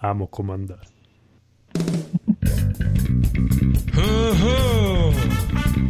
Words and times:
amo 0.00 0.26
comandare. 0.28 0.86
Oh, 3.96 5.14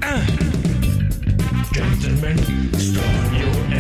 ah. 0.02 0.24
Gentlemen, 1.72 2.38
start 2.76 3.32
your 3.38 3.79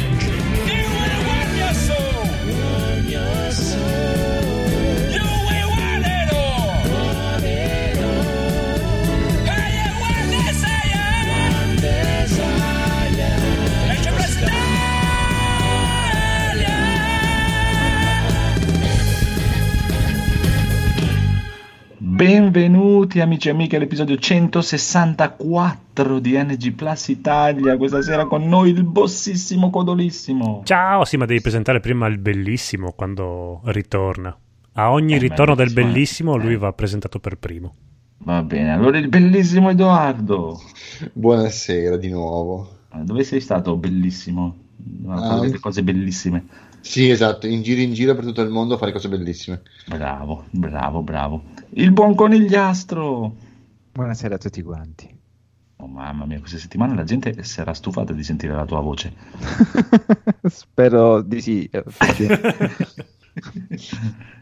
Benvenuti 22.20 23.18
amici 23.18 23.48
e 23.48 23.52
amiche 23.52 23.76
all'episodio 23.76 24.18
164 24.18 26.18
di 26.18 26.36
NG 26.36 26.72
Plus 26.72 27.08
Italia. 27.08 27.78
Questa 27.78 28.02
sera 28.02 28.26
con 28.26 28.46
noi 28.46 28.68
il 28.68 28.84
bossissimo 28.84 29.70
Codolissimo. 29.70 30.60
Ciao, 30.66 31.06
sì, 31.06 31.16
ma 31.16 31.24
devi 31.24 31.40
presentare 31.40 31.80
prima 31.80 32.06
il 32.08 32.18
bellissimo 32.18 32.92
quando 32.92 33.62
ritorna. 33.64 34.36
A 34.74 34.92
ogni 34.92 35.14
Eh, 35.14 35.18
ritorno 35.18 35.54
del 35.54 35.72
bellissimo, 35.72 36.32
bellissimo 36.32 36.36
eh. 36.36 36.40
lui 36.40 36.56
va 36.58 36.70
presentato 36.74 37.20
per 37.20 37.38
primo. 37.38 37.74
Va 38.18 38.42
bene, 38.42 38.70
allora 38.70 38.98
il 38.98 39.08
bellissimo 39.08 39.70
Edoardo. 39.70 40.60
Buonasera 41.14 41.96
di 41.96 42.10
nuovo. 42.10 42.80
Dove 43.02 43.24
sei 43.24 43.40
stato 43.40 43.76
bellissimo? 43.76 44.56
A 45.06 45.38
Ah, 45.38 45.58
cose 45.58 45.82
bellissime. 45.82 46.44
Sì, 46.82 47.08
esatto, 47.08 47.46
in 47.46 47.62
giro 47.62 47.80
in 47.80 47.92
giro 47.92 48.14
per 48.14 48.24
tutto 48.24 48.42
il 48.42 48.50
mondo 48.50 48.74
a 48.74 48.78
fare 48.78 48.92
cose 48.92 49.08
bellissime. 49.08 49.62
Bravo, 49.86 50.44
bravo, 50.50 51.02
bravo. 51.02 51.42
Il 51.72 51.92
buon 51.92 52.16
conigliastro. 52.16 53.34
Buonasera 53.92 54.34
a 54.34 54.38
tutti 54.38 54.60
quanti. 54.60 55.08
Oh 55.76 55.86
mamma 55.86 56.26
mia, 56.26 56.40
questa 56.40 56.58
settimana 56.58 56.94
la 56.94 57.04
gente 57.04 57.44
si 57.44 57.60
era 57.60 57.72
stufata 57.74 58.12
di 58.12 58.24
sentire 58.24 58.54
la 58.54 58.64
tua 58.64 58.80
voce. 58.80 59.12
Spero 60.50 61.22
di 61.22 61.40
sì. 61.40 61.68
eh, 61.70 61.84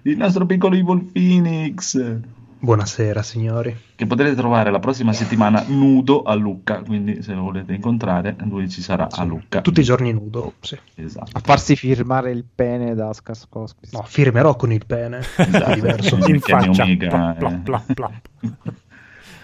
Il 0.02 0.16
nostro 0.16 0.46
piccolo 0.46 0.74
Evil 0.74 1.04
Phoenix. 1.04 2.18
Buonasera 2.60 3.22
signori. 3.22 3.76
che 3.94 4.06
potrete 4.06 4.34
trovare 4.34 4.70
la 4.72 4.80
prossima 4.80 5.12
settimana 5.12 5.64
nudo 5.68 6.22
a 6.22 6.34
Lucca, 6.34 6.82
quindi 6.82 7.22
se 7.22 7.32
lo 7.32 7.42
volete 7.42 7.72
incontrare 7.72 8.34
lui 8.40 8.68
ci 8.68 8.82
sarà 8.82 9.06
a 9.10 9.22
Lucca. 9.22 9.60
Tutti 9.60 9.80
i 9.80 9.84
giorni 9.84 10.12
nudo. 10.12 10.54
Sì. 10.60 10.76
Esatto. 10.96 11.30
a 11.36 11.40
farsi 11.40 11.76
firmare 11.76 12.32
il 12.32 12.44
pene 12.52 12.94
da 12.94 13.12
Skaskowski. 13.12 13.90
No, 13.92 14.02
firmerò 14.02 14.56
con 14.56 14.72
il 14.72 14.84
pene. 14.86 15.18
Esatto. 15.36 15.70
È 15.70 15.74
diverso. 15.74 16.20
Sì, 16.22 16.30
In 16.32 16.40
faccia. 16.40 16.82
Omega, 16.82 17.08
Plap, 17.08 17.36
eh. 17.52 17.60
plap, 17.62 17.62
plap, 17.62 17.92
plap. 17.94 18.28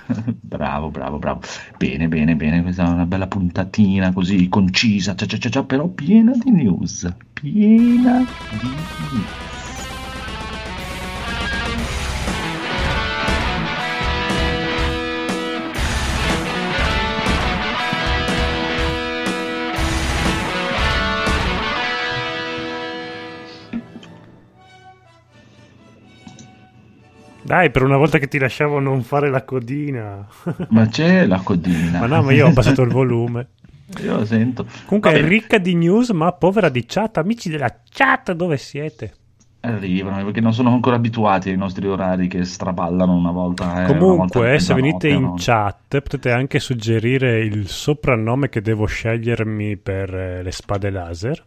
bravo, 0.40 0.90
bravo, 0.90 1.18
bravo. 1.18 1.40
Bene, 1.78 2.08
bene, 2.08 2.34
bene, 2.34 2.62
questa 2.62 2.84
è 2.84 2.88
una 2.88 3.06
bella 3.06 3.28
puntatina 3.28 4.12
così 4.12 4.48
concisa, 4.48 5.14
cia, 5.14 5.26
cia, 5.26 5.38
cia, 5.38 5.48
cia, 5.50 5.62
però 5.64 5.86
piena 5.86 6.32
di 6.34 6.50
news, 6.50 7.08
piena 7.32 8.24
di 8.50 8.68
news. 8.68 9.63
Dai, 27.44 27.70
per 27.70 27.82
una 27.82 27.98
volta 27.98 28.18
che 28.18 28.26
ti 28.26 28.38
lasciavo 28.38 28.78
non 28.80 29.02
fare 29.02 29.28
la 29.30 29.44
codina. 29.44 30.26
Ma 30.68 30.86
c'è 30.86 31.26
la 31.26 31.40
codina. 31.40 32.00
ma 32.00 32.06
no, 32.06 32.22
ma 32.22 32.32
io 32.32 32.46
ho 32.46 32.48
abbassato 32.48 32.82
il 32.82 32.90
volume. 32.90 33.48
Io 34.02 34.16
lo 34.16 34.24
sento. 34.24 34.66
Comunque 34.86 35.12
Va 35.12 35.18
è 35.18 35.22
ricca 35.22 35.58
di 35.58 35.74
news, 35.74 36.08
ma 36.10 36.32
povera 36.32 36.70
di 36.70 36.84
chat. 36.86 37.18
Amici 37.18 37.50
della 37.50 37.80
chat, 37.90 38.32
dove 38.32 38.56
siete? 38.56 39.14
Arrivano 39.60 40.24
perché 40.24 40.40
non 40.40 40.52
sono 40.52 40.70
ancora 40.72 40.96
abituati 40.96 41.48
ai 41.50 41.56
nostri 41.56 41.86
orari 41.86 42.28
che 42.28 42.44
straballano 42.44 43.14
una 43.14 43.30
volta. 43.30 43.86
eh, 43.86 43.90
una 43.92 44.14
volta 44.14 44.38
Comunque, 44.38 44.58
se 44.58 44.74
venite 44.74 45.08
in 45.08 45.22
no? 45.22 45.34
chat, 45.38 46.00
potete 46.00 46.30
anche 46.32 46.58
suggerire 46.58 47.40
il 47.44 47.68
soprannome 47.68 48.48
che 48.50 48.60
devo 48.62 48.86
scegliermi 48.86 49.76
per 49.76 50.14
eh, 50.14 50.42
le 50.42 50.50
spade 50.50 50.90
laser. 50.90 51.44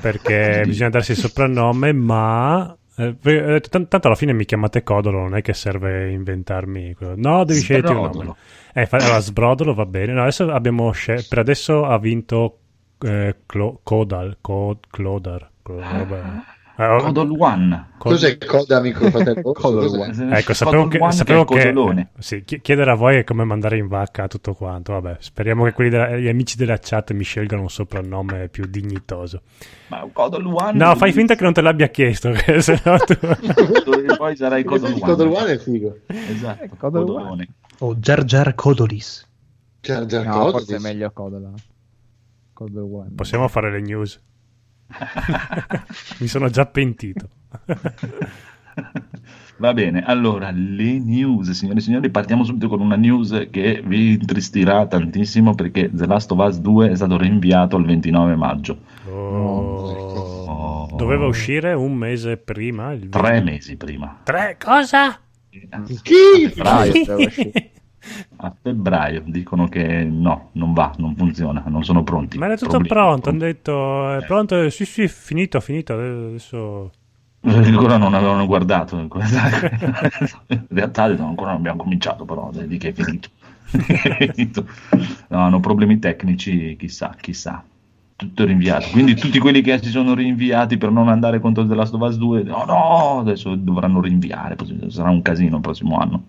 Perché 0.00 0.62
bisogna 0.68 0.90
darsi 0.90 1.12
il 1.12 1.18
soprannome, 1.18 1.92
ma. 1.92 2.77
Eh, 2.98 3.16
eh, 3.22 3.60
tant- 3.60 3.88
tanto 3.88 4.06
alla 4.06 4.16
fine 4.16 4.32
mi 4.32 4.44
chiamate 4.44 4.82
Codolo, 4.82 5.18
non 5.20 5.36
è 5.36 5.42
che 5.42 5.54
serve 5.54 6.10
inventarmi. 6.10 6.94
quello. 6.94 7.14
No, 7.16 7.44
devi 7.44 7.60
sceglierti 7.60 7.90
un 7.92 7.96
nome. 7.96 8.08
Sbrodolo. 8.12 8.36
Eh, 8.74 8.86
fa- 8.86 8.96
allora, 8.98 9.18
Sbrodolo 9.20 9.74
va 9.74 9.86
bene. 9.86 10.12
No, 10.12 10.22
adesso 10.22 10.50
abbiamo 10.52 10.90
scel- 10.92 11.24
per 11.28 11.38
adesso 11.38 11.84
ha 11.84 11.98
vinto 11.98 12.58
eh, 13.00 13.36
Clo- 13.46 13.80
Codal. 13.82 14.38
Cod- 14.40 14.86
Clodar. 14.90 15.48
Clo- 15.62 15.76
vabbè. 15.76 16.18
Oh, 16.20 16.42
Codol 16.78 17.34
One. 17.36 17.86
Cod- 17.98 18.12
Cos'è 18.12 18.38
Coda, 18.38 18.76
amico 18.76 19.10
fratello? 19.10 19.50
Codol 19.52 19.88
Cos'è? 19.88 20.22
One. 20.22 20.38
Ecco, 20.38 20.54
sapevo 20.54 20.82
Codol 20.84 20.88
che, 20.92 20.98
One 21.02 21.12
sapevo 21.12 21.44
che 21.44 21.68
eh, 21.70 22.06
sì, 22.18 22.44
chi- 22.44 22.60
chiedere 22.60 22.92
a 22.92 22.94
voi 22.94 23.16
è 23.16 23.24
come 23.24 23.42
mandare 23.42 23.78
in 23.78 23.88
vacca 23.88 24.28
tutto 24.28 24.54
quanto. 24.54 24.92
Vabbè, 24.92 25.16
speriamo 25.18 25.64
che 25.64 25.72
quelli 25.72 25.90
della- 25.90 26.16
gli 26.16 26.28
amici 26.28 26.56
della 26.56 26.78
chat 26.80 27.10
mi 27.12 27.24
scelgano 27.24 27.62
un 27.62 27.68
soprannome 27.68 28.48
più 28.48 28.66
dignitoso. 28.66 29.42
Ma 29.88 30.08
Codol 30.12 30.46
One. 30.46 30.72
No, 30.78 30.94
fai 30.94 31.10
finta 31.12 31.34
che 31.34 31.42
non 31.42 31.52
te 31.52 31.62
l'abbia 31.62 31.88
chiesto, 31.88 32.30
che 32.30 32.60
se 32.62 32.80
no 32.84 32.96
tu... 32.98 33.12
E 33.12 34.16
poi 34.16 34.36
sarai 34.36 34.62
Codol 34.62 34.92
One. 34.92 35.00
Codol 35.00 35.28
One 35.28 35.52
è 35.52 35.58
figo. 35.58 35.98
Esatto. 36.06 36.62
Eh, 36.62 36.68
Codol 36.78 37.04
Codolone. 37.06 37.48
O 37.80 37.96
Jar 37.96 38.22
Jar 38.22 38.54
Codolis. 38.54 39.26
Jar 39.80 40.04
Jar 40.06 40.24
No, 40.26 40.32
Codol, 40.32 40.50
forse 40.52 40.76
è 40.76 40.78
meglio 40.78 41.10
Codola. 41.10 41.50
Possiamo 43.16 43.48
fare 43.48 43.70
le 43.72 43.80
news. 43.80 44.20
Mi 46.18 46.26
sono 46.26 46.48
già 46.48 46.66
pentito. 46.66 47.28
Va 49.58 49.74
bene, 49.74 50.04
allora 50.04 50.50
le 50.52 51.00
news, 51.00 51.50
signore 51.50 51.78
e 51.78 51.82
signori, 51.82 52.10
partiamo 52.10 52.44
subito 52.44 52.68
con 52.68 52.80
una 52.80 52.94
news 52.94 53.48
che 53.50 53.82
vi 53.84 54.12
intristirà 54.12 54.86
tantissimo 54.86 55.54
perché 55.56 55.90
The 55.92 56.06
Last 56.06 56.30
of 56.30 56.38
Us 56.38 56.58
2 56.60 56.90
è 56.90 56.94
stato 56.94 57.16
rinviato 57.16 57.74
al 57.74 57.84
29 57.84 58.36
maggio. 58.36 58.78
Oh. 59.10 60.06
Oh. 60.46 60.88
Doveva 60.94 61.26
uscire 61.26 61.72
un 61.72 61.94
mese 61.94 62.36
prima. 62.36 62.92
Il 62.92 63.08
Tre 63.08 63.42
mesi 63.42 63.76
prima. 63.76 64.20
Tre 64.22 64.56
cosa? 64.62 65.18
Chi? 66.02 66.48
Febbraio. 66.48 66.92
A 68.36 68.54
febbraio 68.60 69.22
dicono 69.26 69.68
che 69.68 70.04
no, 70.04 70.50
non 70.52 70.72
va, 70.72 70.92
non 70.98 71.14
funziona, 71.16 71.62
non 71.66 71.84
sono 71.84 72.02
pronti. 72.02 72.38
Ma 72.38 72.46
era 72.46 72.56
tutto 72.56 72.78
Problemi. 72.78 72.88
pronto, 72.88 73.28
hanno 73.30 73.38
detto 73.38 74.16
è 74.16 74.24
pronto, 74.24 74.70
sì 74.70 74.84
sì, 74.84 75.08
finito, 75.08 75.60
finito, 75.60 75.94
adesso... 75.94 76.90
Ancora 77.48 77.96
non 77.96 78.14
avevano 78.14 78.46
guardato. 78.46 78.98
In 78.98 79.08
realtà 80.68 81.04
ancora 81.04 81.50
non 81.50 81.60
abbiamo 81.60 81.82
cominciato, 81.82 82.24
però 82.24 82.50
di 82.52 82.78
che 82.78 82.88
è 82.96 84.32
finito. 84.32 84.66
No, 85.28 85.38
hanno 85.38 85.60
problemi 85.60 85.98
tecnici, 85.98 86.76
chissà, 86.76 87.14
chissà. 87.18 87.62
Tutto 88.16 88.44
rinviato. 88.44 88.88
Quindi 88.90 89.14
tutti 89.14 89.38
quelli 89.38 89.60
che 89.60 89.80
si 89.80 89.90
sono 89.90 90.12
rinviati 90.14 90.76
per 90.76 90.90
non 90.90 91.08
andare 91.08 91.38
contro 91.38 91.64
The 91.64 91.74
Last 91.76 91.94
of 91.94 92.00
Us 92.00 92.16
2, 92.16 92.42
no, 92.42 92.64
no, 92.64 93.20
adesso 93.20 93.54
dovranno 93.54 94.00
rinviare, 94.00 94.56
sarà 94.88 95.10
un 95.10 95.22
casino 95.22 95.56
il 95.56 95.62
prossimo 95.62 95.98
anno. 95.98 96.24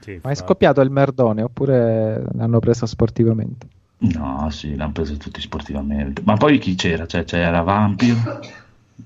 Sì, 0.00 0.18
Ma 0.22 0.30
è 0.30 0.34
scoppiato 0.34 0.80
il 0.80 0.90
merdone 0.90 1.42
oppure 1.42 2.22
l'hanno 2.32 2.58
preso 2.58 2.86
sportivamente? 2.86 3.66
No, 3.98 4.48
sì, 4.50 4.76
l'hanno 4.76 4.92
preso 4.92 5.16
tutti 5.16 5.40
sportivamente. 5.40 6.22
Ma 6.24 6.36
poi 6.36 6.58
chi 6.58 6.74
c'era? 6.76 7.06
Cioè, 7.06 7.24
c'era 7.24 7.62
Vampire, 7.62 8.40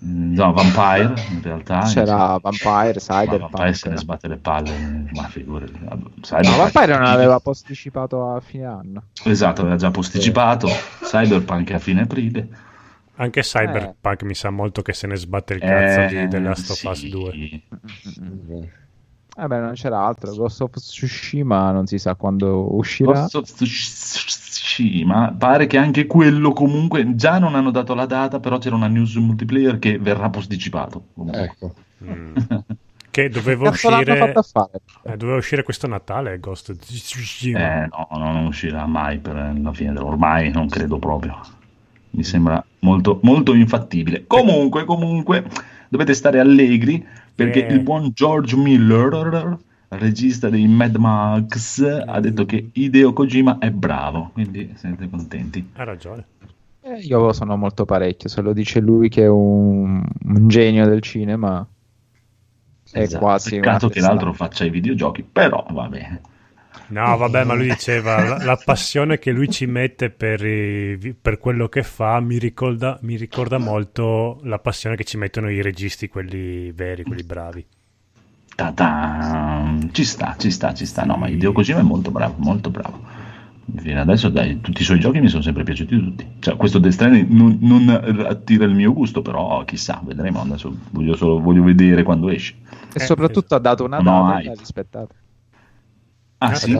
Mm, 0.04 0.32
no, 0.34 0.52
Vampire 0.54 1.14
in 1.30 1.42
realtà. 1.42 1.80
C'era 1.80 2.38
Vampire, 2.40 2.98
Ma 3.06 3.36
Vampire 3.36 3.74
se 3.74 3.90
ne 3.90 3.96
Cyberpunk. 3.96 3.98
sbatte 3.98 4.28
le 4.28 4.36
palle, 4.36 4.70
ma 5.12 5.28
figurati. 5.28 5.72
No, 5.80 6.10
Cyberpunk- 6.22 6.56
Vampire 6.56 6.96
non 6.98 7.04
aveva 7.06 7.38
posticipato 7.40 8.32
a 8.34 8.40
fine 8.40 8.64
anno. 8.64 9.02
Esatto, 9.24 9.60
aveva 9.60 9.76
già 9.76 9.90
posticipato. 9.90 10.68
Cyberpunk 11.02 11.72
a 11.72 11.78
fine 11.78 12.02
aprile. 12.02 12.48
Anche 13.16 13.42
Cyberpunk 13.42 14.22
mi 14.22 14.34
sa 14.34 14.48
molto 14.48 14.80
che 14.80 14.94
se 14.94 15.06
ne 15.06 15.16
sbatte 15.16 15.54
il 15.54 15.60
cazzo 15.60 16.00
Eh, 16.00 16.06
di 16.06 16.28
The 16.28 16.38
Last 16.40 16.70
of 16.70 16.82
Us 16.84 16.98
sì. 16.98 17.62
2. 19.34 19.46
Vabbè, 19.46 19.60
non 19.60 19.72
c'era 19.74 20.04
altro. 20.04 20.34
Ghost 20.34 20.60
of 20.60 20.72
Tsushima 20.72 21.70
non 21.72 21.86
si 21.86 21.98
sa 21.98 22.14
quando 22.14 22.74
uscirà. 22.76 23.12
Ghost 23.12 23.34
of 23.36 23.52
Tsushima, 23.52 25.34
pare 25.36 25.66
che 25.66 25.78
anche 25.78 26.06
quello 26.06 26.52
comunque 26.52 27.14
già 27.14 27.38
non 27.38 27.54
hanno 27.54 27.70
dato 27.70 27.94
la 27.94 28.06
data, 28.06 28.40
però 28.40 28.58
c'era 28.58 28.76
una 28.76 28.88
news 28.88 29.14
multiplayer 29.16 29.78
che 29.78 29.98
verrà 29.98 30.30
posticipato. 30.30 31.04
comunque. 31.14 31.42
Ecco. 31.42 31.74
Mm. 32.04 32.36
Che 33.12 33.28
doveva 33.28 33.68
uscire, 33.68 34.16
fatto 34.16 34.38
a 34.38 34.42
fare? 34.42 34.80
eh, 35.02 35.18
doveva 35.18 35.36
uscire 35.36 35.62
questo 35.62 35.86
Natale 35.86 36.40
Ghost 36.40 36.70
of 36.70 36.78
Tsushima. 36.78 37.84
Eh, 37.84 37.88
no, 37.88 38.08
no, 38.10 38.32
non 38.32 38.46
uscirà 38.46 38.86
mai 38.86 39.18
per 39.18 39.34
la 39.34 39.72
fine 39.74 39.92
dell'... 39.92 40.02
Ormai 40.02 40.50
non 40.50 40.66
credo 40.66 40.98
proprio. 40.98 41.38
Mi 42.12 42.24
sembra 42.24 42.64
molto, 42.78 43.20
molto 43.22 43.52
infattibile. 43.52 44.24
Comunque, 44.26 44.86
comunque, 44.86 45.44
dovete 45.92 46.14
stare 46.14 46.40
allegri 46.40 47.06
perché 47.34 47.66
Eh. 47.66 47.72
il 47.74 47.80
buon 47.80 48.12
George 48.14 48.56
Miller, 48.56 49.58
regista 49.88 50.48
dei 50.48 50.66
Mad 50.66 50.96
Max, 50.96 51.82
ha 51.82 52.18
detto 52.18 52.46
che 52.46 52.70
Hideo 52.72 53.12
Kojima 53.12 53.58
è 53.58 53.70
bravo, 53.70 54.30
quindi 54.32 54.72
siete 54.74 55.10
contenti. 55.10 55.68
Ha 55.74 55.84
ragione. 55.84 56.24
Eh, 56.80 56.96
io 57.00 57.32
sono 57.34 57.56
molto 57.58 57.84
parecchio, 57.84 58.30
se 58.30 58.40
lo 58.40 58.54
dice 58.54 58.80
lui 58.80 59.10
che 59.10 59.24
è 59.24 59.28
un, 59.28 60.02
un 60.24 60.48
genio 60.48 60.86
del 60.86 61.02
cinema. 61.02 61.66
È 62.90 63.00
Esatto, 63.00 63.22
quasi 63.22 63.50
Peccato 63.50 63.88
che 63.90 64.00
l'altro 64.00 64.32
faccia 64.32 64.64
i 64.64 64.70
videogiochi, 64.70 65.22
però 65.30 65.66
va 65.70 65.88
bene. 65.88 66.20
No, 66.86 67.16
vabbè, 67.16 67.44
ma 67.44 67.54
lui 67.54 67.68
diceva 67.68 68.22
la, 68.22 68.38
la 68.40 68.56
passione 68.58 69.18
che 69.18 69.30
lui 69.32 69.48
ci 69.48 69.66
mette 69.66 70.10
per, 70.10 70.44
i- 70.44 71.14
per 71.20 71.38
quello 71.38 71.68
che 71.68 71.82
fa 71.82 72.20
mi 72.20 72.38
ricorda, 72.38 72.98
mi 73.02 73.16
ricorda 73.16 73.58
molto 73.58 74.40
la 74.44 74.58
passione 74.58 74.94
che 74.96 75.04
ci 75.04 75.16
mettono 75.16 75.50
i 75.50 75.62
registi, 75.62 76.08
quelli 76.08 76.70
veri, 76.72 77.04
quelli 77.04 77.24
bravi. 77.24 77.66
Ta-ta. 78.54 79.78
Ci 79.92 80.04
sta, 80.04 80.36
ci 80.38 80.50
sta, 80.50 80.74
ci 80.74 80.84
sta. 80.86 81.04
No, 81.04 81.16
ma 81.16 81.28
Hideo 81.28 81.52
Kojima 81.52 81.80
è 81.80 81.82
molto 81.82 82.10
bravo, 82.10 82.34
molto 82.38 82.70
bravo. 82.70 83.00
Fino 83.76 84.00
adesso, 84.00 84.28
dai, 84.28 84.60
tutti 84.60 84.82
i 84.82 84.84
suoi 84.84 85.00
giochi 85.00 85.20
mi 85.20 85.28
sono 85.28 85.42
sempre 85.42 85.62
piaciuti 85.64 85.96
tutti. 85.98 86.26
Cioè, 86.38 86.56
questo 86.56 86.78
Death 86.78 86.92
Stranding 86.94 87.28
non, 87.30 87.58
non 87.62 87.88
attira 88.28 88.64
il 88.66 88.74
mio 88.74 88.92
gusto, 88.92 89.22
però 89.22 89.64
chissà, 89.64 90.00
vedremo. 90.04 90.42
Adesso 90.42 90.74
voglio, 90.90 91.16
solo, 91.16 91.40
voglio 91.40 91.62
vedere 91.62 92.02
quando 92.02 92.28
esce. 92.28 92.54
E 92.92 93.00
soprattutto 93.00 93.54
ha 93.54 93.58
dato 93.58 93.84
una 93.84 94.00
No, 94.02 94.02
data 94.02 94.36
e 94.36 94.42
l'ha 94.42 94.54
rispettata. 94.54 95.14
Ah, 96.42 96.54
sì? 96.54 96.76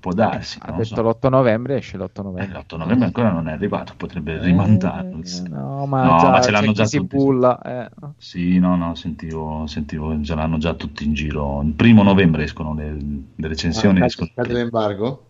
Può 0.00 0.12
darsi. 0.12 0.58
Ha 0.62 0.70
non 0.70 0.78
detto 0.78 0.96
so. 0.96 1.02
l'8 1.02 1.28
novembre, 1.28 1.76
esce 1.76 1.96
l'8 1.96 2.20
Eh, 2.20 2.24
novembre. 2.24 2.58
L'8 2.58 2.76
novembre 2.76 3.06
ancora 3.06 3.30
non 3.30 3.48
è 3.48 3.52
arrivato, 3.52 3.94
potrebbe 3.96 4.38
rimandarlo. 4.40 5.18
Eh, 5.18 5.48
no, 5.48 5.86
ma, 5.86 6.02
No, 6.06 6.18
già, 6.18 6.30
ma 6.30 6.40
ce 6.40 6.50
l'hanno 6.50 6.72
già 6.72 6.84
si 6.86 6.98
tutti. 6.98 7.16
bulla. 7.16 7.60
eh. 7.62 7.88
Sì, 8.16 8.58
no, 8.58 8.76
no, 8.76 8.94
sentivo, 8.94 9.66
sentivo, 9.66 10.22
ce 10.22 10.34
l'hanno 10.34 10.58
già 10.58 10.74
tutti 10.74 11.04
in 11.04 11.12
giro. 11.12 11.60
Il 11.62 11.72
primo 11.72 12.02
novembre 12.02 12.44
escono 12.44 12.74
le, 12.74 12.96
le 13.34 13.48
recensioni. 13.48 14.00
Ah, 14.00 14.06
escono- 14.06 14.30
scade 14.32 14.52
l'embargo? 14.52 15.26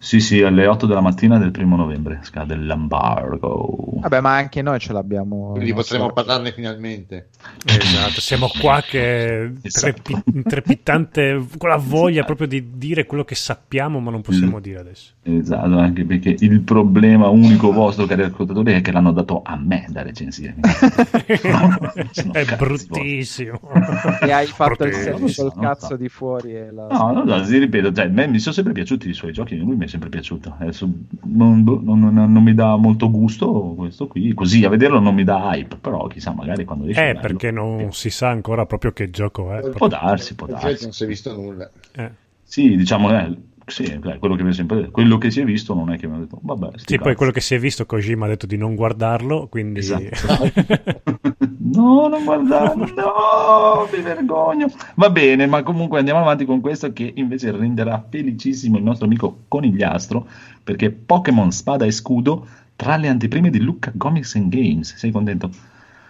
Sì, 0.00 0.20
sì, 0.20 0.42
alle 0.42 0.66
8 0.66 0.86
della 0.86 1.00
mattina 1.00 1.38
del 1.38 1.50
primo 1.50 1.74
novembre 1.74 2.20
scade 2.22 2.54
l'embargo. 2.54 3.98
Vabbè, 4.00 4.20
ma 4.20 4.36
anche 4.36 4.62
noi 4.62 4.78
ce 4.78 4.92
l'abbiamo. 4.92 5.52
Quindi 5.52 5.74
potremo 5.74 6.12
parlarne 6.12 6.52
finalmente. 6.52 7.30
Esatto, 7.66 8.20
siamo 8.20 8.48
qua 8.60 8.80
che 8.80 9.52
Esatto. 9.60 10.02
trepi- 10.02 10.42
trepidante 10.44 11.44
con 11.58 11.68
la 11.68 11.76
voglia 11.76 12.22
proprio 12.22 12.46
di 12.46 12.76
dire 12.76 13.06
quello 13.06 13.24
che 13.24 13.34
sappiamo, 13.34 13.98
ma 13.98 14.12
non 14.12 14.22
possiamo 14.22 14.60
dire 14.60 14.78
adesso. 14.78 15.14
Esatto, 15.36 15.76
anche 15.78 16.04
perché 16.04 16.34
il 16.38 16.60
problema 16.60 17.28
unico 17.28 17.70
vostro, 17.70 18.06
cari 18.06 18.22
ascoltatori, 18.22 18.72
è 18.72 18.80
che 18.80 18.92
l'hanno 18.92 19.12
dato 19.12 19.42
a 19.44 19.56
me 19.56 19.84
da 19.88 20.02
recensire. 20.02 20.54
Sono 22.12 22.32
È 22.32 22.44
bruttissimo. 22.56 23.60
E 24.20 24.32
hai 24.32 24.46
fatto 24.46 24.84
il 24.84 24.94
selfie 24.94 25.34
col 25.34 25.60
cazzo 25.60 25.86
so. 25.88 25.96
di 25.96 26.08
fuori. 26.08 26.54
E 26.54 26.70
la... 26.72 26.86
No, 26.88 27.12
no, 27.12 27.24
no, 27.24 27.40
ti 27.42 27.58
ripeto, 27.58 27.92
cioè, 27.92 28.06
a 28.06 28.08
me 28.08 28.26
mi 28.26 28.38
sono 28.38 28.54
sempre 28.54 28.72
piaciuti 28.72 29.08
i 29.08 29.12
suoi 29.14 29.32
giochi, 29.32 29.56
lui 29.56 29.76
mi 29.76 29.84
è 29.84 29.88
sempre 29.88 30.08
piaciuto. 30.08 30.54
Adesso 30.58 30.88
non, 31.24 31.62
boh, 31.62 31.80
non- 31.82 32.00
non- 32.12 32.32
non 32.32 32.42
mi 32.42 32.54
dà 32.54 32.76
molto 32.76 33.10
gusto 33.10 33.74
questo 33.76 34.06
qui, 34.06 34.32
così 34.34 34.64
a 34.64 34.68
vederlo 34.68 34.98
non 34.98 35.14
mi 35.14 35.24
dà 35.24 35.54
hype, 35.54 35.76
però 35.76 36.06
chissà, 36.06 36.32
magari 36.32 36.64
quando 36.64 36.86
esce... 36.86 37.10
Eh, 37.10 37.14
perché 37.16 37.50
non 37.50 37.92
si 37.92 38.10
sa 38.10 38.28
ancora 38.28 38.66
proprio 38.66 38.92
che 38.92 39.10
gioco 39.10 39.52
è. 39.54 39.68
Può 39.70 39.88
darsi, 39.88 40.34
può 40.34 40.46
darsi. 40.46 40.84
non 40.84 40.92
si 40.92 41.04
è 41.04 41.06
visto 41.06 41.34
nulla. 41.34 41.70
Eh. 41.94 42.10
Sì, 42.42 42.76
diciamo, 42.76 43.10
eh, 43.10 43.36
sì, 43.68 43.98
quello 44.18 44.34
che 44.34 44.52
sempre 44.52 44.76
detto. 44.76 44.90
Quello 44.90 45.18
che 45.18 45.30
si 45.30 45.40
è 45.40 45.44
visto 45.44 45.74
non 45.74 45.92
è 45.92 45.98
che 45.98 46.06
mi 46.06 46.16
ha 46.16 46.18
detto, 46.18 46.38
vabbè, 46.42 46.70
sti 46.76 46.78
Sì, 46.78 46.96
poi 46.96 46.98
cazzi. 46.98 47.16
quello 47.16 47.32
che 47.32 47.40
si 47.40 47.54
è 47.54 47.58
visto, 47.58 47.86
Kojima 47.86 48.24
ha 48.26 48.28
detto 48.28 48.46
di 48.46 48.56
non 48.56 48.74
guardarlo, 48.74 49.46
quindi... 49.48 49.78
Esatto. 49.78 50.50
no, 51.58 52.08
non 52.08 52.24
guardarlo, 52.24 52.84
no, 52.86 53.88
mi 53.92 54.02
vergogno. 54.02 54.70
Va 54.94 55.10
bene, 55.10 55.46
ma 55.46 55.62
comunque 55.62 55.98
andiamo 55.98 56.20
avanti 56.20 56.44
con 56.44 56.60
questo 56.60 56.92
che 56.92 57.12
invece 57.16 57.50
renderà 57.52 58.04
felicissimo 58.08 58.78
il 58.78 58.82
nostro 58.82 59.06
amico 59.06 59.44
Conigliastro, 59.48 60.26
perché 60.62 60.90
Pokémon 60.90 61.50
Spada 61.50 61.84
e 61.84 61.90
Scudo 61.90 62.46
tra 62.76 62.96
le 62.96 63.08
anteprime 63.08 63.50
di 63.50 63.60
Lucca 63.60 63.92
Comics 63.96 64.36
and 64.36 64.50
Games. 64.50 64.94
Sei 64.94 65.10
contento? 65.10 65.50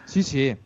Sì, 0.04 0.22
sì. 0.22 0.56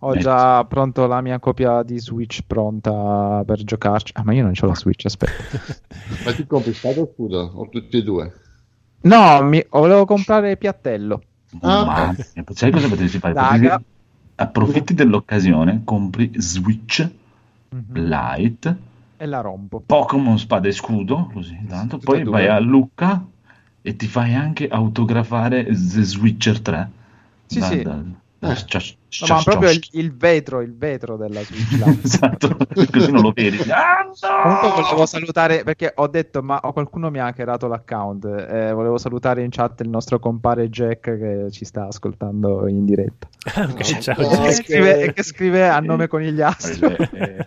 Ho 0.00 0.14
Eh. 0.14 0.18
già 0.18 0.62
pronto 0.64 1.06
la 1.06 1.20
mia 1.20 1.38
copia 1.38 1.82
di 1.82 1.98
Switch 1.98 2.40
pronta 2.46 3.42
per 3.46 3.62
giocarci. 3.64 4.12
Ah, 4.16 4.22
ma 4.24 4.32
io 4.34 4.42
non 4.42 4.52
c'ho 4.52 4.66
la 4.66 4.74
Switch, 4.74 5.04
aspetta. 5.06 5.32
Ma 6.24 6.32
tu 6.34 6.46
compri 6.46 6.72
spada 6.74 7.00
o 7.00 7.10
scudo? 7.12 7.50
O 7.54 7.68
tutti 7.70 7.96
e 7.96 8.02
due? 8.02 8.32
No, 9.02 9.42
mi... 9.42 9.64
volevo 9.70 10.04
comprare 10.04 10.56
piattello. 10.56 11.22
Ah. 11.60 11.84
Ma 11.84 12.14
sai 12.52 12.70
cosa 12.70 12.88
potresti 12.88 13.18
fare? 13.18 13.34
Potresti- 13.34 13.84
Approfitti 14.38 14.92
dell'occasione, 14.94 15.80
compri 15.84 16.30
Switch 16.36 17.08
Lite, 17.92 18.76
E 19.16 19.26
la 19.26 19.40
rompo. 19.40 19.82
Pokémon 19.84 20.38
Spada 20.38 20.68
e 20.68 20.72
Scudo, 20.72 21.30
così 21.32 21.58
tanto, 21.68 21.98
poi 21.98 22.22
due. 22.22 22.32
vai 22.32 22.48
a 22.48 22.58
Lucca 22.58 23.24
e 23.80 23.96
ti 23.96 24.06
fai 24.06 24.34
anche 24.34 24.68
autografare 24.68 25.64
The 25.64 25.72
Switcher 26.02 26.60
3. 26.60 26.90
Sì, 27.46 27.60
sì. 27.62 27.82
da- 27.82 28.02
Eh. 28.40 28.54
No, 29.20 29.34
ma 29.34 29.42
proprio 29.42 29.70
il, 29.70 29.82
il 29.92 30.14
vetro, 30.14 30.60
il 30.60 30.76
vetro 30.76 31.16
della 31.16 31.40
Switch. 31.42 31.80
esatto, 32.04 32.56
così 32.90 33.10
non 33.10 33.22
lo 33.22 33.32
vedi. 33.32 33.58
Ah, 33.76 34.02
no! 34.04 34.42
Comunque 34.42 34.82
volevo 34.82 35.06
salutare 35.06 35.62
perché 35.62 35.92
ho 35.94 36.06
detto 36.06 36.42
ma 36.42 36.58
oh, 36.62 36.72
qualcuno 36.72 37.10
mi 37.10 37.18
ha 37.18 37.26
hackerato 37.26 37.66
l'account. 37.66 38.24
Eh, 38.24 38.72
volevo 38.72 38.96
salutare 38.96 39.42
in 39.42 39.50
chat 39.50 39.80
il 39.80 39.88
nostro 39.88 40.18
compare 40.18 40.68
Jack 40.68 41.18
che 41.18 41.48
ci 41.50 41.64
sta 41.64 41.86
ascoltando 41.86 42.66
in 42.68 42.84
diretta. 42.84 43.28
Ok, 43.66 43.98
ciao, 43.98 44.14
No. 44.18 44.28
Che 44.28 44.36
Jack. 44.36 44.54
scrive, 44.54 45.12
che 45.12 45.22
scrive 45.22 45.68
a 45.68 45.78
nome 45.80 46.08
conigliastro. 46.08 46.96
Eh, 46.96 47.46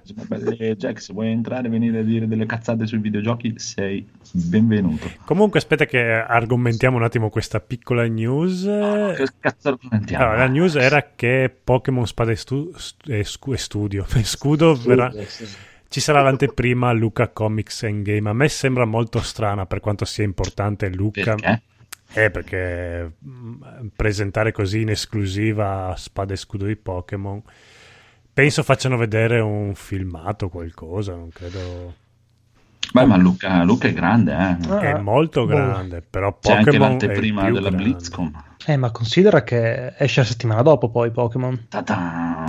eh, 0.57 0.75
Jack, 0.75 1.01
se 1.01 1.13
vuoi 1.13 1.29
entrare 1.29 1.67
e 1.67 1.69
venire 1.69 1.99
a 1.99 2.03
dire 2.03 2.27
delle 2.27 2.45
cazzate 2.45 2.85
sui 2.85 2.99
videogiochi, 2.99 3.53
sei 3.57 4.07
benvenuto. 4.31 5.09
Comunque 5.25 5.59
aspetta 5.59 5.85
che 5.85 5.99
argomentiamo 5.99 6.97
un 6.97 7.03
attimo 7.03 7.29
questa 7.29 7.59
piccola 7.59 8.05
news. 8.07 8.63
Che 8.63 9.27
cazzo 9.39 9.69
argomentiamo? 9.69 10.23
Allora, 10.23 10.39
la 10.39 10.47
news 10.47 10.75
era 10.75 11.11
che 11.15 11.58
Pokémon 11.63 12.05
Spada 12.07 12.31
e, 12.31 12.35
Stu- 12.35 12.71
st- 12.75 13.09
e 13.09 13.23
Scu- 13.23 13.53
e 13.53 13.57
Studio 13.57 14.05
e 14.15 14.23
Scudo 14.25 14.73
verrà- 14.75 15.11
sì. 15.25 15.47
ci 15.87 15.99
sarà 15.99 16.21
l'anteprima 16.21 16.91
Luca 16.91 17.29
Comics 17.29 17.83
and 17.83 18.03
Game. 18.03 18.29
A 18.29 18.33
me 18.33 18.47
sembra 18.49 18.85
molto 18.85 19.21
strana 19.21 19.65
per 19.65 19.79
quanto 19.79 20.05
sia 20.05 20.23
importante 20.23 20.89
Luca. 20.89 21.35
Perché? 21.35 21.61
Eh, 22.11 22.31
perché 22.31 23.11
mm, 23.23 23.87
presentare 23.95 24.51
così 24.51 24.81
in 24.81 24.89
esclusiva 24.89 25.93
Spada 25.95 26.33
e 26.33 26.37
Scudo 26.37 26.65
di 26.65 26.75
Pokémon. 26.75 27.41
Penso 28.33 28.63
facciano 28.63 28.97
vedere 28.97 29.39
un 29.41 29.75
filmato 29.75 30.45
o 30.45 30.49
qualcosa, 30.49 31.13
non 31.13 31.29
credo. 31.29 31.93
Beh, 32.91 33.05
ma 33.05 33.17
Luca, 33.17 33.63
Luca 33.63 33.87
è 33.87 33.93
grande, 33.93 34.31
eh. 34.31 34.57
Ah, 34.69 34.79
È 34.79 34.99
molto 34.99 35.41
boh. 35.41 35.47
grande, 35.55 36.01
però 36.07 36.35
C'è 36.39 36.53
anche 36.53 36.65
Pokémon 36.71 36.87
è 36.87 36.93
il 36.93 36.97
l'anteprima 36.99 37.43
della 37.43 37.59
grande. 37.69 37.83
BlizzCon. 37.83 38.31
Eh, 38.65 38.77
ma 38.77 38.91
considera 38.91 39.43
che 39.43 39.93
esce 39.97 40.21
la 40.21 40.25
settimana 40.25 40.61
dopo 40.63 40.89
poi 40.89 41.11
Pokémon. 41.11 41.67
Ah, 41.71 42.45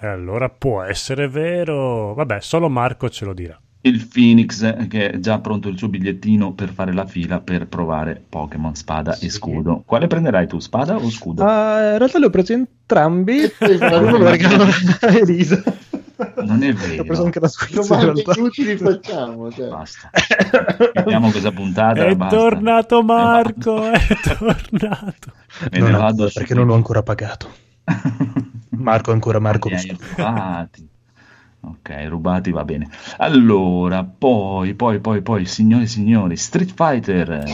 e 0.00 0.06
allora 0.06 0.48
può 0.48 0.82
essere 0.82 1.28
vero. 1.28 2.14
Vabbè, 2.14 2.38
solo 2.40 2.68
Marco 2.68 3.08
ce 3.10 3.24
lo 3.24 3.34
dirà. 3.34 3.58
Il 3.86 4.08
Phoenix 4.10 4.88
che 4.88 5.10
è 5.10 5.18
già 5.18 5.40
pronto 5.40 5.68
il 5.68 5.76
suo 5.76 5.88
bigliettino 5.88 6.54
per 6.54 6.70
fare 6.70 6.94
la 6.94 7.04
fila 7.04 7.40
per 7.40 7.66
provare 7.66 8.22
Pokémon 8.26 8.74
Spada 8.74 9.12
e 9.12 9.16
Sì. 9.16 9.28
Scudo. 9.28 9.82
Quale 9.84 10.06
prenderai 10.06 10.46
tu, 10.46 10.58
Spada 10.58 10.96
o 10.96 11.10
Scudo? 11.10 11.44
Ah, 11.44 11.92
in 11.92 11.98
realtà 11.98 12.18
li 12.18 12.24
ho 12.24 12.30
presi 12.30 12.54
entrambi. 12.54 13.40
E 13.60 13.78
Non 16.44 16.62
è 16.62 16.72
vero. 16.72 17.02
Ho 17.02 17.04
preso 17.04 17.24
anche 17.24 17.40
la 17.40 17.50
in 17.68 17.74
Domande 17.74 18.22
inutili 18.36 18.76
facciamo. 18.76 19.50
Cioè. 19.52 19.68
Basta. 19.68 20.10
Vediamo 20.94 21.30
questa 21.30 21.50
puntata. 21.52 22.04
È 22.06 22.14
basta. 22.14 22.36
tornato 22.36 22.98
Ne 22.98 23.04
Marco, 23.04 23.90
è 23.90 24.00
tornato. 24.22 25.32
Me 25.70 25.78
Non 25.78 25.90
ne 25.90 25.96
ho- 25.96 26.00
vado 26.00 26.22
perché 26.24 26.38
subito. 26.38 26.54
non 26.54 26.66
l'ho 26.66 26.74
ancora 26.74 27.02
pagato. 27.02 27.50
Marco 28.70 29.12
ancora 29.12 29.38
Marco. 29.38 29.68
Mi 29.68 29.74
hai 29.76 29.96
rubati. 30.16 30.88
Ok, 31.66 32.06
rubati 32.08 32.50
va 32.50 32.64
bene. 32.64 32.88
Allora, 33.18 34.04
poi, 34.04 34.74
poi, 34.74 35.00
poi, 35.00 35.22
poi, 35.22 35.46
signori 35.46 35.84
e 35.84 35.86
signori, 35.86 36.36
Street 36.36 36.72
Fighter. 36.74 37.30
eh, 37.30 37.46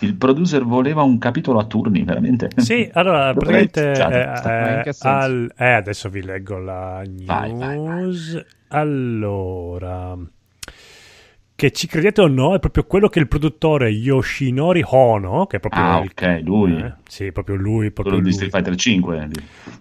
Il 0.00 0.14
producer 0.16 0.62
voleva 0.64 1.02
un 1.02 1.18
capitolo 1.18 1.58
a 1.58 1.64
turni, 1.64 2.02
veramente. 2.02 2.50
Sì, 2.56 2.88
allora, 2.92 3.32
praticamente 3.32 3.80
eh, 3.80 4.80
che 4.82 4.90
eh, 4.90 4.96
al- 4.98 5.52
eh, 5.56 5.72
adesso 5.72 6.08
vi 6.08 6.22
leggo 6.22 6.58
la 6.58 7.02
news. 7.02 7.24
Vai, 7.26 7.50
vai, 7.52 7.78
vai. 7.78 8.44
Allora, 8.68 10.16
che 11.56 11.70
ci 11.72 11.86
credete 11.86 12.20
o 12.20 12.26
no, 12.28 12.54
è 12.54 12.58
proprio 12.58 12.84
quello 12.84 13.08
che 13.08 13.18
il 13.18 13.26
produttore 13.28 13.88
Yoshinori 13.88 14.82
Hono, 14.84 15.46
che 15.46 15.56
è 15.56 15.60
proprio 15.60 15.82
Ah, 15.82 16.00
il- 16.02 16.10
ok, 16.12 16.40
lui. 16.44 16.76
eh, 16.76 16.92
sì, 17.08 17.32
proprio 17.32 17.56
lui, 17.56 17.90
proprio 17.90 18.16
Quello 18.16 18.18
di 18.18 18.24
lui. 18.24 18.32
Street 18.32 18.52
Fighter 18.52 18.74
5. 18.76 19.28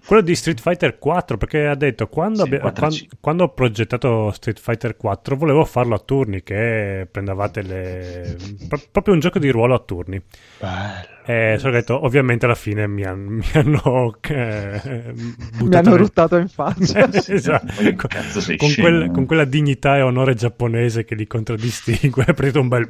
Quello 0.06 0.22
di 0.22 0.36
Street 0.36 0.62
Fighter 0.62 0.98
4, 0.98 1.36
perché 1.38 1.68
ha 1.68 1.76
detto 1.76 2.08
quando, 2.08 2.38
Sì, 2.38 2.42
abbia- 2.44 2.60
4 2.62 2.80
quan- 2.88 2.92
C. 2.98 3.08
quando 3.20 3.44
ho 3.44 3.50
progettato 3.54 4.32
Street 4.32 4.60
Fighter 4.60 4.96
4 4.96 5.36
volevo 5.36 5.66
farlo 5.66 5.96
a 5.96 6.00
turni, 6.00 6.42
che 6.44 7.08
prendevate 7.12 7.62
le... 7.62 8.38
pro- 8.70 8.80
proprio 8.90 9.14
un 9.14 9.20
gioco 9.20 9.38
di 9.40 9.50
ruolo 9.50 9.74
a 9.76 9.80
turni. 9.80 10.22
Bello. 10.60 11.14
E 11.28 11.56
solo 11.58 11.74
detto, 11.74 12.06
ovviamente 12.06 12.46
alla 12.46 12.54
fine 12.56 12.88
mi, 12.88 13.04
han- 13.04 13.24
mi 13.24 13.46
hanno 13.54 14.16
eh, 14.22 15.14
Mi 15.60 15.76
hanno 15.76 15.96
ruttato 15.96 16.38
in 16.38 16.48
faccia. 16.48 17.10
esatto. 17.12 17.66
Ma 17.66 17.90
che 17.90 17.96
Con- 17.96 18.56
con, 18.58 18.74
quel- 18.76 19.02
eh? 19.04 19.12
con 19.12 19.26
quella 19.26 19.46
dignità 19.46 19.98
e 19.98 20.02
onore 20.02 20.36
giapponese 20.36 21.04
che 21.04 21.16
li 21.16 21.26
contraddistingue, 21.26 22.24
ha 22.28 22.34
preso 22.34 22.60
un 22.62 22.68
bel... 22.68 22.90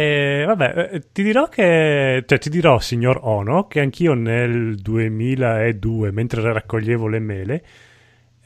E 0.00 0.44
vabbè, 0.46 0.90
eh, 0.92 1.02
ti 1.10 1.24
dirò 1.24 1.48
che, 1.48 2.22
cioè 2.24 2.38
ti 2.38 2.50
dirò, 2.50 2.78
signor 2.78 3.18
Ono, 3.22 3.66
che 3.66 3.80
anch'io 3.80 4.14
nel 4.14 4.76
2002, 4.76 6.12
mentre 6.12 6.40
raccoglievo 6.52 7.08
le 7.08 7.18
mele, 7.18 7.64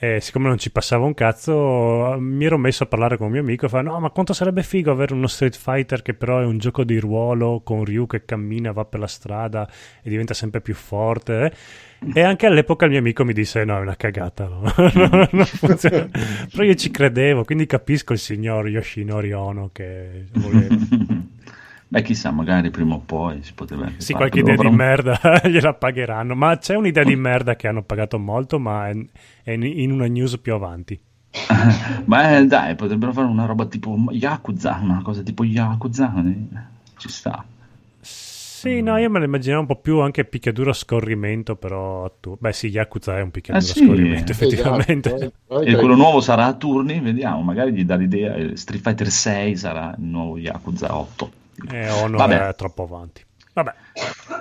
eh, 0.05 0.21
siccome 0.21 0.49
non 0.49 0.59
ci 0.59 0.73
passava 0.73 1.05
un 1.05 1.15
cazzo, 1.15 2.17
mi 2.19 2.45
ero 2.45 2.59
messo 2.59 2.83
a 2.83 2.87
parlare 2.87 3.17
con 3.17 3.27
un 3.27 3.33
mio 3.35 3.41
amico 3.41 3.67
e 3.67 3.69
fa: 3.69 3.83
No, 3.83 4.01
ma 4.01 4.11
quanto 4.11 4.33
sarebbe 4.33 4.65
figo 4.65 4.91
avere 4.91 5.15
uno 5.15 5.29
Street 5.29 5.57
Fighter 5.57 6.03
che 6.03 6.13
però 6.13 6.41
è 6.41 6.45
un 6.45 6.59
gioco 6.59 6.83
di 6.83 6.99
ruolo 6.99 7.61
con 7.63 7.85
Ryu 7.85 8.07
che 8.07 8.25
cammina, 8.25 8.73
va 8.73 8.85
per 8.85 8.99
la 8.99 9.07
strada 9.07 9.65
e 10.03 10.11
diventa 10.11 10.35
sempre 10.35 10.61
più 10.61 10.75
forte. 10.75 11.45
eh?" 12.01 12.11
E 12.15 12.21
anche 12.21 12.47
all'epoca 12.47 12.87
il 12.87 12.91
mio 12.91 12.99
amico 12.99 13.25
mi 13.25 13.33
disse: 13.33 13.65
No, 13.65 13.77
è 13.77 13.81
una 13.81 13.95
cagata. 13.95 14.49
no? 14.51 15.29
non 15.31 15.45
funziona." 15.45 16.09
Però 16.51 16.65
io 16.65 16.75
ci 16.75 16.91
credevo, 16.91 17.45
quindi 17.45 17.67
capisco 17.67 18.13
il 18.13 18.19
signor 18.19 18.69
Yoshinori 18.69 19.33
Ono 19.33 19.71
che 19.73 20.25
voleva. 20.33 20.75
Beh, 21.93 22.01
chissà, 22.01 22.31
magari 22.31 22.71
prima 22.71 22.95
o 22.95 23.01
poi 23.05 23.43
si 23.43 23.53
potrebbe 23.53 23.85
anche 23.85 24.01
Sì, 24.01 24.15
fare. 24.15 24.31
qualche 24.31 24.39
idea 24.51 24.57
di 24.57 24.75
merda 24.75 25.21
gliela 25.45 25.75
pagheranno. 25.75 26.35
Ma 26.35 26.57
c'è 26.57 26.75
un'idea 26.75 27.05
di 27.05 27.17
merda 27.17 27.55
che 27.55 27.69
hanno 27.69 27.83
pagato 27.83 28.19
molto, 28.19 28.59
ma 28.59 28.89
è, 28.89 28.97
è 29.43 29.51
in- 29.51 29.91
una 29.93 30.07
news 30.07 30.39
più 30.39 30.55
avanti. 30.55 30.99
Ma 32.07 32.37
eh, 32.39 32.47
dai, 32.47 32.75
potrebbero 32.77 33.13
fare 33.13 33.27
una 33.27 33.45
roba 33.45 33.67
tipo 33.67 33.95
Yakuza, 34.11 34.79
una 34.83 35.03
cosa 35.03 35.21
tipo 35.23 35.45
Yakuza. 35.45 36.15
eh, 36.17 36.37
Ci 36.97 37.09
sta. 37.11 37.45
Sì, 38.01 38.81
no, 38.81 38.97
io 38.97 39.11
me 39.11 39.19
lo 39.19 39.27
immaginavo 39.27 39.61
un 39.61 39.67
po' 39.67 39.77
più 39.81 39.99
anche 40.01 40.25
picchiaduro 40.25 40.71
a 40.71 40.73
scorrimento, 40.75 41.57
però 41.57 42.11
tu... 42.21 42.39
Beh 42.41 42.53
sì, 42.55 42.69
Yakuza 42.69 43.19
è 43.19 43.21
un 43.21 43.31
picchiaduro 43.31 43.67
Ah, 43.67 43.71
a 43.71 43.75
sì. 43.75 43.85
scorrimento, 43.85 44.33
effettivamente. 44.33 45.15
Esatto. 45.15 45.33
Poi- 45.47 45.67
E 45.67 45.75
quello 45.77 45.95
nuovo 45.97 46.21
sarà 46.23 46.47
a 46.47 46.55
turni, 46.55 47.01
vediamo, 47.01 47.43
magari 47.43 47.73
gli 47.73 47.85
dà 47.85 47.97
l'idea. 47.97 48.35
eh, 48.35 48.57
Street 48.57 48.81
Fighter 48.83 49.11
6 49.11 49.57
sarà 49.57 49.95
il 49.99 50.05
nuovo 50.05 50.39
Yakuza 50.39 50.97
8. 50.97 51.33
E 51.71 51.91
Ono 51.91 52.17
Vabbè. 52.17 52.49
è 52.49 52.55
troppo 52.55 52.83
avanti. 52.85 53.23
Vabbè, 53.55 53.73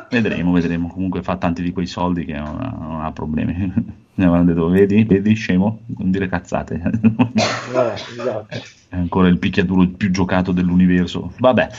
Vedremo, 0.09 0.51
vedremo. 0.53 0.87
Comunque 0.87 1.21
fa 1.21 1.35
tanti 1.37 1.61
di 1.61 1.71
quei 1.71 1.85
soldi 1.85 2.23
che 2.25 2.33
non 2.33 2.59
ha, 2.61 2.75
non 2.79 3.03
ha 3.03 3.11
problemi. 3.11 3.99
Ne 4.13 4.25
avevano 4.25 4.43
detto, 4.53 4.67
vedi, 4.67 5.03
vedi, 5.05 5.33
scemo, 5.33 5.79
non 5.97 6.11
dire 6.11 6.27
cazzate. 6.27 6.75
Eh, 6.83 7.93
esatto. 7.93 8.47
È 8.89 8.95
ancora 8.95 9.29
il 9.29 9.37
picchiaduro 9.39 9.87
più 9.87 10.11
giocato 10.11 10.51
dell'universo. 10.51 11.31
Vabbè. 11.39 11.69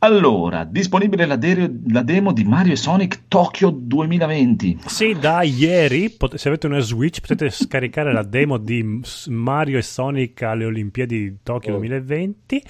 Allora, 0.00 0.64
disponibile 0.64 1.24
la, 1.24 1.36
de- 1.36 1.74
la 1.88 2.02
demo 2.02 2.32
di 2.32 2.44
Mario 2.44 2.74
e 2.74 2.76
Sonic 2.76 3.22
Tokyo 3.28 3.70
2020. 3.70 4.80
sì, 4.84 5.16
da 5.18 5.40
ieri, 5.42 6.10
pot- 6.10 6.34
se 6.34 6.48
avete 6.48 6.66
una 6.66 6.80
Switch, 6.80 7.20
potete 7.20 7.48
scaricare 7.48 8.12
la 8.12 8.22
demo 8.22 8.58
di 8.58 9.00
Mario 9.28 9.78
e 9.78 9.82
Sonic 9.82 10.42
alle 10.42 10.66
Olimpiadi 10.66 11.18
di 11.18 11.36
Tokyo 11.42 11.72
Oh. 11.72 11.78
2020. 11.78 12.62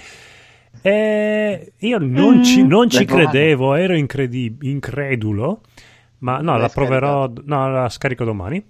E 0.81 1.73
io 1.77 1.97
non 1.99 2.43
ci, 2.43 2.63
non 2.65 2.89
ci 2.89 3.05
credevo, 3.05 3.75
ero 3.75 3.95
incredi- 3.95 4.57
incredulo, 4.61 5.61
ma 6.19 6.37
no, 6.39 6.53
L'hai 6.53 6.61
la 6.61 6.69
proverò, 6.69 7.31
no, 7.43 7.69
la 7.71 7.89
scarico 7.89 8.23
domani. 8.23 8.63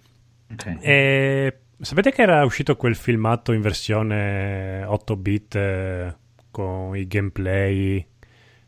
Ok. 0.51 0.77
E 0.81 1.57
sapete 1.79 2.11
che 2.11 2.21
era 2.21 2.43
uscito 2.45 2.75
quel 2.75 2.95
filmato 2.95 3.51
in 3.51 3.61
versione 3.61 4.83
8 4.85 5.15
bit 5.17 5.55
eh, 5.55 6.15
con 6.51 6.95
i 6.95 7.07
gameplay 7.07 8.05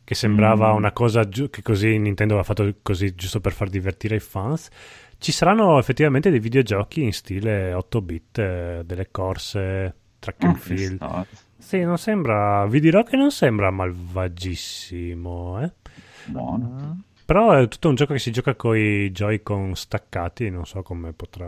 che 0.03 0.15
sembrava 0.15 0.71
Mm. 0.73 0.75
una 0.77 0.91
cosa 0.93 1.27
giu- 1.27 1.49
che 1.49 1.61
così 1.61 1.97
Nintendo 1.97 2.33
aveva 2.37 2.47
fatto 2.47 2.73
così 2.81 3.13
giusto 3.13 3.41
per 3.41 3.51
far 3.51 3.69
divertire 3.69 4.15
i 4.15 4.19
fans. 4.21 4.69
Ci 5.17 5.31
saranno 5.31 5.79
effettivamente 5.79 6.29
dei 6.29 6.39
videogiochi 6.39 7.01
in 7.03 7.11
stile 7.11 7.73
8 7.73 8.01
bit, 8.01 8.37
eh, 8.37 8.81
delle 8.85 9.09
corse, 9.11 9.95
track 10.19 10.43
and 10.43 10.55
Ah, 10.55 10.59
field. 10.59 10.97
no, 11.01 11.25
Sì, 11.67 11.81
non 11.81 11.97
sembra, 11.97 12.65
vi 12.65 12.79
dirò 12.79 13.03
che 13.03 13.17
non 13.17 13.29
sembra 13.29 13.69
malvagissimo, 13.71 15.61
eh. 15.61 15.71
Buono. 16.27 17.01
Però 17.25 17.51
è 17.51 17.67
tutto 17.67 17.89
un 17.89 17.95
gioco 17.95 18.13
che 18.13 18.19
si 18.19 18.31
gioca 18.31 18.55
con 18.55 18.77
i 18.77 19.11
Joy-Con 19.11 19.75
staccati, 19.75 20.49
non 20.49 20.65
so 20.65 20.81
come 20.81 21.11
potrà 21.11 21.45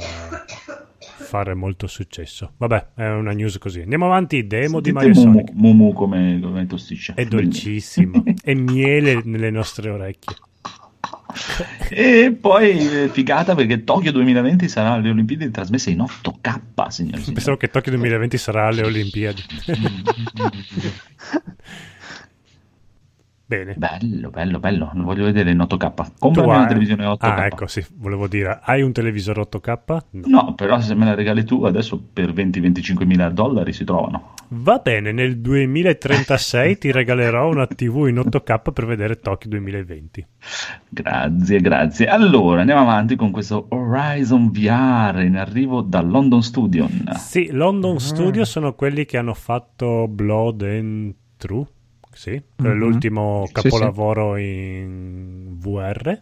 fare 0.98 1.54
molto 1.54 1.88
successo. 1.88 2.52
Vabbè, 2.58 2.88
è 2.96 3.08
una 3.08 3.32
news 3.32 3.60
così. 3.60 3.80
Andiamo 3.80 4.08
avanti, 4.08 4.46
demo 4.46 4.82
di 4.82 4.92
Sentite 4.92 4.92
Mario 4.92 5.12
e 5.12 5.14
Mumu, 5.14 5.32
Sonic. 5.32 5.52
Mumu 5.54 5.94
come, 5.94 6.40
come 6.42 6.68
tosticcia. 6.68 7.14
È 7.14 7.24
dolcissima, 7.24 8.22
è 8.44 8.54
miele 8.54 9.22
nelle 9.24 9.52
nostre 9.52 9.90
orecchie. 9.90 10.36
E 11.92 12.38
poi 12.40 13.04
eh, 13.04 13.10
figata 13.10 13.56
perché 13.56 13.84
Tokyo 13.84 14.12
2020 14.12 14.68
sarà 14.68 14.94
alle 14.94 15.10
Olimpiadi 15.10 15.50
trasmesse 15.50 15.90
in 15.90 16.00
8K, 16.00 16.88
signori. 16.88 17.22
Pensavo 17.22 17.58
che 17.58 17.70
Tokyo 17.70 17.92
2020 17.94 18.38
sarà 18.38 18.68
alle 18.68 18.84
Olimpiadi. 18.86 19.44
Bene. 23.50 23.74
Bello, 23.76 24.30
bello, 24.30 24.60
bello. 24.60 24.92
Lo 24.94 25.04
voglio 25.06 25.24
vedere 25.24 25.50
in 25.50 25.58
8K. 25.60 25.94
Tu 25.96 26.04
Comprami 26.20 26.52
hai- 26.52 26.58
una 26.58 26.68
televisione 26.68 27.04
8K. 27.06 27.24
Ah, 27.24 27.46
ecco, 27.48 27.66
sì, 27.66 27.84
volevo 27.96 28.28
dire, 28.28 28.60
hai 28.62 28.84
un 28.84 28.92
televisore 28.92 29.42
8K? 29.42 29.98
No. 30.12 30.28
No, 30.28 30.54
però 30.54 30.80
se 30.80 30.94
me 30.94 31.06
la 31.06 31.16
regali 31.16 31.44
tu 31.44 31.64
adesso 31.64 32.00
per 32.14 32.32
20-25 32.32 33.08
mila 33.08 33.28
dollari 33.30 33.74
si 33.74 33.86
trovano. 33.86 34.34
Va 34.50 34.78
bene, 34.78 35.12
nel 35.12 35.40
2036 35.40 36.78
ti 36.78 36.92
regalerò 36.92 37.50
una 37.50 37.66
TV 37.66 38.06
in 38.08 38.20
8K 38.20 38.72
per 38.72 38.86
vedere 38.86 39.20
Tokyo 39.20 39.50
2020. 39.50 40.28
Grazie, 40.88 41.60
grazie. 41.60 42.06
Allora, 42.06 42.60
andiamo 42.60 42.82
avanti 42.82 43.16
con 43.16 43.32
questo 43.32 43.66
Horizon 43.70 44.52
VR 44.52 45.24
in 45.24 45.38
arrivo 45.38 45.82
da 45.82 46.02
London 46.02 46.44
Studio. 46.44 46.88
Sì, 47.18 47.50
London 47.52 48.00
Studio 48.00 48.46
sono 48.46 48.74
quelli 48.76 49.06
che 49.06 49.18
hanno 49.18 49.34
fatto 49.34 50.08
Blood 50.08 50.62
and 50.62 51.14
True, 51.36 51.66
sì, 52.20 52.32
Mhm. 52.58 52.74
l'ultimo 52.74 53.46
Sì, 53.48 53.54
capolavoro 53.54 54.36
in 54.36 55.56
VR. 55.58 56.20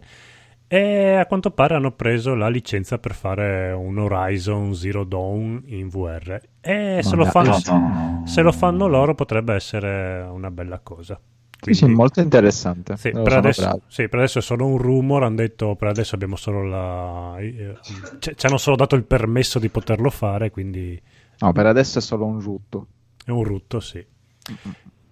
E 0.68 1.14
a 1.16 1.26
quanto 1.26 1.50
pare 1.50 1.74
hanno 1.74 1.92
preso 1.94 2.36
la 2.36 2.50
licenza 2.50 3.00
per 3.00 3.16
fare 3.16 3.72
un 3.72 3.98
Horizon 3.98 4.76
Zero 4.76 5.04
Dawn 5.06 5.64
in 5.66 5.88
VR. 5.90 6.40
E 6.62 7.00
se 7.02 7.16
lo, 7.16 7.26
fanno, 7.26 7.58
No. 7.66 8.22
se 8.28 8.42
lo 8.44 8.52
fanno 8.52 8.86
loro 8.88 9.16
potrebbe 9.16 9.56
essere 9.56 10.22
una 10.30 10.52
bella 10.52 10.78
cosa. 10.80 11.20
Sì, 11.60 11.74
sì, 11.74 11.86
molto 11.88 12.20
interessante. 12.22 12.96
Sì 12.98 13.10
per, 13.10 13.34
adesso, 13.34 13.82
sì, 13.88 14.08
per 14.08 14.20
adesso 14.20 14.38
è 14.38 14.42
solo 14.44 14.68
un 14.68 14.78
rumor. 14.78 15.24
Hanno 15.24 15.38
detto 15.38 15.76
per 15.76 15.88
adesso 15.88 16.14
abbiamo 16.14 16.36
solo 16.36 16.64
la. 16.64 17.38
eh, 17.40 17.76
ci 18.20 18.36
ci 18.36 18.46
hanno 18.46 18.58
solo 18.58 18.76
dato 18.76 18.96
il 18.96 19.04
permesso 19.06 19.58
di 19.58 19.70
poterlo 19.70 20.12
fare. 20.12 20.52
Quindi 20.52 21.02
No, 21.40 21.54
per 21.54 21.66
adesso 21.66 21.98
è 21.98 22.02
solo 22.02 22.26
un 22.26 22.40
rutto. 22.40 22.88
è 23.26 23.32
un 23.32 23.44
rutto, 23.44 23.80
sì. 23.80 24.06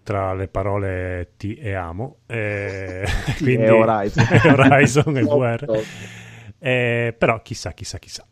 Tra 0.06 0.36
le 0.36 0.48
parole 0.48 1.32
ti 1.36 1.56
e 1.56 1.74
amo. 1.74 2.18
eh, 2.28 3.08
quindi, 3.42 3.64
e 3.64 3.70
Horizon. 3.72 4.24
Horizon 4.56 5.18
e 5.18 5.22
VR. 5.24 5.84
Eh, 6.60 7.16
però 7.18 7.42
chissà, 7.42 7.72
chissà, 7.74 7.98
chissà. 7.98 8.24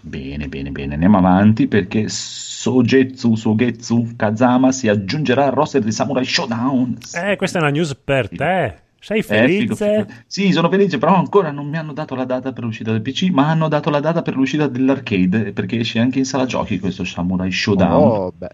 Bene, 0.00 0.48
bene, 0.48 0.72
bene. 0.72 0.94
Andiamo 0.94 1.18
avanti 1.18 1.68
perché 1.68 2.08
Sogetsu 2.08 3.36
Sogetsu 3.36 4.14
Kazama 4.16 4.72
si 4.72 4.88
aggiungerà 4.88 5.44
al 5.46 5.52
roster 5.52 5.80
di 5.80 5.92
Samurai 5.92 6.24
Showdown. 6.24 6.98
Eh, 7.22 7.36
questa 7.36 7.58
è 7.58 7.62
una 7.62 7.70
news 7.70 7.94
per 7.94 8.28
te. 8.28 8.82
Sei 9.04 9.22
Eh, 9.26 9.48
figo, 9.50 9.76
felice? 9.76 9.76
figo. 9.76 10.06
Sì, 10.26 10.50
sono 10.52 10.68
felice, 10.70 10.98
però 10.98 11.14
ancora 11.14 11.50
non 11.50 11.68
mi 11.68 11.76
hanno 11.76 11.92
dato 11.92 12.14
la 12.14 12.24
data 12.24 12.52
per 12.52 12.64
l'uscita 12.64 12.90
del 12.92 13.02
PC, 13.02 13.28
ma 13.30 13.48
hanno 13.50 13.68
dato 13.68 13.90
la 13.90 14.00
data 14.00 14.22
per 14.22 14.34
l'uscita 14.34 14.66
dell'arcade, 14.66 15.52
perché 15.52 15.78
esce 15.78 15.98
anche 15.98 16.18
in 16.18 16.24
sala 16.24 16.46
giochi 16.46 16.78
questo 16.78 17.04
Samurai 17.04 17.50
Showdown. 17.50 18.02
Oh, 18.02 18.32
beh. 18.32 18.48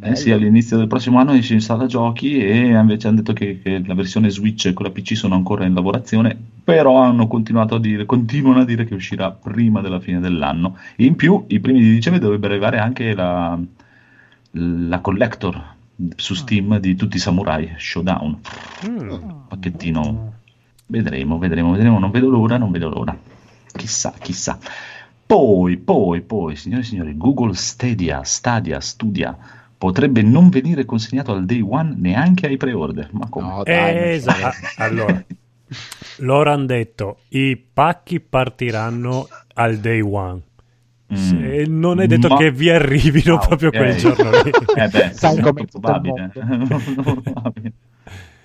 Eh 0.00 0.16
sì, 0.16 0.30
all'inizio 0.32 0.76
del 0.76 0.88
prossimo 0.88 1.18
anno 1.20 1.32
esce 1.32 1.54
in 1.54 1.60
sala 1.60 1.86
giochi 1.86 2.36
e 2.38 2.66
invece 2.78 3.06
hanno 3.06 3.16
detto 3.18 3.32
che, 3.32 3.60
che 3.62 3.82
la 3.86 3.94
versione 3.94 4.28
Switch 4.28 4.66
e 4.66 4.72
quella 4.74 4.90
PC 4.90 5.16
sono 5.16 5.34
ancora 5.36 5.64
in 5.64 5.72
lavorazione, 5.72 6.36
però 6.64 6.96
hanno 6.98 7.26
continuato 7.28 7.76
a 7.76 7.80
dire, 7.80 8.04
continuano 8.04 8.60
a 8.60 8.64
dire 8.64 8.84
che 8.84 8.94
uscirà 8.94 9.30
prima 9.30 9.80
della 9.80 10.00
fine 10.00 10.20
dell'anno. 10.20 10.76
In 10.96 11.14
più, 11.16 11.44
i 11.48 11.60
primi 11.60 11.80
di 11.80 11.90
dicembre 11.90 12.20
dovrebbe 12.20 12.46
arrivare 12.48 12.78
anche 12.78 13.14
la, 13.14 13.58
la 14.50 15.00
collector 15.00 15.73
su 16.16 16.34
Steam 16.34 16.78
di 16.78 16.94
tutti 16.96 17.16
i 17.16 17.20
samurai 17.20 17.74
Showdown. 17.76 18.40
Mm. 18.88 19.08
Pacchettino. 19.48 20.32
Vedremo, 20.86 21.38
vedremo, 21.38 21.72
vedremo. 21.72 21.98
Non 21.98 22.10
vedo 22.10 22.28
l'ora, 22.28 22.58
non 22.58 22.70
vedo 22.70 22.88
l'ora. 22.88 23.16
Chissà, 23.72 24.14
chissà. 24.20 24.58
Poi, 25.26 25.78
poi, 25.78 26.20
poi, 26.20 26.56
signore 26.56 26.82
e 26.82 26.84
signori, 26.84 27.16
Google 27.16 27.54
Stadia, 27.54 28.22
Stadia, 28.22 28.78
Studia, 28.80 29.36
potrebbe 29.76 30.22
non 30.22 30.50
venire 30.50 30.84
consegnato 30.84 31.32
al 31.32 31.44
day 31.46 31.60
one 31.60 31.94
neanche 31.96 32.46
ai 32.46 32.56
pre-order. 32.56 33.08
Ma 33.12 33.28
come? 33.28 33.48
No, 33.48 33.62
dai, 33.62 33.94
non 33.94 34.04
Esatto. 34.04 34.56
Allora, 34.76 35.24
loro 36.18 36.52
hanno 36.52 36.66
detto 36.66 37.18
i 37.28 37.56
pacchi 37.56 38.20
partiranno 38.20 39.26
al 39.54 39.78
day 39.78 40.00
one. 40.00 40.40
Mm. 41.12 41.16
Se- 41.16 41.64
non 41.68 42.00
è 42.00 42.06
detto 42.06 42.28
Ma- 42.28 42.36
che 42.36 42.50
vi 42.50 42.70
arrivino 42.70 43.34
Ah, 43.36 43.46
proprio 43.46 43.68
ok. 43.68 43.76
quel 43.76 43.96
giorno 43.96 44.30
lì. 44.42 44.50
Eh 44.74 44.88
beh, 44.88 45.10
Sai 45.12 45.36
il 45.36 45.40
probabile. 45.70 46.30
Probabile. 46.32 47.72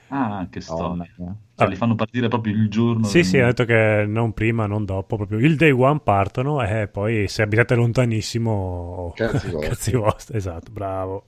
Ah, 0.09 0.47
che 0.49 0.59
storia. 0.59 1.07
mia. 1.17 1.35
Cioè, 1.55 1.67
li 1.67 1.75
fanno 1.75 1.95
partire 1.95 2.27
proprio 2.27 2.53
il 2.55 2.67
giorno. 2.69 3.03
Sì, 3.05 3.17
del- 3.19 3.25
sì, 3.25 3.37
ha 3.39 3.45
detto 3.45 3.63
che 3.65 4.05
non 4.07 4.33
prima, 4.33 4.65
non 4.65 4.83
dopo, 4.83 5.15
proprio 5.17 5.39
il 5.39 5.55
day 5.55 5.71
one 5.71 6.01
partono 6.03 6.61
e 6.63 6.87
poi 6.87 7.27
se 7.27 7.43
abitate 7.43 7.75
lontanissimo, 7.75 9.13
Cazzi 9.15 9.49
vostri. 9.51 9.69
cazzi 9.69 9.91
vostri, 9.95 10.37
esatto, 10.37 10.71
bravo. 10.71 11.25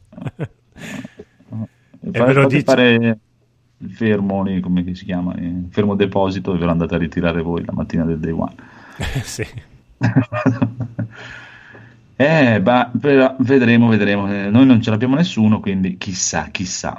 Fate- 2.02 2.24
ve 2.24 2.34
lo 2.34 2.48
dice- 2.48 2.64
fare 2.64 3.20
il 3.78 3.92
fermo 3.92 4.44
lì, 4.44 4.60
come 4.60 4.94
si 4.96 5.06
chiama? 5.06 5.34
Il 5.36 5.68
fermo 5.70 5.96
deposito 5.96 6.54
e 6.54 6.58
ve 6.58 6.66
lo 6.66 6.72
andate 6.72 6.96
a 6.96 6.98
ritirare 6.98 7.42
voi 7.42 7.64
la 7.64 7.74
mattina 7.74 8.04
del 8.04 8.20
day 8.20 8.32
one. 8.32 8.54
sì. 9.24 9.46
eh, 12.16 12.62
però 13.00 13.36
vedremo, 13.40 13.88
vedremo. 13.88 14.32
Eh, 14.32 14.50
Noi 14.50 14.66
non 14.66 14.82
ce 14.82 14.90
l'abbiamo 14.90 15.16
nessuno, 15.16 15.60
quindi 15.60 15.98
chissà, 15.98 16.50
chissà. 16.52 16.98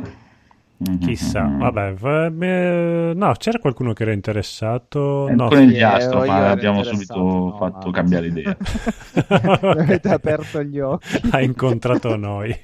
Chissà, 1.00 1.44
Mhm. 1.44 1.58
vabbè, 1.58 1.94
va- 1.94 2.26
eh, 2.26 3.12
no, 3.14 3.32
c'era 3.38 3.58
qualcuno 3.58 3.92
che 3.92 4.02
era 4.02 4.12
interessato? 4.12 5.28
È 5.28 5.34
No, 5.34 5.44
un 5.44 5.48
conigliastro, 5.50 6.20
Sì, 6.22 6.26
io 6.26 6.32
ma 6.32 6.50
abbiamo 6.50 6.82
subito 6.82 7.16
no, 7.16 7.56
fatto 7.58 7.86
ma- 7.86 7.92
cambiare 7.92 8.26
idea. 8.26 8.56
Avete 9.60 10.08
aperto 10.12 10.62
gli 10.62 10.78
occhi. 10.80 11.20
ha 11.30 11.40
incontrato 11.40 12.16
noi. 12.16 12.54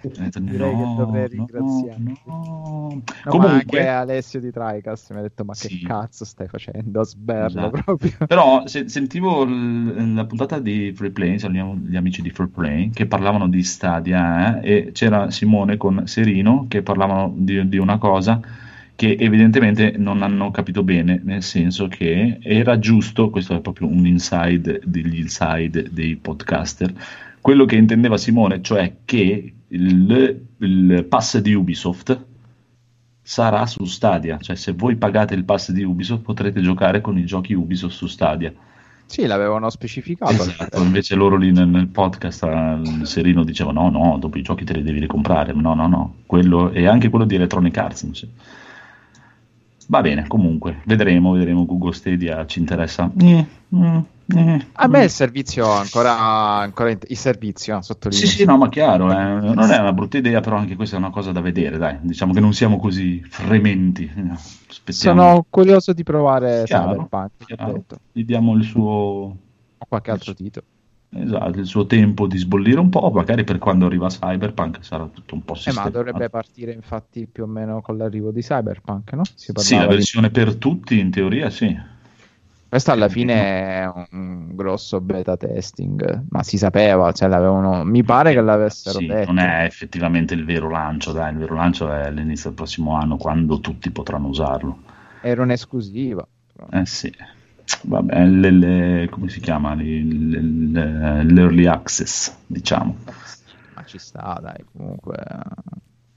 Detto, 0.00 0.38
Direi 0.40 0.74
che 0.76 0.94
dovrei 0.96 1.28
ringraziarti. 1.28 2.20
no. 2.26 3.02
Comunque, 3.24 3.50
anche 3.80 3.86
Alessio 3.86 4.40
di 4.40 4.50
Tricast 4.50 5.12
mi 5.12 5.18
ha 5.18 5.22
detto: 5.22 5.44
Ma 5.44 5.54
Sì. 5.54 5.68
che 5.78 5.86
cazzo 5.86 6.24
stai 6.24 6.48
facendo? 6.48 7.02
Sberlo 7.04 7.46
Esatto. 7.66 7.82
proprio. 7.84 8.12
Però 8.26 8.66
se- 8.66 8.88
sentivo 8.88 9.44
l- 9.44 10.14
la 10.14 10.24
puntata 10.24 10.58
di 10.58 10.92
Free 10.94 11.10
Play, 11.10 11.38
salutiamo 11.38 11.74
gli 11.76 11.96
amici 11.96 12.22
di 12.22 12.30
Free 12.30 12.48
Play, 12.48 12.90
che 12.90 13.06
parlavano 13.06 13.48
di 13.48 13.62
Stadia 13.62 14.60
eh, 14.60 14.86
e 14.86 14.92
c'era 14.92 15.30
Simone 15.30 15.76
con 15.76 16.06
Serino 16.06 16.66
che 16.68 16.82
parlavano 16.82 17.32
di, 17.36 17.51
di 17.60 17.78
una 17.78 17.98
cosa 17.98 18.40
che 18.94 19.16
evidentemente 19.18 19.94
non 19.96 20.22
hanno 20.22 20.50
capito 20.50 20.82
bene, 20.82 21.20
nel 21.24 21.42
senso 21.42 21.88
che 21.88 22.38
era 22.40 22.78
giusto, 22.78 23.30
questo 23.30 23.56
è 23.56 23.60
proprio 23.60 23.88
un 23.88 24.06
inside 24.06 24.80
degli 24.84 25.18
inside 25.18 25.88
dei 25.90 26.16
podcaster, 26.16 26.92
quello 27.40 27.64
che 27.64 27.76
intendeva 27.76 28.16
Simone, 28.16 28.62
cioè 28.62 28.98
che 29.04 29.52
il, 29.66 30.46
il 30.58 31.06
pass 31.08 31.38
di 31.38 31.54
Ubisoft 31.54 32.24
sarà 33.20 33.66
su 33.66 33.84
Stadia, 33.84 34.38
cioè 34.38 34.54
se 34.54 34.72
voi 34.72 34.96
pagate 34.96 35.34
il 35.34 35.44
pass 35.44 35.70
di 35.70 35.82
Ubisoft 35.82 36.22
potrete 36.22 36.60
giocare 36.60 37.00
con 37.00 37.18
i 37.18 37.24
giochi 37.24 37.54
Ubisoft 37.54 37.96
su 37.96 38.06
Stadia. 38.06 38.52
Sì, 39.12 39.26
l'avevano 39.26 39.68
specificato. 39.68 40.32
Esatto, 40.32 40.82
invece 40.82 41.14
loro 41.14 41.36
lì 41.36 41.52
nel, 41.52 41.68
nel 41.68 41.88
podcast 41.88 42.44
il 42.44 43.02
Serino 43.04 43.44
diceva 43.44 43.70
no, 43.70 43.90
no, 43.90 44.16
dopo 44.18 44.38
i 44.38 44.42
giochi 44.42 44.64
te 44.64 44.72
li 44.72 44.82
devi 44.82 45.00
ricomprare, 45.00 45.52
no, 45.52 45.74
no, 45.74 45.86
no, 45.86 46.14
quello 46.24 46.70
e 46.70 46.86
anche 46.86 47.10
quello 47.10 47.26
di 47.26 47.34
Electronic 47.34 47.76
Arts. 47.76 48.10
so. 48.12 48.26
Va 49.92 50.00
bene, 50.00 50.26
comunque, 50.26 50.80
vedremo, 50.86 51.32
vedremo, 51.32 51.66
Google 51.66 51.92
Stadia 51.92 52.46
ci 52.46 52.60
interessa. 52.60 53.12
Eh, 53.14 53.46
eh, 53.68 54.02
eh. 54.34 54.66
A 54.72 54.86
me 54.88 55.04
il 55.04 55.10
servizio 55.10 55.70
ancora, 55.70 56.16
ancora 56.16 56.88
int- 56.92 57.04
il 57.10 57.16
servizio 57.18 57.82
sottolineo. 57.82 58.26
Sì, 58.26 58.36
sì, 58.38 58.44
no, 58.46 58.56
ma 58.56 58.70
chiaro, 58.70 59.10
eh, 59.10 59.14
non 59.52 59.70
è 59.70 59.78
una 59.78 59.92
brutta 59.92 60.16
idea, 60.16 60.40
però 60.40 60.56
anche 60.56 60.76
questa 60.76 60.96
è 60.96 60.98
una 60.98 61.10
cosa 61.10 61.30
da 61.30 61.42
vedere, 61.42 61.76
dai, 61.76 61.98
diciamo 62.00 62.32
che 62.32 62.40
non 62.40 62.54
siamo 62.54 62.78
così 62.78 63.22
frementi. 63.28 64.04
eh, 64.04 64.30
Aspettiamo. 64.70 65.20
Sono 65.20 65.46
curioso 65.50 65.92
di 65.92 66.02
provare 66.04 66.62
Chiaro, 66.64 66.92
Cyberpunk. 66.92 67.30
chiaro. 67.44 67.84
Gli 68.12 68.24
diamo 68.24 68.54
il 68.56 68.64
suo, 68.64 68.86
O 68.86 69.86
qualche 69.86 70.10
altro 70.10 70.32
titolo. 70.32 70.64
Esatto, 71.14 71.58
il 71.58 71.66
suo 71.66 71.86
tempo 71.86 72.26
di 72.26 72.38
sbollire 72.38 72.80
un 72.80 72.88
po', 72.88 73.10
magari 73.10 73.44
per 73.44 73.58
quando 73.58 73.86
arriva 73.86 74.08
Cyberpunk 74.08 74.84
sarà 74.84 75.06
tutto 75.06 75.34
un 75.34 75.44
po' 75.44 75.52
Eh, 75.52 75.56
ma 75.56 75.62
sistemato. 75.62 75.90
dovrebbe 75.90 76.30
partire 76.30 76.72
infatti 76.72 77.26
più 77.26 77.44
o 77.44 77.46
meno 77.46 77.80
con 77.80 77.96
l'arrivo 77.96 78.30
di 78.30 78.40
Cyberpunk, 78.40 79.12
no? 79.12 79.22
Sì, 79.34 79.76
la 79.76 79.82
di- 79.86 79.94
versione 79.94 80.30
per 80.30 80.56
tutti 80.56 80.98
in 80.98 81.10
teoria 81.10 81.50
sì. 81.50 81.90
Questo 82.68 82.90
alla 82.90 83.10
fine 83.10 83.34
è 83.34 83.92
un 84.12 84.54
grosso 84.54 84.98
beta 85.02 85.36
testing, 85.36 86.24
ma 86.30 86.42
si 86.42 86.56
sapeva, 86.56 87.12
cioè 87.12 87.28
l'avevano... 87.28 87.84
mi 87.84 88.02
pare 88.02 88.32
che 88.32 88.40
l'avessero 88.40 88.98
Sì, 88.98 89.06
detto. 89.06 89.30
non 89.30 89.44
è 89.44 89.64
effettivamente 89.64 90.32
il 90.32 90.46
vero 90.46 90.70
lancio, 90.70 91.12
dai, 91.12 91.32
il 91.32 91.38
vero 91.38 91.54
lancio 91.54 91.92
è 91.92 92.06
all'inizio 92.06 92.48
del 92.48 92.56
prossimo 92.56 92.96
anno 92.96 93.18
quando 93.18 93.60
tutti 93.60 93.90
potranno 93.90 94.28
usarlo. 94.28 94.78
Era 95.20 95.42
un'esclusiva. 95.42 96.26
Eh 96.70 96.86
sì, 96.86 97.12
vabbè, 97.82 98.26
le- 98.26 98.50
le- 98.50 99.08
come 99.10 99.28
si 99.28 99.40
chiama? 99.40 99.72
Il- 99.74 100.70
L'early 100.72 101.66
access, 101.66 102.34
diciamo. 102.46 102.96
Ma 103.74 103.82
ci 103.84 103.98
sta, 103.98 104.38
dai, 104.40 104.64
comunque... 104.72 105.16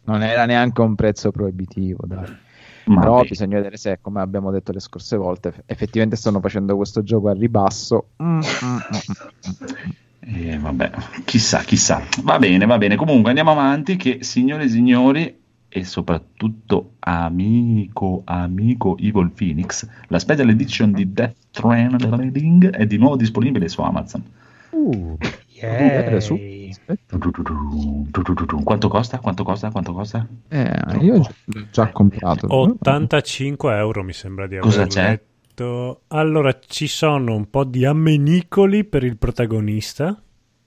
Non 0.07 0.21
era 0.21 0.45
neanche 0.45 0.81
un 0.81 0.93
prezzo 0.93 1.31
proibitivo, 1.31 2.05
dai. 2.05 2.37
Ma 2.85 3.01
Però 3.01 3.21
beh, 3.21 3.27
bisogna 3.27 3.57
vedere 3.57 3.77
se, 3.77 3.97
come 4.01 4.21
abbiamo 4.21 4.51
detto 4.51 4.71
le 4.71 4.79
scorse 4.79 5.17
volte, 5.17 5.47
eff- 5.47 5.63
effettivamente 5.65 6.15
stanno 6.15 6.39
facendo 6.39 6.75
questo 6.75 7.01
gioco 7.01 7.29
a 7.29 7.33
ribasso. 7.33 8.09
Mm, 8.21 8.39
mm, 8.39 8.41
mm, 8.63 8.77
mm. 9.49 9.53
eh, 10.19 10.59
vabbè, 10.59 10.91
chissà, 11.25 11.61
chissà. 11.61 12.03
Va 12.21 12.37
bene, 12.37 12.65
va 12.67 12.77
bene. 12.77 12.95
Comunque 12.95 13.29
andiamo 13.29 13.51
avanti 13.51 13.95
che, 13.95 14.19
signore 14.21 14.65
e 14.65 14.69
signori, 14.69 15.43
e 15.75 15.83
soprattutto 15.83 16.91
amico, 16.99 18.21
amico 18.23 18.95
Evil 18.97 19.29
Phoenix, 19.31 19.85
la 20.07 20.19
special 20.19 20.47
edition 20.47 20.93
di 20.93 21.11
Death 21.11 21.35
Stranding 21.51 22.69
è 22.69 22.85
di 22.85 22.95
nuovo 22.97 23.17
disponibile 23.17 23.67
su 23.67 23.81
Amazon. 23.81 24.23
Uh, 24.69 25.17
Yay. 25.49 26.21
su. 26.21 26.39
Quanto 28.63 28.87
costa? 28.87 29.19
Quanto 29.19 29.43
costa? 29.43 29.69
Quanto 29.69 29.91
costa? 29.91 30.25
Eh, 30.47 30.97
io 31.01 31.17
l'ho 31.17 31.67
già 31.69 31.89
comprato. 31.89 32.47
85 32.55 33.75
euro 33.75 34.01
mi 34.03 34.13
sembra 34.13 34.47
di 34.47 34.55
aver 34.55 34.65
Cosa 34.65 34.87
c'è? 34.87 35.09
letto. 35.09 36.03
Allora, 36.07 36.57
ci 36.65 36.87
sono 36.87 37.35
un 37.35 37.49
po' 37.49 37.65
di 37.65 37.83
ammenicoli 37.85 38.85
per 38.85 39.03
il 39.03 39.17
protagonista 39.17 40.21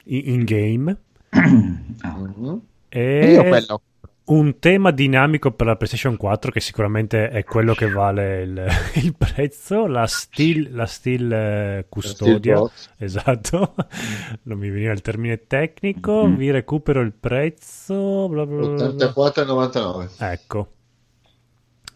in, 0.05 0.23
in 0.35 0.44
game 0.44 0.97
Ah, 2.03 2.16
Mhm. 2.18 2.61
e, 2.90 3.01
E 3.01 3.33
io 3.33 3.44
quello. 3.44 3.81
Un 4.29 4.59
tema 4.59 4.91
dinamico 4.91 5.53
per 5.53 5.67
la 5.67 5.77
PlayStation 5.77 6.17
4 6.17 6.51
che 6.51 6.61
sicuramente 6.61 7.29
è 7.31 7.45
quello 7.45 7.75
che 7.75 7.88
vale 7.91 8.43
il, 8.43 8.67
il 9.03 9.14
prezzo, 9.17 9.87
la 9.87 10.07
Steel, 10.07 10.69
la 10.75 10.87
steel 10.87 11.33
eh, 11.33 11.87
Custodia. 11.88 12.57
Steel 12.57 12.59
Box. 12.59 12.91
Esatto, 12.99 13.75
non 14.45 14.59
mi 14.59 14.69
veniva 14.71 14.93
il 14.93 15.01
termine 15.03 15.47
tecnico, 15.47 16.27
Mhm. 16.27 16.37
vi 16.37 16.51
recupero 16.51 17.01
il 17.01 17.12
prezzo. 17.12 18.29
bla 18.29 18.45
bla 18.47 18.67
bla 18.67 18.91
bla. 18.91 19.07
84,99. 19.12 20.09
Ecco, 20.19 20.69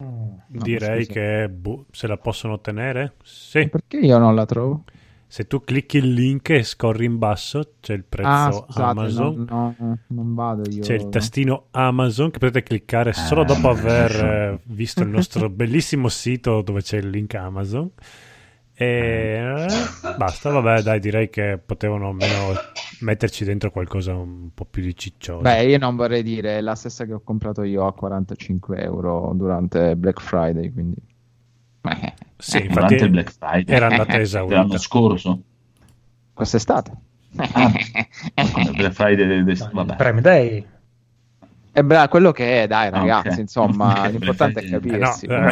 Mm. 0.02 0.06
No, 0.48 0.62
direi 0.62 1.06
che 1.06 1.48
boh, 1.48 1.84
se 1.92 2.08
la 2.08 2.16
possono 2.16 2.54
ottenere. 2.54 3.12
Sì, 3.22 3.68
Perché 3.68 3.98
io 3.98 4.18
non 4.18 4.34
la 4.34 4.44
trovo? 4.46 4.82
Se 5.32 5.46
tu 5.46 5.62
clicchi 5.62 5.96
il 5.96 6.12
link 6.12 6.50
e 6.50 6.62
scorri 6.62 7.06
in 7.06 7.16
basso 7.16 7.76
c'è 7.80 7.94
il 7.94 8.04
prezzo 8.04 8.28
ah, 8.28 8.52
scusate, 8.52 8.82
Amazon. 8.82 9.46
no, 9.48 9.74
no, 9.78 9.98
non 10.08 10.34
vado 10.34 10.68
io. 10.68 10.82
C'è 10.82 10.92
il 10.92 11.08
tastino 11.08 11.68
Amazon 11.70 12.30
che 12.30 12.38
potete 12.38 12.62
cliccare 12.62 13.14
solo 13.14 13.40
Ah. 13.40 13.44
dopo 13.44 13.70
aver 13.70 14.10
eh, 14.10 14.60
visto 14.64 15.02
il 15.02 15.08
nostro 15.08 15.48
bellissimo 15.48 16.08
sito 16.08 16.60
dove 16.60 16.82
c'è 16.82 16.98
il 16.98 17.08
link 17.08 17.34
Amazon. 17.34 17.90
E 18.74 18.86
eh, 18.86 20.16
basta, 20.18 20.50
vabbè, 20.50 20.82
dai, 20.82 21.00
direi 21.00 21.30
che 21.30 21.58
potevano 21.64 22.08
almeno 22.08 22.52
metterci 23.00 23.46
dentro 23.46 23.70
qualcosa 23.70 24.14
un 24.14 24.50
po' 24.52 24.66
più 24.66 24.82
di 24.82 24.94
ciccioso. 24.94 25.40
Beh, 25.40 25.64
io 25.64 25.78
non 25.78 25.96
vorrei 25.96 26.22
dire, 26.22 26.58
è 26.58 26.60
la 26.60 26.74
stessa 26.74 27.06
che 27.06 27.14
ho 27.14 27.22
comprato 27.24 27.62
io 27.62 27.86
a 27.86 27.94
45 27.94 28.82
euro 28.82 29.32
durante 29.34 29.96
Black 29.96 30.20
Friday, 30.20 30.70
quindi... 30.70 31.10
Eh, 31.84 32.12
sì, 32.36 32.56
infatti 32.58 32.72
durante 32.74 32.94
il 33.04 33.10
Black 33.10 33.32
Friday 33.32 33.74
era 33.74 33.86
andata 33.86 34.04
dell'anno 34.04 34.22
esaurita. 34.22 34.78
scorso. 34.78 35.42
Quest'estate. 36.32 36.92
Ah, 37.54 37.72
il 38.60 38.72
Black 38.76 38.92
Friday 38.92 39.26
del, 39.26 39.44
del- 39.44 39.70
vabbè. 39.72 39.96
Prime 39.96 40.20
Day. 40.20 40.66
E 41.74 41.82
beh, 41.82 42.08
quello 42.08 42.32
che 42.32 42.64
è, 42.64 42.66
dai, 42.66 42.90
ragazzi, 42.90 43.28
ok. 43.28 43.38
insomma, 43.38 44.06
l'importante 44.06 44.60
è 44.60 44.68
perfetto. 44.68 44.88
capirsi. 44.88 45.24
Eh, 45.24 45.38
no, 45.38 45.48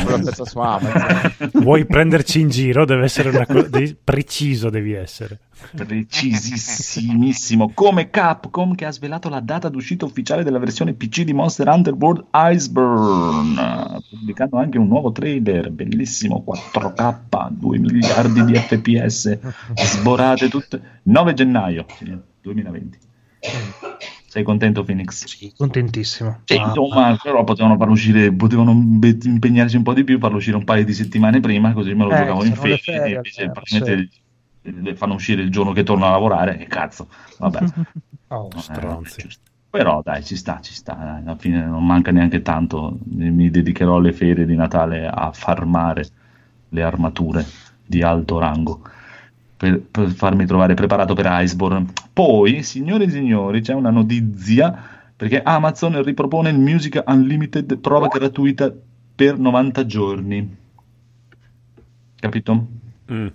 eh. 1.41 1.51
Vuoi 1.63 1.87
prenderci 1.87 2.41
in 2.41 2.51
giro? 2.51 2.85
Deve 2.85 3.05
essere 3.05 3.31
una 3.31 3.47
cosa 3.47 3.71
preciso, 4.05 4.69
devi 4.69 4.93
essere. 4.93 5.39
Precisissimissimo. 5.75 7.71
Come 7.73 8.11
Capcom 8.11 8.75
che 8.75 8.85
ha 8.85 8.91
svelato 8.91 9.31
la 9.31 9.41
data 9.41 9.71
d'uscita 9.71 10.05
ufficiale 10.05 10.45
della 10.45 10.59
versione 10.59 10.93
PC 10.93 11.23
di 11.23 11.33
Monster 11.33 11.69
Hunter 11.69 11.95
World 11.95 12.27
Iceborne, 12.35 14.03
pubblicando 14.11 14.59
anche 14.59 14.77
un 14.77 14.89
nuovo 14.89 15.13
trailer 15.13 15.71
bellissimo 15.71 16.45
4K, 16.47 17.49
2 17.49 17.79
miliardi 17.79 18.45
di 18.45 18.55
FPS, 18.57 19.39
sborate 19.75 20.51
tutte. 20.51 20.99
9 21.05 21.33
gennaio 21.33 21.87
sì, 21.97 22.15
2020. 22.43 22.99
Sei 24.33 24.43
contento, 24.45 24.85
Phoenix? 24.85 25.25
Sì, 25.25 25.53
contentissimo. 25.57 26.43
Sì, 26.45 26.57
Ah, 26.57 26.63
insomma, 26.63 27.17
però 27.23 27.45
potevano 27.45 27.77
farlo 27.77 27.93
uscire, 27.93 28.33
potevano 28.35 28.75
be- 28.75 29.17
impegnarsi 29.23 29.77
un 29.77 29.85
po' 29.85 29.95
di 29.95 30.03
più, 30.03 30.19
farlo 30.19 30.39
uscire 30.39 30.57
un 30.57 30.65
paio 30.65 30.85
di 30.85 30.93
settimane 30.93 31.39
prima, 31.41 31.73
così 31.73 31.95
me 31.95 32.05
lo 32.05 32.13
Eh, 32.13 32.15
giocavo 32.15 32.45
in 32.45 32.55
ferie. 32.57 32.79
ferie, 32.79 33.15
invece 33.15 33.45
eh, 33.45 33.51
praticamente 33.51 34.09
le 34.63 34.97
fanno 34.97 35.15
uscire 35.15 35.43
il 35.43 35.51
giorno 35.51 35.73
che 35.73 35.85
torno 35.85 36.07
a 36.07 36.11
lavorare, 36.11 36.59
e 36.59 36.67
cazzo, 36.67 37.09
vabbè. 37.39 37.61
oh, 38.31 38.55
Eh, 38.55 38.57
Stronzi. 38.57 39.17
giusto. 39.17 39.43
Però 39.71 40.03
dai, 40.03 40.25
ci 40.25 40.35
sta, 40.37 40.61
ci 40.61 40.75
sta, 40.75 40.95
dai, 40.95 41.23
alla 41.23 41.37
fine 41.37 41.65
non 41.65 41.87
manca 41.87 42.11
neanche 42.11 42.43
tanto, 42.43 42.99
mi 43.05 43.31
mi 43.31 43.51
dedicherò 43.51 43.97
alle 43.99 44.13
ferie 44.13 44.45
di 44.45 44.57
Natale 44.57 45.07
a 45.07 45.31
farmare 45.33 46.05
le 46.71 46.83
armature 46.83 47.45
di 47.87 48.03
alto 48.03 48.39
rango. 48.41 48.83
Per, 49.61 49.79
per 49.79 50.09
farmi 50.13 50.47
trovare 50.47 50.73
preparato 50.73 51.13
per 51.13 51.27
Iceborne. 51.29 51.93
Poi, 52.15 52.63
signore 52.63 53.05
e 53.05 53.11
signori, 53.11 53.61
c'è 53.61 53.75
una 53.75 53.91
notizia 53.91 54.75
perché 55.15 55.43
Amazon 55.43 56.03
ripropone 56.03 56.49
il 56.49 56.59
Music 56.59 57.03
Unlimited 57.07 57.77
prova 57.77 58.07
gratuita 58.07 58.73
per 59.15 59.39
90 59.39 59.85
giorni. 59.85 60.57
Capito? 62.17 62.67
Mm. 63.13 63.27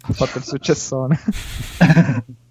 ha 0.00 0.12
fatto 0.14 0.38
il 0.38 0.44
successone. 0.44 1.18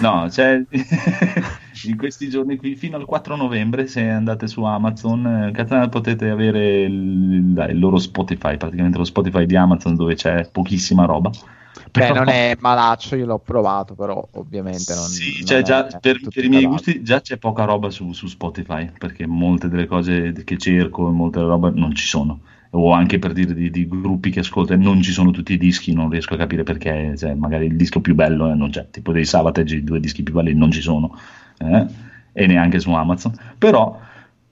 No, 0.00 0.28
cioè, 0.30 0.62
in 1.84 1.96
questi 1.96 2.28
giorni 2.28 2.56
qui, 2.56 2.74
fino 2.76 2.96
al 2.96 3.04
4 3.04 3.36
novembre, 3.36 3.86
se 3.86 4.08
andate 4.08 4.46
su 4.46 4.62
Amazon, 4.62 5.52
eh, 5.54 5.88
potete 5.88 6.30
avere 6.30 6.82
il, 6.82 7.66
il 7.70 7.78
loro 7.78 7.98
Spotify, 7.98 8.56
praticamente 8.56 8.98
lo 8.98 9.04
Spotify 9.04 9.46
di 9.46 9.56
Amazon 9.56 9.96
dove 9.96 10.14
c'è 10.14 10.48
pochissima 10.50 11.04
roba. 11.04 11.30
Beh, 11.74 11.90
Però- 11.90 12.14
non 12.14 12.28
è 12.28 12.56
malaccio, 12.60 13.16
io 13.16 13.26
l'ho 13.26 13.38
provato, 13.38 13.94
però 13.94 14.26
ovviamente 14.32 14.94
non 14.94 15.04
Sì, 15.04 15.38
non 15.38 15.46
cioè 15.46 15.62
già 15.62 15.84
per, 16.00 16.20
per 16.28 16.44
i 16.44 16.48
miei 16.48 16.64
gusti 16.64 17.02
già 17.02 17.20
c'è 17.20 17.36
poca 17.38 17.64
roba 17.64 17.90
su, 17.90 18.12
su 18.12 18.26
Spotify, 18.26 18.90
perché 18.96 19.26
molte 19.26 19.68
delle 19.68 19.86
cose 19.86 20.32
che 20.44 20.56
cerco 20.58 21.10
molte 21.10 21.40
robe 21.40 21.70
non 21.74 21.94
ci 21.94 22.06
sono. 22.06 22.40
O 22.74 22.92
anche 22.92 23.18
per 23.18 23.32
dire 23.32 23.52
di, 23.52 23.70
di 23.70 23.86
gruppi 23.86 24.30
che 24.30 24.40
ascolto 24.40 24.72
e 24.72 24.76
non 24.76 25.02
ci 25.02 25.12
sono 25.12 25.30
tutti 25.30 25.52
i 25.52 25.58
dischi, 25.58 25.92
non 25.92 26.08
riesco 26.08 26.32
a 26.32 26.38
capire 26.38 26.62
perché, 26.62 27.14
cioè, 27.18 27.34
magari 27.34 27.66
il 27.66 27.76
disco 27.76 28.00
più 28.00 28.14
bello 28.14 28.50
eh, 28.50 28.54
non 28.54 28.70
c'è, 28.70 28.88
tipo 28.90 29.12
dei 29.12 29.26
Savatage, 29.26 29.76
i 29.76 29.84
due 29.84 30.00
dischi 30.00 30.22
più 30.22 30.32
belli 30.32 30.54
non 30.54 30.70
ci 30.70 30.80
sono, 30.80 31.14
eh, 31.62 31.86
e 32.32 32.46
neanche 32.46 32.80
su 32.80 32.92
Amazon. 32.92 33.34
Però 33.58 33.98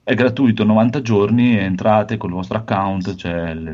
è 0.03 0.13
gratuito 0.13 0.63
90 0.63 1.01
giorni, 1.01 1.57
entrate 1.57 2.17
col 2.17 2.31
vostro 2.31 2.57
account, 2.57 3.15
c'è 3.15 3.51
il, 3.51 3.67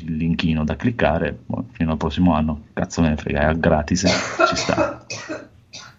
il 0.00 0.16
linkino 0.16 0.64
da 0.64 0.76
cliccare 0.76 1.36
boh, 1.44 1.66
fino 1.72 1.92
al 1.92 1.96
prossimo 1.96 2.34
anno. 2.34 2.62
Cazzo 2.72 3.02
me 3.02 3.10
ne 3.10 3.16
frega, 3.16 3.50
è 3.50 3.56
gratis, 3.56 4.06
ci 4.48 4.56
sta 4.56 5.04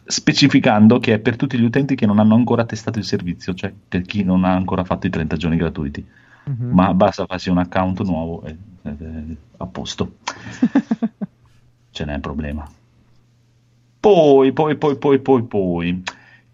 specificando 0.05 0.99
che 0.99 1.13
è 1.13 1.19
per 1.19 1.37
tutti 1.37 1.57
gli 1.57 1.63
utenti 1.63 1.95
che 1.95 2.05
non 2.05 2.19
hanno 2.19 2.35
ancora 2.35 2.65
testato 2.65 2.99
il 2.99 3.05
servizio, 3.05 3.53
cioè 3.53 3.73
per 3.87 4.01
chi 4.01 4.23
non 4.23 4.43
ha 4.43 4.53
ancora 4.53 4.83
fatto 4.83 5.07
i 5.07 5.09
30 5.09 5.37
giorni 5.37 5.57
gratuiti. 5.57 6.05
Mhm. 6.45 6.71
Ma 6.73 6.93
basta 6.93 7.25
farsi 7.25 7.49
un 7.49 7.57
account 7.57 8.01
nuovo 8.01 8.43
e 8.43 8.57
ed 8.83 9.01
è 9.01 9.35
a 9.57 9.65
posto, 9.65 10.17
ce 11.91 12.05
n'è 12.05 12.19
problema. 12.19 12.69
Poi, 13.99 14.51
poi, 14.51 14.75
poi, 14.75 14.97
poi, 14.97 15.19
poi, 15.19 15.43
poi, 15.43 16.03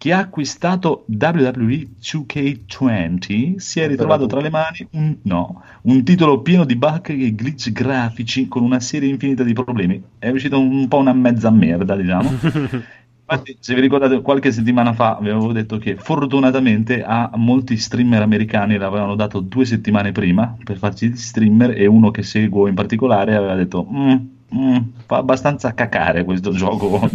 chi 0.00 0.12
ha 0.12 0.18
acquistato 0.20 1.04
WWE 1.08 1.88
2K20 2.00 3.56
si 3.56 3.80
è 3.80 3.86
ritrovato 3.86 4.24
tra 4.24 4.40
le 4.40 4.48
mani 4.48 4.88
un, 4.92 5.14
no, 5.24 5.62
un 5.82 6.02
titolo 6.04 6.40
pieno 6.40 6.64
di 6.64 6.74
bug 6.74 7.10
e 7.10 7.34
glitch 7.34 7.70
grafici 7.70 8.48
con 8.48 8.62
una 8.62 8.80
serie 8.80 9.10
infinita 9.10 9.42
di 9.42 9.52
problemi. 9.52 10.02
È 10.18 10.30
uscito 10.30 10.58
un 10.58 10.88
po' 10.88 10.96
una 10.96 11.12
mezza 11.12 11.50
merda, 11.50 11.96
diciamo. 11.96 12.30
Infatti, 12.32 13.58
se 13.60 13.74
vi 13.74 13.82
ricordate, 13.82 14.22
qualche 14.22 14.52
settimana 14.52 14.94
fa 14.94 15.18
vi 15.20 15.28
avevo 15.28 15.52
detto 15.52 15.76
che 15.76 15.96
fortunatamente 15.96 17.04
a 17.04 17.32
molti 17.34 17.76
streamer 17.76 18.22
americani 18.22 18.78
l'avevano 18.78 19.14
dato 19.14 19.40
due 19.40 19.66
settimane 19.66 20.12
prima 20.12 20.56
per 20.64 20.78
farci 20.78 21.10
gli 21.10 21.16
streamer 21.16 21.78
e 21.78 21.84
uno 21.84 22.10
che 22.10 22.22
seguo 22.22 22.68
in 22.68 22.74
particolare 22.74 23.36
aveva 23.36 23.54
detto 23.54 23.86
"Mm, 23.92 24.16
mm, 24.54 24.76
fa 25.04 25.18
abbastanza 25.18 25.74
cacare 25.74 26.24
questo 26.24 26.52
gioco 26.52 27.06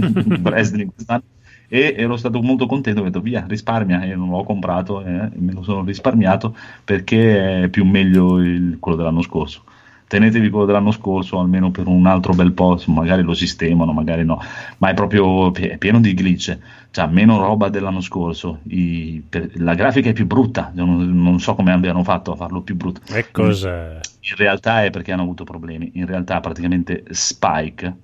wrestling 0.44 0.92
quest'anno 0.94 1.24
e 1.68 1.96
ero 1.98 2.16
stato 2.18 2.42
molto 2.42 2.66
contento, 2.68 3.02
ho 3.02 3.04
detto 3.04 3.22
via, 3.22 3.46
risparmia 3.48 4.02
e 4.04 4.16
non 4.16 4.30
l'ho 4.30 4.44
comprato 4.44 5.04
eh, 5.04 5.30
me 5.36 5.52
lo 5.54 5.64
sono 5.64 5.84
risparmiato 5.84 6.56
perché 6.84 7.64
è 7.64 7.68
più 7.70 7.86
meglio 7.86 8.40
il- 8.40 8.78
quello 8.80 8.98
dell'anno 8.98 9.22
scorso. 9.22 9.64
Tenetevi 10.08 10.52
quello 10.52 10.66
dell'anno 10.66 10.92
scorso 10.92 11.40
almeno 11.40 11.72
per 11.72 11.88
un 11.88 12.06
altro 12.06 12.34
bel 12.34 12.52
po', 12.52 12.80
magari 12.88 13.24
lo 13.24 13.34
sistemano, 13.34 13.92
magari 13.92 14.24
no, 14.24 14.40
ma 14.78 14.90
è 14.90 14.94
proprio 14.94 15.52
è 15.56 15.78
pieno 15.80 16.00
di 16.00 16.14
glitch, 16.14 16.56
cioè 16.92 17.08
meno 17.08 17.40
roba 17.40 17.70
dell'anno 17.70 18.02
scorso, 18.02 18.60
I- 18.68 19.24
per- 19.28 19.50
la 19.56 19.74
grafica 19.74 20.10
è 20.10 20.14
più 20.14 20.28
brutta, 20.28 20.72
non, 20.76 21.10
non 21.22 21.40
so 21.40 21.56
come 21.56 21.72
abbiano 21.72 22.04
fatto 22.04 22.32
a 22.34 22.36
farlo 22.36 22.62
più 22.62 22.76
brutto. 22.76 23.02
E 23.12 23.32
cos'è? 23.32 24.00
In 24.30 24.36
realtà 24.38 24.84
è 24.84 24.92
perché 24.92 25.12
hanno 25.12 25.24
avuto 25.24 25.44
problemi. 25.44 25.90
In 25.96 26.06
realtà, 26.06 26.40
praticamente 26.40 27.04
Spike, 27.10 27.96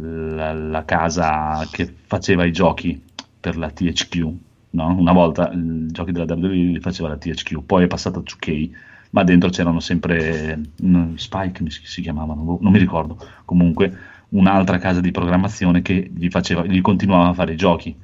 la, 0.00 0.52
la 0.52 0.84
casa 0.84 1.66
che 1.70 1.92
faceva 2.06 2.44
i 2.44 2.52
giochi 2.52 3.02
per 3.40 3.56
la 3.56 3.70
THQ, 3.70 4.32
no? 4.70 4.96
una 4.96 5.12
volta 5.12 5.50
i 5.52 5.86
giochi 5.90 6.12
della 6.12 6.32
WWE 6.32 6.48
li 6.48 6.80
faceva 6.80 7.08
la 7.08 7.16
THQ, 7.16 7.62
poi 7.64 7.84
è 7.84 7.86
passata 7.86 8.18
a 8.18 8.22
2K, 8.22 8.70
ma 9.10 9.24
dentro 9.24 9.48
c'erano 9.48 9.80
sempre 9.80 10.60
mm, 10.82 11.14
Spike 11.14 11.62
mi 11.62 11.70
si, 11.70 12.02
chiamavano, 12.02 12.42
boh, 12.42 12.58
non 12.60 12.72
mi 12.72 12.78
ricordo. 12.78 13.18
Comunque, 13.44 13.96
un'altra 14.30 14.78
casa 14.78 15.00
di 15.00 15.10
programmazione 15.10 15.82
che 15.82 16.10
gli, 16.14 16.28
faceva, 16.28 16.64
gli 16.64 16.80
continuava 16.80 17.28
a 17.28 17.34
fare 17.34 17.52
i 17.54 17.56
giochi. 17.56 17.96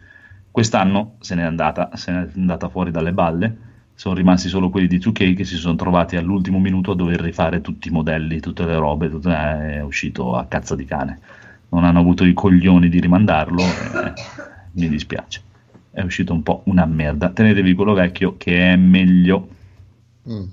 Quest'anno 0.50 1.16
se 1.20 1.35
n'è 1.35 1.42
andata, 1.42 1.90
se 1.94 2.12
n'è 2.12 2.28
andata 2.37 2.68
fuori 2.68 2.90
dalle 2.90 3.12
balle 3.12 3.72
sono 3.96 4.14
rimasti 4.14 4.48
solo 4.48 4.70
quelli 4.70 4.87
di 4.87 4.98
2K 4.98 5.35
che 5.35 5.44
si 5.44 5.57
sono 5.57 5.76
trovati 5.76 6.16
all'ultimo 6.16 6.59
minuto 6.59 6.92
a 6.92 6.96
dover 6.96 7.20
rifare 7.20 7.61
tutti 7.61 7.88
i 7.88 7.90
modelli, 7.92 8.40
tutte 8.40 8.64
le 8.64 8.76
robe, 8.76 9.11
tutto- 9.11 9.30
eh, 9.30 9.74
è 9.74 9.83
uscito 9.83 10.37
a 10.37 10.46
cazzo 10.46 10.74
di 10.74 10.85
cane. 10.85 11.18
Non 11.75 11.83
hanno 11.85 11.99
avuto 11.99 12.25
i 12.25 12.33
coglioni 12.35 12.89
di 12.89 13.01
rimandarlo, 13.01 13.61
eh, 13.61 14.13
mi 14.73 14.89
dispiace. 14.89 15.43
È 15.91 16.03
uscito 16.03 16.33
un 16.33 16.45
po' 16.45 16.63
una 16.67 16.87
merda. 16.87 17.31
Tenetevi 17.31 17.75
quello 17.75 17.95
vecchio 17.95 18.37
che 18.37 18.73
è 18.73 18.77
meglio. 18.77 19.49
Mm, 20.29 20.45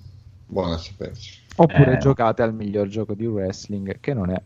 buono 0.47 0.73
a 0.73 0.77
saperci. 0.79 1.39
Oppure 1.57 1.93
Eh. 1.93 1.97
giocate 1.99 2.41
al 2.41 2.55
miglior 2.55 2.87
gioco 2.87 3.13
di 3.13 3.27
wrestling, 3.27 3.99
che 3.99 4.13
non 4.15 4.31
è. 4.31 4.41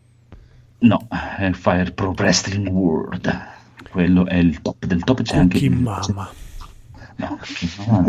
No, 0.80 1.06
è 1.38 1.50
Fire 1.52 1.92
Pro 1.92 2.14
Wrestling 2.14 2.68
World. 2.68 3.34
Quello 3.90 4.26
è 4.26 4.36
il 4.36 4.60
top 4.60 4.84
del 4.84 5.02
top. 5.02 5.22
C'è 5.22 5.38
anche 5.38 5.58
Cookie 5.58 5.74
Mama. 5.74 6.30
No, 7.16 7.38
no, 7.88 8.04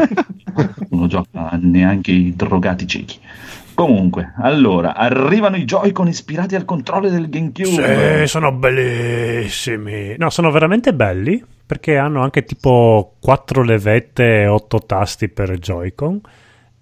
non 0.90 1.08
gioca 1.08 1.58
neanche 1.62 2.12
i 2.12 2.36
drogati 2.36 2.86
ciechi. 2.86 3.18
Comunque, 3.78 4.34
allora, 4.38 4.96
arrivano 4.96 5.56
i 5.56 5.63
Joy-Con 5.63 6.08
ispirati 6.08 6.56
al 6.56 6.66
controllo 6.66 7.10
del 7.10 7.30
GameCube. 7.30 8.22
Sì, 8.22 8.28
sono 8.28 8.52
bellissimi. 8.52 10.16
No, 10.18 10.32
sono 10.32 10.50
veramente 10.50 10.96
belli 10.96 11.44
perché 11.63 11.96
hanno 11.96 12.24
anche 12.24 12.44
tipo 12.44 13.13
4 13.20 13.62
levette 13.62 14.42
e 14.42 14.48
8 14.48 14.80
tasti 14.80 15.30
per 15.30 15.60
Joy-Con. 15.60 16.20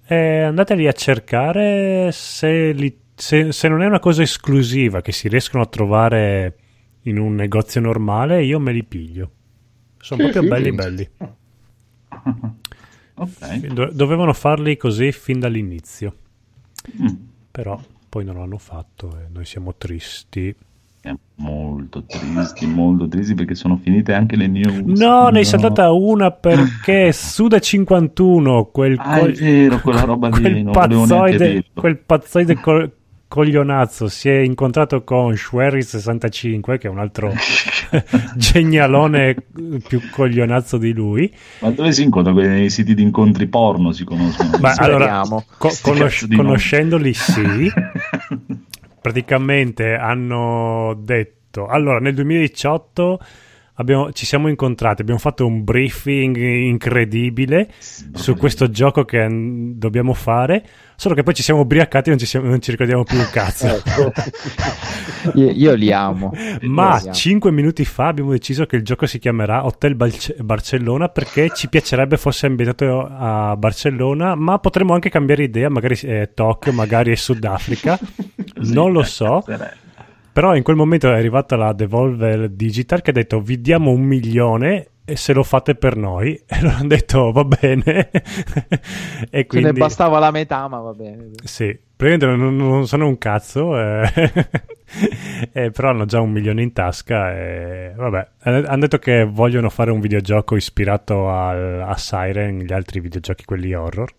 E 0.08 0.40
andateli 0.44 0.88
a 0.88 0.94
cercare 0.94 2.14
se, 2.14 2.72
li- 2.72 2.98
se- 3.14 3.52
se 3.52 3.68
non 3.68 3.82
è 3.82 3.88
una 3.88 4.00
cosa 4.00 4.22
esclusiva 4.22 5.02
che 5.02 5.12
si 5.12 5.28
riescono 5.28 5.64
a 5.64 5.68
trovare 5.68 6.56
in 7.02 7.18
un 7.20 7.36
negozio 7.36 7.82
normale, 7.82 8.42
io 8.46 8.58
me 8.58 8.72
li 8.72 8.86
piglio. 8.86 9.32
Sono 9.98 10.24
Sì, 10.24 10.30
proprio 10.32 10.44
sì, 10.44 10.48
belli 10.48 10.70
sì. 10.70 10.76
belli. 10.76 11.10
Ok. 13.18 13.58
Do- 13.68 13.92
dovevano 13.92 14.32
farli 14.34 14.78
così 14.78 15.12
fin 15.12 15.40
dall'inizio, 15.40 16.14
Mm. 17.02 17.08
però 17.52 17.80
poi 18.10 18.24
non 18.24 18.36
l'hanno 18.36 18.58
fatto 18.58 19.18
e 19.18 19.28
noi 19.32 19.46
siamo 19.46 19.76
tristi. 19.76 20.56
Siamo 21.02 21.20
molto 21.36 22.04
tristi, 22.04 22.66
molto 22.66 23.08
tristi 23.08 23.36
perché 23.36 23.56
sono 23.56 23.78
finite 23.78 24.14
anche 24.14 24.36
le 24.36 24.48
news. 24.48 25.00
No, 25.00 25.28
ne 25.30 25.40
hai 25.40 25.46
saltata 25.46 25.92
una 25.92 26.32
perché 26.32 27.10
Suda51, 27.14 28.72
quel, 28.72 28.96
Ah, 28.98 29.20
è 29.20 29.32
vero, 29.34 29.80
quella 29.82 30.02
roba 30.02 30.30
lì, 30.30 30.42
quel 30.42 30.54
neanche 30.54 30.72
pazzoide, 30.72 31.66
quel 31.74 31.98
pazzoide 31.98 32.60
col- 32.60 32.92
coglionazzo 33.28 34.08
si 34.08 34.30
è 34.30 34.38
incontrato 34.38 35.04
con 35.04 35.34
Schwery65, 35.34 36.78
che 36.78 36.88
è 36.88 36.90
un 36.90 37.00
altro 37.00 37.34
genialone 38.36 39.36
più 39.88 40.10
coglionazzo 40.10 40.78
di 40.78 40.94
lui. 40.94 41.32
Ma 41.60 41.72
dove 41.72 41.92
si 41.92 42.04
incontra? 42.04 42.32
Nei 42.34 42.70
siti 42.70 42.94
di 42.94 43.02
incontri 43.02 43.48
porno 43.48 43.92
si 43.92 44.04
conoscono. 44.04 44.58
Ma 44.60 44.74
allora, 44.78 45.22
co- 45.58 45.72
conos- 45.82 46.28
conoscendoli 46.34 47.14
sì, 47.14 47.72
praticamente 49.02 49.96
hanno 49.96 50.98
detto 51.02 51.68
allora 51.68 52.00
nel 52.00 52.14
2018 52.14 53.20
abbiamo- 53.76 54.12
ci 54.12 54.26
siamo 54.26 54.48
incontrati 54.48 55.02
abbiamo 55.02 55.20
fatto 55.20 55.46
un 55.46 55.64
briefing 55.64 56.36
incredibile 56.38 57.70
su 58.14 58.36
questo 58.36 58.70
gioco 58.70 59.06
che 59.06 59.28
mm, 59.28 59.72
dobbiamo 59.76 60.14
fare 60.14 60.64
solo 60.98 61.14
che 61.14 61.24
poi 61.24 61.34
ci 61.34 61.44
siamo 61.44 61.62
ubriacati 61.62 62.08
e 62.08 62.12
non 62.12 62.20
ci, 62.20 62.26
siamo- 62.26 62.48
non 62.48 62.62
ci 62.62 62.72
ricordiamo 62.72 63.04
più 63.04 63.18
un 63.18 63.28
cazzo. 63.32 63.68
Ecco. 63.68 64.12
Io, 65.34 65.50
io 65.50 65.74
li 65.74 65.92
amo. 65.92 66.32
ma 66.62 67.02
5 67.02 67.52
minuti 67.52 67.84
fa 67.84 68.08
abbiamo 68.08 68.30
deciso 68.32 68.66
che 68.68 68.76
il 68.76 68.84
gioco 68.84 69.08
si 69.08 69.18
chiamerà 69.18 69.66
Hotel 69.66 69.96
Balce- 69.96 70.36
Barcellona 70.40 71.10
perché 71.10 71.50
ci 71.50 71.68
piacerebbe 71.68 72.16
fosse 72.18 72.46
ambientato 72.46 73.08
a 73.12 73.56
Barcellona 73.58 74.36
ma 74.36 74.60
potremmo 74.60 74.94
anche 74.94 75.10
cambiare 75.10 75.44
idea 75.44 75.68
magari 75.70 75.98
è 75.98 76.30
Tokyo 76.34 76.72
magari 76.74 77.12
è 77.12 77.16
Sudafrica. 77.16 77.98
Non 78.58 78.92
lo 78.94 79.04
so 79.04 79.44
Però 80.36 80.54
in 80.54 80.64
quel 80.64 80.76
momento 80.76 81.08
è 81.10 81.16
arrivata 81.18 81.56
la 81.56 81.72
Devolver 81.72 82.50
Digital 82.50 83.02
che 83.02 83.12
ha 83.12 83.14
detto 83.14 83.40
vi 83.40 83.62
diamo 83.62 83.92
un 83.92 84.02
milione 84.02 84.88
e 85.06 85.16
se 85.16 85.32
lo 85.32 85.44
fate 85.44 85.76
per 85.76 85.96
noi. 85.96 86.34
E 86.46 86.60
loro 86.62 86.76
hanno 86.76 86.88
detto 86.88 87.32
va 87.32 87.46
bene. 87.46 88.10
e 88.12 88.20
Ce 89.30 89.38
ne 89.38 89.46
quindi... 89.46 89.80
bastava 89.80 90.20
la 90.20 90.32
metà, 90.32 90.68
ma 90.68 90.80
va 90.82 90.92
bene. 90.92 91.30
Sì, 91.42 91.68
praticamente 91.96 92.26
non, 92.26 92.54
non 92.58 92.86
sono 92.86 93.08
un 93.08 93.18
cazzo, 93.18 93.80
eh. 93.80 94.12
Eh, 95.54 95.72
però 95.72 95.90
hanno 95.90 96.06
già 96.06 96.20
un 96.20 96.32
milione 96.32 96.62
in 96.64 96.74
tasca 96.74 97.34
e 97.34 97.94
vabbè. 97.96 98.28
Hanno 98.42 98.78
detto 98.80 99.00
che 99.00 99.24
vogliono 99.24 99.70
fare 99.70 99.90
un 99.92 100.02
videogioco 100.02 100.58
ispirato 100.58 101.30
al- 101.30 101.82
a 101.82 101.96
Siren, 101.98 102.60
gli 102.60 102.74
altri 102.74 103.00
videogiochi, 103.00 103.46
quelli 103.46 103.74
horror. 103.74 104.14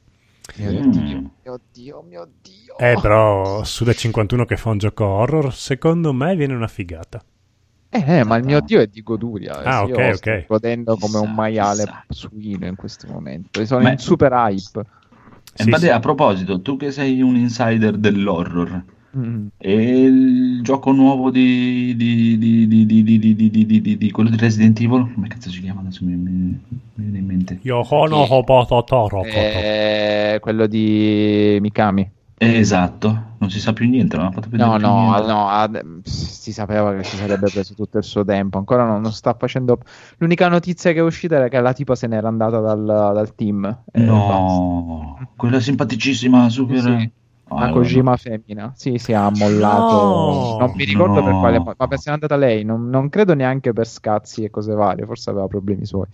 Mio 0.57 0.71
Mm. 0.73 0.91
Dio, 0.91 1.31
mio 1.43 1.61
Dio, 1.73 2.03
mio 2.09 2.29
Dio. 2.43 2.56
Eh, 2.79 2.99
però 3.01 3.65
Suda 3.65 3.93
51 3.93 4.45
che 4.45 4.57
fa 4.57 4.71
un 4.71 4.79
gioco 4.79 5.05
horror, 5.05 5.55
secondo 5.55 6.13
me 6.13 6.37
viene 6.37 6.55
una 6.55 6.69
figata. 6.69 7.23
Eh, 7.89 8.19
eh 8.19 8.25
ma 8.25 8.37
il 8.37 8.45
mio 8.45 8.61
dio 8.61 8.81
è 8.81 8.87
di 8.87 9.03
goduria. 9.03 9.63
Ah, 9.63 9.85
ok, 9.85 9.91
ok. 9.91 10.15
Sto 10.15 10.45
godendo 10.49 10.97
come 10.97 11.19
un 11.19 11.33
maiale 11.33 11.85
suino 12.09 12.67
in 12.67 12.77
questo 12.77 13.07
momento. 13.11 13.65
Sono 13.65 13.83
ma... 13.83 13.93
in 13.93 13.99
super 13.99 14.33
hype. 14.33 14.83
Sì, 15.55 15.63
Infatti, 15.63 15.85
sì. 15.85 15.91
a 15.91 16.01
proposito, 16.01 16.61
tu 16.61 16.77
che 16.77 16.91
sei 16.91 17.23
un 17.23 17.35
insider 17.37 17.97
dell'horror, 17.97 18.85
mm. 19.17 19.47
e 19.57 20.03
il 20.03 20.61
gioco 20.63 20.93
nuovo 20.93 21.31
di, 21.31 21.95
di, 21.97 22.37
di, 22.37 23.97
di, 23.97 24.11
quello 24.11 24.29
di 24.29 24.37
Resident 24.37 24.79
Evil, 24.79 25.11
come 25.15 25.29
cazzo 25.29 25.49
si 25.49 25.63
chiama 25.63 25.81
adesso? 25.81 26.05
Mi, 26.05 26.15
mi, 26.15 26.31
mi 26.69 26.81
viene 26.93 27.19
in 27.19 27.25
mente. 27.25 27.59
Yohono 27.63 28.27
conosco 28.27 29.25
Eh, 30.35 30.39
quello 30.41 30.67
di 30.67 31.57
Mikami. 31.59 32.11
Eh, 32.39 32.59
esatto, 32.59 33.37
non 33.39 33.49
si 33.51 33.59
sa 33.59 33.73
più 33.73 33.89
niente, 33.89 34.15
non 34.17 34.27
ha 34.27 34.31
fatto 34.31 34.51
vedere 34.51 34.69
No, 34.69 34.77
più 34.77 34.87
no, 34.87 35.11
niente. 35.13 35.27
no, 35.27 35.49
ad- 35.49 36.03
si 36.05 36.53
sapeva 36.53 36.95
che 36.95 37.03
si 37.03 37.17
sarebbe 37.17 37.49
preso 37.51 37.73
tutto 37.75 37.97
il 37.97 38.05
suo 38.05 38.25
tempo. 38.27 38.59
Ancora 38.59 38.85
non, 38.85 39.01
non 39.01 39.13
sta 39.13 39.35
facendo. 39.39 39.79
L'unica 40.19 40.47
notizia 40.49 40.93
che 40.93 40.99
è 40.99 41.03
uscita 41.03 41.37
era 41.37 41.49
che 41.49 41.59
la 41.61 41.73
tipa 41.73 41.95
se 41.95 42.07
n'era 42.07 42.29
andata 42.29 42.59
dal, 42.61 42.85
dal 42.85 43.35
team. 43.35 43.65
E 43.91 44.01
basta. 44.01 44.13
No, 44.13 45.33
quella 45.37 45.61
simpaticissima, 45.61 46.49
super... 46.51 46.79
Sì. 46.79 47.11
Ah, 47.49 47.55
Una 47.55 47.67
allora. 47.67 47.81
Kojima 47.81 48.17
femmina. 48.17 48.73
Sì, 48.75 48.99
sì, 48.99 49.13
ha 49.15 49.31
mollato. 49.31 49.95
No. 49.95 50.57
non 50.59 50.73
mi 50.75 50.85
ricordo 50.85 51.23
per 51.23 51.33
No. 51.33 51.39
quale. 51.39 51.59
mo- 51.61 51.75
Vabbè, 51.77 51.97
se 51.97 52.09
n'è 52.11 52.15
andata 52.15 52.37
lei. 52.37 52.65
Non, 52.65 52.89
non 52.91 53.09
credo 53.09 53.35
neanche 53.35 53.73
per 53.73 53.87
scazzi 53.87 54.43
e 54.45 54.51
cose 54.51 54.75
varie. 54.75 55.07
Forse 55.07 55.31
aveva 55.31 55.47
problemi 55.47 55.87
suoi. 55.87 56.07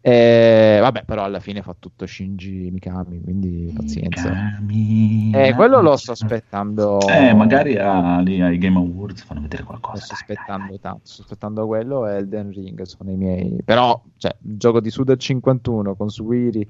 Eh, 0.00 0.78
vabbè, 0.80 1.02
però 1.04 1.24
alla 1.24 1.40
fine 1.40 1.62
fa 1.62 1.74
tutto 1.78 2.06
Shinji 2.06 2.70
Mikami. 2.70 3.20
Quindi 3.20 3.72
pazienza. 3.74 4.28
Mikami. 4.30 5.32
Eh, 5.34 5.54
quello 5.54 5.80
lo 5.80 5.96
sto 5.96 6.12
aspettando. 6.12 7.00
Eh, 7.08 7.34
magari 7.34 7.76
a- 7.76 8.20
lì 8.20 8.40
ai 8.40 8.58
Game 8.58 8.78
Awards 8.78 9.24
fanno 9.24 9.40
vedere 9.40 9.64
qualcosa. 9.64 9.98
sto 10.04 10.14
dai, 10.14 10.22
aspettando 10.22 10.78
tanto, 10.78 11.00
sto 11.04 11.22
aspettando 11.22 11.66
quello 11.66 12.06
e 12.06 12.14
Elden 12.16 12.50
Ring 12.52 12.80
sono 12.82 13.10
i 13.10 13.16
miei. 13.16 13.58
Però, 13.64 14.00
cioè, 14.16 14.36
il 14.44 14.56
gioco 14.56 14.80
di 14.80 14.90
Suda 14.90 15.16
51 15.16 15.96
con 15.96 16.08
Suiri 16.08 16.68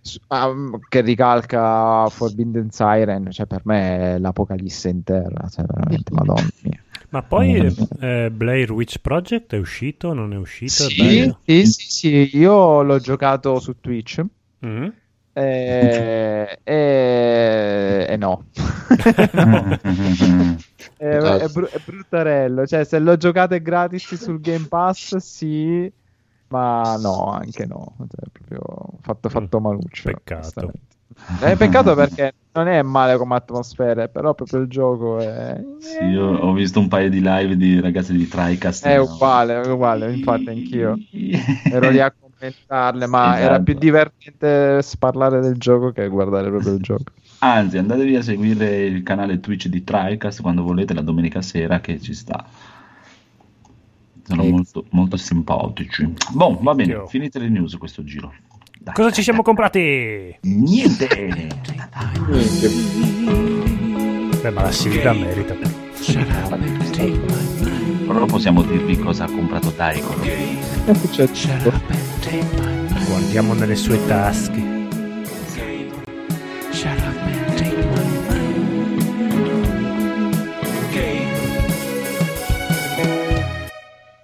su- 0.00 0.18
ah, 0.28 0.50
che 0.88 1.02
ricalca 1.02 2.08
Forbidden 2.08 2.70
Siren, 2.70 3.30
cioè 3.30 3.46
per 3.46 3.60
me 3.64 4.14
è 4.14 4.18
l'apocalisse 4.18 4.88
in 4.88 5.02
terra, 5.02 5.46
cioè 5.48 5.66
veramente 5.66 6.12
madonna 6.14 6.48
mia. 6.62 6.82
Ma 7.10 7.22
poi 7.22 7.74
eh, 8.00 8.30
Blair 8.30 8.72
Witch 8.72 8.98
Project 9.00 9.54
è 9.54 9.58
uscito? 9.58 10.12
Non 10.12 10.32
è 10.32 10.36
uscito? 10.36 10.74
Sì, 10.74 11.32
sì, 11.44 11.64
sì, 11.66 11.90
sì, 11.90 12.36
io 12.36 12.82
l'ho 12.82 12.98
giocato 13.00 13.58
su 13.58 13.78
Twitch 13.80 14.22
Mm? 14.64 14.88
e, 15.32 16.58
e- 16.62 18.06
e 18.10 18.16
no. 18.16 18.44
È, 20.96 21.04
è, 21.16 21.48
bru- 21.48 21.68
è 21.68 21.78
bruttarello, 21.78 22.66
cioè 22.66 22.84
se 22.84 22.98
lo 22.98 23.16
giocate 23.16 23.62
gratis 23.62 24.14
sul 24.16 24.40
Game 24.40 24.66
Pass 24.68 25.16
sì, 25.16 25.90
ma 26.48 26.96
no, 26.96 27.24
anche 27.30 27.64
no, 27.66 27.96
cioè, 27.98 28.28
proprio 28.30 28.98
fatto, 29.00 29.28
fatto 29.30 29.60
maluccio. 29.60 30.10
Peccato. 30.10 30.72
È 31.38 31.56
peccato 31.56 31.94
perché 31.94 32.32
non 32.52 32.68
è 32.68 32.82
male 32.82 33.16
come 33.16 33.34
atmosfere, 33.36 34.08
però 34.08 34.34
proprio 34.34 34.60
il 34.60 34.68
gioco 34.68 35.18
è, 35.20 35.60
Sì, 35.80 36.04
io 36.04 36.26
ho 36.26 36.52
visto 36.52 36.78
un 36.80 36.88
paio 36.88 37.08
di 37.08 37.20
live 37.20 37.56
di 37.56 37.80
ragazzi 37.80 38.12
di 38.12 38.28
Tricast. 38.28 38.84
è 38.84 38.96
uguale, 38.96 39.54
è 39.62 39.70
uguale, 39.70 40.12
infatti 40.12 40.50
anch'io 40.50 40.98
ero 41.68 41.90
lì 41.90 42.00
a 42.00 42.12
commentarle, 42.18 43.06
ma 43.06 43.28
Esatto. 43.28 43.44
era 43.44 43.58
più 43.60 43.74
divertente 43.74 44.80
parlare 44.98 45.40
del 45.40 45.56
gioco 45.56 45.92
che 45.92 46.08
guardare 46.08 46.48
proprio 46.48 46.74
il 46.74 46.80
gioco. 46.80 47.12
Anzi, 47.42 47.78
andatevi 47.78 48.16
a 48.16 48.22
seguire 48.22 48.84
il 48.84 49.02
canale 49.02 49.40
Twitch 49.40 49.66
di 49.68 49.82
Tricast 49.82 50.42
quando 50.42 50.62
volete 50.62 50.92
la 50.94 51.00
domenica 51.00 51.40
sera 51.40 51.80
che 51.80 51.98
ci 52.00 52.12
sta. 52.14 52.44
Sono 54.24 54.44
molto, 54.44 54.84
molto 54.90 55.16
simpatici. 55.16 56.06
Boh, 56.34 56.58
va 56.60 56.74
bene, 56.74 57.02
finite 57.06 57.38
le 57.38 57.48
news 57.48 57.76
questo 57.76 58.04
giro. 58.04 58.32
Dai, 58.82 58.94
Cosa 58.94 59.08
dai, 59.08 59.12
ci 59.16 59.22
siamo 59.22 59.42
dai. 59.42 59.46
comprati? 59.46 60.38
Niente! 60.42 61.06
Beh, 64.40 64.50
ma 64.50 64.62
la 64.62 64.72
Silvia 64.72 65.12
merita. 65.12 65.54
Però 68.06 68.24
possiamo 68.24 68.62
dirvi 68.62 68.98
cosa 68.98 69.24
ha 69.24 69.30
comprato 69.30 69.70
Daigo. 69.76 70.14
C'è 71.10 71.26
tutto. 71.30 71.72
Guardiamo 73.06 73.52
nelle 73.52 73.76
sue 73.76 74.02
tasche. 74.06 74.69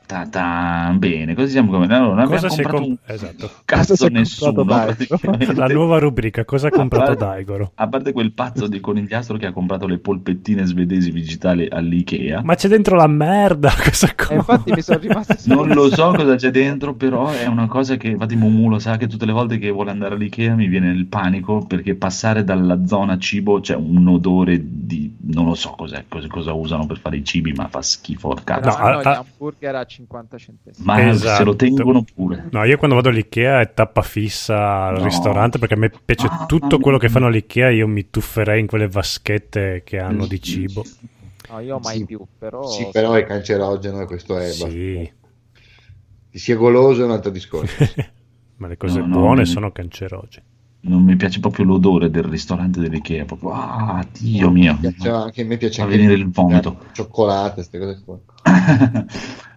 Ta-ta, 0.07 0.95
bene, 0.97 1.35
così 1.35 1.51
siamo 1.51 1.71
come... 1.73 1.87
Allora, 1.87 2.23
abbiamo 2.23 2.31
Cosa 2.31 2.49
si 2.49 2.61
è 2.61 2.62
comprato 2.62 2.85
comp- 2.85 3.01
un 3.09 3.14
Esatto. 3.14 3.51
cazzo 3.64 3.95
Cosa 3.97 4.07
nessuno. 4.09 4.64
La 5.55 5.66
nuova 5.66 5.99
rubrica, 5.99 6.45
cosa 6.45 6.69
ha 6.69 6.71
comprato 6.71 7.11
A 7.11 7.16
parte- 7.16 7.25
Daigoro? 7.25 7.73
A 7.75 7.88
parte 7.88 8.12
quel 8.12 8.33
pazzo 8.33 8.69
di 8.69 8.79
conigliastro 8.79 9.37
che 9.37 9.47
ha 9.47 9.53
comprato 9.53 9.87
le 9.88 9.99
polpettine 9.99 10.64
svedesi 10.64 11.11
digitali 11.11 11.66
all'Ikea. 11.69 12.42
Ma 12.45 12.55
c'è 12.55 12.69
dentro 12.69 12.95
la 12.95 13.09
merda, 13.09 13.73
cosa 13.83 14.07
E 14.07 14.14
compra? 14.14 14.35
Eh, 14.35 14.37
infatti 14.37 14.73
mi 14.73 14.83
sono 14.83 14.99
rimasto 14.99 15.35
Non 15.53 15.69
lo 15.69 15.88
so 15.88 16.12
cosa 16.12 16.37
c'è 16.37 16.51
dentro, 16.51 16.95
però 16.95 17.31
è 17.31 17.47
una 17.47 17.66
cosa 17.66 17.97
che 17.97 18.09
infatti 18.09 18.37
Mumu 18.37 18.69
lo 18.69 18.79
sa 18.79 18.97
che 18.97 19.09
tutte 19.09 19.27
le 19.27 19.33
volte 19.33 19.59
che 19.59 19.71
vuole 19.71 19.90
andare 19.90 20.14
all'Ikea 20.14 20.55
mi 20.55 20.69
viene 20.69 20.92
il 20.92 21.07
panico 21.07 21.64
perché 21.66 21.97
passare 21.97 22.45
dalla 22.45 22.87
zona 22.87 23.19
cibo 23.19 23.59
c'è 23.61 23.75
un 23.75 24.07
odore 24.07 24.61
di 24.62 25.14
non 25.29 25.47
lo 25.47 25.55
so 25.55 25.71
cos'è, 25.71 26.05
cosa, 26.09 26.29
cosa 26.29 26.53
usano 26.53 26.87
per 26.87 26.99
fare 26.99 27.16
i 27.16 27.25
cibi, 27.25 27.53
ma 27.53 27.69
fa 27.69 27.83
schifo. 27.83 28.29
No, 28.29 28.42
hanno 28.45 28.99
ah, 28.99 29.03
gli 29.03 29.07
hamburger 29.07 29.75
a 29.75 29.85
50 30.07 30.38
centesimi. 30.38 30.87
ma 30.87 31.09
Esatto. 31.09 31.37
se 31.37 31.45
lo 31.45 31.57
tengono 31.57 32.05
pure. 32.14 32.49
No, 32.51 32.64
io 32.64 32.77
quando 32.77 32.95
vado 32.97 33.09
all'Ikea 33.09 33.61
è 33.61 33.73
tappa 33.75 34.03
fissa 34.03 34.85
al 34.87 34.99
No. 34.99 35.05
ristorante 35.05 35.59
perché 35.59 35.75
a 35.75 35.79
me 35.79 35.90
piace 36.05 36.27
Ah. 36.31 36.47
tutto 36.47 36.79
quello 36.79 36.99
che 36.99 37.09
fanno 37.09 37.27
all'Ikea. 37.27 37.71
Io 37.71 37.87
mi 37.88 38.09
tufferei 38.11 38.61
in 38.61 38.66
quelle 38.66 38.88
vaschette 38.88 39.83
che 39.85 39.99
hanno 39.99 40.27
di 40.27 40.40
cibo. 40.40 40.85
No, 41.51 41.61
io 41.61 41.79
mai 41.83 41.99
Sì. 41.99 42.05
più, 42.07 42.25
però... 42.38 42.66
Sì, 42.66 42.88
però 42.92 43.12
è 43.12 43.25
cancerogeno 43.25 44.01
e 44.01 44.07
questo 44.07 44.37
è... 44.38 44.49
Sì, 44.51 45.12
Che 46.31 46.38
sia 46.38 46.57
goloso 46.57 47.03
è 47.03 47.05
un 47.05 47.12
altro 47.12 47.31
discorso. 47.31 47.75
ma 48.59 48.66
le 48.69 48.77
cose 48.77 48.99
No, 49.01 49.07
no, 49.07 49.19
buone 49.19 49.40
mi- 49.40 49.47
sono 49.47 49.71
cancerogene. 49.71 50.45
Non 50.87 51.03
mi 51.03 51.16
piace 51.16 51.40
proprio 51.40 51.64
l'odore 51.64 52.11
del 52.11 52.23
ristorante 52.25 52.79
dell'Ikea, 52.79 53.25
proprio 53.25 53.53
ah, 53.53 54.07
Dio 54.12 54.51
mio. 54.51 54.75
Mi 54.75 54.79
piace 54.92 55.09
anche, 55.09 55.42
a 55.42 55.45
me 55.45 55.57
piace 55.57 55.79
Fa 55.81 55.83
anche 55.85 55.97
venire 55.97 56.14
il 56.14 56.31
vomito. 56.31 56.79
Cioccolate, 56.92 57.55
queste 57.55 57.79
cose 57.79 58.03
qua. 58.05 58.19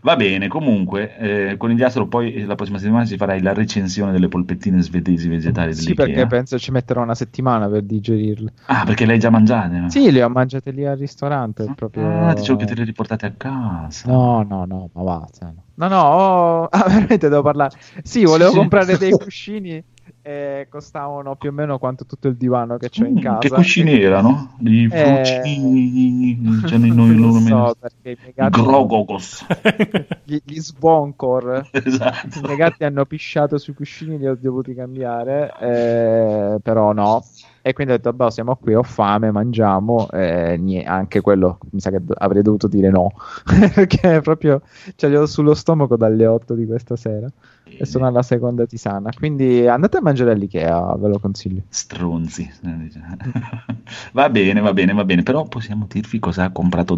Va 0.02 0.16
bene, 0.16 0.48
comunque, 0.48 1.18
eh, 1.18 1.58
Conigliastro, 1.58 2.08
poi 2.08 2.34
eh, 2.34 2.46
la 2.46 2.56
prossima 2.56 2.78
settimana 2.78 3.06
ci 3.06 3.18
farai 3.18 3.42
la 3.42 3.54
recensione 3.54 4.14
delle 4.14 4.30
polpettine 4.30 4.82
svedesi 4.82 5.28
vegetali 5.28 5.74
Sì, 5.74 5.94
dell'Ikea. 5.94 6.06
perché 6.06 6.28
penso 6.28 6.58
ci 6.58 6.72
metterò 6.72 7.02
una 7.02 7.16
settimana 7.16 7.68
per 7.68 7.84
digerirle. 7.84 8.54
Ah, 8.68 8.86
perché 8.86 9.06
le 9.06 9.14
hai 9.14 9.20
già 9.20 9.30
mangiate? 9.30 9.76
no? 9.78 9.90
Sì, 9.90 10.10
le 10.12 10.24
ho 10.24 10.30
mangiate 10.30 10.72
lì 10.72 10.86
al 10.86 10.98
ristorante. 10.98 11.66
è 11.66 11.74
Proprio... 11.76 12.28
Ah, 12.28 12.34
dicevo 12.34 12.58
che 12.58 12.66
te 12.66 12.76
le 12.76 12.86
riportate 12.86 13.26
a 13.26 13.32
casa. 13.36 14.10
No, 14.10 14.44
no, 14.44 14.64
no, 14.66 14.90
ma 14.94 15.04
va. 15.04 15.28
cioè, 15.38 15.50
no. 15.52 15.64
No, 15.76 15.88
no, 15.88 16.02
oh, 16.02 16.64
ah, 16.72 16.84
veramente 16.88 17.28
devo 17.28 17.42
parlare. 17.42 17.78
Sì, 18.02 18.24
volevo 18.24 18.52
Sì. 18.52 18.58
comprare 18.58 18.98
dei 18.98 19.12
cuscini 19.18 19.84
e 20.30 20.68
costavano 20.70 21.36
più 21.36 21.50
o 21.50 21.52
meno 21.52 21.80
quanto 21.80 22.06
tutto 22.06 22.28
il 22.28 22.36
divano 22.38 22.78
che 22.78 22.90
in 22.94 23.14
Mm, 23.16 23.18
casa. 23.20 23.40
Che 23.40 23.50
cuscini 23.50 24.00
erano? 24.00 24.56
I 24.60 24.88
Eh, 24.92 25.18
cioè, 26.68 26.78
noi, 26.78 26.92
non 26.94 27.32
noi- 27.32 27.48
so, 27.48 27.76
perché 27.80 28.12
i 28.12 28.18
miei 28.20 28.34
gatti, 28.36 28.62
Grogogos. 28.62 29.44
gli, 30.26 30.38
gli 30.44 30.60
Svonkor, 30.60 31.70
esatto. 31.74 32.38
i 32.38 32.42
miei 32.44 32.58
gatti 32.58 32.84
hanno 32.84 33.06
pisciato 33.06 33.58
sui 33.58 33.74
cuscini, 33.74 34.20
li 34.20 34.28
ho 34.28 34.38
dovuti 34.40 34.76
cambiare, 34.76 35.52
eh, 35.60 36.60
però 36.62 36.92
no. 36.94 37.24
E 37.62 37.74
quindi 37.74 37.94
ho 37.94 37.98
detto, 37.98 38.14
boh, 38.14 38.30
siamo 38.30 38.56
qui, 38.56 38.74
ho 38.74 38.84
fame, 38.84 39.32
mangiamo. 39.32 40.10
E 40.12 40.58
nie- 40.58 40.84
anche 40.84 41.22
quello 41.22 41.60
mi 41.72 41.80
sa 41.80 41.90
che 41.92 42.04
do- 42.04 42.16
avrei 42.18 42.42
dovuto 42.42 42.68
dire 42.68 42.90
no, 42.90 43.12
perché 43.74 44.22
proprio 44.22 44.62
ce 44.96 45.10
li 45.10 45.16
ho 45.16 45.26
sullo 45.26 45.54
stomaco 45.54 45.98
dalle 45.98 46.26
8 46.26 46.54
di 46.56 46.66
questa 46.66 46.96
sera 46.96 47.28
e 47.78 47.86
sono 47.86 48.08
alla 48.08 48.24
seconda 48.24 48.66
tisana. 48.66 49.12
Quindi 49.16 49.68
andate 49.68 49.98
a 49.98 50.02
mangiare 50.02 50.32
all'Ikea, 50.32 50.96
ve 50.98 51.08
lo 51.08 51.20
consiglio. 51.20 51.62
Stronzi. 51.70 52.50
va 54.14 54.30
bene, 54.30 54.60
va 54.60 54.74
bene, 54.74 54.94
va 54.94 55.04
bene. 55.06 55.24
Però 55.24 55.46
possiamo 55.46 55.86
dirvi 55.90 56.20
cosa 56.20 56.46
ha 56.46 56.52
comprato 56.52 56.96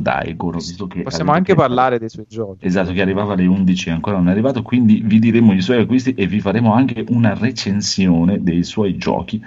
che 0.87 1.01
Possiamo 1.03 1.31
anche 1.31 1.53
detto- 1.53 1.65
parlare 1.65 1.99
dei 1.99 2.09
suoi 2.09 2.25
giochi. 2.27 2.65
Esatto, 2.65 2.91
che 2.93 3.01
arrivava 3.01 3.33
alle 3.33 3.45
11 3.47 3.89
e 3.89 3.91
ancora 3.91 4.17
non 4.17 4.27
è 4.29 4.31
arrivato, 4.31 4.61
quindi 4.61 5.01
vi 5.03 5.19
diremo 5.19 5.53
i 5.53 5.61
suoi 5.61 5.81
acquisti 5.81 6.13
e 6.13 6.27
vi 6.27 6.39
faremo 6.39 6.73
anche 6.73 7.03
una 7.09 7.33
recensione 7.33 8.41
dei 8.41 8.63
suoi 8.63 8.97
giochi. 8.97 9.43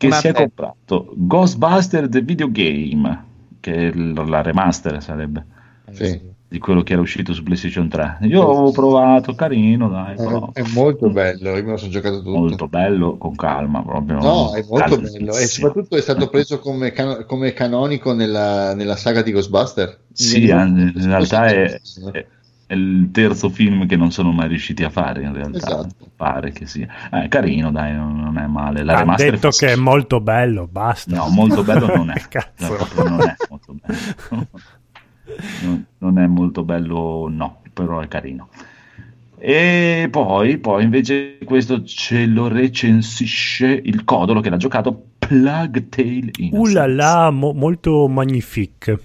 Che 0.00 0.06
Una 0.06 0.16
si 0.16 0.28
è 0.28 0.32
comprato 0.32 1.12
Ghostbuster 1.14 2.08
The 2.08 2.22
Videogame, 2.22 3.24
che 3.60 3.92
la 3.94 4.40
remaster 4.40 5.02
sarebbe 5.02 5.44
Sì. 5.92 6.18
di 6.48 6.58
quello 6.58 6.82
che 6.82 6.94
era 6.94 7.02
uscito 7.02 7.34
su 7.34 7.42
PlayStation 7.42 7.86
3. 7.86 8.16
Io 8.22 8.42
avevo 8.50 8.70
provato, 8.70 9.34
carino, 9.34 9.90
dai, 9.90 10.16
però 10.16 10.52
È, 10.54 10.62
molto 10.72 11.10
bello, 11.10 11.54
io 11.54 11.64
me 11.64 11.70
lo 11.72 11.76
sono 11.76 11.90
giocato 11.90 12.22
tutto. 12.22 12.30
molto 12.30 12.66
bello, 12.66 13.18
con 13.18 13.34
calma 13.34 13.82
proprio. 13.82 14.20
No, 14.20 14.54
è 14.54 14.64
molto 14.66 14.98
bello 14.98 15.36
e 15.36 15.46
soprattutto 15.46 15.96
è 15.98 16.00
stato 16.00 16.28
preso 16.30 16.60
come, 16.60 16.92
cano- 16.92 17.26
come 17.26 17.52
canonico 17.52 18.14
nella, 18.14 18.74
nella 18.74 18.96
saga 18.96 19.20
di 19.20 19.32
Ghostbuster. 19.32 19.98
Sì, 20.14 20.50
anzi, 20.50 20.80
in 20.98 21.06
realtà 21.08 21.44
è, 21.44 21.78
è- 22.12 22.26
è 22.70 22.74
il 22.74 23.08
terzo 23.10 23.48
film 23.48 23.84
che 23.88 23.96
non 23.96 24.12
sono 24.12 24.30
mai 24.30 24.46
riusciti 24.46 24.84
a 24.84 24.90
fare, 24.90 25.24
in 25.24 25.34
realtà. 25.34 25.56
Esatto. 25.56 26.06
Pare 26.14 26.52
che 26.52 26.66
sia. 26.66 26.86
Eh, 27.10 27.26
carino, 27.26 27.72
dai, 27.72 27.92
non, 27.96 28.38
è 28.38 28.46
male. 28.46 28.84
La 28.84 29.00
Ha 29.00 29.16
detto 29.16 29.50
fa- 29.50 29.66
che 29.66 29.72
è 29.72 29.76
molto 29.76 30.20
bello, 30.20 30.68
basta. 30.70 31.16
No, 31.16 31.28
molto 31.30 31.64
bello 31.64 31.92
non 31.96 32.10
è. 32.10 32.22
Cazzo. 32.30 32.76
Non 33.02 33.22
è 33.22 33.34
molto 33.48 33.74
bello. 33.74 34.46
Non, 35.62 35.86
non 35.98 36.18
è 36.20 36.26
molto 36.28 36.62
bello, 36.62 37.26
no, 37.28 37.62
però 37.72 37.98
è 37.98 38.06
carino. 38.06 38.50
E 39.36 40.06
poi, 40.08 40.58
poi 40.58 40.84
invece 40.84 41.38
questo 41.44 41.82
ce 41.82 42.24
lo 42.26 42.46
recensisce 42.46 43.66
il 43.66 44.04
Codolo 44.04 44.40
che 44.40 44.48
l'ha 44.48 44.56
giocato 44.56 45.06
Plug 45.18 45.88
Tale 45.88 46.30
Innocence. 46.36 46.56
Uh 46.56 46.66
là 46.66 46.86
là, 46.86 47.30
mo- 47.30 47.52
molto 47.52 48.06
magnifique. 48.06 48.96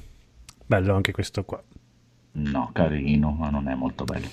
Bello 0.68 0.94
anche 0.94 1.12
questo 1.12 1.44
qua. 1.44 1.60
No, 2.38 2.70
carino, 2.74 3.32
ma 3.32 3.50
non 3.50 3.68
è 3.68 3.76
molto 3.76 4.04
bello. 4.04 4.28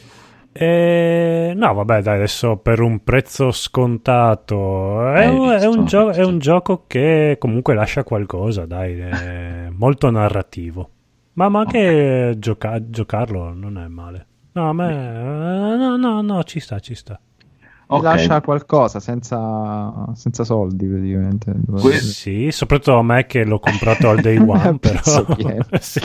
Eh, 0.55 1.53
no, 1.57 1.73
vabbè, 1.73 2.03
dai, 2.03 2.17
adesso 2.17 2.57
per 2.59 2.81
un 2.81 3.03
prezzo 3.03 3.53
scontato 3.53 5.11
è, 5.13 5.27
un, 5.27 5.49
è 5.51 5.55
visto, 5.55 5.71
un 5.71 5.85
gio- 5.87 6.11
è 6.11 6.19
un 6.25 6.37
visto. 6.37 6.39
gioco 6.39 6.85
che 6.87 7.37
comunque 7.39 7.75
lascia 7.75 8.05
qualcosa, 8.05 8.67
dai, 8.67 8.99
è 8.99 9.69
molto 9.75 10.11
narrativo. 10.11 10.91
Ma, 11.35 11.49
ma 11.49 11.61
anche 11.61 12.35
gioca- 12.39 12.79
giocarlo 12.91 13.55
non 13.55 13.79
è 13.79 13.87
male. 13.89 14.27
No, 14.53 14.69
a 14.69 14.73
me, 14.75 15.77
no, 15.77 15.97
no, 15.97 16.21
no, 16.21 16.43
ci 16.45 16.61
sta, 16.61 16.79
ci 16.81 16.95
sta. 16.95 17.19
Ti 17.59 17.99
Ok. 17.99 18.03
lascia 18.03 18.41
qualcosa 18.43 19.01
senza, 19.01 20.13
senza 20.15 20.45
soldi 20.45 20.87
praticamente. 20.87 21.55
Que- 21.81 21.93
Sì, 21.99 22.51
soprattutto 22.51 22.99
a 22.99 23.03
me 23.03 23.25
che 23.27 23.45
l'ho 23.45 23.59
comprato 23.59 24.11
al 24.11 24.21
day 24.21 24.37
one, 24.47 24.79
però. 24.79 25.01
Sì. 25.81 26.01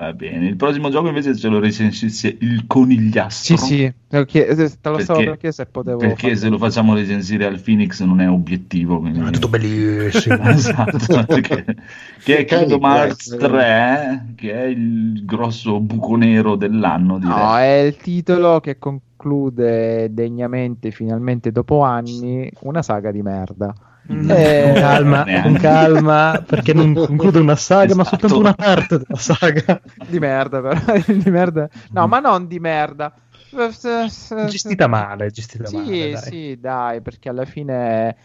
Va 0.00 0.12
bene, 0.12 0.46
il 0.46 0.54
prossimo 0.54 0.90
gioco 0.90 1.08
invece 1.08 1.36
ce 1.36 1.48
lo 1.48 1.58
recensisce 1.58 2.36
il 2.38 2.68
Conigliastro. 2.68 3.56
Sì, 3.56 3.64
sì, 3.66 3.92
te 4.06 4.18
lo, 4.18 4.24
chie- 4.26 4.46
te 4.54 4.62
lo 4.90 4.98
stavo 5.00 5.24
Perché- 5.24 5.50
se 5.50 5.66
potevo. 5.66 5.96
Perché 5.98 6.28
farlo. 6.28 6.36
se 6.36 6.48
lo 6.50 6.58
facciamo 6.58 6.94
recensire 6.94 7.46
al 7.46 7.60
Phoenix 7.60 8.00
non 8.04 8.20
è 8.20 8.30
obiettivo. 8.30 9.00
quindi- 9.00 9.18
È 9.26 9.30
tutto 9.32 9.48
bellissimo. 9.48 10.40
Esatto, 10.50 11.40
che, 11.40 11.64
che 12.22 12.36
è 12.38 12.44
Kingdom 12.44 12.84
Hearts 12.84 13.32
eh. 13.32 13.36
3, 13.38 14.26
che 14.36 14.52
è 14.52 14.64
il 14.66 15.24
grosso 15.24 15.80
buco 15.80 16.14
nero 16.14 16.54
dell'anno. 16.54 17.18
Direi. 17.18 17.36
No, 17.36 17.56
è 17.56 17.78
il 17.80 17.96
titolo 17.96 18.60
che 18.60 18.78
conclude 18.78 20.14
degnamente, 20.14 20.92
finalmente 20.92 21.50
dopo 21.50 21.82
anni, 21.82 22.48
una 22.60 22.82
saga 22.82 23.10
di 23.10 23.22
merda. 23.22 23.74
Mm. 24.10 24.30
Eh, 24.30 24.62
Con 24.62 24.72
calma, 24.80 25.22
Neanche. 25.24 25.48
con 25.48 25.58
calma, 25.58 26.42
perché 26.46 26.72
non 26.72 26.94
conclude 26.94 27.40
una 27.40 27.56
saga, 27.56 27.94
ma 27.94 28.02
Esatto. 28.02 28.28
soltanto 28.28 28.38
una 28.38 28.54
parte 28.54 28.98
della 28.98 29.18
saga. 29.18 29.80
Di 30.06 30.18
merda, 30.18 30.62
però. 30.62 30.80
di 31.06 31.30
merda. 31.30 31.68
No, 31.90 32.06
ma 32.06 32.18
non 32.18 32.46
di 32.46 32.58
merda. 32.58 33.14
Gestita 34.46 34.86
male, 34.86 35.30
gestita 35.30 35.66
Sì, 35.66 35.76
male. 35.76 36.10
dai. 36.10 36.22
sì, 36.22 36.56
dai, 36.58 37.02
perché 37.02 37.28
alla 37.28 37.44
fine. 37.44 38.16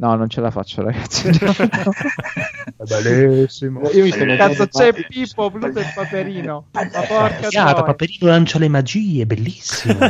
No, 0.00 0.14
non 0.14 0.30
ce 0.30 0.40
la 0.40 0.50
faccio, 0.50 0.82
ragazzi. 0.82 1.28
È 1.28 3.02
bellissimo. 3.02 3.82
Io 3.90 4.04
mi 4.04 4.10
sto 4.10 4.24
Cazzo, 4.24 4.66
c'è 4.66 4.94
Pippo, 4.94 5.50
Pluto 5.50 5.78
e 5.78 5.92
Paperino. 5.94 6.68
Ma 6.72 6.86
porca 7.06 7.48
troia. 7.48 7.82
Paperino 7.82 8.30
lancia 8.30 8.58
le 8.58 8.68
magie, 8.68 9.26
bellissimo. 9.26 9.98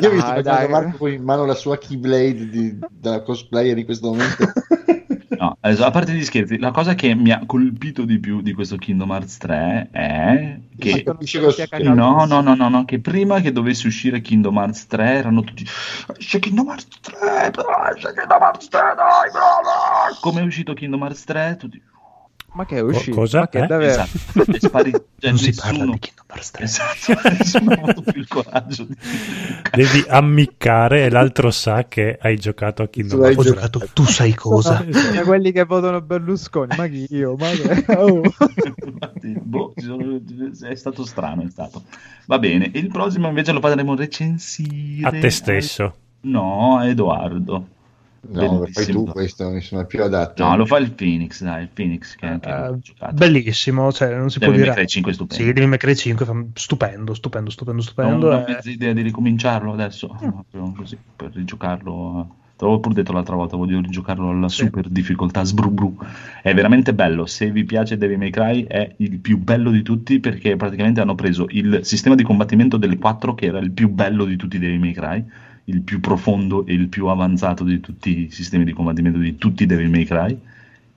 Io 0.00 0.12
mi 0.12 0.18
sto 0.18 0.42
dai. 0.42 0.68
Marco 0.68 0.96
con 0.96 1.12
in 1.12 1.22
mano 1.22 1.44
la 1.44 1.54
sua 1.54 1.78
Keyblade 1.78 2.48
di- 2.48 2.78
da 2.90 3.22
cosplayer 3.22 3.78
in 3.78 3.84
questo 3.84 4.08
momento. 4.08 4.44
No, 5.40 5.56
adesso, 5.62 5.86
a 5.86 5.90
parte 5.90 6.12
gli 6.12 6.22
scherzi, 6.22 6.58
la 6.58 6.70
cosa 6.70 6.94
che 6.94 7.14
mi 7.14 7.30
ha 7.30 7.42
colpito 7.46 8.04
di 8.04 8.18
più 8.18 8.42
di 8.42 8.52
questo 8.52 8.76
Kingdom 8.76 9.10
Hearts 9.10 9.38
3 9.38 9.88
è 9.90 10.58
che. 10.78 11.02
No, 11.82 12.26
no, 12.26 12.42
no, 12.42 12.54
no, 12.54 12.68
no, 12.68 12.84
che 12.84 13.00
prima 13.00 13.40
che 13.40 13.50
dovesse 13.50 13.86
uscire 13.86 14.20
Kingdom 14.20 14.58
Hearts 14.58 14.86
3 14.86 15.12
erano 15.14 15.42
tutti 15.42 15.66
c'è 16.18 16.38
Kingdom 16.40 16.68
Hearts 16.68 16.88
3, 17.00 17.18
dai, 17.52 17.94
c'è 17.94 18.12
Kingdom 18.12 18.42
Hearts 18.42 18.68
3, 18.68 18.80
dai, 18.94 19.30
brava! 19.30 20.18
Come 20.20 20.40
è 20.42 20.44
uscito 20.44 20.74
Kingdom 20.74 21.02
Hearts 21.04 21.24
3? 21.24 21.56
Tutti... 21.58 21.82
Ma 22.52 22.66
che 22.66 22.76
è 22.76 22.80
uscito? 22.80 23.16
cosa? 23.16 23.38
Ma 23.40 23.48
che 23.48 23.58
Eh? 23.62 23.66
davvero? 23.66 24.02
Esatto, 24.02 24.58
sparito. 24.58 25.04
Cioè, 25.20 25.30
Non 25.30 25.38
si 25.38 25.52
parla 25.54 25.84
di 25.84 25.98
Kingdom 25.98 26.24
Hearts 26.30 26.50
3. 26.50 26.64
Esatto, 26.64 27.12
ha 27.12 27.74
avuto 27.74 28.00
più 28.10 28.20
il 28.22 28.26
coraggio 28.28 28.84
di... 28.84 28.96
Devi 29.70 30.04
ammiccare 30.08 31.04
e 31.04 31.10
l'altro 31.10 31.50
sa 31.50 31.84
che 31.88 32.18
hai 32.20 32.36
giocato 32.38 32.82
a 32.82 32.88
Kingdom 32.88 33.22
Hearts. 33.22 33.36
Ho 33.36 33.42
giocato, 33.42 33.88
tu 33.92 34.04
sai 34.04 34.34
cosa? 34.34 34.82
Da 35.12 35.22
quelli 35.24 35.52
che 35.52 35.64
votano 35.64 36.00
Berlusconi, 36.00 36.74
ma 36.76 36.86
chi 36.86 37.06
io? 37.10 37.36
Ma 37.36 37.50
che... 37.50 37.84
oh. 37.96 38.22
Boh, 39.42 39.72
sono- 39.76 40.20
è 40.68 40.74
stato 40.74 41.04
strano, 41.04 41.42
è 41.42 41.50
stato. 41.50 41.82
Va 42.26 42.38
bene, 42.38 42.70
il 42.72 42.88
prossimo 42.88 43.28
invece 43.28 43.52
lo 43.52 43.60
faremo 43.60 43.94
recensire. 43.94 45.06
A 45.06 45.10
te 45.10 45.30
stesso. 45.30 45.94
No, 46.22 46.78
a 46.78 46.86
Edoardo. 46.86 47.66
No, 48.22 48.48
fai 48.66 48.70
Bellissimo. 48.72 49.04
tu 49.04 49.10
questo, 49.12 49.48
mi 49.48 49.62
sembra 49.62 49.86
più 49.86 50.02
adatto. 50.02 50.44
No, 50.44 50.54
lo 50.56 50.66
fa 50.66 50.76
il 50.78 50.92
Phoenix, 50.92 51.42
dai, 51.42 51.62
il 51.62 51.68
Phoenix 51.72 52.14
che 52.16 52.26
anche 52.26 52.48
ha 52.50 52.66
Eh, 52.68 52.78
giocato. 52.78 53.14
bellissimo, 53.14 53.90
cioè 53.92 54.14
non 54.14 54.28
si 54.30 54.38
Devil 54.38 54.54
può 54.56 54.64
May 54.64 54.70
dire. 54.74 54.82
Cry 54.82 54.86
5 54.86 55.10
è 55.10 55.14
stupendo. 55.14 55.42
Sì, 55.42 55.52
Devil 55.52 55.68
May 55.70 55.78
Cry 55.78 55.94
5 55.96 56.26
fa- 56.26 56.44
stupendo, 56.54 57.14
stupendo, 57.14 57.50
stupendo, 57.50 57.80
Ho 57.80 57.84
stupendo. 57.84 58.26
una 58.26 58.46
eh. 58.46 58.52
mezza 58.52 58.70
idea 58.70 58.92
di 58.92 59.00
ricominciarlo 59.02 59.72
adesso, 59.72 60.08
Mm. 60.22 60.28
proprio 60.28 60.72
così, 60.76 60.98
per 61.16 61.30
rigiocarlo. 61.34 62.34
Te 62.60 62.66
l'avevo 62.66 62.82
pure 62.82 62.94
detto 62.94 63.12
l'altra 63.12 63.36
volta, 63.36 63.56
voglio 63.56 63.80
rigiocarlo 63.80 64.28
alla 64.28 64.48
Sì. 64.50 64.64
super 64.66 64.86
difficoltà 64.88 65.42
sbrubru. 65.44 65.96
È 66.42 66.52
veramente 66.52 66.92
bello. 66.92 67.24
Se 67.24 67.50
vi 67.50 67.64
piace 67.64 67.96
Devil 67.96 68.18
May 68.18 68.28
Cry, 68.28 68.66
è 68.66 68.96
il 68.98 69.18
più 69.18 69.38
bello 69.38 69.70
di 69.70 69.80
tutti 69.80 70.20
perché 70.20 70.56
praticamente 70.56 71.00
hanno 71.00 71.14
preso 71.14 71.46
il 71.52 71.80
sistema 71.84 72.14
di 72.14 72.22
combattimento 72.22 72.76
delle 72.76 72.98
4, 72.98 73.34
che 73.34 73.46
era 73.46 73.58
il 73.60 73.70
più 73.70 73.88
bello 73.88 74.26
di 74.26 74.36
tutti 74.36 74.56
i 74.56 74.58
Devil 74.58 74.78
May 74.78 74.92
Cry, 74.92 75.24
il 75.64 75.82
più 75.82 76.00
profondo 76.00 76.66
e 76.66 76.74
il 76.74 76.88
più 76.88 77.06
avanzato 77.06 77.64
di 77.64 77.80
tutti 77.80 78.26
i 78.26 78.30
sistemi 78.30 78.64
di 78.64 78.72
combattimento 78.72 79.18
di 79.18 79.36
tutti 79.36 79.62
i 79.64 79.66
Devil 79.66 79.90
May 79.90 80.04
Cry, 80.04 80.38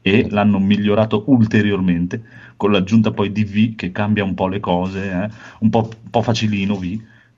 e 0.05 0.27
l'hanno 0.29 0.59
migliorato 0.59 1.23
ulteriormente 1.27 2.21
con 2.57 2.71
l'aggiunta 2.71 3.11
poi 3.11 3.31
di 3.31 3.45
V 3.45 3.75
che 3.75 3.91
cambia 3.91 4.23
un 4.23 4.33
po' 4.33 4.47
le 4.47 4.59
cose, 4.59 5.09
eh, 5.09 5.29
un, 5.59 5.69
po', 5.69 5.89
un 6.03 6.09
po' 6.09 6.21
facilino 6.21 6.75
V, 6.75 6.83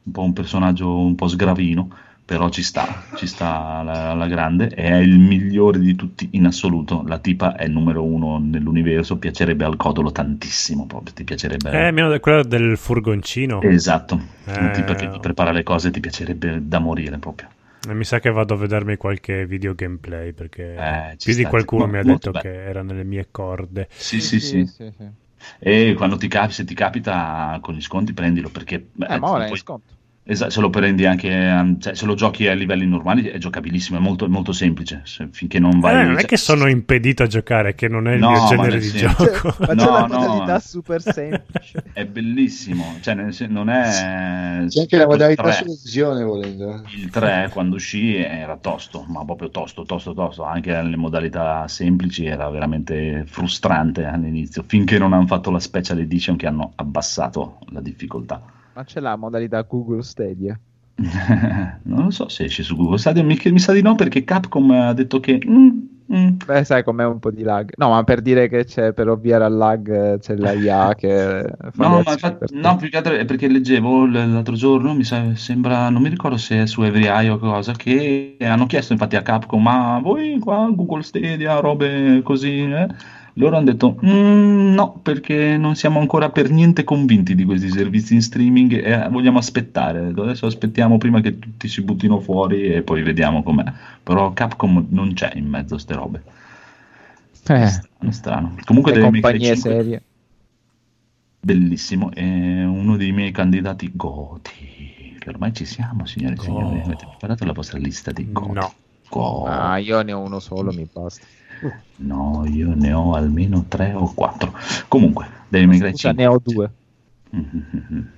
un 0.03 0.11
po' 0.11 0.23
un 0.23 0.33
personaggio 0.33 0.99
un 0.99 1.15
po' 1.15 1.27
sgravino, 1.27 1.89
però 2.25 2.49
ci 2.49 2.63
sta, 2.63 3.03
ci 3.15 3.27
sta 3.27 3.77
alla, 3.77 4.09
alla 4.09 4.25
grande, 4.27 4.67
è 4.69 4.95
il 4.95 5.19
migliore 5.19 5.77
di 5.79 5.95
tutti 5.95 6.29
in 6.31 6.45
assoluto, 6.47 7.03
la 7.05 7.19
tipa 7.19 7.55
è 7.55 7.65
il 7.65 7.71
numero 7.71 8.03
uno 8.03 8.39
nell'universo, 8.39 9.17
piacerebbe 9.17 9.63
al 9.63 9.77
codolo 9.77 10.11
tantissimo, 10.11 10.87
proprio 10.87 11.13
ti 11.13 11.23
piacerebbe... 11.23 11.69
Eh, 11.87 11.91
meno 11.91 12.11
di 12.11 12.19
quello 12.19 12.43
del 12.43 12.77
furgoncino. 12.77 13.61
Esatto, 13.61 14.19
la 14.45 14.69
Eh. 14.69 14.71
tipa 14.71 14.95
che 14.95 15.09
ti 15.11 15.19
prepara 15.19 15.51
le 15.51 15.61
cose 15.61 15.91
ti 15.91 15.99
piacerebbe 15.99 16.67
da 16.67 16.79
morire 16.79 17.19
proprio. 17.19 17.47
E 17.87 17.93
Mi 17.93 18.03
sa 18.03 18.19
che 18.19 18.31
vado 18.31 18.55
a 18.55 18.57
vedermi 18.57 18.97
qualche 18.97 19.45
video 19.45 19.75
gameplay 19.75 20.33
perché 20.33 20.73
Eh, 20.73 21.13
ci 21.17 21.29
più 21.29 21.35
di 21.43 21.47
qualcuno 21.47 21.85
mi 21.85 21.99
ha 21.99 22.03
detto 22.03 22.31
bello. 22.31 22.41
che 22.41 22.63
era 22.63 22.81
nelle 22.81 23.03
mie 23.03 23.27
corde. 23.29 23.87
Sì, 23.91 24.19
sì, 24.19 24.39
sì. 24.39 24.65
sì, 24.65 24.91
sì. 24.97 25.07
E 25.59 25.93
quando 25.95 26.17
ti 26.17 26.27
capi, 26.27 26.53
se 26.53 26.63
ti 26.65 26.73
capita 26.73 27.59
con 27.61 27.75
gli 27.75 27.81
sconti, 27.81 28.13
prendilo 28.13 28.49
perché 28.49 28.87
Eh, 29.07 29.19
ma 29.19 29.29
ora 29.29 29.45
è 29.45 29.49
poi- 29.49 29.57
sconto. 29.59 29.93
Esatto, 30.27 30.49
se 30.49 30.59
lo 30.59 30.71
prendi 30.71 31.05
anche, 31.05 31.29
ehm, 31.29 31.79
cioè, 31.79 31.93
se 31.93 32.07
lo 32.07 32.15
giochi 32.15 32.47
a 32.47 32.53
livelli 32.55 32.87
normali 32.87 33.25
è 33.25 33.37
giocabilissimo, 33.37 33.99
è 33.99 34.01
molto, 34.01 34.27
molto 34.27 34.53
semplice. 34.53 35.01
se- 35.03 35.27
finché 35.31 35.59
non 35.59 35.79
vai. 35.79 35.93
Eh, 36.01 36.03
non 36.03 36.13
è 36.15 36.19
cioè- 36.21 36.25
che 36.25 36.37
sono 36.37 36.67
impedito 36.67 37.21
a 37.21 37.27
giocare, 37.27 37.75
che 37.75 37.87
non 37.87 38.07
è 38.07 38.13
il 38.13 38.19
No, 38.21 38.31
mio 38.31 38.39
ma 38.39 38.47
genere 38.47 38.79
di 38.79 38.87
senso- 38.87 39.23
gioco. 39.23 39.55
Ma 39.59 39.67
c'è 39.67 39.73
No, 39.75 39.91
la 39.91 40.05
no. 40.07 40.17
modalità 40.17 40.59
super 40.59 40.99
semplice. 40.99 41.83
È 41.93 42.05
bellissimo, 42.05 42.95
cioè, 43.01 43.13
nel 43.13 43.33
sen- 43.35 43.51
non 43.51 43.69
è. 43.69 44.65
C'è 44.67 44.79
anche 44.79 44.97
la 44.97 45.05
modalità 45.05 45.43
3. 45.43 45.51
sulla 45.51 45.73
visione 45.83 46.23
volendo. 46.23 46.83
Il 46.95 47.09
3 47.11 47.49
quando 47.53 47.75
uscì 47.75 48.15
era 48.15 48.57
tosto, 48.57 49.05
ma 49.07 49.23
proprio 49.23 49.51
tosto, 49.51 49.83
tosto, 49.83 50.15
tosto. 50.15 50.43
Anche 50.43 50.71
nelle 50.71 50.95
modalità 50.97 51.67
semplici 51.67 52.25
era 52.25 52.49
veramente 52.49 53.25
frustrante 53.27 54.05
all'inizio, 54.05 54.63
finché 54.65 54.97
non 54.97 55.13
hanno 55.13 55.27
fatto 55.27 55.51
la 55.51 55.59
special 55.59 55.99
edition 55.99 56.35
che 56.35 56.47
hanno 56.47 56.71
abbassato 56.77 57.59
la 57.69 57.79
difficoltà. 57.81 58.41
Ma 58.75 58.83
c'è 58.83 58.99
la 58.99 59.15
modalità 59.15 59.61
Google 59.61 60.03
Stadia. 60.03 60.59
non 61.83 62.03
lo 62.03 62.11
so 62.11 62.27
se 62.29 62.45
esce 62.45 62.61
su 62.63 62.75
Google 62.75 62.97
Stadia, 62.97 63.23
mi, 63.23 63.39
mi 63.41 63.59
sa 63.59 63.71
di 63.71 63.81
no 63.81 63.95
perché 63.95 64.25
Capcom 64.25 64.69
ha 64.71 64.93
detto 64.93 65.21
che. 65.21 65.41
mm, 65.45 65.69
mm, 66.13 66.27
Beh, 66.45 66.63
sai 66.65 66.83
com'è 66.83 67.05
un 67.05 67.19
po' 67.19 67.31
di 67.31 67.43
lag. 67.43 67.71
No, 67.77 67.89
ma 67.89 68.03
per 68.03 68.21
dire 68.21 68.49
che 68.49 68.65
c'è 68.65 68.91
per 68.91 69.07
ovviare 69.07 69.45
al 69.45 69.55
lag 69.55 70.19
c'è 70.19 70.35
la 70.35 70.51
IA 70.51 70.95
che 70.99 71.45
fa 71.71 71.87
No, 71.87 72.01
ma 72.03 72.11
infatti, 72.11 72.53
no, 72.53 72.75
più 72.75 72.89
che 72.89 72.97
altro 72.97 73.13
è 73.13 73.23
perché 73.23 73.47
leggevo 73.47 74.07
l'altro 74.07 74.55
giorno, 74.55 74.93
mi 74.93 75.05
sa- 75.05 75.35
sembra, 75.35 75.89
non 75.89 76.01
mi 76.01 76.09
ricordo 76.09 76.35
se 76.35 76.63
è 76.63 76.65
su 76.67 76.81
Every 76.81 77.05
Eye 77.05 77.29
o 77.29 77.37
cosa, 77.37 77.71
che 77.71 78.35
hanno 78.41 78.65
chiesto 78.65 78.91
infatti 78.91 79.15
a 79.15 79.21
Capcom, 79.21 79.61
ma 79.61 79.99
voi 80.01 80.37
qua 80.39 80.69
Google 80.69 81.03
Stadia, 81.03 81.59
robe 81.59 82.21
così, 82.23 82.59
eh? 82.61 82.87
Loro 83.37 83.57
hanno 83.57 83.65
detto 83.65 83.99
"Mm, 84.05 84.73
no, 84.73 84.99
perché 85.01 85.57
non 85.57 85.75
siamo 85.75 85.99
ancora 85.99 86.29
per 86.29 86.49
niente 86.49 86.85
convinti 86.85 87.35
di 87.35 87.43
questi 87.43 87.69
servizi 87.69 88.13
in 88.13 88.21
streaming 88.21 88.71
e 88.73 88.91
eh, 88.91 89.09
vogliamo 89.09 89.37
aspettare. 89.39 90.07
Adesso 90.07 90.45
aspettiamo 90.45 90.97
prima 90.97 91.19
che 91.19 91.37
tutti 91.37 91.67
si 91.67 91.81
buttino 91.81 92.21
fuori 92.21 92.67
e 92.73 92.81
poi 92.81 93.03
vediamo 93.03 93.43
com'è. 93.43 93.65
Però 94.01 94.31
Capcom 94.31 94.85
non 94.89 95.13
c'è 95.13 95.31
in 95.35 95.47
mezzo 95.47 95.75
a 95.75 95.79
ste 95.79 95.93
robe. 95.95 96.23
Eh, 97.47 97.67
Strano, 97.67 98.11
strano. 98.11 98.55
Comunque 98.63 98.93
le 98.93 98.99
Devil 99.01 99.11
May 99.11 99.21
Cry 99.21 99.31
compagnie 99.31 99.53
5 99.53 99.71
serie. 99.71 100.01
bellissimo, 101.41 102.11
è 102.11 102.63
uno 102.63 102.95
dei 102.97 103.11
miei 103.11 103.31
candidati 103.31 103.91
Goti. 103.93 105.17
Che 105.19 105.29
ormai 105.29 105.53
ci 105.53 105.65
siamo, 105.65 106.05
signore 106.05 106.35
e 106.35 106.39
signori. 106.39 106.79
Avete 106.79 107.05
preparato 107.05 107.43
la 107.45 107.51
vostra 107.51 107.77
lista 107.79 108.11
di 108.11 108.31
Goti? 108.31 108.53
No. 108.53 108.73
Go- 109.09 109.43
Ah, 109.45 109.77
io 109.77 110.01
ne 110.01 110.13
ho 110.13 110.19
uno 110.21 110.39
solo, 110.39 110.71
mi 110.71 110.87
basta. 110.91 111.25
No, 111.97 112.45
io 112.47 112.73
ne 112.75 112.91
ho 112.93 113.13
almeno 113.13 113.65
tre 113.67 113.93
o 113.93 114.11
quattro. 114.13 114.53
Comunque, 114.87 115.27
May 115.49 115.79
Cry 115.79 115.91
Scusa, 115.91 116.11
5. 116.11 116.13
ne 116.13 116.27
ho 116.27 116.39
due. 116.43 116.71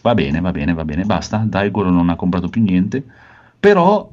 Va 0.00 0.14
bene, 0.14 0.40
va 0.40 0.52
bene, 0.52 0.72
va 0.74 0.84
bene, 0.84 1.04
basta. 1.04 1.38
Daigoro 1.38 1.90
non 1.90 2.08
ha 2.08 2.16
comprato 2.16 2.48
più 2.48 2.62
niente, 2.62 3.02
però 3.58 4.08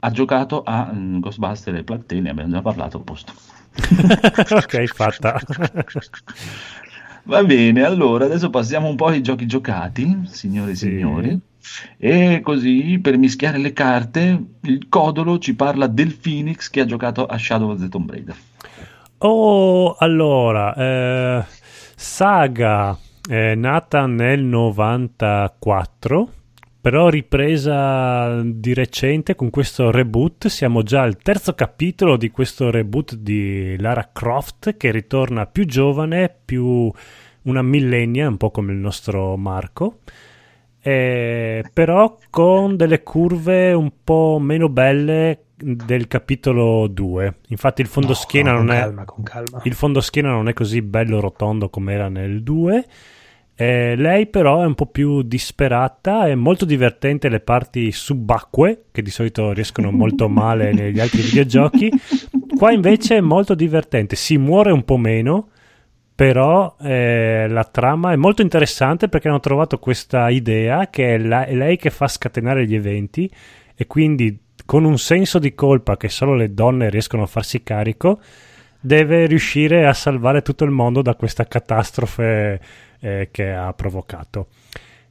ha 0.00 0.10
giocato 0.10 0.62
a 0.62 0.90
mm, 0.92 1.18
Ghostbuster 1.20 1.74
e 1.74 1.84
Plague 1.84 2.06
Tale, 2.06 2.20
ne 2.22 2.30
abbiamo 2.30 2.50
già 2.50 2.62
parlato, 2.62 2.96
a 2.96 3.00
posto. 3.00 3.32
ok, 4.56 4.84
fatta. 4.86 5.38
Va 7.24 7.44
bene, 7.44 7.82
allora 7.84 8.24
adesso 8.24 8.48
passiamo 8.48 8.88
un 8.88 8.96
po' 8.96 9.06
ai 9.06 9.22
giochi 9.22 9.46
giocati, 9.46 10.20
signore 10.30 10.70
e 10.72 10.74
Sì. 10.74 10.86
signori. 10.88 11.38
E 11.96 12.40
così 12.42 12.98
per 13.00 13.18
mischiare 13.18 13.58
le 13.58 13.72
carte, 13.72 14.44
il 14.62 14.88
Codolo 14.88 15.38
ci 15.38 15.54
parla 15.54 15.86
del 15.86 16.16
Phoenix 16.16 16.70
che 16.70 16.80
ha 16.80 16.86
giocato 16.86 17.26
a 17.26 17.38
Shadow 17.38 17.70
of 17.70 17.80
the 17.80 17.88
Tomb 17.88 18.10
Raider. 18.10 18.36
Oh, 19.18 19.94
allora, 19.98 20.74
eh, 20.74 21.44
saga 21.96 22.96
è 23.28 23.54
nata 23.54 24.06
nel 24.06 24.42
94, 24.42 26.32
però 26.80 27.08
ripresa 27.08 28.40
di 28.42 28.72
recente 28.72 29.34
con 29.34 29.50
questo 29.50 29.90
reboot. 29.90 30.46
Siamo 30.46 30.82
già 30.82 31.02
al 31.02 31.18
terzo 31.18 31.52
capitolo 31.54 32.16
di 32.16 32.30
questo 32.30 32.70
reboot 32.70 33.16
di 33.16 33.76
Lara 33.78 34.08
Croft 34.12 34.76
che 34.76 34.90
ritorna 34.90 35.46
più 35.46 35.66
giovane, 35.66 36.34
più 36.44 36.90
una 37.42 37.62
millennia, 37.62 38.28
un 38.28 38.36
po' 38.36 38.50
come 38.50 38.72
il 38.72 38.78
nostro 38.78 39.36
Marco. 39.36 39.98
Eh, 40.88 41.64
però 41.70 42.16
con 42.30 42.76
delle 42.76 43.02
curve 43.02 43.74
un 43.74 43.92
po' 44.02 44.38
meno 44.40 44.70
belle 44.70 45.42
del 45.54 46.06
capitolo 46.08 46.86
2. 46.86 47.34
Infatti 47.48 47.82
il 47.82 47.88
fondoschiena 47.88 48.52
No, 48.52 48.58
non 48.62 48.66
con 48.68 48.74
è 48.74 48.80
calma, 48.80 49.04
calma. 49.22 49.60
il 49.64 49.74
fondoschiena 49.74 50.30
non 50.30 50.48
è 50.48 50.54
così 50.54 50.80
bello 50.80 51.20
rotondo 51.20 51.68
come 51.68 51.92
era 51.92 52.08
nel 52.08 52.42
2. 52.42 52.86
Eh, 53.54 53.96
lei 53.96 54.28
però 54.28 54.62
è 54.62 54.64
un 54.66 54.74
po' 54.74 54.86
più 54.86 55.20
disperata, 55.22 56.26
è 56.26 56.34
molto 56.34 56.64
divertente 56.64 57.28
le 57.28 57.40
parti 57.40 57.90
subacquee, 57.92 58.84
che 58.90 59.02
di 59.02 59.10
solito 59.10 59.52
riescono 59.52 59.90
molto 59.90 60.28
male 60.30 60.72
negli 60.72 61.00
altri 61.00 61.20
videogiochi. 61.20 61.90
Qua 62.56 62.72
invece 62.72 63.16
è 63.16 63.20
molto 63.20 63.54
divertente, 63.54 64.16
si 64.16 64.38
muore 64.38 64.70
un 64.70 64.84
po' 64.84 64.96
meno, 64.96 65.48
però 66.18 66.74
eh, 66.80 67.46
la 67.48 67.62
trama 67.62 68.10
è 68.10 68.16
molto 68.16 68.42
interessante 68.42 69.08
perché 69.08 69.28
hanno 69.28 69.38
trovato 69.38 69.78
questa 69.78 70.28
idea 70.30 70.90
che 70.90 71.14
è, 71.14 71.18
la- 71.18 71.44
è 71.44 71.54
lei 71.54 71.76
che 71.76 71.90
fa 71.90 72.08
scatenare 72.08 72.66
gli 72.66 72.74
eventi 72.74 73.30
e 73.76 73.86
quindi 73.86 74.36
con 74.66 74.82
un 74.82 74.98
senso 74.98 75.38
di 75.38 75.54
colpa 75.54 75.96
che 75.96 76.08
solo 76.08 76.34
le 76.34 76.52
donne 76.54 76.90
riescono 76.90 77.22
a 77.22 77.26
farsi 77.26 77.62
carico, 77.62 78.18
deve 78.80 79.26
riuscire 79.26 79.86
a 79.86 79.92
salvare 79.92 80.42
tutto 80.42 80.64
il 80.64 80.72
mondo 80.72 81.02
da 81.02 81.14
questa 81.14 81.46
catastrofe 81.46 82.60
eh, 82.98 83.28
che 83.30 83.52
ha 83.52 83.72
provocato. 83.72 84.48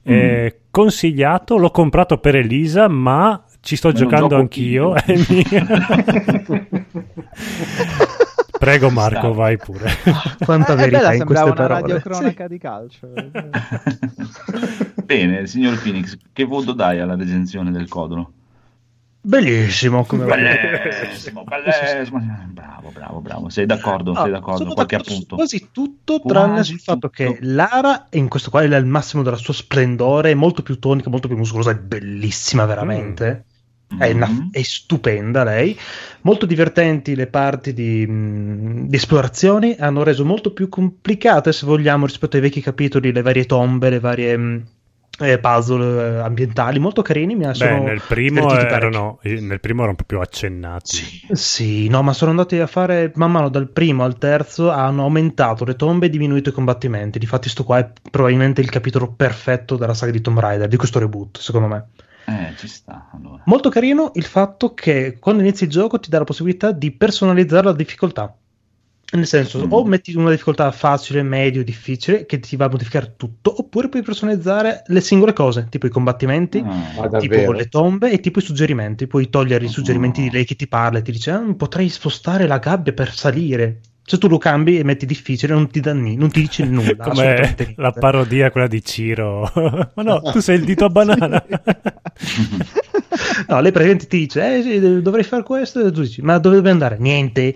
Eh, 0.03 0.59
consigliato, 0.69 1.55
l'ho 1.55 1.71
comprato 1.71 2.17
per 2.17 2.35
Elisa, 2.35 2.89
ma 2.89 3.45
ci 3.61 3.77
sto 3.77 3.91
lo 3.91 3.93
giocando 3.93 4.35
anch'io. 4.35 4.89
io. 4.89 4.95
è 4.95 5.15
mio. 5.29 5.67
Prego 8.57 8.89
Marco, 8.89 9.33
vai 9.33 9.57
pure. 9.57 9.89
Quanta 10.43 10.73
Eh, 10.73 10.75
verità 10.75 11.13
in 11.13 11.25
queste 11.25 11.43
una 11.45 11.53
parole. 11.53 11.81
radiocronaca 11.81 12.47
di 12.47 12.57
calcio. 12.57 13.07
Bene, 15.03 15.47
signor 15.47 15.81
Phoenix, 15.81 16.17
che 16.33 16.43
voto 16.43 16.73
dai 16.73 16.99
alla 16.99 17.15
recensione 17.15 17.71
del 17.71 17.87
Codolo? 17.87 18.31
Bellissimo 19.19 20.05
come 20.05 20.23
Bellissimo, 20.25 21.43
bellissimo. 21.47 22.19
Bravo, 22.51 22.91
bravo, 22.93 23.19
bravo. 23.19 23.49
Sei 23.49 23.65
d'accordo? 23.65 24.13
Ah, 24.13 24.21
sei 24.23 24.31
d'accordo? 24.31 24.73
Qualche 24.73 24.95
d'accordo 24.95 25.13
appunto? 25.13 25.35
quasi 25.35 25.69
tutto, 25.71 26.19
Quasi 26.19 26.33
tranne 26.33 26.63
sul 26.63 26.79
fatto 26.79 27.09
che 27.09 27.37
Lara, 27.41 28.07
in 28.11 28.29
questo 28.29 28.49
qua, 28.49 28.61
è 28.61 28.73
al 28.73 28.85
massimo 28.85 29.23
del 29.23 29.35
suo 29.37 29.53
splendore, 29.53 30.31
è 30.31 30.35
molto 30.35 30.63
più 30.63 30.79
tonica, 30.79 31.09
molto 31.09 31.27
più 31.27 31.35
muscolosa, 31.35 31.71
è 31.71 31.75
bellissima 31.75 32.65
veramente. 32.65 33.45
È, 33.95 34.11
una- 34.11 34.27
Mhm. 34.29 34.49
è 34.51 34.61
stupenda 34.61 35.43
lei. 35.43 35.77
Molto 36.21 36.45
divertenti 36.45 37.15
le 37.15 37.27
parti 37.27 37.73
di, 37.73 38.05
mh, 38.05 38.87
di 38.87 38.95
esplorazioni, 38.95 39.75
hanno 39.79 40.03
reso 40.03 40.25
molto 40.25 40.51
più 40.53 40.69
complicate, 40.69 41.51
se 41.53 41.65
vogliamo, 41.65 42.05
rispetto 42.05 42.35
ai 42.35 42.41
vecchi 42.41 42.61
capitoli, 42.61 43.11
le 43.11 43.21
varie 43.21 43.45
tombe, 43.45 43.89
le 43.89 43.99
varie 43.99 44.37
mh, 44.37 44.65
eh, 45.19 45.39
puzzle 45.39 46.17
eh, 46.17 46.19
ambientali, 46.19 46.79
molto 46.79 47.01
carini. 47.01 47.35
Mi 47.35 47.45
Beh, 47.53 47.53
sono 47.55 47.79
nel 47.79 48.03
primo, 48.05 48.51
erano, 48.51 49.19
eh, 49.23 49.39
nel 49.41 49.59
primo 49.59 49.81
erano 49.81 49.95
proprio 49.95 50.21
accennati. 50.21 50.99
sì, 51.33 51.87
no, 51.89 52.01
ma 52.03 52.13
sono 52.13 52.31
andati 52.31 52.57
a 52.59 52.67
fare 52.67 53.11
man 53.15 53.31
mano 53.31 53.49
dal 53.49 53.69
primo 53.69 54.03
al 54.03 54.17
terzo 54.17 54.69
hanno 54.71 55.03
aumentato 55.03 55.65
le 55.65 55.75
tombe 55.75 56.05
e 56.07 56.09
diminuito 56.09 56.49
i 56.49 56.51
combattimenti. 56.53 57.19
Difatti, 57.19 57.49
sto 57.49 57.63
qua 57.63 57.79
è 57.79 57.91
probabilmente 58.09 58.61
il 58.61 58.69
capitolo 58.69 59.11
perfetto 59.13 59.75
della 59.77 59.93
saga 59.93 60.11
di 60.11 60.21
Tomb 60.21 60.39
Raider, 60.39 60.67
di 60.67 60.77
questo 60.77 60.99
reboot, 60.99 61.39
secondo 61.39 61.67
me. 61.67 61.85
Eh, 62.29 62.53
ci 62.57 62.67
sta, 62.67 63.09
allora. 63.13 63.41
Molto 63.45 63.69
carino 63.69 64.11
il 64.15 64.25
fatto 64.25 64.73
che 64.73 65.17
quando 65.19 65.41
inizi 65.41 65.63
il 65.63 65.69
gioco 65.69 65.97
ti 65.99 66.09
dà 66.09 66.17
la 66.19 66.25
possibilità 66.25 66.71
di 66.73 66.91
personalizzare 66.91 67.63
la 67.65 67.73
difficoltà. 67.73 68.35
Nel 69.09 69.25
senso, 69.25 69.59
Mm. 69.65 69.71
o 69.71 69.85
metti 69.85 70.13
una 70.17 70.31
difficoltà 70.31 70.69
facile, 70.71 71.23
medio, 71.23 71.63
difficile, 71.63 72.25
che 72.25 72.39
ti 72.39 72.57
va 72.57 72.65
a 72.65 72.69
modificare 72.69 73.13
tutto, 73.15 73.57
oppure 73.61 73.87
puoi 73.87 74.03
personalizzare 74.03 74.83
le 74.87 74.99
singole 74.99 75.31
cose, 75.31 75.67
tipo 75.69 75.85
i 75.85 75.89
combattimenti, 75.89 76.61
Ah, 76.61 77.07
tipo 77.17 77.53
le 77.53 77.67
tombe 77.69 78.11
e 78.11 78.19
tipo 78.19 78.39
i 78.39 78.41
suggerimenti. 78.41 79.07
Puoi 79.07 79.29
togliere 79.29 79.63
i 79.63 79.69
suggerimenti 79.69 80.23
di 80.23 80.29
lei 80.29 80.43
che 80.43 80.55
ti 80.57 80.67
parla 80.67 80.99
e 80.99 81.01
ti 81.03 81.13
dice: 81.13 81.31
"Ah, 81.31 81.53
potrei 81.55 81.87
spostare 81.87 82.45
la 82.47 82.57
gabbia 82.57 82.91
per 82.91 83.13
salire. 83.13 83.79
Se 84.09 84.17
tu 84.17 84.29
lo 84.29 84.37
cambi 84.37 84.79
e 84.79 84.85
metti 84.85 85.05
difficile, 85.05 85.53
non 85.53 85.69
ti, 85.69 85.81
dà 85.81 85.93
ni- 85.93 86.15
non 86.15 86.31
ti 86.31 86.39
dice 86.39 86.63
nulla. 86.63 86.95
Come 87.11 87.55
la 87.75 87.91
parodia, 87.91 88.49
quella 88.51 88.67
di 88.67 88.81
Ciro. 88.81 89.51
Ma 89.95 90.01
no, 90.01 90.21
tu 90.21 90.39
sei 90.39 90.59
il 90.59 90.63
dito 90.63 90.85
a 90.85 90.89
banana. 90.89 91.43
no, 93.49 93.59
lei 93.59 93.71
praticamente 93.73 94.07
ti 94.07 94.19
dice, 94.19 94.59
eh, 94.59 94.61
sì, 94.61 95.01
dovrei 95.01 95.25
fare 95.25 95.43
questo, 95.43 95.85
e 95.85 95.91
tu 95.91 95.99
dici, 96.03 96.21
ma 96.21 96.37
dove 96.37 96.55
devi 96.55 96.69
andare? 96.69 96.95
Niente. 96.97 97.53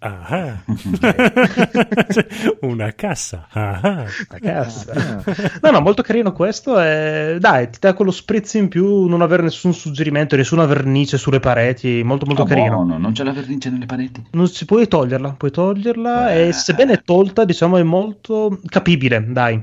Ah. 0.00 0.62
Una 2.60 2.92
cassa. 2.94 3.48
Ah. 3.50 4.04
La 4.28 4.38
cassa. 4.40 5.22
No, 5.60 5.70
no, 5.70 5.80
molto 5.80 6.02
carino 6.02 6.32
questo. 6.32 6.80
E... 6.80 7.36
Dai, 7.40 7.68
ti 7.70 7.78
dà 7.80 7.94
quello 7.94 8.10
spritz 8.10 8.54
in 8.54 8.68
più, 8.68 9.06
non 9.06 9.22
avere 9.22 9.42
nessun 9.42 9.74
suggerimento, 9.74 10.36
nessuna 10.36 10.66
vernice 10.66 11.18
sulle 11.18 11.40
pareti. 11.40 12.02
Molto, 12.04 12.26
molto 12.26 12.42
Oh, 12.42 12.46
carino. 12.46 12.74
buono, 12.76 12.96
non 12.98 13.12
c'è 13.12 13.24
la 13.24 13.32
vernice 13.32 13.70
nelle 13.70 13.86
pareti. 13.86 14.24
Non 14.32 14.46
si 14.48 14.64
puoi 14.64 14.86
toglierla, 14.86 15.32
puoi 15.32 15.50
toglierla 15.50 16.32
Eh. 16.32 16.48
e 16.48 16.52
sebbene 16.52 16.92
è 16.94 17.02
tolta, 17.02 17.44
diciamo, 17.44 17.76
è 17.76 17.82
molto 17.82 18.60
capibile, 18.68 19.24
dai. 19.28 19.60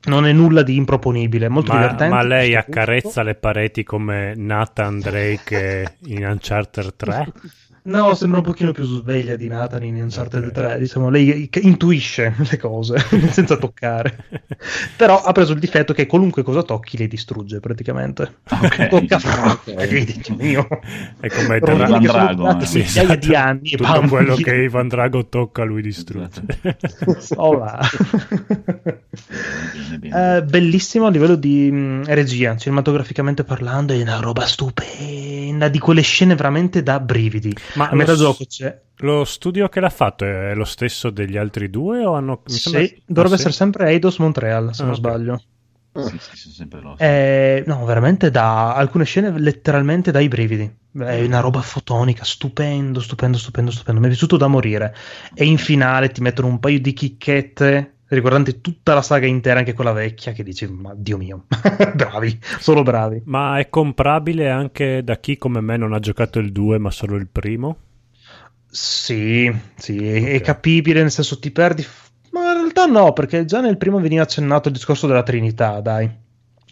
Non 0.00 0.26
è 0.26 0.32
nulla 0.32 0.62
di 0.62 0.76
improponibile, 0.76 1.48
molto 1.48 1.72
Ma, 1.72 1.80
divertente. 1.80 2.14
ma 2.14 2.22
lei 2.22 2.54
accarezza 2.54 3.06
gusto. 3.06 3.22
le 3.22 3.34
pareti 3.34 3.82
come 3.84 4.32
Nathan 4.36 5.00
Drake 5.00 5.96
in 6.06 6.24
Uncharted 6.24 6.94
3? 6.96 7.32
No, 7.88 8.14
sembra 8.14 8.40
un 8.40 8.44
pochino 8.44 8.72
più 8.72 8.84
sveglia 8.84 9.34
di 9.34 9.48
Nathan 9.48 9.82
in 9.82 9.94
Uncharted 10.02 10.52
3, 10.52 10.78
diciamo, 10.78 11.08
lei 11.08 11.48
intuisce 11.62 12.34
le 12.50 12.56
cose 12.58 12.98
senza 13.32 13.56
toccare. 13.56 14.24
Però 14.96 15.22
ha 15.22 15.32
preso 15.32 15.52
il 15.54 15.58
difetto 15.58 15.94
che 15.94 16.06
qualunque 16.06 16.42
cosa 16.42 16.62
tocchi 16.62 16.98
le 16.98 17.06
distrugge 17.06 17.60
praticamente. 17.60 18.40
Ok. 18.48 18.88
Tocca 19.08 19.16
Ok. 19.16 19.90
lì 19.90 20.04
dici, 20.04 20.34
mio. 20.34 20.68
È 21.18 21.28
come 21.28 21.56
Ivan 21.56 22.02
Drago, 22.02 22.58
eh. 22.58 22.66
Sì, 22.66 22.80
esatto. 22.80 23.26
di 23.26 23.34
anni 23.34 23.70
Tutto 23.70 23.82
bam, 23.84 24.08
quello 24.08 24.34
che 24.36 24.54
Ivan 24.54 24.88
Drago 24.88 25.26
tocca 25.26 25.64
lui 25.64 25.80
distrugge. 25.80 26.42
Oh. 27.36 27.58
Bene, 29.72 29.98
bene. 29.98 30.36
Eh, 30.36 30.42
bellissimo 30.42 31.06
a 31.06 31.10
livello 31.10 31.34
di 31.36 31.70
mh, 31.70 32.04
regia, 32.06 32.56
cinematograficamente 32.56 33.44
parlando, 33.44 33.92
è 33.92 34.00
una 34.02 34.20
roba 34.20 34.46
stupenda, 34.46 35.68
di 35.68 35.78
quelle 35.78 36.02
scene 36.02 36.34
veramente 36.34 36.82
da 36.82 37.00
brividi. 37.00 37.54
Ma 37.78 37.88
a 37.88 37.94
metà 37.94 38.14
s- 38.14 38.18
gioco 38.18 38.44
c'è. 38.44 38.80
Lo 39.02 39.24
studio 39.24 39.68
che 39.68 39.80
l'ha 39.80 39.90
fatto 39.90 40.24
è 40.24 40.54
lo 40.54 40.64
stesso 40.64 41.10
degli 41.10 41.36
altri 41.36 41.70
due 41.70 42.04
o 42.04 42.14
hanno... 42.14 42.42
mi 42.46 42.58
sembra- 42.58 42.82
Sì, 42.82 43.02
dovrebbe 43.06 43.34
Ah, 43.34 43.38
sì? 43.38 43.48
essere 43.48 43.52
sempre 43.54 43.88
Eidos 43.90 44.18
Montreal, 44.18 44.74
se 44.74 44.82
Ah, 44.82 44.86
non 44.86 44.94
ok. 44.94 44.98
sbaglio. 45.00 45.42
Sì, 46.00 46.18
sì, 46.18 46.36
sono 46.36 46.54
sempre 46.54 46.80
loro. 46.80 46.96
Eh, 46.98 47.64
no, 47.66 47.84
veramente 47.84 48.30
da 48.30 48.74
alcune 48.74 49.04
scene 49.04 49.36
letteralmente 49.38 50.10
dai 50.10 50.28
brividi. 50.28 50.64
È 50.92 51.22
una 51.22 51.40
roba 51.40 51.60
fotonica, 51.60 52.24
stupendo, 52.24 53.00
stupendo, 53.00 53.36
stupendo, 53.38 53.70
stupendo. 53.70 54.00
Mi 54.00 54.06
è 54.06 54.10
piaciuto 54.10 54.36
da 54.36 54.46
morire. 54.48 54.94
E 55.34 55.44
in 55.44 55.58
finale 55.58 56.10
ti 56.10 56.20
mettono 56.20 56.48
un 56.48 56.58
paio 56.60 56.80
di 56.80 56.92
chicchette 56.92 57.97
riguardanti 58.08 58.60
tutta 58.60 58.94
la 58.94 59.02
saga 59.02 59.26
intera, 59.26 59.58
anche 59.58 59.74
quella 59.74 59.92
vecchia, 59.92 60.32
che 60.32 60.42
dici, 60.42 60.66
ma 60.66 60.92
Dio 60.94 61.16
mio, 61.16 61.44
bravi, 61.94 62.38
solo 62.58 62.82
bravi. 62.82 63.22
Ma 63.24 63.58
è 63.58 63.68
comprabile 63.68 64.50
anche 64.50 65.02
da 65.04 65.16
chi 65.16 65.36
come 65.36 65.60
me 65.60 65.76
non 65.76 65.92
ha 65.92 65.98
giocato 65.98 66.38
il 66.38 66.52
2 66.52 66.78
ma 66.78 66.90
solo 66.90 67.16
il 67.16 67.28
primo? 67.28 67.76
Sì, 68.70 69.52
sì, 69.76 70.06
è, 70.06 70.32
è 70.32 70.40
capibile, 70.40 71.00
nel 71.00 71.10
senso 71.10 71.38
ti 71.38 71.50
perdi... 71.50 71.84
Ma 72.30 72.52
in 72.52 72.58
realtà 72.58 72.84
no, 72.86 73.12
perché 73.14 73.44
già 73.46 73.60
nel 73.60 73.78
primo 73.78 73.98
veniva 73.98 74.22
accennato 74.22 74.68
il 74.68 74.74
discorso 74.74 75.06
della 75.06 75.22
Trinità, 75.22 75.80
dai. 75.80 76.26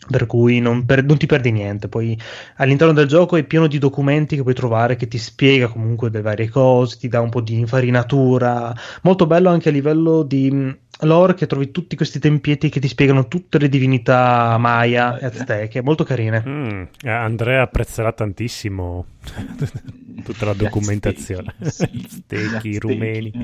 Per 0.08 0.26
cui 0.26 0.60
non, 0.60 0.84
per- 0.86 1.04
non 1.04 1.16
ti 1.18 1.26
perdi 1.26 1.50
niente. 1.50 1.88
Poi 1.88 2.16
all'interno 2.56 2.92
del 2.92 3.06
gioco 3.08 3.36
è 3.36 3.44
pieno 3.44 3.66
di 3.66 3.78
documenti 3.78 4.36
che 4.36 4.42
puoi 4.42 4.54
trovare 4.54 4.94
che 4.96 5.08
ti 5.08 5.18
spiega 5.18 5.68
comunque 5.68 6.10
le 6.10 6.20
varie 6.20 6.48
cose, 6.48 6.98
ti 6.98 7.08
dà 7.08 7.20
un 7.20 7.30
po' 7.30 7.40
di 7.40 7.58
infarinatura. 7.58 8.72
Molto 9.02 9.26
bello 9.26 9.48
anche 9.50 9.68
a 9.70 9.72
livello 9.72 10.22
di 10.22 10.50
mh, 10.50 10.78
lore 11.00 11.34
che 11.34 11.46
trovi 11.46 11.70
tutti 11.72 11.96
questi 11.96 12.18
tempietti 12.20 12.68
che 12.68 12.78
ti 12.80 12.88
spiegano 12.88 13.26
tutte 13.26 13.58
le 13.58 13.68
divinità 13.68 14.56
maya 14.58 15.18
e 15.18 15.26
azteche, 15.26 15.82
molto 15.82 16.04
carine. 16.04 16.42
Mm, 16.46 16.82
eh, 17.02 17.10
Andrea 17.10 17.62
apprezzerà 17.62 18.12
tantissimo 18.12 19.06
tutta 20.22 20.44
la 20.44 20.54
documentazione. 20.54 21.54
aztechi, 21.58 22.78
rumeni. 22.78 23.34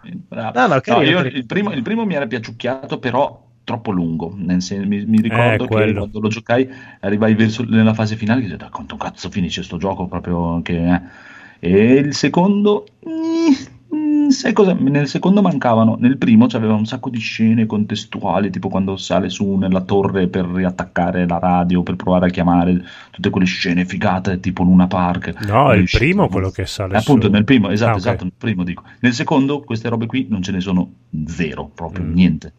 bravo. 0.00 0.58
No, 0.60 0.66
no, 0.66 0.80
carino, 0.80 1.04
io 1.04 1.16
carino. 1.18 1.38
il, 1.38 1.46
primo, 1.46 1.72
il 1.72 1.82
primo 1.82 2.04
mi 2.04 2.14
era 2.14 2.26
piaciucchiato, 2.26 2.98
però 2.98 3.50
troppo 3.64 3.90
lungo. 3.90 4.34
Mi, 4.36 4.56
mi 5.06 5.20
ricordo 5.20 5.64
Eh, 5.64 5.68
che 5.68 5.92
quando 5.92 6.20
lo 6.20 6.28
giocai 6.28 6.68
arrivai 7.00 7.34
verso 7.34 7.64
nella 7.64 7.94
fase 7.94 8.16
finale 8.16 8.40
e 8.40 8.42
dicevo, 8.44 8.62
"Da 8.64 8.70
quanto 8.70 8.96
cazzo 8.96 9.30
finisce 9.30 9.62
sto 9.62 9.76
gioco 9.76 10.06
proprio 10.06 10.60
che 10.62 10.92
eh". 10.94 11.00
E 11.64 11.94
il 11.94 12.14
secondo 12.14 12.86
mm, 13.08 13.94
mm, 13.96 14.28
sai 14.30 14.52
cosa? 14.52 14.72
Nel 14.74 15.06
secondo 15.06 15.42
mancavano, 15.42 15.96
nel 16.00 16.18
primo 16.18 16.46
c'aveva 16.48 16.74
un 16.74 16.86
sacco 16.86 17.08
di 17.08 17.20
scene 17.20 17.66
contestuali, 17.66 18.50
tipo 18.50 18.68
quando 18.68 18.96
sale 18.96 19.28
su 19.28 19.54
nella 19.54 19.82
torre 19.82 20.26
per 20.26 20.44
riattaccare 20.46 21.24
la 21.28 21.38
radio, 21.38 21.84
per 21.84 21.94
provare 21.94 22.26
a 22.26 22.30
chiamare 22.30 22.82
tutte 23.12 23.30
quelle 23.30 23.46
scene 23.46 23.84
figate, 23.84 24.40
tipo 24.40 24.64
Luna 24.64 24.88
Park. 24.88 25.44
No, 25.46 25.68
è 25.68 25.72
il 25.74 25.78
Riuscito- 25.78 26.02
primo 26.04 26.28
quello 26.28 26.50
che 26.50 26.66
sale 26.66 26.96
Appunto, 26.96 27.26
su. 27.26 27.32
nel 27.32 27.44
primo, 27.44 27.70
esatto, 27.70 27.90
Ah, 27.90 27.94
ok. 27.94 27.98
esatto, 28.00 28.24
nel 28.24 28.32
primo 28.36 28.64
dico. 28.64 28.82
Nel 28.98 29.12
secondo, 29.12 29.60
queste 29.60 29.88
robe 29.88 30.06
qui 30.06 30.26
non 30.28 30.42
ce 30.42 30.50
ne 30.50 30.60
sono 30.60 30.90
zero, 31.26 31.70
proprio 31.72 32.04
Mm. 32.04 32.12
niente. 32.12 32.52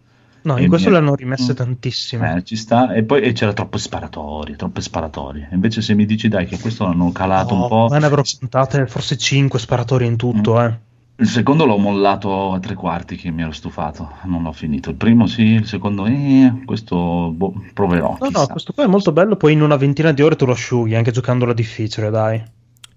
No, 0.43 0.57
in 0.57 0.67
questo 0.67 0.89
mi- 0.89 0.95
le 0.95 1.01
hanno 1.01 1.15
rimesse 1.15 1.51
Mm. 1.53 1.55
tantissime. 1.55 2.35
Eh, 2.37 2.43
ci 2.43 2.55
sta, 2.55 2.93
e 2.93 3.03
poi 3.03 3.21
e 3.21 3.31
c'era 3.31 3.53
troppe 3.53 3.77
sparatorie, 3.77 4.55
troppe 4.55 4.81
sparatorie. 4.81 5.49
Invece, 5.51 5.81
se 5.81 5.93
mi 5.95 6.05
dici 6.05 6.27
dai 6.27 6.45
che 6.45 6.59
questo 6.59 6.83
l'hanno 6.85 7.11
calato 7.11 7.53
un 7.53 7.59
No, 7.61 7.67
po'. 7.67 7.87
me 7.89 7.99
ne 7.99 8.05
avrò 8.05 8.21
contate 8.39 8.85
forse 8.87 9.17
5 9.17 9.57
sparatori 9.59 10.05
in 10.05 10.15
tutto, 10.17 10.55
Mm. 10.55 10.57
eh. 10.65 10.79
Il 11.17 11.27
secondo 11.27 11.65
l'ho 11.65 11.77
mollato 11.77 12.53
a 12.53 12.59
tre 12.59 12.73
quarti 12.73 13.15
che 13.15 13.29
mi 13.29 13.43
ero 13.43 13.51
stufato, 13.51 14.13
non 14.23 14.41
l'ho 14.43 14.51
finito. 14.51 14.89
Il 14.89 14.95
primo 14.95 15.27
sì, 15.27 15.43
il 15.43 15.65
secondo 15.67 16.05
eh, 16.07 16.51
questo 16.65 17.31
boh, 17.31 17.53
proverò. 17.73 18.17
No, 18.19 18.27
chissà. 18.27 18.39
no, 18.41 18.47
questo 18.47 18.73
qua 18.73 18.83
è 18.83 18.87
molto 18.87 19.11
bello, 19.11 19.35
poi 19.35 19.53
in 19.53 19.61
una 19.61 19.75
ventina 19.77 20.11
di 20.11 20.23
ore 20.23 20.35
tu 20.35 20.45
lo 20.45 20.53
asciughi, 20.53 20.95
anche 20.95 21.11
giocandola 21.11 21.53
difficile, 21.53 22.09
dai. 22.09 22.41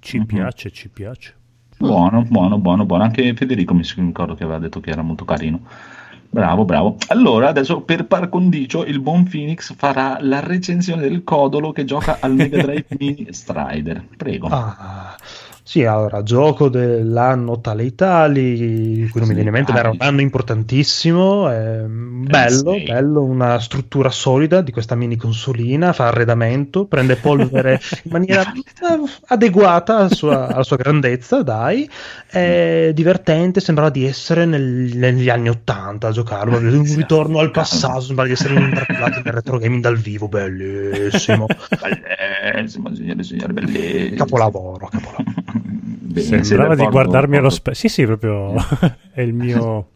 Ci 0.00 0.18
Mhm. 0.18 0.24
piace, 0.24 0.70
ci 0.72 0.88
piace. 0.88 1.34
Buono, 1.78 2.22
buono, 2.22 2.58
buono, 2.58 2.86
buono. 2.86 3.02
Anche 3.02 3.34
Federico 3.34 3.74
mi 3.74 3.82
ricordo 3.96 4.34
che 4.34 4.44
aveva 4.44 4.58
detto 4.58 4.80
che 4.80 4.90
era 4.90 5.02
molto 5.02 5.26
carino. 5.26 5.60
Bravo, 6.30 6.64
bravo. 6.64 6.96
Allora, 7.08 7.48
adesso 7.48 7.80
per 7.80 8.06
par 8.06 8.28
condicio, 8.28 8.84
il 8.84 9.00
buon 9.00 9.24
Phoenix 9.24 9.74
farà 9.74 10.18
la 10.20 10.40
recensione 10.40 11.02
del 11.02 11.24
codolo 11.24 11.72
che 11.72 11.84
gioca 11.84 12.18
al 12.20 12.34
Mega 12.34 12.62
Drive 12.62 12.86
Mini 12.98 13.28
Strider. 13.30 14.04
Prego. 14.16 14.48
Ah, 14.48 15.16
sì, 15.68 15.82
allora, 15.82 16.22
gioco 16.22 16.68
dell'anno 16.68 17.60
tale 17.60 17.82
e 17.82 17.94
tali, 17.96 18.54
di 18.54 19.08
cui 19.10 19.18
non 19.18 19.28
mi 19.28 19.34
viene 19.34 19.48
in 19.48 19.54
mente, 19.56 19.72
ma 19.72 19.80
era 19.80 19.90
un 19.90 19.96
anno 19.98 20.20
importantissimo, 20.20 21.52
ehm, 21.52 22.24
bello, 22.24 22.80
bello, 22.86 23.24
una 23.24 23.58
struttura 23.58 24.08
solida 24.10 24.60
di 24.60 24.70
questa 24.70 24.94
mini 24.94 25.16
consolina, 25.16 25.92
fa 25.92 26.06
arredamento, 26.06 26.86
prende 26.86 27.16
polvere 27.16 27.80
in 28.04 28.12
maniera 28.12 28.42
eh, 28.54 29.10
adeguata 29.26 29.96
alla 29.96 30.08
sua, 30.08 30.46
alla 30.46 30.62
sua 30.62 30.76
grandezza, 30.76 31.42
dai, 31.42 31.90
è 32.28 32.92
divertente, 32.94 33.58
sembrava 33.58 33.90
di 33.90 34.06
essere 34.06 34.44
nel- 34.44 34.92
negli 34.94 35.28
anni 35.28 35.48
80 35.48 36.06
a 36.06 36.12
giocarlo, 36.12 36.58
un 36.58 36.84
ritorno 36.94 37.40
al 37.40 37.50
passato, 37.50 38.02
sembrava 38.02 38.28
di 38.28 38.34
essere 38.34 38.54
intrappolati 38.54 39.20
nel 39.24 39.32
retro 39.32 39.58
gaming 39.58 39.82
dal 39.82 39.96
vivo, 39.96 40.28
bellissimo. 40.28 41.46
Bellissimo, 42.52 42.94
signore 42.94 43.20
e 43.20 43.24
signori, 43.24 43.52
bellissimo. 43.52 44.16
Capolavoro, 44.16 44.86
capolavoro. 44.86 45.34
Bene, 46.22 46.44
Sembrava 46.44 46.74
di 46.74 46.86
guardarmi 46.86 47.36
allo 47.36 47.50
specchio. 47.50 47.74
Sì, 47.74 47.88
sì, 47.88 48.04
proprio 48.04 48.54
è 49.12 49.20
il 49.20 49.34
mio... 49.34 49.88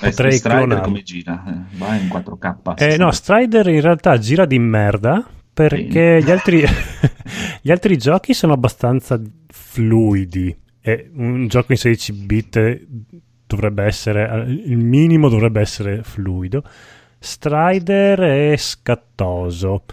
Eh, 0.00 0.10
Potrei 0.10 0.32
Strider 0.32 0.58
clonarlo. 0.58 0.84
come 0.84 1.02
gira? 1.02 1.44
Eh, 1.46 1.76
Va 1.76 1.94
in 1.96 2.08
4K. 2.08 2.74
Eh, 2.76 2.96
no, 2.98 3.10
Strider 3.10 3.68
in 3.68 3.80
realtà 3.80 4.18
gira 4.18 4.44
di 4.44 4.58
merda 4.58 5.26
perché 5.54 6.20
gli 6.22 6.30
altri, 6.30 6.62
gli 7.62 7.70
altri 7.70 7.96
giochi 7.96 8.34
sono 8.34 8.52
abbastanza 8.52 9.20
fluidi. 9.48 10.54
E 10.80 11.10
un 11.14 11.48
gioco 11.48 11.72
in 11.72 11.78
16 11.78 12.12
bit 12.12 12.80
dovrebbe 13.46 13.84
essere, 13.84 14.44
il 14.46 14.76
minimo 14.78 15.28
dovrebbe 15.28 15.60
essere 15.60 16.02
fluido. 16.02 16.62
Strider 17.18 18.18
è 18.20 18.56
scattoso. 18.56 19.84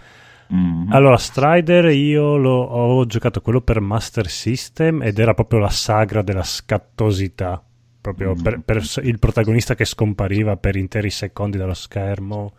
Mm. 0.54 0.92
Allora, 0.92 1.16
Strider 1.16 1.86
io 1.86 2.36
lo, 2.36 2.62
ho 2.62 3.04
giocato 3.06 3.40
quello 3.40 3.60
per 3.60 3.80
Master 3.80 4.28
System 4.28 5.02
ed 5.02 5.18
era 5.18 5.34
proprio 5.34 5.58
la 5.58 5.70
sagra 5.70 6.22
della 6.22 6.42
scattosità. 6.44 7.62
Proprio 8.00 8.34
Mm. 8.36 8.40
per, 8.42 8.60
per 8.64 8.82
il 9.02 9.18
protagonista 9.18 9.74
che 9.74 9.84
scompariva 9.84 10.56
per 10.56 10.76
interi 10.76 11.10
secondi 11.10 11.56
dallo 11.56 11.74
schermo. 11.74 12.52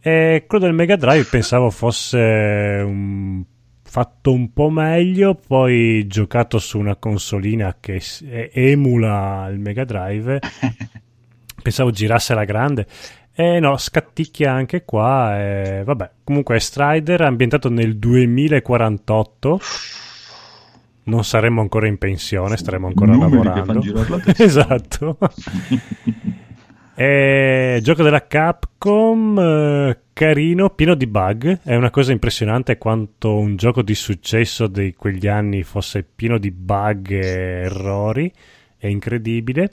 E 0.00 0.44
quello 0.46 0.64
del 0.64 0.72
Mega 0.74 0.96
Drive 0.96 1.24
pensavo 1.24 1.68
fosse 1.68 2.82
un- 2.82 3.44
fatto 3.82 4.32
un 4.32 4.52
po' 4.52 4.70
meglio, 4.70 5.34
poi 5.34 6.06
giocato 6.06 6.58
su 6.58 6.78
una 6.78 6.96
consolina 6.96 7.76
che 7.80 8.00
emula 8.52 9.48
il 9.50 9.58
Mega 9.58 9.84
Drive. 9.84 10.38
Pensavo 11.62 11.90
girasse 11.90 12.32
alla 12.32 12.44
grande. 12.44 12.86
E 13.40 13.58
no, 13.58 13.78
scatticchia 13.78 14.52
anche 14.52 14.84
qua. 14.84 15.40
E 15.40 15.82
vabbè, 15.82 16.10
comunque 16.24 16.56
è 16.56 16.58
Strider 16.58 17.22
ambientato 17.22 17.70
nel 17.70 17.96
2048. 17.96 19.60
non 21.04 21.24
saremmo 21.24 21.62
ancora 21.62 21.86
in 21.86 21.96
pensione, 21.96 22.58
staremo 22.58 22.88
ancora 22.88 23.12
Numeri 23.12 23.44
lavorando. 23.44 23.82
esatto. 24.36 25.16
Eh, 26.94 27.80
gioco 27.82 28.02
della 28.02 28.26
Capcom, 28.26 29.38
eh, 29.38 29.98
carino, 30.12 30.68
pieno 30.68 30.94
di 30.94 31.06
bug. 31.06 31.60
È 31.62 31.74
una 31.74 31.88
cosa 31.88 32.12
impressionante 32.12 32.76
quanto 32.76 33.38
un 33.38 33.56
gioco 33.56 33.80
di 33.80 33.94
successo 33.94 34.66
di 34.66 34.92
quegli 34.92 35.26
anni 35.26 35.62
fosse 35.62 36.02
pieno 36.02 36.36
di 36.36 36.50
bug 36.50 37.10
e 37.10 37.62
errori. 37.64 38.30
È 38.76 38.86
incredibile. 38.86 39.72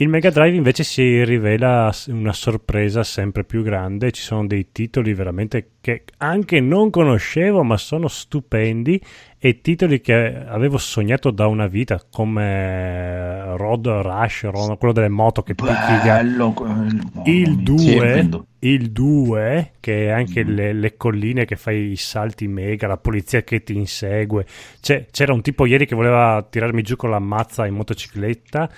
Il 0.00 0.08
Mega 0.08 0.30
Drive 0.30 0.54
invece 0.56 0.84
si 0.84 1.24
rivela 1.24 1.92
una 2.06 2.32
sorpresa 2.32 3.02
sempre 3.02 3.42
più 3.42 3.64
grande. 3.64 4.12
Ci 4.12 4.22
sono 4.22 4.46
dei 4.46 4.68
titoli 4.70 5.12
veramente 5.12 5.70
che 5.80 6.04
anche 6.18 6.60
non 6.60 6.88
conoscevo, 6.90 7.64
ma 7.64 7.76
sono 7.76 8.06
stupendi. 8.06 9.00
E 9.38 9.60
titoli 9.60 10.00
che 10.00 10.36
avevo 10.46 10.78
sognato 10.78 11.32
da 11.32 11.48
una 11.48 11.66
vita, 11.66 12.00
come 12.12 13.56
Road 13.56 13.88
Rush, 13.88 14.46
quello 14.78 14.94
delle 14.94 15.08
moto 15.08 15.42
che 15.42 15.56
picchi 15.56 15.72
gli 15.72 16.06
Bello 16.06 16.52
quello. 16.52 16.74
il 16.76 16.94
Mamma 17.14 17.22
mia, 17.24 17.56
2 17.64 17.78
stupendo. 17.78 18.46
il 18.60 18.90
2 18.92 19.72
che 19.80 20.06
è 20.06 20.10
anche 20.10 20.44
Mm. 20.44 20.48
le, 20.54 20.72
le 20.74 20.96
colline 20.96 21.44
che 21.44 21.56
fai 21.56 21.90
i 21.90 21.96
salti 21.96 22.46
mega 22.46 22.86
la 22.86 22.96
polizia 22.98 23.42
che 23.42 23.62
ti 23.64 23.74
insegue 23.76 24.44
C'è- 24.80 25.06
c'era 25.10 25.32
un 25.32 25.42
tipo 25.42 25.66
ieri 25.66 25.86
che 25.86 25.94
voleva 25.96 26.44
tirarmi 26.48 26.82
giù 26.82 26.94
con 26.96 27.10
la 27.10 27.18
mazza 27.20 27.66
in 27.66 27.74
motocicletta 27.74 28.68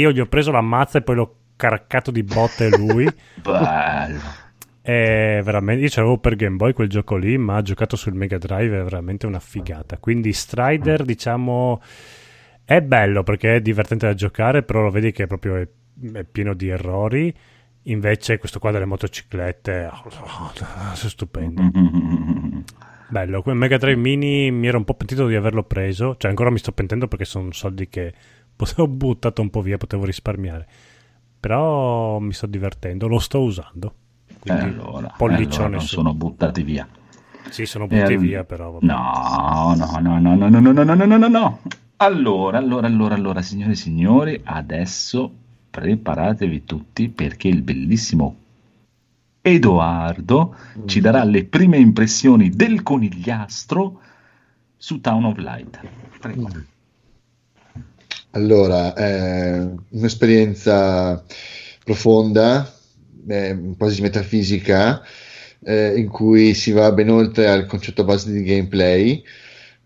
io 0.00 0.12
gli 0.12 0.20
ho 0.20 0.26
preso 0.26 0.50
la 0.50 0.60
mazza 0.60 0.98
e 0.98 1.02
poi 1.02 1.16
l'ho 1.16 1.36
caraccato 1.56 2.10
di 2.10 2.22
botte 2.22 2.68
lui 2.76 3.06
Bello. 3.42 4.20
è 4.82 5.40
veramente 5.42 5.82
io 5.82 5.88
ce 5.88 6.00
l'avevo 6.00 6.18
per 6.18 6.36
Game 6.36 6.56
Boy 6.56 6.72
quel 6.72 6.88
gioco 6.88 7.16
lì 7.16 7.36
ma 7.38 7.62
giocato 7.62 7.96
sul 7.96 8.12
Mega 8.14 8.38
Drive 8.38 8.78
è 8.78 8.82
veramente 8.82 9.26
una 9.26 9.40
figata 9.40 9.96
quindi 9.98 10.32
Strider 10.32 11.02
diciamo 11.04 11.80
è 12.64 12.80
bello 12.82 13.22
perché 13.22 13.56
è 13.56 13.60
divertente 13.60 14.06
da 14.06 14.14
giocare 14.14 14.62
però 14.62 14.82
lo 14.82 14.90
vedi 14.90 15.12
che 15.12 15.22
è 15.24 15.26
proprio 15.26 15.56
è, 15.56 15.68
è 16.12 16.24
pieno 16.24 16.52
di 16.54 16.68
errori 16.68 17.34
invece 17.82 18.38
questo 18.38 18.58
qua 18.58 18.70
delle 18.72 18.84
motociclette 18.84 19.88
oh, 19.90 20.52
è 20.92 20.96
stupendo 21.08 21.62
Mm. 21.62 22.60
bello 23.08 23.40
quel 23.42 23.54
Mega 23.56 23.76
Drive 23.78 24.00
Mini 24.00 24.50
mi 24.50 24.66
era 24.66 24.76
un 24.76 24.84
po' 24.84 24.94
pentito 24.94 25.26
di 25.28 25.36
averlo 25.36 25.62
preso 25.62 26.16
cioè 26.16 26.28
ancora 26.30 26.50
mi 26.50 26.58
sto 26.58 26.72
pentendo 26.72 27.06
perché 27.06 27.24
sono 27.24 27.52
soldi 27.52 27.88
che 27.88 28.12
ho 28.76 28.88
buttato 28.88 29.42
un 29.42 29.50
po' 29.50 29.60
via 29.62 29.76
potevo 29.76 30.04
risparmiare 30.04 30.66
però 31.38 32.18
mi 32.18 32.32
sto 32.32 32.46
divertendo 32.46 33.06
lo 33.06 33.18
sto 33.18 33.40
usando 33.42 33.94
E 34.26 34.36
quindi 34.38 34.62
allora, 34.62 35.12
pollicione 35.16 35.64
allora 35.64 35.68
non 35.68 35.86
sono 35.86 36.14
buttati 36.14 36.62
via. 36.62 36.88
Sì, 37.48 37.64
sono 37.66 37.84
E 37.84 37.88
butti 37.88 38.14
al- 38.14 38.18
via, 38.18 38.44
però. 38.44 38.72
vabbè. 38.72 38.84
No, 38.84 39.74
no, 39.76 39.98
no, 40.00 40.18
no, 40.18 40.34
no, 40.34 40.48
no, 40.48 40.60
no, 40.60 40.72
no, 40.72 40.94
no, 40.94 41.04
no, 41.04 41.16
no, 41.16 41.28
no. 41.28 41.60
Allora, 41.98 42.58
allora, 42.58 42.86
allora, 42.88 43.14
allora, 43.14 43.40
signore 43.42 43.72
e 43.72 43.76
signori, 43.76 44.40
adesso 44.44 45.32
preparatevi 45.70 46.64
tutti 46.64 47.08
perché 47.08 47.48
il 47.48 47.62
bellissimo 47.62 48.36
Edoardo 49.42 50.56
ci 50.86 51.00
darà 51.00 51.22
le 51.22 51.44
prime 51.44 51.76
impressioni 51.76 52.50
del 52.50 52.82
conigliastro 52.82 54.00
su 54.76 55.00
Town 55.00 55.24
of 55.24 55.36
Light. 55.36 55.80
Prego. 56.18 56.50
Allora, 58.36 58.92
è 58.92 59.66
un'esperienza 59.92 61.24
profonda, 61.82 62.70
eh, 63.26 63.58
quasi 63.78 64.02
metafisica, 64.02 65.02
eh, 65.64 65.98
in 65.98 66.08
cui 66.08 66.52
si 66.52 66.70
va 66.70 66.92
ben 66.92 67.08
oltre 67.10 67.48
al 67.48 67.64
concetto 67.64 68.04
base 68.04 68.30
di 68.30 68.42
gameplay. 68.42 69.22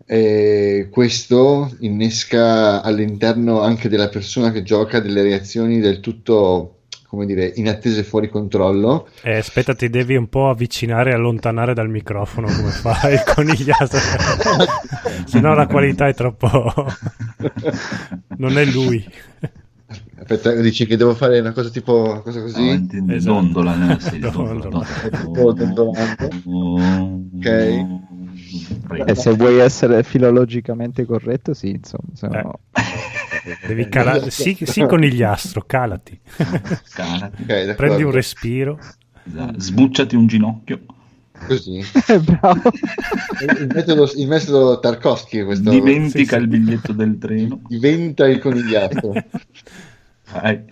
E 0.05 0.89
questo 0.91 1.73
innesca 1.79 2.81
all'interno 2.81 3.61
anche 3.61 3.87
della 3.87 4.09
persona 4.09 4.51
che 4.51 4.63
gioca 4.63 4.99
delle 4.99 5.21
reazioni 5.21 5.79
del 5.79 6.01
tutto, 6.01 6.80
come 7.11 7.25
dire, 7.25 7.51
inattese 7.55 7.99
e 7.99 8.03
fuori 8.03 8.29
controllo. 8.29 9.09
Eh, 9.21 9.35
aspetta, 9.35 9.75
ti 9.75 9.89
devi 9.89 10.15
un 10.15 10.29
po' 10.29 10.47
avvicinare 10.49 11.11
e 11.11 11.13
allontanare 11.13 11.73
dal 11.73 11.89
microfono 11.89 12.47
come 12.47 12.69
fa 12.69 13.09
il 13.09 13.21
conigliato. 13.35 13.97
Se 15.25 15.41
no 15.41 15.53
la 15.53 15.67
qualità 15.67 16.07
è 16.07 16.13
troppo... 16.13 16.73
non 18.37 18.57
è 18.57 18.63
lui. 18.63 19.05
Aspetta, 20.21 20.53
dici 20.53 20.85
che 20.85 20.95
devo 20.95 21.13
fare 21.13 21.41
una 21.41 21.51
cosa 21.51 21.69
tipo 21.69 22.01
una 22.11 22.21
cosa 22.21 22.39
così? 22.39 22.61
Avanti, 22.61 23.03
Esatto. 23.09 23.33
dondola, 23.33 23.97
eh, 23.97 23.99
sì, 23.99 24.19
Dondola. 24.19 24.85
Tipo 25.09 25.51
dondolando. 25.51 26.29
Ok. 27.35 27.85
E 29.05 29.15
se 29.15 29.31
vuoi 29.33 29.57
essere 29.57 30.01
filologicamente 30.03 31.03
corretto, 31.05 31.53
sì, 31.53 31.71
insomma. 31.71 32.03
se 32.13 32.27
no- 32.27 32.59
Devi 33.65 33.89
calare... 33.89 34.29
Sì, 34.29 34.57
sì, 34.61 34.85
conigliastro, 34.85 35.63
calati. 35.65 36.19
Calati. 36.93 37.41
Ok, 37.41 37.47
d'accordo. 37.47 37.75
Prendi 37.75 38.03
un 38.03 38.11
respiro. 38.11 38.79
Esatto. 39.23 39.59
Sbucciati 39.59 40.15
un 40.15 40.27
ginocchio. 40.27 40.81
Così. 41.47 41.81
Bravo. 42.21 42.71
Il 43.41 43.71
metodo, 43.73 44.11
il 44.15 44.27
metodo 44.27 44.79
Tarkovsky 44.79 45.43
questo 45.43 45.69
Dimentica 45.69 46.37
sì, 46.37 46.37
sì. 46.37 46.41
il 46.41 46.47
biglietto 46.47 46.93
del 46.93 47.17
treno. 47.17 47.61
diventa 47.67 48.27
il 48.27 48.39
conigliato. 48.39 49.13
Vai. 50.31 50.63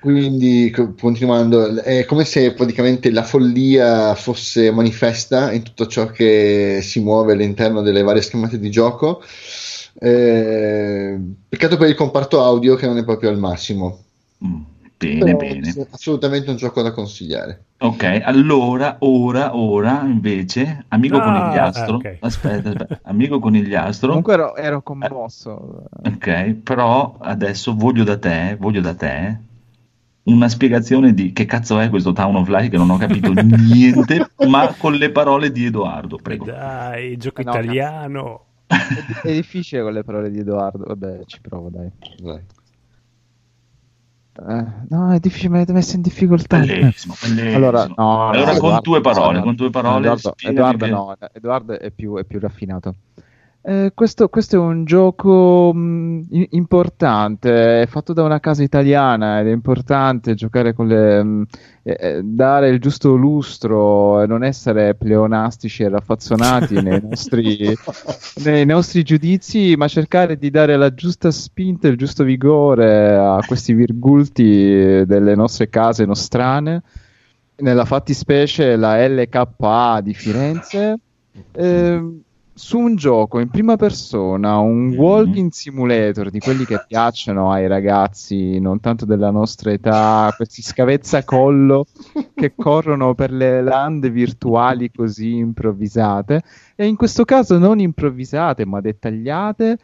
Quindi, 0.00 0.70
co- 0.70 0.94
continuando, 0.94 1.82
è 1.82 2.04
come 2.04 2.24
se 2.24 2.52
praticamente 2.52 3.10
la 3.10 3.24
follia 3.24 4.14
fosse 4.14 4.70
manifesta 4.70 5.52
in 5.52 5.64
tutto 5.64 5.88
ciò 5.88 6.06
che 6.06 6.78
si 6.82 7.00
muove 7.00 7.32
all'interno 7.32 7.82
delle 7.82 8.02
varie 8.02 8.22
schermate 8.22 8.60
di 8.60 8.70
gioco. 8.70 9.22
Eh, 10.00 11.18
peccato 11.48 11.76
per 11.76 11.88
il 11.88 11.94
comparto 11.94 12.42
audio 12.42 12.76
che 12.76 12.86
non 12.86 12.98
è 12.98 13.04
proprio 13.04 13.30
al 13.30 13.38
massimo. 13.38 14.04
Mm, 14.44 14.62
Bene, 14.98 15.18
Però 15.24 15.36
bene. 15.36 15.86
assolutamente 15.90 16.50
un 16.50 16.56
gioco 16.56 16.82
da 16.82 16.92
consigliare. 16.92 17.64
Ok, 17.80 18.20
allora, 18.24 18.96
ora, 19.00 19.56
ora, 19.56 20.02
invece, 20.04 20.84
amico 20.88 21.18
Ah, 21.18 21.22
conigliastro. 21.22 22.00
eh, 22.00 22.10
ok. 22.10 22.16
Aspetta, 22.22 22.68
aspetta. 22.70 22.98
Amico 23.04 23.38
conigliastro. 23.38 24.08
Comunque 24.08 24.34
ero, 24.34 24.56
ero 24.56 24.82
commosso. 24.82 25.84
Ok, 26.04 26.52
però 26.64 27.16
adesso 27.20 27.74
voglio 27.76 28.02
da 28.02 28.18
te, 28.18 28.56
voglio 28.58 28.80
da 28.80 28.94
te 28.94 29.38
una 30.24 30.48
spiegazione 30.48 31.14
di 31.14 31.32
che 31.32 31.46
cazzo 31.46 31.78
è 31.78 31.88
questo 31.88 32.12
Town 32.12 32.36
of 32.36 32.48
Light 32.48 32.70
che 32.70 32.76
non 32.76 32.90
ho 32.90 32.98
capito 32.98 33.32
niente, 33.32 34.30
ma 34.48 34.74
con 34.76 34.94
le 34.94 35.10
parole 35.10 35.50
di 35.52 35.64
Edoardo, 35.66 36.16
prego. 36.18 36.44
Dai, 36.44 37.16
gioco 37.16 37.40
Eh 37.40 37.44
no, 37.44 37.50
italiano. 37.52 38.46
È, 39.22 39.32
difficile 39.32 39.82
con 39.82 39.92
le 39.92 40.04
parole 40.04 40.30
di 40.30 40.38
Edoardo. 40.38 40.84
Vabbè, 40.84 41.24
ci 41.24 41.40
provo, 41.40 41.70
dai. 41.70 41.90
Vai. 42.22 42.42
Eh, 44.40 44.64
no, 44.88 45.12
è 45.12 45.18
difficile, 45.18 45.48
mi 45.48 45.56
avete 45.56 45.72
messo 45.72 45.96
in 45.96 46.02
difficoltà. 46.02 46.58
Bellissimo, 46.58 47.14
bellissimo. 47.20 47.56
Allora, 47.56 47.86
no, 47.86 47.94
no, 47.96 48.28
Allora, 48.28 48.44
con 48.50 48.56
Edoardo- 48.56 48.80
tue 48.82 49.00
parole, 49.00 49.38
no, 49.38 49.44
con 49.44 49.56
tue 49.56 49.70
parole, 49.70 49.98
Edoardo, 49.98 50.34
Edoardo 50.38 50.84
che- 50.84 50.90
no, 50.90 51.16
Edoardo 51.32 51.78
è 51.80 51.90
più, 51.90 52.16
è 52.18 52.24
più 52.24 52.38
raffinato. 52.38 52.94
Eh, 53.68 53.92
questo, 53.94 54.30
questo 54.30 54.56
è 54.56 54.58
un 54.58 54.86
gioco 54.86 55.74
mh, 55.74 56.26
i- 56.30 56.48
importante, 56.52 57.82
è 57.82 57.86
fatto 57.86 58.14
da 58.14 58.22
una 58.22 58.40
casa 58.40 58.62
italiana 58.62 59.40
ed 59.40 59.48
è 59.48 59.50
importante 59.50 60.32
giocare 60.32 60.72
con 60.72 60.86
le. 60.86 61.22
mh, 61.22 61.46
eh, 61.82 61.96
eh, 62.00 62.20
dare 62.22 62.70
il 62.70 62.80
giusto 62.80 63.14
lustro 63.14 64.22
e 64.22 64.26
non 64.26 64.42
essere 64.42 64.94
pleonastici 64.94 65.82
e 65.82 65.90
raffazzonati 65.90 66.80
nei 66.80 66.98
nostri, 67.10 67.76
nei 68.44 68.64
nostri 68.64 69.02
giudizi, 69.02 69.74
ma 69.76 69.86
cercare 69.86 70.38
di 70.38 70.48
dare 70.48 70.74
la 70.78 70.94
giusta 70.94 71.30
spinta 71.30 71.88
e 71.88 71.90
il 71.90 71.98
giusto 71.98 72.24
vigore 72.24 73.16
a 73.16 73.40
questi 73.46 73.74
virgulti 73.74 75.04
delle 75.04 75.34
nostre 75.34 75.68
case 75.68 76.06
nostrane. 76.06 76.82
Nella 77.56 77.84
fattispecie 77.84 78.76
la 78.76 79.06
LKA 79.06 80.00
di 80.02 80.14
Firenze. 80.14 80.98
Ehm, 81.52 82.22
su 82.58 82.76
un 82.78 82.96
gioco 82.96 83.38
in 83.38 83.48
prima 83.50 83.76
persona, 83.76 84.58
un 84.58 84.86
Mhm. 84.88 84.98
walking 84.98 85.50
simulator 85.52 86.28
di 86.28 86.40
quelli 86.40 86.64
che 86.64 86.82
piacciono 86.86 87.52
ai 87.52 87.68
ragazzi 87.68 88.58
non 88.58 88.80
tanto 88.80 89.04
della 89.04 89.30
nostra 89.30 89.70
età, 89.70 90.32
questi 90.36 90.60
scavezzacollo 90.62 91.86
che 92.34 92.52
corrono 92.56 93.14
per 93.14 93.30
le 93.30 93.62
lande 93.62 94.10
virtuali 94.10 94.90
così 94.90 95.36
improvvisate, 95.36 96.42
e 96.74 96.86
in 96.86 96.96
questo 96.96 97.24
caso 97.24 97.58
non 97.58 97.78
improvvisate 97.78 98.66
ma 98.66 98.80
dettagliate 98.80 99.78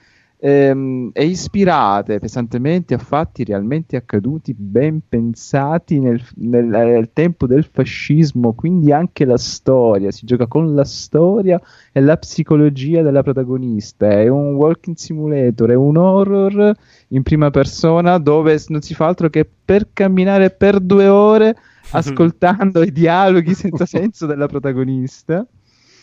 ehm, 0.45 1.09
e 1.15 1.25
ispirate 1.25 2.19
pesantemente 2.19 2.93
a 2.93 2.99
fatti 2.99 3.45
realmente 3.45 3.97
accaduti, 3.97 4.53
ben 4.53 5.01
pensati 5.09 5.99
nel, 5.99 6.23
nel- 6.35 6.67
nel 6.67 7.11
tempo 7.15 7.47
del 7.47 7.65
fascismo, 7.65 8.53
quindi 8.53 8.93
anche 8.93 9.25
la 9.25 9.39
storia, 9.39 10.11
si 10.11 10.27
gioca 10.27 10.47
con 10.47 10.75
la 10.75 10.85
storia 10.85 11.59
e 11.91 12.01
la 12.03 12.19
psicologia 12.19 13.01
della 13.01 13.23
protagonista, 13.23 14.11
è 14.11 14.29
un 14.29 14.55
walking 14.57 14.97
simulator, 14.97 15.71
è 15.71 15.75
un 15.75 15.97
horror 15.97 16.75
in 17.09 17.23
prima 17.23 17.49
persona 17.49 18.19
dove 18.19 18.63
non 18.69 18.83
si 18.83 18.93
fa 18.93 19.07
altro 19.07 19.31
che 19.31 19.49
per 19.65 19.89
camminare 19.95 20.51
per 20.51 20.79
due 20.79 21.09
ore 21.09 21.57
ascoltando 21.93 22.83
i 22.83 22.93
dialoghi 22.93 23.55
senza 23.55 23.87
senso 23.87 24.27
della 24.27 24.47
protagonista. 24.47 25.47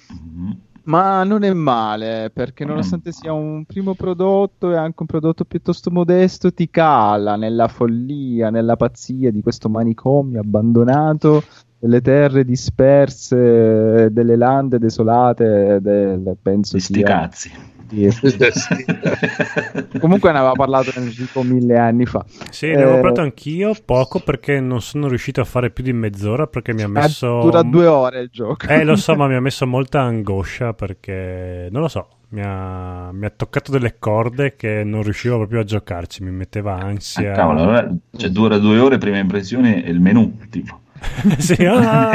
Mhm. 0.10 0.70
Ma 0.84 1.24
non 1.24 1.44
è 1.44 1.54
male, 1.54 2.32
perché 2.34 2.64
è 2.64 2.68
nonostante 2.68 3.12
sia 3.12 3.32
un 3.34 3.66
primo 3.66 3.94
prodotto 3.94 4.72
e 4.72 4.76
anche 4.76 4.98
un 5.02 5.06
prodotto 5.06 5.46
piuttosto 5.46 5.92
modesto, 5.92 6.54
ti 6.54 6.70
cala 6.70 7.36
nella 7.36 7.68
follia, 7.68 8.50
nella 8.50 8.76
pazzia 8.76 9.32
di 9.32 9.42
questo 9.42 9.70
manicomio 9.70 10.40
abbandonato, 10.40 11.44
delle 11.78 12.02
terre 12.02 12.46
disperse, 12.46 14.10
delle 14.12 14.36
lande 14.36 14.80
desolate, 14.80 15.80
del, 15.82 16.36
penso 16.42 16.76
Di 16.76 16.82
sti 16.82 17.04
cazzi. 17.04 17.52
Comunque 19.98 20.32
ne 20.32 20.38
aveva 20.40 20.56
parlato 20.56 20.92
Enrico 20.96 21.44
mille 21.44 21.78
anni 21.78 22.06
fa. 22.06 22.26
Sì, 22.50 22.68
ne 22.68 22.76
avevo 22.84 22.96
Eh, 22.96 23.00
parlato 23.00 23.22
anch'io, 23.22 23.74
poco 23.86 24.20
perché 24.20 24.60
non 24.60 24.82
sono 24.82 25.08
riuscito 25.08 25.42
a 25.42 25.46
fare 25.46 25.70
più 25.72 25.84
di 25.84 25.94
mezz'ora 25.94 26.48
perché 26.48 26.74
mi 26.74 26.84
ha 26.84 26.88
messo... 26.88 27.28
Ah, 27.28 27.42
Dura 27.42 27.62
due 27.64 27.86
ore 27.86 28.22
il 28.22 28.30
gioco. 28.30 28.66
Eh, 28.66 28.84
lo 28.84 28.96
so, 28.96 29.16
ma 29.16 29.28
mi 29.28 29.36
ha 29.36 29.40
messo 29.42 29.66
molta 29.68 30.02
angoscia 30.02 30.74
perché, 30.74 31.68
non 31.72 31.82
lo 31.82 31.88
so, 31.88 32.08
mi 32.30 32.42
ha, 32.44 33.12
mi 33.12 33.26
ha 33.26 33.30
toccato 33.30 33.72
delle 33.72 33.98
corde 34.00 34.56
che 34.56 34.84
non 34.84 35.04
riuscivo 35.04 35.38
proprio 35.38 35.62
a 35.62 35.64
giocarci, 35.64 36.24
mi 36.24 36.32
metteva 36.32 36.74
Ah, 36.76 36.86
ansia. 36.86 37.32
cavolo, 37.32 37.62
allora, 37.62 37.90
cioè, 38.16 38.30
dura 38.30 38.58
due 38.58 38.80
ore, 38.80 38.98
prima 38.98 39.18
impressione 39.18 39.84
e 39.84 39.90
il 39.92 40.00
menù, 40.00 40.38
tipo. 40.50 40.80
Sì, 41.38 41.66
ah! 41.66 42.10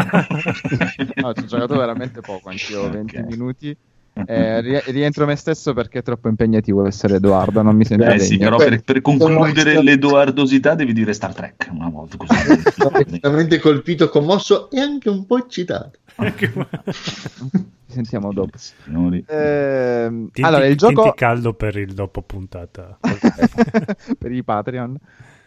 No, 1.18 1.35
ci 1.35 1.43
ho 1.45 1.47
giocato 1.47 1.77
veramente 1.77 2.22
poco, 2.22 2.49
anch'io 2.49 2.89
20 2.89 3.16
Ok. 3.18 3.20
minuti. 3.20 3.77
Eh, 4.24 4.60
ri- 4.62 4.80
rientro 4.86 5.26
me 5.26 5.36
stesso 5.36 5.74
perché 5.74 5.98
è 5.98 6.02
troppo 6.02 6.28
impegnativo 6.28 6.86
essere 6.86 7.16
Edoardo, 7.16 7.60
non 7.60 7.76
mi 7.76 7.84
sento 7.84 8.04
Eh 8.06 8.18
sì, 8.18 8.38
degno. 8.38 8.56
però 8.56 8.68
per, 8.68 8.82
per 8.82 9.00
concludere 9.02 9.72
Sono- 9.72 9.82
l'edoardosità 9.82 10.74
devi 10.74 10.94
dire 10.94 11.12
Star 11.12 11.34
Trek 11.34 11.68
una 11.70 11.90
volta 11.90 12.16
così. 12.16 12.32
Sono 12.74 12.96
estremamente 12.96 13.58
colpito, 13.58 14.08
commosso 14.08 14.70
e 14.70 14.80
anche 14.80 15.10
un 15.10 15.26
po' 15.26 15.36
eccitato. 15.38 15.98
Ci 16.92 17.92
sentiamo 17.92 18.32
dopo. 18.32 18.56
Signori. 18.56 19.24
Ehm, 19.28 20.30
Tinti, 20.30 20.42
allora, 20.42 20.66
il 20.66 20.76
tinti 20.76 20.94
gioco 20.94 21.12
caldo 21.12 21.52
per 21.54 21.76
il 21.76 21.92
dopo 21.94 22.22
puntata. 22.22 22.98
per 24.18 24.32
i 24.32 24.42
Patreon. 24.42 24.96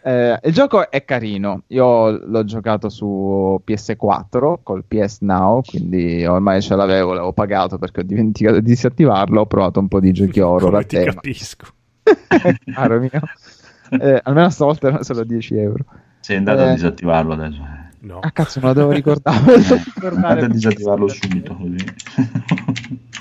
Eh, 0.02 0.38
il 0.44 0.52
gioco 0.52 0.90
è 0.90 1.04
carino. 1.04 1.64
Io 1.68 2.10
l'ho 2.26 2.44
giocato 2.44 2.88
su 2.88 3.60
PS4 3.66 4.54
col 4.62 4.84
PS 4.86 5.18
Now, 5.20 5.60
quindi 5.62 6.24
ormai 6.24 6.62
ce 6.62 6.74
l'avevo, 6.74 7.12
l'avevo 7.12 7.32
pagato 7.34 7.76
perché 7.76 8.00
ho 8.00 8.04
dimenticato 8.04 8.60
di 8.60 8.62
disattivarlo. 8.70 9.42
Ho 9.42 9.46
provato 9.46 9.78
un 9.80 9.88
po' 9.88 10.00
di 10.00 10.12
giochi 10.12 10.40
horror 10.40 10.70
Come 10.70 10.86
ti 10.86 10.96
tema. 10.96 11.12
capisco. 11.14 11.66
Caro 12.72 12.98
mio. 13.00 13.10
Eh, 13.90 14.20
almeno 14.22 14.48
stavolta 14.50 14.86
erano 14.86 15.02
solo 15.02 15.24
10 15.24 15.56
euro. 15.58 15.84
Sei 16.20 16.36
andato 16.36 16.60
Eh. 16.62 16.68
a 16.70 16.72
disattivarlo 16.74 17.32
adesso. 17.34 17.78
No. 18.02 18.18
Ah, 18.20 18.30
cazzo, 18.30 18.60
me 18.60 18.66
lo 18.68 18.72
devo 18.72 18.90
ricordare. 18.92 19.54
Eh, 19.54 20.06
Andate 20.06 20.16
a 20.16 20.34
perché- 20.34 20.48
disattivarlo 20.48 21.08
subito 21.08 21.54
così. 21.54 21.76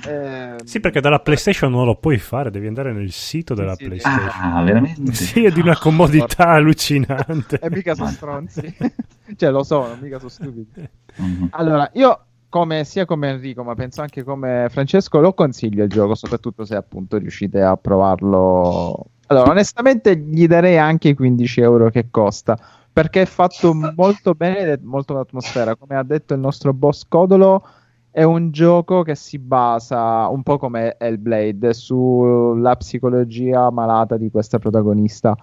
Eh, 0.07 0.55
Sì, 0.63 0.79
perché 0.79 1.01
dalla 1.01 1.19
PlayStation 1.19 1.71
non 1.71 1.85
lo 1.85 1.95
puoi 1.95 2.17
fare, 2.17 2.49
devi 2.51 2.67
andare 2.67 2.93
nel 2.93 3.11
sito 3.11 3.53
della 3.53 3.75
Sì. 3.75 3.85
PlayStation. 3.85 4.29
ah, 4.55 4.63
veramente? 4.63 5.13
Sì, 5.13 5.43
è 5.43 5.51
di 5.51 5.59
una 5.59 5.77
comodità 5.77 6.47
allucinante. 6.49 7.59
E 7.61 7.69
mica 7.69 7.93
sono 7.95 8.09
stronzi. 8.09 8.73
cioè, 9.35 9.51
lo 9.51 9.63
so, 9.63 9.97
mica 9.99 10.17
sono 10.17 10.29
stupidi. 10.29 10.87
Mhm. 11.15 11.47
Allora, 11.51 11.89
io 11.93 12.23
come, 12.47 12.83
sia 12.85 13.05
come 13.05 13.29
Enrico, 13.29 13.63
ma 13.63 13.75
penso 13.75 14.01
anche 14.01 14.23
come 14.23 14.67
Francesco, 14.69 15.19
lo 15.19 15.33
consiglio 15.33 15.83
il 15.83 15.89
gioco, 15.89 16.15
soprattutto 16.15 16.63
se 16.65 16.75
appunto 16.75 17.17
riuscite 17.17 17.61
a 17.61 17.75
provarlo. 17.75 19.07
Allora, 19.27 19.51
onestamente 19.51 20.17
gli 20.17 20.47
darei 20.47 20.77
anche 20.79 21.09
i 21.09 21.13
15 21.13 21.61
euro 21.61 21.89
che 21.91 22.07
costa, 22.09 22.57
perché 22.99 23.21
è 23.21 23.25
fatto 23.25 23.73
molto 23.95 24.33
bene 24.33 24.57
ed 24.59 24.67
è 24.67 24.79
molto 24.83 25.13
l'atmosfera. 25.13 25.77
Come 25.77 25.95
ha 25.95 26.03
detto 26.03 26.33
il 26.33 26.41
nostro 26.41 26.73
boss 26.73 27.05
Codolo, 27.07 27.65
è 28.11 28.23
un 28.23 28.51
gioco 28.51 29.03
che 29.03 29.15
si 29.15 29.39
basa 29.39 30.27
un 30.27 30.43
po' 30.43 30.57
come 30.57 30.97
Hellblade 30.97 31.73
sulla 31.73 32.75
psicologia 32.75 33.71
malata 33.71 34.17
di 34.17 34.29
questa 34.29 34.59
protagonista 34.59 35.33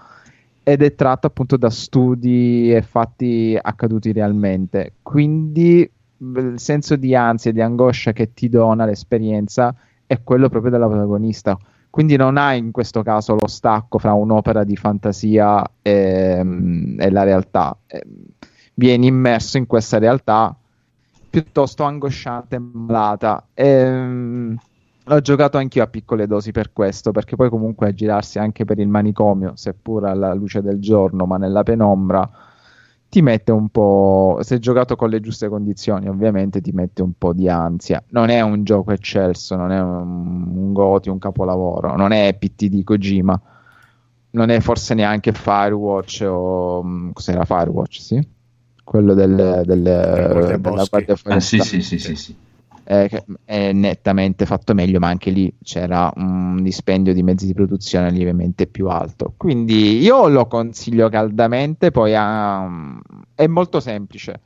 ed 0.62 0.82
è 0.82 0.94
tratto 0.94 1.28
appunto 1.28 1.56
da 1.56 1.70
studi 1.70 2.74
e 2.74 2.82
fatti 2.82 3.58
accaduti 3.58 4.12
realmente. 4.12 4.94
Quindi 5.00 5.90
il 6.18 6.54
senso 6.56 6.96
di 6.96 7.14
ansia 7.14 7.52
e 7.52 7.54
di 7.54 7.62
angoscia 7.62 8.12
che 8.12 8.34
ti 8.34 8.50
dona 8.50 8.84
l'esperienza 8.84 9.74
è 10.04 10.22
quello 10.22 10.50
proprio 10.50 10.72
della 10.72 10.88
protagonista. 10.88 11.56
Quindi 11.96 12.16
non 12.16 12.36
hai 12.36 12.58
in 12.58 12.72
questo 12.72 13.02
caso 13.02 13.34
lo 13.34 13.46
stacco 13.46 13.96
fra 13.96 14.12
un'opera 14.12 14.64
di 14.64 14.76
fantasia 14.76 15.66
e, 15.80 16.42
mm, 16.44 17.00
e 17.00 17.10
la 17.10 17.22
realtà. 17.22 17.74
Eh, 17.86 18.02
Vieni 18.74 19.06
immerso 19.06 19.56
in 19.56 19.66
questa 19.66 19.96
realtà 19.96 20.54
piuttosto 21.30 21.84
angosciante 21.84 22.56
e 22.56 22.58
malata. 22.58 23.46
Ehm, 23.54 24.58
l'ho 25.04 25.20
giocato 25.22 25.56
anch'io 25.56 25.84
a 25.84 25.86
piccole 25.86 26.26
dosi 26.26 26.52
per 26.52 26.74
questo, 26.74 27.12
perché 27.12 27.34
poi 27.34 27.48
comunque 27.48 27.88
a 27.88 27.94
girarsi 27.94 28.38
anche 28.38 28.66
per 28.66 28.78
il 28.78 28.88
manicomio, 28.88 29.52
seppur 29.56 30.04
alla 30.04 30.34
luce 30.34 30.60
del 30.60 30.78
giorno, 30.80 31.24
ma 31.24 31.38
nella 31.38 31.62
penombra, 31.62 32.30
ti 33.08 33.22
mette 33.22 33.52
un 33.52 33.68
po', 33.68 34.38
se 34.42 34.58
giocato 34.58 34.96
con 34.96 35.08
le 35.08 35.20
giuste 35.20 35.48
condizioni, 35.48 36.08
ovviamente 36.08 36.60
ti 36.60 36.72
mette 36.72 37.02
un 37.02 37.12
po' 37.16 37.32
di 37.32 37.48
ansia. 37.48 38.02
Non 38.08 38.28
è 38.28 38.40
un 38.40 38.64
gioco 38.64 38.92
eccelso, 38.92 39.56
non 39.56 39.70
è 39.70 39.80
un, 39.80 40.52
un 40.54 40.72
Goti, 40.72 41.08
un 41.08 41.18
capolavoro, 41.18 41.96
non 41.96 42.12
è 42.12 42.36
PT 42.38 42.66
di 42.66 42.84
Kojima, 42.84 43.40
non 44.30 44.50
è 44.50 44.60
forse 44.60 44.94
neanche 44.94 45.32
Firewatch 45.32 46.24
o 46.28 46.82
mm, 46.84 47.10
cos'era 47.12 47.44
Firewatch, 47.44 48.00
sì? 48.00 48.28
Quello 48.84 49.14
del, 49.14 49.62
del, 49.64 49.82
della. 49.82 50.84
Guardia 50.88 51.14
Ah, 51.24 51.40
sì, 51.40 51.58
Forestale 51.58 51.62
sì, 51.64 51.80
sì, 51.80 51.98
sì, 51.98 52.14
sì. 52.16 52.36
Eh, 52.88 53.24
è 53.44 53.72
nettamente 53.72 54.46
fatto 54.46 54.72
meglio, 54.74 54.98
ma 55.00 55.08
anche 55.08 55.30
lì 55.30 55.52
c'era 55.62 56.12
un 56.16 56.62
dispendio 56.62 57.12
di 57.12 57.22
mezzi 57.22 57.46
di 57.46 57.52
produzione 57.54 58.10
lievemente 58.10 58.66
più 58.66 58.88
alto. 58.88 59.34
Quindi 59.36 59.98
io 59.98 60.28
lo 60.28 60.46
consiglio 60.46 61.08
caldamente, 61.08 61.90
poi 61.90 62.14
ha- 62.14 62.68
è 63.34 63.46
molto 63.46 63.80
semplice. 63.80 64.40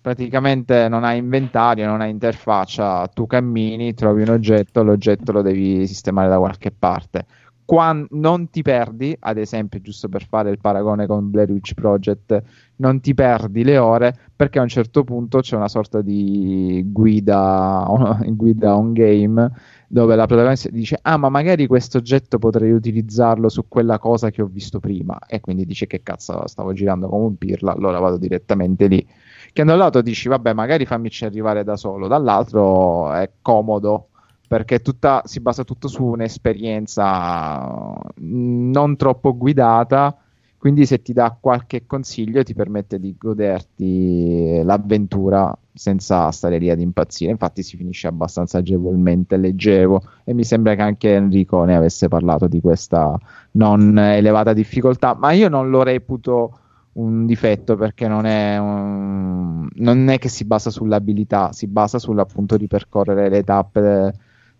Praticamente 0.00 0.88
non 0.88 1.04
hai 1.04 1.18
inventario, 1.18 1.86
non 1.86 2.00
hai 2.00 2.10
interfaccia, 2.10 3.06
tu 3.08 3.26
cammini, 3.26 3.94
trovi 3.94 4.22
un 4.22 4.30
oggetto, 4.30 4.82
l'oggetto 4.82 5.30
lo 5.30 5.42
devi 5.42 5.86
sistemare 5.86 6.28
da 6.28 6.38
qualche 6.38 6.72
parte. 6.72 7.26
Quan- 7.64 8.06
non 8.10 8.50
ti 8.50 8.62
perdi, 8.62 9.16
ad 9.18 9.38
esempio, 9.38 9.80
giusto 9.80 10.08
per 10.08 10.26
fare 10.26 10.50
il 10.50 10.58
paragone 10.58 11.06
con 11.06 11.30
Blair 11.30 11.50
Witch 11.50 11.74
Project, 11.74 12.42
non 12.76 13.00
ti 13.00 13.14
perdi 13.14 13.64
le 13.64 13.78
ore 13.78 14.14
perché 14.34 14.58
a 14.58 14.62
un 14.62 14.68
certo 14.68 15.04
punto 15.04 15.40
c'è 15.40 15.56
una 15.56 15.68
sorta 15.68 16.02
di 16.02 16.84
guida, 16.86 17.86
guida 18.26 18.76
on 18.76 18.92
game 18.92 19.50
dove 19.86 20.16
la 20.16 20.24
protagonista 20.24 20.70
dice 20.70 20.98
ah 21.02 21.18
ma 21.18 21.28
magari 21.28 21.66
questo 21.66 21.98
oggetto 21.98 22.38
potrei 22.38 22.72
utilizzarlo 22.72 23.50
su 23.50 23.68
quella 23.68 23.98
cosa 23.98 24.30
che 24.30 24.42
ho 24.42 24.46
visto 24.46 24.80
prima. 24.80 25.18
E 25.26 25.40
quindi 25.40 25.64
dice 25.66 25.86
che 25.86 26.02
cazzo 26.02 26.46
stavo 26.48 26.72
girando 26.72 27.08
come 27.08 27.26
un 27.26 27.36
pirla 27.36 27.72
allora 27.72 27.98
vado 27.98 28.16
direttamente 28.16 28.86
lì. 28.86 29.06
Che 29.52 29.64
da 29.64 29.72
un 29.72 29.78
lato 29.78 30.00
dici 30.00 30.28
vabbè 30.28 30.52
magari 30.54 30.86
fammici 30.86 31.24
arrivare 31.24 31.62
da 31.62 31.76
solo. 31.76 32.08
Dall'altro 32.08 33.12
è 33.12 33.30
comodo 33.42 34.08
perché 34.52 34.80
tutta, 34.80 35.22
si 35.24 35.40
basa 35.40 35.64
tutto 35.64 35.88
su 35.88 36.04
un'esperienza 36.04 37.96
non 38.16 38.96
troppo 38.96 39.34
guidata. 39.34 40.14
Quindi 40.58 40.84
se 40.84 41.00
ti 41.00 41.14
dà 41.14 41.34
qualche 41.40 41.86
consiglio 41.86 42.42
ti 42.42 42.52
permette 42.52 43.00
di 43.00 43.16
goderti 43.18 44.60
l'avventura 44.62 45.56
senza 45.72 46.30
stare 46.32 46.58
lì 46.58 46.68
ad 46.68 46.80
impazzire. 46.80 47.30
Infatti 47.30 47.62
si 47.62 47.78
finisce 47.78 48.08
abbastanza 48.08 48.58
agevolmente 48.58 49.38
leggevo. 49.38 50.02
E 50.22 50.34
mi 50.34 50.44
sembra 50.44 50.74
che 50.74 50.82
anche 50.82 51.14
Enrico 51.14 51.64
ne 51.64 51.74
avesse 51.74 52.08
parlato 52.08 52.46
di 52.46 52.60
questa 52.60 53.18
non 53.52 53.98
elevata 53.98 54.52
difficoltà, 54.52 55.14
ma 55.14 55.32
io 55.32 55.48
non 55.48 55.70
lo 55.70 55.82
reputo 55.82 56.58
un 56.92 57.24
difetto 57.24 57.74
perché 57.76 58.06
non 58.06 58.26
è, 58.26 58.58
un- 58.58 59.66
non 59.76 60.08
è 60.10 60.18
che 60.18 60.28
si 60.28 60.44
basa 60.44 60.68
sull'abilità, 60.68 61.52
si 61.52 61.66
basa 61.68 61.98
sull'appunto 61.98 62.58
di 62.58 62.66
percorrere 62.66 63.30
le 63.30 63.42
tappe 63.44 64.12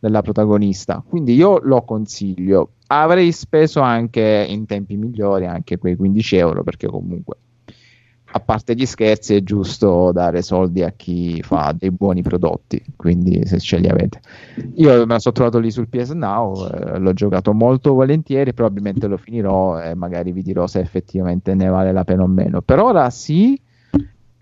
della 0.02 0.20
protagonista. 0.20 1.00
Quindi 1.08 1.34
io 1.34 1.60
lo 1.62 1.82
consiglio. 1.82 2.72
Avrei 2.88 3.30
speso 3.30 3.80
anche 3.80 4.44
in 4.48 4.66
tempi 4.66 4.96
migliori 4.96 5.46
anche 5.46 5.78
quei 5.78 5.94
15 5.94 6.36
euro 6.36 6.64
perché 6.64 6.88
comunque 6.88 7.36
a 8.34 8.40
parte 8.40 8.74
gli 8.74 8.86
scherzi 8.86 9.36
è 9.36 9.42
giusto 9.42 10.10
dare 10.10 10.42
soldi 10.42 10.82
a 10.82 10.90
chi 10.90 11.42
fa 11.42 11.74
dei 11.76 11.90
buoni 11.90 12.22
prodotti 12.22 12.82
quindi 12.96 13.46
se 13.46 13.58
ce 13.58 13.76
li 13.76 13.88
avete 13.88 14.20
io 14.76 15.00
me 15.00 15.04
la 15.04 15.18
sono 15.18 15.34
trovato 15.34 15.58
lì 15.58 15.70
sul 15.70 15.88
PS 15.88 16.12
Now 16.12 16.66
eh, 16.66 16.98
l'ho 16.98 17.12
giocato 17.12 17.52
molto 17.52 17.92
volentieri 17.92 18.54
probabilmente 18.54 19.06
lo 19.06 19.18
finirò 19.18 19.82
e 19.82 19.94
magari 19.94 20.32
vi 20.32 20.42
dirò 20.42 20.66
se 20.66 20.80
effettivamente 20.80 21.54
ne 21.54 21.68
vale 21.68 21.92
la 21.92 22.04
pena 22.04 22.22
o 22.22 22.26
meno 22.26 22.62
per 22.62 22.78
ora 22.78 23.10
sì 23.10 23.60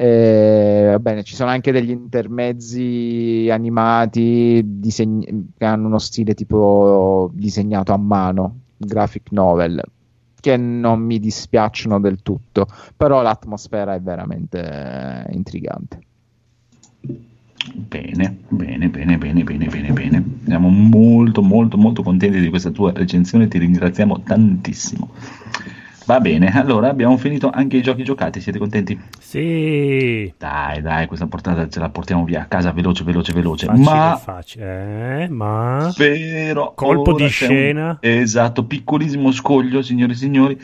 eh, 0.02 0.96
bene, 0.98 1.22
ci 1.22 1.34
sono 1.34 1.50
anche 1.50 1.72
degli 1.72 1.90
intermezzi 1.90 3.48
animati 3.50 4.62
disegn- 4.64 5.48
che 5.58 5.64
hanno 5.66 5.88
uno 5.88 5.98
stile 5.98 6.32
tipo 6.32 7.30
disegnato 7.34 7.92
a 7.92 7.98
mano, 7.98 8.60
graphic 8.78 9.30
novel, 9.32 9.82
che 10.40 10.56
non 10.56 11.00
mi 11.00 11.18
dispiacciono 11.18 12.00
del 12.00 12.22
tutto, 12.22 12.66
però 12.96 13.20
l'atmosfera 13.20 13.92
è 13.92 14.00
veramente 14.00 15.26
eh, 15.26 15.34
intrigante. 15.34 15.98
Bene, 17.74 18.38
bene, 18.48 18.88
bene, 18.88 19.18
bene, 19.18 19.44
bene, 19.44 19.66
bene, 19.66 19.92
bene. 19.92 20.24
Siamo 20.46 20.70
molto, 20.70 21.42
molto, 21.42 21.76
molto 21.76 22.02
contenti 22.02 22.40
di 22.40 22.48
questa 22.48 22.70
tua 22.70 22.90
recensione. 22.92 23.48
Ti 23.48 23.58
ringraziamo 23.58 24.22
tantissimo. 24.22 25.10
Va 26.10 26.18
bene, 26.18 26.48
allora 26.52 26.88
abbiamo 26.88 27.16
finito 27.16 27.50
anche 27.50 27.76
i 27.76 27.82
giochi 27.82 28.02
giocati. 28.02 28.40
Siete 28.40 28.58
contenti? 28.58 29.00
Sì. 29.20 30.34
Dai, 30.36 30.82
dai, 30.82 31.06
questa 31.06 31.28
portata 31.28 31.68
ce 31.68 31.78
la 31.78 31.88
portiamo 31.88 32.24
via 32.24 32.40
a 32.40 32.44
casa 32.46 32.72
veloce, 32.72 33.04
veloce, 33.04 33.32
veloce. 33.32 33.66
Facile, 33.66 33.84
Ma 33.84 34.16
facile. 34.16 35.22
Eh, 35.22 35.28
ma... 35.28 35.92
Però 35.96 36.74
Colpo 36.74 37.12
di 37.14 37.28
scena. 37.28 37.90
un- 37.90 37.96
esatto, 38.00 38.64
piccolissimo 38.64 39.30
scoglio, 39.30 39.82
signore 39.82 40.14
e 40.14 40.16
signori, 40.16 40.60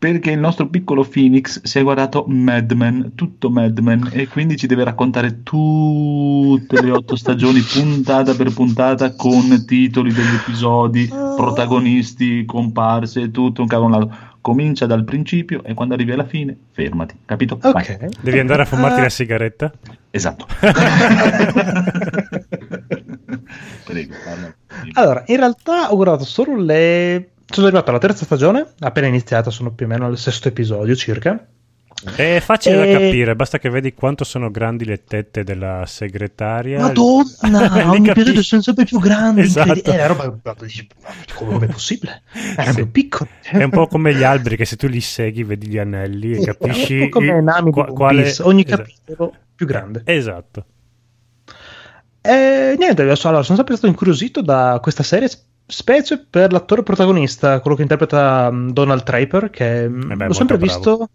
perché 0.00 0.30
il 0.30 0.38
nostro 0.38 0.66
piccolo 0.68 1.04
Phoenix 1.04 1.60
si 1.62 1.78
è 1.78 1.82
guardato 1.82 2.24
Mad 2.26 2.72
Men, 2.72 3.12
tutto 3.14 3.50
Mad 3.50 3.78
Men, 3.80 4.08
e 4.12 4.28
quindi 4.28 4.56
ci 4.56 4.66
deve 4.66 4.82
raccontare 4.84 5.42
tutte 5.42 6.80
le 6.80 6.90
otto 6.90 7.16
stagioni, 7.16 7.60
puntata 7.60 8.34
per 8.34 8.50
puntata, 8.54 9.14
con 9.14 9.62
titoli 9.66 10.10
degli 10.10 10.34
episodi, 10.40 11.06
protagonisti, 11.06 12.46
comparse, 12.46 13.20
e 13.20 13.30
tutto 13.30 13.60
un 13.60 13.68
cavolo. 13.68 14.10
Comincia 14.40 14.86
dal 14.86 15.04
principio 15.04 15.62
e 15.64 15.74
quando 15.74 15.92
arrivi 15.92 16.12
alla 16.12 16.24
fine, 16.24 16.56
fermati, 16.70 17.14
capito? 17.26 17.58
Vai. 17.60 17.72
Ok. 17.74 18.22
Devi 18.22 18.38
andare 18.38 18.62
a 18.62 18.64
fumarti 18.64 19.00
Ah. 19.00 19.02
la 19.02 19.08
sigaretta? 19.10 19.70
Esatto. 20.10 20.46
Prego, 23.84 24.14
parla. 24.24 24.54
Allora, 24.94 25.24
in 25.26 25.36
realtà 25.36 25.92
ho 25.92 25.96
guardato 25.96 26.24
solo 26.24 26.56
le. 26.56 27.30
Sono 27.50 27.66
arrivato 27.66 27.90
alla 27.90 27.98
terza 27.98 28.24
stagione, 28.24 28.64
appena 28.78 29.06
iniziata, 29.08 29.50
sono 29.50 29.72
più 29.72 29.86
o 29.86 29.88
meno 29.88 30.06
al 30.06 30.16
sesto 30.18 30.48
episodio 30.48 30.94
circa. 30.94 31.46
È 32.16 32.40
facile 32.40 32.76
da 32.76 32.84
E- 32.84 32.92
capire, 32.92 33.34
basta 33.36 33.58
che 33.58 33.68
vedi 33.68 33.92
quanto 33.92 34.24
sono 34.24 34.50
grandi 34.50 34.84
le 34.86 35.02
tette 35.04 35.42
della 35.44 35.82
segretaria. 35.86 36.78
Madonna, 36.80 37.26
ogni 37.90 38.06
capisci. 38.06 38.10
episodio 38.10 38.42
sono 38.42 38.62
sempre 38.62 38.84
più 38.84 38.98
grandi. 39.00 39.40
Esatto. 39.42 39.92
Eh, 39.92 39.96
la 39.96 40.06
roba 40.06 40.34
come 41.34 41.66
è 41.66 41.68
possibile? 41.70 42.22
Erano 42.56 42.70
Sì. 42.70 42.74
più 42.76 42.90
piccoli. 42.90 43.30
È 43.42 43.62
un 43.64 43.70
po' 43.70 43.86
come 43.88 44.14
gli 44.14 44.22
alberi 44.22 44.56
che 44.56 44.64
se 44.64 44.76
tu 44.76 44.86
li 44.86 45.00
segui 45.00 45.42
vedi 45.42 45.66
gli 45.66 45.78
anelli 45.78 46.32
e 46.36 46.44
capisci 46.44 46.94
Un 47.00 47.08
po' 47.10 47.18
come 47.18 47.40
Nami 47.42 47.70
qua- 47.72 47.86
quale... 47.86 48.32
Ogni 48.42 48.64
esatto. 48.64 48.82
capitolo 48.82 49.34
più 49.56 49.66
grande. 49.66 50.02
Esatto. 50.04 50.64
E 52.22 52.76
niente, 52.78 53.02
adesso, 53.02 53.28
allora, 53.28 53.42
sono 53.42 53.56
sempre 53.56 53.74
stato 53.76 53.90
incuriosito 53.90 54.40
da 54.42 54.78
questa 54.80 55.02
serie, 55.02 55.28
specie 55.70 56.26
per 56.28 56.52
l'attore 56.52 56.82
protagonista, 56.82 57.60
quello 57.60 57.76
che 57.76 57.82
interpreta 57.82 58.50
mm, 58.50 58.70
Donald 58.70 59.02
Draper, 59.02 59.50
che 59.50 59.88
mm, 59.88 60.10
Eh 60.10 60.16
beh, 60.16 60.26
l'ho 60.26 60.32
sempre 60.32 60.56
molto 60.58 60.74
visto, 60.74 61.08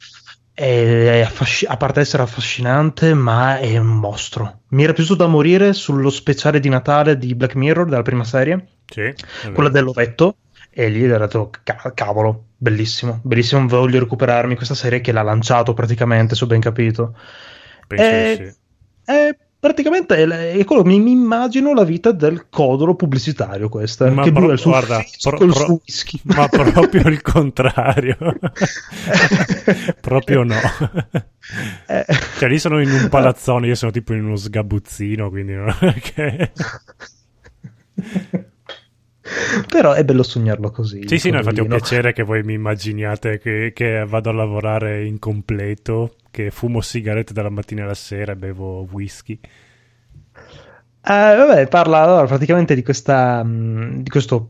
affasci- 1.22 1.66
a 1.66 1.78
parte 1.78 2.00
essere 2.00 2.24
affascinante, 2.24 3.14
ma 3.14 3.58
è 3.58 3.78
un 3.78 3.88
mostro. 3.88 4.62
Mi 4.70 4.84
era 4.84 4.94
piaciuto 4.94 5.24
da 5.24 5.28
morire 5.28 5.74
sullo 5.74 6.10
speciale 6.10 6.60
di 6.60 6.70
Natale 6.70 7.18
di 7.18 7.36
Black 7.36 7.56
Mirror, 7.56 7.88
della 7.88 8.02
prima 8.02 8.24
serie, 8.24 8.68
Sì, 8.86 9.14
quella 9.54 9.70
dell'ovetto, 9.70 10.38
e 10.70 10.90
lì 10.90 11.04
era 11.04 11.18
detto, 11.26 11.50
"Ca- 11.64 11.92
cavolo, 11.94 12.46
bellissimo, 12.58 13.20
bellissimo, 13.24 13.68
voglio 13.68 14.00
recuperarmi 14.00 14.56
questa 14.56 14.76
serie 14.76 15.02
che 15.02 15.12
l'ha 15.12 15.22
lanciato 15.22 15.74
praticamente, 15.74 16.36
se 16.36 16.44
ho 16.44 16.48
ben 16.48 16.62
capito. 16.62 17.16
Penso 17.88 18.04
Eh, 18.04 18.36
sì. 18.36 18.64
Praticamente 19.66 20.16
è, 20.16 20.28
è 20.58 20.64
quello 20.64 20.84
mi, 20.84 21.00
mi 21.00 21.10
immagino 21.10 21.74
la 21.74 21.84
vita 21.84 22.12
del 22.12 22.50
codolo 22.50 22.94
pubblicitario 22.94 23.68
questa 23.68 24.12
Ma 24.12 24.22
che 24.22 24.32
pro- 24.32 24.52
il 24.52 24.60
suo 24.60 24.70
guarda, 24.70 25.04
pro- 25.22 25.38
pro- 25.38 25.52
suo 25.54 25.82
whisky 25.84 26.20
Ma 26.24 26.48
proprio 26.72 27.10
il 27.10 27.24
contrario. 27.24 28.16
proprio 30.02 30.44
no. 30.44 30.54
Eh, 31.88 32.06
Cioè, 32.38 32.48
lì 32.48 32.60
sono 32.60 32.80
in 32.80 32.92
un 32.92 33.10
palazzone, 33.10 33.66
io 33.66 33.74
sono 33.74 33.90
tipo 33.90 34.14
in 34.14 34.26
uno 34.26 34.36
sgabuzzino, 34.36 35.32
quindi 35.32 35.54
non 35.54 35.76
è 35.80 35.94
che... 35.96 36.52
però 39.68 39.94
è 39.94 40.06
bello 40.06 40.22
sognarlo 40.22 40.70
così 40.70 41.08
Sì, 41.08 41.18
sì, 41.18 41.32
no, 41.32 41.38
infatti 41.38 41.58
è 41.58 41.62
un 41.62 41.70
piacere 41.70 42.14
che 42.14 42.22
voi 42.22 42.44
mi 42.44 42.54
immaginiate 42.54 43.40
che, 43.40 43.72
che 43.74 44.06
vado 44.06 44.30
a 44.30 44.34
lavorare 44.34 45.06
incompleto, 45.06 46.18
che 46.36 46.52
fumo 46.52 46.82
sigarette 46.82 47.32
dalla 47.32 47.50
mattina 47.50 47.86
alla 47.86 47.94
sera 47.94 48.34
e 48.34 48.36
bevo 48.36 48.86
whisky. 48.92 49.40
Eh, 51.08 51.36
vabbè, 51.36 51.68
parla 51.68 52.02
allora, 52.02 52.26
praticamente 52.26 52.74
di, 52.74 52.82
questa, 52.82 53.44
mh, 53.44 54.02
di, 54.02 54.10
questo, 54.10 54.50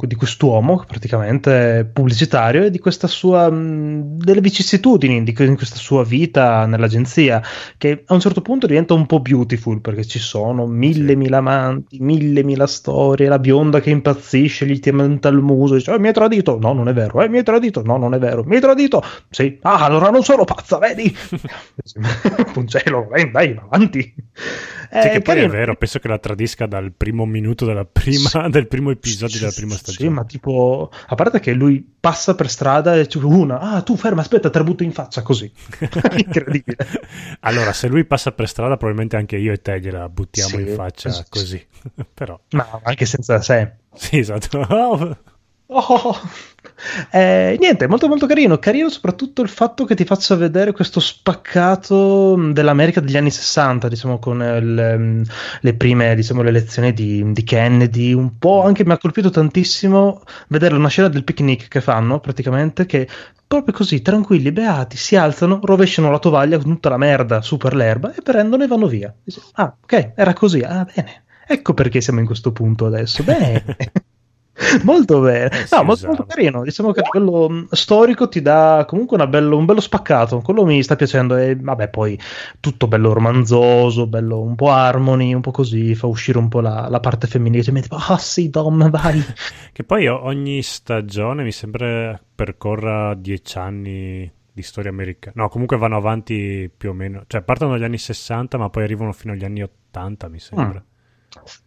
di 0.00 0.14
quest'uomo 0.14 0.82
praticamente 0.86 1.90
pubblicitario 1.92 2.64
e 2.64 2.70
di 2.70 2.78
questa 2.78 3.06
sua 3.06 3.50
mh, 3.50 4.16
delle 4.16 4.40
vicissitudini 4.40 5.22
di, 5.22 5.34
que- 5.34 5.46
di 5.46 5.54
questa 5.54 5.76
sua 5.76 6.02
vita 6.02 6.64
nell'agenzia 6.64 7.42
che 7.76 8.04
a 8.06 8.14
un 8.14 8.20
certo 8.20 8.40
punto 8.40 8.66
diventa 8.66 8.94
un 8.94 9.04
po' 9.04 9.20
beautiful 9.20 9.82
perché 9.82 10.06
ci 10.06 10.18
sono 10.18 10.66
mille 10.66 11.10
Sì. 11.10 11.16
mila 11.16 11.36
amanti, 11.38 11.98
mille 12.00 12.42
mila 12.42 12.66
storie, 12.66 13.28
la 13.28 13.38
bionda 13.38 13.80
che 13.80 13.90
impazzisce, 13.90 14.64
gli 14.66 14.78
tienta 14.80 15.28
il 15.28 15.38
muso, 15.42 15.74
dice 15.74 15.92
"Eh, 15.92 15.98
mi 15.98 16.06
hai 16.06 16.14
tradito, 16.14 16.58
no 16.58 16.72
non 16.72 16.88
è 16.88 16.94
vero, 16.94 17.20
eh, 17.20 17.28
mi 17.28 17.36
hai 17.36 17.44
tradito, 17.44 17.82
no 17.84 17.98
non 17.98 18.14
è 18.14 18.18
vero, 18.18 18.42
mi 18.44 18.54
hai 18.54 18.60
tradito, 18.62 19.02
sì, 19.28 19.58
ah 19.62 19.84
allora 19.84 20.08
non 20.08 20.22
sono 20.22 20.44
pazza, 20.44 20.78
vedi? 20.78 21.14
Puncello, 22.54 23.08
dai, 23.10 23.30
dai, 23.30 23.54
avanti. 23.70 24.14
Eh, 24.90 25.10
che 25.10 25.20
poi 25.20 25.40
è 25.40 25.48
vero, 25.48 25.76
penso 25.76 25.98
che 25.98 26.08
la 26.08 26.18
tradisca 26.18 26.66
dal 26.66 26.92
primo 26.92 27.24
minuto 27.26 27.64
prima, 27.84 28.28
Sì. 28.28 28.50
del 28.50 28.68
primo 28.68 28.90
episodio 28.90 29.34
Sì, 29.34 29.40
della 29.40 29.52
prima 29.54 29.74
stagione. 29.74 30.08
Sì, 30.08 30.14
ma 30.14 30.24
tipo, 30.24 30.90
a 31.06 31.14
parte 31.14 31.40
che 31.40 31.52
lui 31.52 31.86
passa 31.98 32.34
per 32.34 32.48
strada 32.50 32.94
e 32.96 33.06
c'è 33.06 33.18
una, 33.18 33.58
ah, 33.58 33.82
tu 33.82 33.96
ferma, 33.96 34.20
aspetta, 34.20 34.50
te 34.50 34.58
la 34.58 34.64
butto 34.64 34.82
in 34.82 34.92
faccia 34.92 35.22
così. 35.22 35.50
Incredibile. 36.16 36.76
allora, 37.40 37.72
se 37.72 37.88
lui 37.88 38.04
passa 38.04 38.32
per 38.32 38.48
strada, 38.48 38.76
probabilmente 38.76 39.16
anche 39.16 39.36
io 39.36 39.52
e 39.52 39.60
te 39.60 39.80
gliela 39.80 40.08
buttiamo 40.08 40.56
Sì, 40.56 40.60
in 40.62 40.68
faccia 40.74 41.10
sì, 41.10 41.22
sì. 41.22 41.28
così. 41.28 41.66
Però, 42.14 42.38
Ma 42.50 42.80
anche 42.82 43.04
senza 43.06 43.40
sé. 43.40 43.72
sì, 43.94 44.18
esatto. 44.18 45.16
Oh. 45.68 46.14
Eh, 47.10 47.56
niente, 47.58 47.88
molto 47.88 48.06
molto 48.06 48.26
carino. 48.26 48.58
Carino 48.58 48.88
soprattutto 48.88 49.42
il 49.42 49.48
fatto 49.48 49.84
che 49.84 49.94
ti 49.94 50.04
faccia 50.04 50.36
vedere 50.36 50.72
questo 50.72 51.00
spaccato 51.00 52.36
mh, 52.36 52.52
dell'America 52.52 53.00
degli 53.00 53.16
anni 53.16 53.30
60, 53.30 53.88
diciamo, 53.88 54.18
con 54.18 54.42
eh, 54.42 54.60
le, 54.60 54.96
mh, 54.96 55.24
le 55.60 55.74
prime, 55.74 56.14
diciamo, 56.14 56.42
le 56.42 56.50
elezioni 56.50 56.92
di, 56.92 57.32
di 57.32 57.42
Kennedy. 57.44 58.12
Un 58.12 58.38
po' 58.38 58.62
anche 58.62 58.84
mi 58.84 58.92
ha 58.92 58.98
colpito 58.98 59.30
tantissimo 59.30 60.22
vedere 60.48 60.74
una 60.76 60.88
scena 60.88 61.08
del 61.08 61.24
picnic 61.24 61.68
che 61.68 61.80
fanno, 61.80 62.20
praticamente, 62.20 62.86
che 62.86 63.08
proprio 63.46 63.74
così, 63.74 64.02
tranquilli, 64.02 64.52
beati, 64.52 64.96
si 64.96 65.16
alzano, 65.16 65.60
rovesciano 65.62 66.10
la 66.10 66.18
tovaglia 66.18 66.58
con 66.58 66.72
tutta 66.72 66.90
la 66.90 66.96
merda 66.96 67.42
su 67.42 67.56
per 67.56 67.74
l'erba 67.74 68.12
e 68.14 68.22
prendono 68.22 68.64
e 68.64 68.66
vanno 68.66 68.86
via. 68.86 69.12
Dici, 69.22 69.40
ah, 69.54 69.74
ok, 69.82 70.12
era 70.14 70.32
così. 70.32 70.60
Ah, 70.60 70.84
bene. 70.84 71.24
Ecco 71.48 71.74
perché 71.74 72.00
siamo 72.00 72.20
in 72.20 72.26
questo 72.26 72.52
punto 72.52 72.86
adesso. 72.86 73.22
Bene. 73.22 73.64
Molto 74.84 75.20
bene, 75.20 75.50
Eh, 75.50 75.66
no, 75.70 75.82
molto, 75.82 76.06
molto 76.06 76.24
carino. 76.24 76.62
Diciamo 76.62 76.92
che 76.92 77.00
a 77.00 77.08
livello 77.12 77.48
mh, 77.48 77.68
storico 77.72 78.28
ti 78.28 78.40
dà 78.40 78.84
comunque 78.88 79.16
una 79.16 79.26
bello- 79.26 79.56
un 79.56 79.64
bello 79.66 79.80
spaccato. 79.80 80.40
Quello 80.40 80.64
mi 80.64 80.82
sta 80.82 80.96
piacendo. 80.96 81.36
E 81.36 81.56
vabbè, 81.56 81.88
poi 81.88 82.18
tutto 82.58 82.88
bello 82.88 83.12
romanzoso, 83.12 84.06
bello 84.06 84.40
un 84.40 84.54
po' 84.54 84.70
harmony, 84.70 85.34
un 85.34 85.42
po' 85.42 85.50
così. 85.50 85.94
Fa 85.94 86.06
uscire 86.06 86.38
un 86.38 86.48
po' 86.48 86.60
la, 86.60 86.88
la 86.88 87.00
parte 87.00 87.26
femminile. 87.26 87.62
Ti 87.62 87.70
metti, 87.70 87.88
ah 87.90 88.18
sì, 88.18 88.48
Dom, 88.48 88.88
vai. 88.90 89.22
Che 89.72 89.84
poi 89.84 90.06
ogni 90.06 90.62
stagione 90.62 91.42
mi 91.42 91.52
sembra 91.52 92.18
percorra 92.34 93.14
dieci 93.14 93.58
anni 93.58 94.32
di 94.50 94.62
storia 94.62 94.90
americana. 94.90 95.42
No, 95.42 95.48
comunque 95.50 95.76
vanno 95.76 95.96
avanti 95.96 96.70
più 96.74 96.88
o 96.90 96.92
meno. 96.94 97.24
Cioè, 97.26 97.42
partono 97.42 97.72
dagli 97.72 97.84
anni 97.84 97.98
60, 97.98 98.56
ma 98.56 98.70
poi 98.70 98.84
arrivano 98.84 99.12
fino 99.12 99.34
agli 99.34 99.44
anni 99.44 99.62
80, 99.62 100.28
mi 100.28 100.38
sembra. 100.38 100.82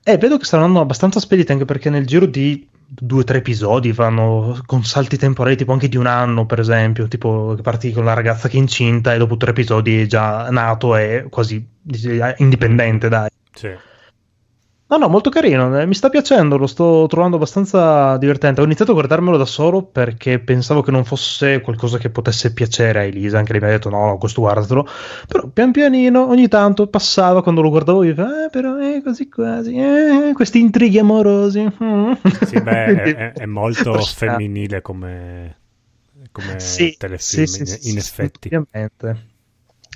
Eh, 0.04 0.18
vedo 0.18 0.38
che 0.38 0.46
stanno 0.46 0.64
andando 0.64 0.84
abbastanza 0.84 1.20
spediti 1.20 1.52
anche 1.52 1.66
perché 1.66 1.92
nel 1.92 2.08
giro 2.08 2.26
di 2.26 2.68
due 2.92 3.22
o 3.22 3.24
tre 3.24 3.38
episodi 3.38 3.92
vanno 3.92 4.60
con 4.66 4.84
salti 4.84 5.18
temporali, 5.18 5.56
tipo 5.56 5.72
anche 5.72 5.88
di 5.88 5.98
un 5.98 6.08
anno, 6.08 6.46
per 6.46 6.60
esempio. 6.60 7.08
Tipo 7.08 7.58
parti 7.62 7.92
con 7.92 8.04
la 8.04 8.14
ragazza 8.14 8.48
che 8.48 8.58
è 8.58 8.60
incinta 8.60 9.14
e 9.14 9.18
dopo 9.18 9.38
tre 9.38 9.52
episodi 9.52 10.02
è 10.02 10.06
già 10.08 10.50
nato 10.50 10.96
e 10.96 11.28
quasi 11.30 11.64
indipendente, 12.38 13.10
dai. 13.10 13.30
Sì. 13.54 13.70
No, 14.92 14.98
no, 14.98 15.08
molto 15.08 15.30
carino, 15.30 15.80
eh, 15.80 15.86
mi 15.86 15.94
sta 15.94 16.10
piacendo, 16.10 16.58
lo 16.58 16.66
sto 16.66 17.06
trovando 17.08 17.36
abbastanza 17.36 18.18
divertente. 18.18 18.60
Ho 18.62 18.64
iniziato 18.64 18.90
a 18.90 18.96
guardarmelo 18.96 19.38
da 19.38 19.46
solo 19.46 19.84
perché 19.84 20.40
pensavo 20.40 20.82
che 20.82 20.90
non 20.90 21.06
fosse 21.06 21.62
qualcosa 21.62 22.00
che 22.00 22.10
potesse 22.10 22.54
piacere 22.54 23.00
a 23.00 23.04
Elisa, 23.04 23.38
anche 23.38 23.52
lei 23.52 23.62
mi 23.62 23.68
ha 23.68 23.70
detto 23.72 23.90
no, 23.90 24.08
no, 24.08 24.18
questo 24.18 24.42
guardatelo. 24.42 24.88
Però 25.28 25.48
pian 25.50 25.72
pianino, 25.72 26.26
ogni 26.28 26.48
tanto 26.48 26.88
passava 26.88 27.44
quando 27.44 27.62
lo 27.62 27.70
guardavo 27.70 28.02
io, 28.04 28.14
eh, 28.14 28.50
però 28.50 28.78
è 28.78 29.00
così 29.04 29.30
quasi, 29.30 29.76
eh, 29.76 30.32
questi 30.34 30.60
intrighi 30.60 30.98
amorosi. 30.98 31.62
mm." 31.84 32.12
Sì, 32.42 32.60
beh, 32.62 33.14
è, 33.14 33.36
è- 33.36 33.46
molto 33.46 34.06
femminile 34.08 34.82
come, 34.82 35.58
come 36.32 36.58
Sì, 36.58 36.96
telefilm, 36.98 37.46
sì, 37.46 37.66
sì, 37.66 37.78
in, 37.84 37.92
in 37.92 37.98
effetti. 37.98 38.48
Ovviamente. 38.48 39.29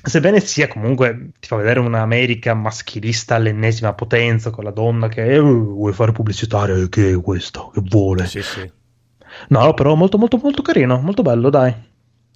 Sebbene 0.06 0.42
sia 0.42 0.68
comunque, 0.68 1.32
ti 1.40 1.48
fa 1.48 1.56
vedere 1.56 1.80
un'America 1.80 2.54
maschilista 2.54 3.36
all'ennesima 3.36 3.94
potenza, 3.94 4.50
con 4.50 4.66
la 4.66 4.72
donna 4.72 5.08
che 5.08 5.24
eh, 5.24 5.40
vuole 5.40 5.94
fare 5.94 6.12
pubblicitaria, 6.12 6.76
eh, 6.76 6.90
che 6.90 7.12
è 7.12 7.22
questo, 7.22 7.70
che 7.74 7.82
vuole. 7.86 8.26
Sì, 8.26 8.42
sì. 8.42 8.70
No, 9.48 9.74
però 9.74 9.96
molto 9.96 10.18
molto 10.18 10.38
molto 10.38 10.62
carino, 10.62 11.00
molto 11.00 11.22
bello, 11.22 11.50
dai. 11.50 11.74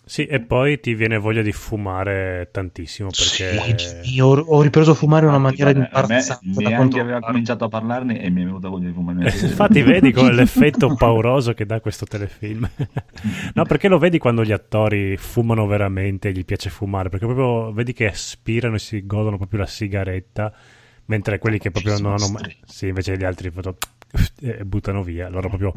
Sì, 0.08 0.26
e 0.26 0.40
poi 0.40 0.80
ti 0.80 0.94
viene 0.96 1.18
voglia 1.18 1.42
di 1.42 1.52
fumare 1.52 2.48
tantissimo 2.50 3.10
perché... 3.10 3.78
Sì, 3.78 4.16
io 4.16 4.28
ho, 4.28 4.40
ho 4.40 4.62
ripreso 4.62 4.92
a 4.92 4.94
fumare 4.94 5.24
in 5.26 5.32
una 5.32 5.38
maniera 5.38 5.74
Guarda, 5.74 5.90
a 5.92 6.08
me 6.08 6.16
imbarazzante. 6.16 6.46
da 6.46 6.54
neanche 6.62 6.76
quanto 6.76 7.00
aveva 7.02 7.20
cominciato 7.20 7.66
a 7.66 7.68
parlarne 7.68 8.22
e 8.22 8.30
mi 8.30 8.42
è 8.42 8.46
venuta 8.46 8.70
voglia 8.70 8.88
di 8.88 8.94
fumare. 8.94 9.30
Infatti 9.30 9.82
vedi 9.82 10.14
con 10.14 10.32
l'effetto 10.34 10.96
pauroso 10.96 11.54
che 11.54 11.66
dà 11.66 11.82
questo 11.82 12.06
telefilm. 12.06 12.70
no, 13.54 13.64
perché 13.66 13.90
lo 13.90 13.98
vedi 13.98 14.18
quando 14.18 14.46
gli 14.46 14.54
attori 14.54 15.18
fumano 15.18 15.68
veramente, 15.68 16.32
gli 16.32 16.46
piace 16.46 16.70
fumare, 16.70 17.10
perché 17.10 17.26
proprio 17.26 17.74
vedi 17.74 17.92
che 17.92 18.08
aspirano 18.08 18.76
e 18.76 18.80
si 18.80 19.06
godono 19.06 19.36
proprio 19.36 19.60
la 19.60 19.66
sigaretta, 19.66 20.54
mentre 21.08 21.38
quelli 21.38 21.60
che 21.60 21.70
proprio 21.70 22.00
non 22.00 22.14
hanno 22.14 22.30
mai... 22.30 22.56
Sì, 22.64 22.88
invece 22.88 23.18
gli 23.18 23.26
altri 23.26 23.52
proprio- 23.52 23.76
e 24.40 24.64
buttano 24.64 25.04
via, 25.04 25.28
loro 25.28 25.50
proprio... 25.50 25.74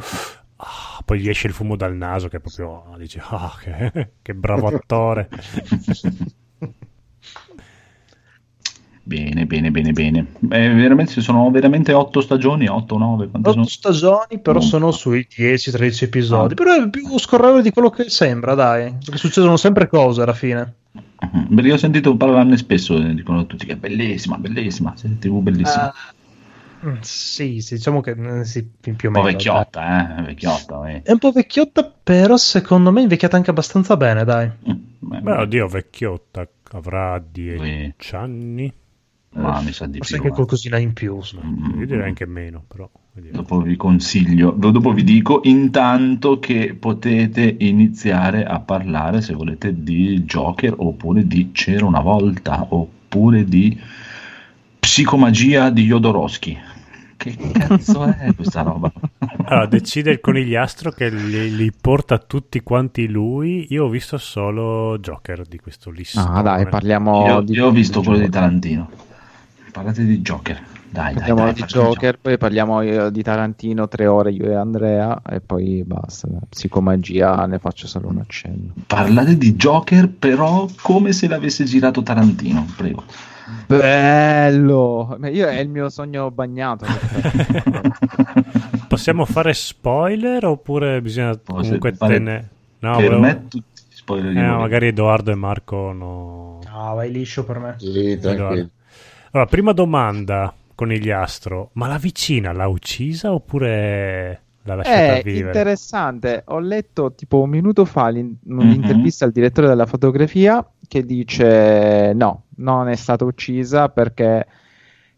ah, 0.61 1.03
poi 1.05 1.21
gli 1.21 1.29
esce 1.29 1.47
il 1.49 1.53
fumo 1.53 1.77
dal 1.77 1.95
naso 1.97 2.29
che 2.29 2.41
proprio 2.41 2.85
ah, 2.93 2.97
dici, 2.99 3.19
ah, 3.21 3.53
che, 3.61 4.11
che 4.23 4.35
bravo 4.35 4.69
attore. 4.69 5.29
Bene, 9.03 9.45
bene, 9.47 9.71
bene, 9.73 9.91
bene. 9.93 10.27
Eh, 10.51 10.69
veramente, 10.69 11.21
sono 11.21 11.51
veramente 11.51 11.93
otto 11.93 12.21
stagioni, 12.21 12.69
otto, 12.69 12.97
nove, 12.97 13.29
quante 13.29 13.49
Otto 13.49 13.65
sono? 13.65 13.67
stagioni, 13.67 14.41
però 14.41 14.61
Mm. 14.61 14.63
sono 14.63 14.91
sui 14.93 15.27
10-13 15.29 16.05
episodi. 16.05 16.53
Ah. 16.53 16.57
Però 16.57 16.75
è 16.75 16.89
più 16.91 17.19
scorrevole 17.19 17.63
di 17.63 17.71
quello 17.73 17.91
che 17.91 18.09
sembra, 18.09 18.55
dai. 18.55 18.95
Perché 19.05 19.17
succedono 19.17 19.57
sempre 19.57 19.89
cose 19.89 20.23
alla 20.23 20.33
fine. 20.35 20.75
Mhm. 20.93 21.55
Perché 21.57 21.73
ho 21.73 21.77
sentito 21.77 22.17
parlarne 22.17 22.57
spesso, 22.57 22.97
dicono 22.99 23.47
tutti 23.47 23.67
che 23.67 23.73
è 23.73 23.77
bellissima, 23.77 24.37
bellissima, 24.37 24.93
serie 24.97 25.19
TV 25.19 25.41
bellissima. 25.41 25.87
Mm, 25.87 26.20
sì, 27.01 27.61
sì, 27.61 27.75
diciamo 27.75 28.01
che 28.01 28.13
eh, 28.41 28.45
sì, 28.45 28.65
più 28.65 28.93
o 28.93 28.95
un 29.09 29.13
po' 29.13 29.23
meno. 29.23 29.25
vecchiotta, 29.25 30.19
eh, 30.19 30.23
vecchiotta. 30.23 30.89
eh. 30.91 31.03
È 31.03 31.13
un 31.13 31.19
po' 31.19 31.31
vecchiotta, 31.33 31.85
però 32.03 32.37
secondo 32.37 32.91
me 32.91 33.01
è 33.01 33.03
invecchiata 33.03 33.37
anche 33.37 33.51
abbastanza 33.51 33.97
bene, 33.97 34.25
dai. 34.25 34.51
Mm, 34.69 34.73
beh, 34.99 35.21
Beh, 35.21 35.33
oddio, 35.37 35.67
vecchiotta, 35.69 36.49
avrà 36.73 37.19
10 37.19 37.95
Sì. 37.99 38.15
anni. 38.17 38.73
ma 39.33 39.61
mi 39.61 39.73
sa 39.73 39.87
di 39.87 39.99
Forse 39.99 40.15
più. 40.15 40.23
anche 40.23 40.33
eh. 40.33 40.35
qualcosina 40.35 40.79
in 40.79 40.93
più. 40.93 41.19
Mm, 41.45 41.79
Io 41.81 41.87
direi 41.87 42.09
anche 42.09 42.27
meno, 42.27 42.65
però. 42.67 42.89
Dopo 43.13 43.61
vi 43.61 43.77
consiglio, 43.77 44.51
dopo 44.53 44.93
vi 44.93 45.03
dico 45.05 45.41
intanto 45.45 46.39
che 46.39 46.75
potete 46.79 47.57
iniziare 47.59 48.45
a 48.45 48.61
parlare 48.61 49.21
se 49.21 49.35
volete 49.35 49.83
di 49.83 50.23
Joker 50.23 50.75
oppure 50.79 51.27
di 51.27 51.51
C'era 51.53 51.85
una 51.85 52.01
volta 52.01 52.67
oppure 52.71 53.45
di 53.45 53.79
Psicomagia 54.79 55.71
di 55.71 55.85
Jodorowsky. 55.87 56.59
Che 57.21 57.37
cazzo 57.53 58.05
è 58.05 58.35
questa 58.35 58.63
roba? 58.63 58.91
Allora, 59.45 59.67
decide 59.67 60.11
il 60.11 60.21
conigliastro 60.21 60.91
che 60.91 61.11
li, 61.11 61.55
li 61.55 61.71
porta 61.79 62.17
tutti 62.17 62.63
quanti 62.63 63.09
lui. 63.09 63.67
Io 63.69 63.85
ho 63.85 63.89
visto 63.91 64.17
solo 64.17 64.99
Joker 64.99 65.43
di 65.47 65.59
questo 65.59 65.91
listone. 65.91 66.39
Ah, 66.39 66.41
dai, 66.41 66.67
parliamo 66.67 67.27
Io, 67.27 67.41
di 67.43 67.53
io 67.53 67.67
ho 67.67 67.71
visto 67.71 68.01
di 68.01 68.07
quello 68.07 68.21
di 68.21 68.25
Joker. 68.25 68.41
Tarantino. 68.41 68.91
Parlate 69.71 70.05
di 70.07 70.19
Joker. 70.23 70.63
Dai, 70.89 71.13
dai, 71.13 71.15
Parliamo 71.15 71.45
dai, 71.45 71.53
di 71.53 71.61
facciamo 71.61 71.85
Joker, 71.91 72.19
poi 72.19 72.39
parliamo 72.39 73.11
di 73.11 73.23
Tarantino 73.23 73.87
tre 73.87 74.07
ore 74.07 74.33
io 74.33 74.47
e 74.47 74.55
Andrea 74.55 75.21
e 75.23 75.41
poi 75.41 75.85
basta. 75.85 76.27
Psicomagia 76.49 77.45
ne 77.45 77.59
faccio 77.59 77.87
solo 77.87 78.09
un 78.09 78.19
accenno. 78.19 78.73
Parlate 78.87 79.37
di 79.37 79.55
Joker, 79.57 80.09
però 80.09 80.67
come 80.81 81.13
se 81.13 81.29
l'avesse 81.29 81.65
girato 81.65 82.03
Tarantino, 82.03 82.67
prego. 82.77 83.05
Bello! 83.67 85.19
Io 85.31 85.47
è 85.47 85.59
il 85.59 85.69
mio 85.69 85.89
sogno 85.89 86.31
bagnato. 86.31 86.87
Possiamo 88.89 89.25
fare 89.25 89.53
spoiler 89.55 90.45
oppure 90.45 91.01
bisogna 91.01 91.35
Può 91.37 91.57
comunque 91.57 91.93
fare- 91.93 92.15
tenere... 92.15 92.49
No, 92.81 92.97
per 92.97 93.05
volevo- 93.05 93.21
me 93.21 93.47
tutti 93.49 93.83
spoiler 93.91 94.33
di 94.33 94.39
eh, 94.39 94.47
voi. 94.47 94.59
magari 94.59 94.87
Edoardo 94.89 95.31
e 95.31 95.35
Marco 95.35 95.93
no. 95.93 96.59
Ah, 96.73 96.95
vai 96.95 97.11
liscio 97.11 97.45
per 97.45 97.59
me. 97.59 97.75
Sì. 97.79 98.19
Allora, 98.23 99.47
prima 99.49 99.73
domanda, 99.73 100.53
conigliastro. 100.75 101.71
Ma 101.75 101.87
la 101.87 101.99
vicina 101.99 102.53
l'ha 102.53 102.67
uccisa 102.69 103.33
oppure 103.33 104.43
l'ha 104.63 104.75
lasciata 104.75 105.15
È 105.17 105.23
vivere? 105.23 105.47
interessante. 105.47 106.43
Ho 106.47 106.59
letto 106.59 107.13
tipo 107.15 107.41
un 107.43 107.51
minuto 107.51 107.85
fa 107.85 108.09
l'in- 108.09 108.37
Mhm. 108.43 108.59
un'intervista 108.59 109.25
al 109.25 109.33
direttore 109.33 109.69
della 109.69 109.87
fotografia 109.87 110.67
che 110.89 111.05
dice 111.05 112.13
no, 112.15 112.45
non 112.61 112.89
è 112.89 112.97
stata 112.97 113.25
uccisa 113.25 113.89
perché 113.89 114.47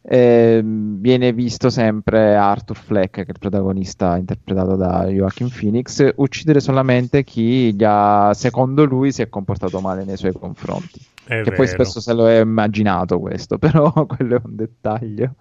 ehm, 0.03 1.01
viene 1.01 1.33
visto 1.33 1.71
sempre 1.71 2.35
Arthur 2.35 2.77
Fleck, 2.77 3.11
che 3.11 3.23
è 3.23 3.31
il 3.31 3.39
protagonista 3.39 4.17
interpretato 4.17 4.77
da 4.77 5.07
Joaquin 5.07 5.49
Phoenix, 5.49 6.13
uccidere 6.17 6.61
solamente 6.61 7.25
chi 7.25 7.75
ha, 7.81 8.33
secondo 8.35 8.85
lui 8.85 9.13
si 9.13 9.23
è 9.23 9.29
comportato 9.29 9.81
male 9.81 10.05
nei 10.05 10.17
suoi 10.17 10.33
confronti. 10.33 11.01
È 11.25 11.43
che 11.43 11.53
poi 11.53 11.67
vero. 11.67 11.85
spesso 11.85 12.01
se 12.01 12.13
lo 12.13 12.29
è 12.29 12.41
immaginato 12.41 13.21
questo, 13.21 13.59
però 13.61 13.91
quello 14.07 14.37
è 14.37 14.41
un 14.45 14.57
dettaglio. 14.57 15.35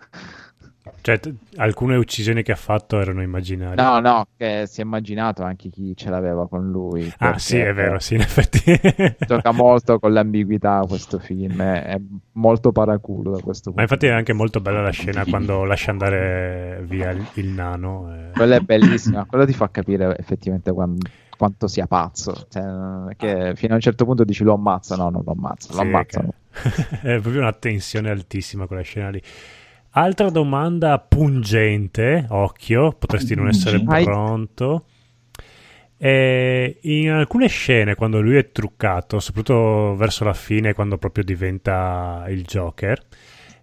Cioè, 1.01 1.19
t- 1.19 1.31
alcune 1.57 1.95
uccisioni 1.95 2.41
che 2.41 2.51
ha 2.51 2.55
fatto 2.55 2.99
erano 2.99 3.21
immaginarie. 3.21 3.75
No, 3.75 3.99
no, 3.99 4.25
che 4.35 4.65
si 4.67 4.81
è 4.81 4.83
immaginato 4.83 5.43
anche 5.43 5.69
chi 5.69 5.95
ce 5.95 6.09
l'aveva 6.09 6.47
con 6.47 6.69
lui. 6.71 7.11
ah, 7.19 7.37
sì, 7.37 7.57
è 7.57 7.71
vero, 7.73 7.99
sì, 7.99 8.15
in 8.15 8.21
effetti. 8.21 8.61
Gioca 9.27 9.51
molto 9.51 9.99
con 9.99 10.11
l'ambiguità 10.11 10.83
questo 10.87 11.19
film, 11.19 11.61
è, 11.61 11.83
è 11.83 12.01
molto 12.33 12.71
paraculo 12.71 13.31
da 13.31 13.41
questo 13.41 13.69
Ma 13.71 13.75
punto. 13.77 13.93
infatti 13.93 14.05
è 14.07 14.15
anche 14.15 14.33
molto 14.33 14.59
bella 14.59 14.81
la 14.81 14.89
scena 14.89 15.23
quando 15.29 15.63
lascia 15.65 15.91
andare 15.91 16.83
via 16.87 17.11
il, 17.11 17.27
il 17.35 17.47
nano. 17.47 18.11
eh. 18.13 18.31
Quella 18.33 18.55
è 18.55 18.59
bellissima, 18.61 19.25
quello 19.25 19.45
ti 19.45 19.53
fa 19.53 19.69
capire 19.69 20.17
effettivamente 20.17 20.71
quan- 20.71 20.97
quanto 21.37 21.67
sia 21.67 21.85
pazzo. 21.85 22.33
Cioè, 22.49 23.15
che 23.17 23.53
fino 23.55 23.73
a 23.73 23.75
un 23.75 23.81
certo 23.81 24.05
punto 24.05 24.23
dici 24.23 24.43
lo 24.43 24.53
ammazza, 24.53 24.95
no, 24.95 25.09
non 25.09 25.21
lo 25.23 25.31
ammazza, 25.31 25.73
lo 25.73 25.79
Sì, 25.79 25.85
ammazzano. 25.85 26.33
che- 26.49 26.99
è 27.01 27.19
proprio 27.19 27.41
una 27.41 27.53
tensione 27.53 28.09
altissima 28.09 28.65
quella 28.67 28.81
scena 28.81 29.09
lì. 29.09 29.21
Altra 29.93 30.29
domanda 30.29 30.99
pungente, 30.99 32.25
occhio, 32.29 32.93
potresti 32.93 33.35
non 33.35 33.49
essere 33.49 33.83
pronto. 34.03 34.85
Eh, 35.97 36.77
in 36.83 37.09
alcune 37.09 37.47
scene, 37.47 37.95
quando 37.95 38.21
lui 38.21 38.37
è 38.37 38.51
truccato, 38.51 39.19
soprattutto 39.19 39.95
verso 39.95 40.23
la 40.23 40.33
fine, 40.33 40.73
quando 40.73 40.97
proprio 40.97 41.25
diventa 41.25 42.23
il 42.29 42.43
Joker, 42.43 43.05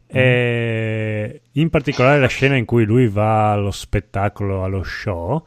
eh, 0.07 1.43
in 1.53 1.71
particolare 1.71 2.21
la 2.21 2.29
scena 2.29 2.57
in 2.57 2.67
cui 2.67 2.85
lui 2.85 3.09
va 3.09 3.53
allo 3.53 3.71
spettacolo, 3.71 4.65
allo 4.65 4.83
show, 4.83 5.45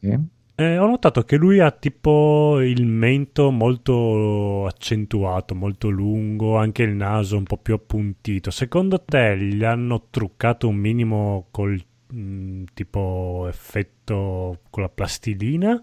Sì. 0.00 0.18
Eh, 0.60 0.76
ho 0.76 0.86
notato 0.86 1.22
che 1.22 1.36
lui 1.36 1.58
ha 1.58 1.70
tipo 1.70 2.60
il 2.60 2.86
mento 2.86 3.50
molto 3.50 4.66
accentuato, 4.66 5.54
molto 5.54 5.88
lungo, 5.88 6.58
anche 6.58 6.82
il 6.82 6.94
naso 6.94 7.38
un 7.38 7.44
po' 7.44 7.56
più 7.56 7.72
appuntito. 7.72 8.50
Secondo 8.50 9.00
te 9.02 9.38
gli 9.38 9.64
hanno 9.64 10.08
truccato 10.10 10.68
un 10.68 10.76
minimo 10.76 11.46
col 11.50 11.82
mh, 12.08 12.64
tipo 12.74 13.46
effetto 13.48 14.58
con 14.68 14.82
la 14.82 14.90
plastilina? 14.90 15.82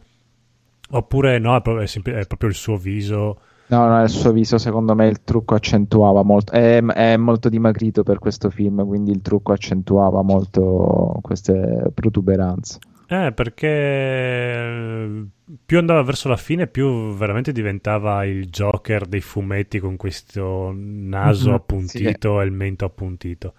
Oppure 0.91 1.39
no, 1.39 1.55
è 1.55 1.61
proprio, 1.61 1.84
è 1.84 1.88
sempl- 1.88 2.13
è 2.13 2.28
proprio 2.28 2.49
il 2.49 2.55
suo 2.55 2.78
viso? 2.78 3.39
No, 3.69 3.88
no, 3.88 4.03
il 4.03 4.09
suo 4.09 4.32
viso 4.32 4.59
secondo 4.59 4.93
me 4.93 5.07
il 5.07 5.23
trucco 5.23 5.55
accentuava 5.55 6.21
molto, 6.21 6.51
è, 6.53 6.84
è 6.84 7.17
molto 7.17 7.49
dimagrito 7.49 8.03
per 8.03 8.19
questo 8.19 8.51
film, 8.51 8.86
quindi 8.86 9.09
il 9.09 9.21
trucco 9.21 9.53
accentuava 9.53 10.21
molto 10.21 11.17
queste 11.23 11.89
protuberanze. 11.95 12.78
Eh, 13.10 13.32
perché 13.34 13.68
eh, 13.68 15.26
più 15.66 15.78
andava 15.78 16.01
verso 16.03 16.28
la 16.28 16.36
fine, 16.36 16.68
più 16.68 17.14
veramente 17.16 17.53
diventava 17.53 18.26
il 18.26 18.49
Joker 18.49 19.05
dei 19.08 19.22
fumetti 19.22 19.80
con 19.80 19.95
questo 19.95 20.74
naso 20.76 21.51
Mhm, 21.51 21.53
appuntito 21.53 22.41
e 22.41 22.45
il 22.45 22.51
mento 22.51 22.84
appuntito. 22.86 23.53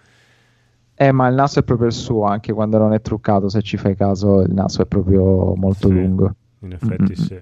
Eh, 1.01 1.13
ma 1.13 1.29
il 1.29 1.35
naso 1.35 1.61
è 1.61 1.63
proprio 1.63 1.87
il 1.87 1.93
suo, 1.95 2.25
anche 2.25 2.53
quando 2.53 2.77
non 2.79 2.93
è 2.93 3.01
truccato, 3.01 3.49
se 3.49 3.63
ci 3.63 3.77
fai 3.77 3.95
caso, 3.95 4.41
il 4.41 4.53
naso 4.53 4.83
è 4.83 4.87
proprio 4.87 5.55
molto 5.55 5.89
Sì. 5.89 5.93
lungo. 5.93 6.35
In 6.61 6.73
effetti 6.73 7.15
Mm-mm. 7.15 7.15
sì. 7.17 7.41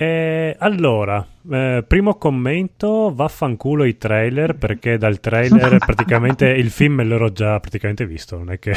E 0.00 0.56
allora, 0.58 1.26
eh, 1.50 1.84
primo 1.86 2.14
commento, 2.14 3.12
vaffanculo 3.14 3.84
i 3.84 3.98
trailer 3.98 4.56
perché 4.56 4.96
dal 4.96 5.20
trailer 5.20 5.76
praticamente 5.84 6.46
il 6.48 6.70
film 6.70 7.02
l'ho 7.02 7.30
già 7.32 7.60
praticamente 7.60 8.06
visto, 8.06 8.38
non 8.38 8.50
è 8.50 8.58
che... 8.58 8.72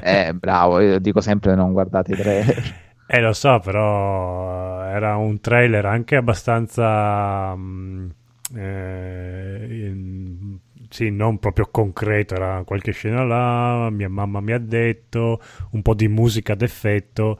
Eh, 0.00 0.34
bravo, 0.34 0.80
io 0.80 0.98
dico 0.98 1.20
sempre 1.20 1.54
non 1.54 1.70
guardate 1.72 2.12
i 2.12 2.16
trailer. 2.16 2.74
Eh, 3.10 3.20
lo 3.22 3.32
so, 3.32 3.58
però 3.60 4.82
era 4.82 5.16
un 5.16 5.40
trailer 5.40 5.86
anche 5.86 6.16
abbastanza... 6.16 7.54
mm, 7.56 8.08
eh, 8.54 9.66
in- 9.70 10.58
sì, 10.90 11.10
non 11.10 11.38
proprio 11.38 11.68
concreto, 11.70 12.34
era 12.34 12.62
qualche 12.66 12.92
scena 12.92 13.22
là, 13.24 13.88
mia 13.90 14.08
mamma 14.10 14.40
mi 14.40 14.52
ha 14.52 14.58
detto, 14.58 15.40
un 15.70 15.80
po' 15.82 15.94
di 15.94 16.08
musica 16.08 16.54
d'effetto, 16.54 17.38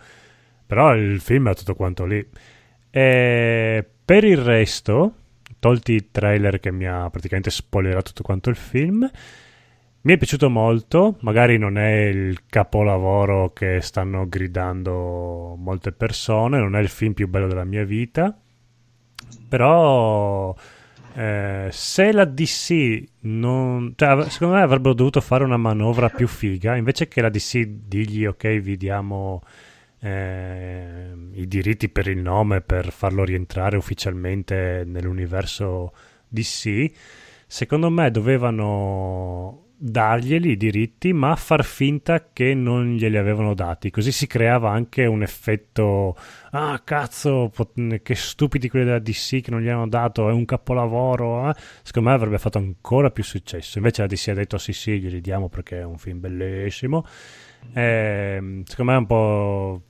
però 0.66 0.94
il 0.94 1.20
film 1.20 1.50
è 1.50 1.54
tutto 1.54 1.74
quanto 1.74 2.04
lì. 2.06 2.26
E 2.98 3.84
per 4.04 4.24
il 4.24 4.38
resto, 4.38 5.14
tolti 5.60 5.92
i 5.92 6.10
trailer 6.10 6.58
che 6.58 6.72
mi 6.72 6.84
ha 6.84 7.08
praticamente 7.10 7.48
spoilerato 7.48 8.08
tutto 8.08 8.24
quanto 8.24 8.50
il 8.50 8.56
film, 8.56 9.08
mi 10.00 10.12
è 10.12 10.16
piaciuto 10.16 10.50
molto, 10.50 11.16
magari 11.20 11.58
non 11.58 11.78
è 11.78 12.06
il 12.06 12.40
capolavoro 12.48 13.52
che 13.52 13.80
stanno 13.82 14.28
gridando 14.28 15.54
molte 15.56 15.92
persone, 15.92 16.58
non 16.58 16.74
è 16.74 16.80
il 16.80 16.88
film 16.88 17.12
più 17.12 17.28
bello 17.28 17.46
della 17.46 17.62
mia 17.62 17.84
vita, 17.84 18.36
Però 19.48 20.56
eh, 21.14 21.68
se 21.70 22.12
la 22.12 22.24
DC 22.24 23.04
non... 23.20 23.92
Cioè, 23.94 24.28
secondo 24.28 24.54
me 24.56 24.62
avrebbero 24.62 24.94
dovuto 24.94 25.20
fare 25.20 25.44
una 25.44 25.56
manovra 25.56 26.08
più 26.08 26.26
figa, 26.26 26.74
invece 26.74 27.06
che 27.06 27.20
la 27.20 27.28
DC 27.30 27.64
digli 27.64 28.26
ok 28.26 28.58
vi 28.58 28.76
diamo 28.76 29.42
eh, 30.00 31.12
i 31.32 31.46
diritti 31.46 31.88
per 31.88 32.08
il 32.08 32.18
nome 32.18 32.60
per 32.60 32.92
farlo 32.92 33.24
rientrare 33.24 33.76
ufficialmente 33.76 34.84
nell'universo 34.86 35.92
DC, 36.28 36.90
secondo 37.46 37.90
me 37.90 38.10
dovevano 38.10 39.64
darglieli 39.80 40.50
i 40.50 40.56
diritti 40.56 41.12
ma 41.12 41.36
far 41.36 41.64
finta 41.64 42.30
che 42.32 42.52
non 42.52 42.96
glieli 42.96 43.16
avevano 43.16 43.54
dati. 43.54 43.90
Così 43.90 44.10
si 44.10 44.26
creava 44.26 44.70
anche 44.70 45.06
un 45.06 45.22
effetto 45.22 46.16
ah 46.50 46.80
cazzo 46.84 47.50
pot- 47.54 48.02
che 48.02 48.14
stupidi 48.16 48.68
quelli 48.68 48.84
della 48.84 48.98
DC 48.98 49.40
che 49.40 49.50
non 49.50 49.60
gli 49.60 49.68
hanno 49.68 49.86
dato 49.86 50.28
è 50.28 50.32
un 50.32 50.44
capolavoro 50.44 51.48
eh?" 51.48 51.54
secondo 51.82 52.08
me 52.08 52.14
avrebbe 52.14 52.38
fatto 52.38 52.58
ancora 52.58 53.10
più 53.10 53.22
successo. 53.22 53.78
Invece 53.78 54.02
la 54.02 54.08
DC 54.08 54.28
ha 54.28 54.34
detto 54.34 54.58
sì 54.58 54.72
sì 54.72 54.98
glieli 55.00 55.20
diamo 55.20 55.48
perché 55.48 55.78
è 55.80 55.84
un 55.84 55.98
film 55.98 56.20
bellissimo 56.20 57.04
Ehm, 57.74 58.62
secondo 58.64 58.90
me 58.92 58.96
è 58.96 59.00
un 59.00 59.06
po' 59.06 59.82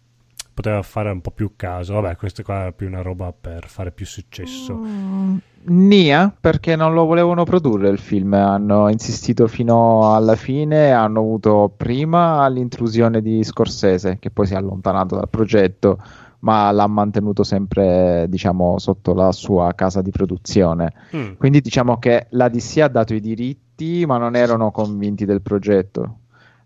poteva 0.59 0.83
fare 0.83 1.11
un 1.11 1.21
po' 1.21 1.31
più 1.31 1.53
caso 1.55 1.95
vabbè 1.95 2.17
questa 2.17 2.43
qua 2.43 2.67
è 2.67 2.73
più 2.73 2.89
una 2.89 3.01
roba 3.01 3.33
per 3.33 3.69
fare 3.69 3.93
più 3.93 4.05
successo 4.05 4.75
Mm, 4.75 5.37
Nia, 5.65 6.35
perché 6.41 6.77
non 6.77 6.95
lo 6.95 7.05
volevano 7.05 7.45
produrre 7.45 7.89
il 7.89 7.99
film, 7.99 8.33
hanno 8.33 8.89
insistito 8.89 9.47
fino 9.49 10.15
alla 10.15 10.37
fine, 10.37 10.93
hanno 10.93 11.21
avuto 11.21 11.73
prima 11.77 12.49
l'intrusione 12.49 13.21
di 13.21 13.43
Scorsese, 13.43 14.19
che 14.19 14.31
poi 14.31 14.47
si 14.47 14.55
è 14.55 14.57
allontanato 14.57 15.17
dal 15.17 15.29
progetto, 15.29 15.99
ma 16.41 16.71
l'ha 16.71 16.87
mantenuto 16.87 17.43
sempre, 17.43 18.27
diciamo, 18.29 18.79
sotto 18.79 19.13
la 19.13 19.33
sua 19.33 19.73
casa 19.75 20.01
di 20.01 20.11
produzione. 20.11 20.93
Mm. 21.15 21.33
Quindi 21.37 21.61
diciamo 21.61 21.99
che 21.99 22.29
la 22.31 22.49
DC 22.49 22.79
ha 22.79 22.89
dato 22.89 23.13
i 23.15 23.21
diritti, 23.21 24.07
ma 24.07 24.17
non 24.17 24.37
erano 24.37 24.71
convinti 24.71 25.25
del 25.25 25.43
progetto. 25.43 26.21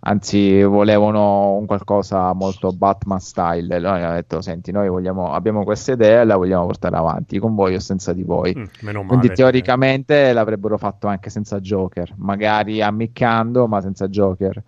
Anzi, 0.04 0.60
volevano 0.64 1.52
un 1.52 1.66
qualcosa 1.66 2.32
molto 2.32 2.72
Batman 2.72 3.20
style. 3.20 3.78
Noi 3.78 4.02
hanno 4.02 4.14
detto: 4.14 4.40
Senti, 4.40 4.72
noi 4.72 4.88
vogliamo, 4.88 5.32
abbiamo 5.32 5.62
questa 5.62 5.92
idea 5.92 6.22
e 6.22 6.24
la 6.24 6.36
vogliamo 6.36 6.66
portare 6.66 6.96
avanti 6.96 7.38
con 7.38 7.54
voi 7.54 7.76
o 7.76 7.78
senza 7.78 8.12
di 8.12 8.24
voi. 8.24 8.52
Mm, 8.56 8.64
male 8.80 9.06
Quindi 9.06 9.30
teoricamente 9.30 10.32
l'avrebbero 10.32 10.76
fatto 10.76 11.06
anche 11.06 11.30
senza 11.30 11.60
Joker, 11.60 12.14
magari 12.16 12.82
ammiccando, 12.82 13.68
ma 13.68 13.80
senza 13.80 14.08
Joker. 14.08 14.60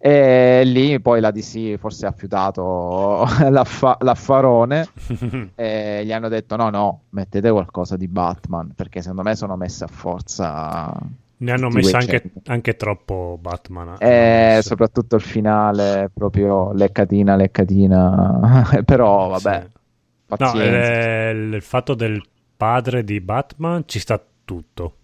E 0.00 0.62
lì 0.64 1.00
poi 1.00 1.20
la 1.20 1.32
DC 1.32 1.76
forse 1.76 2.06
ha 2.06 2.12
fiutato 2.12 3.26
l'affa- 3.50 3.96
l'affarone 4.02 4.86
e 5.56 6.02
gli 6.04 6.12
hanno 6.12 6.28
detto: 6.28 6.54
no, 6.54 6.70
no, 6.70 7.00
mettete 7.08 7.50
qualcosa 7.50 7.96
di 7.96 8.06
Batman 8.06 8.72
perché 8.72 9.00
secondo 9.00 9.22
me 9.22 9.34
sono 9.34 9.56
messe 9.56 9.82
a 9.82 9.88
forza. 9.88 10.96
Ne 11.40 11.52
hanno 11.52 11.68
messo 11.70 11.96
anche, 11.96 12.32
anche 12.46 12.76
troppo 12.76 13.38
Batman. 13.40 13.88
hanno 13.88 13.98
E 14.00 14.06
messo. 14.56 14.62
soprattutto 14.62 15.16
il 15.16 15.22
finale, 15.22 16.10
proprio 16.12 16.72
leccatina, 16.72 17.36
leccatina. 17.36 18.80
Però 18.84 19.28
vabbè, 19.28 19.66
Sì. 20.26 20.58
No, 20.58 20.60
eh, 20.60 21.30
il, 21.30 21.62
fatto 21.62 21.94
del 21.94 22.22
padre 22.56 23.04
di 23.04 23.20
Batman 23.20 23.84
ci 23.86 23.98
sta 23.98 24.22
tutto. 24.44 24.94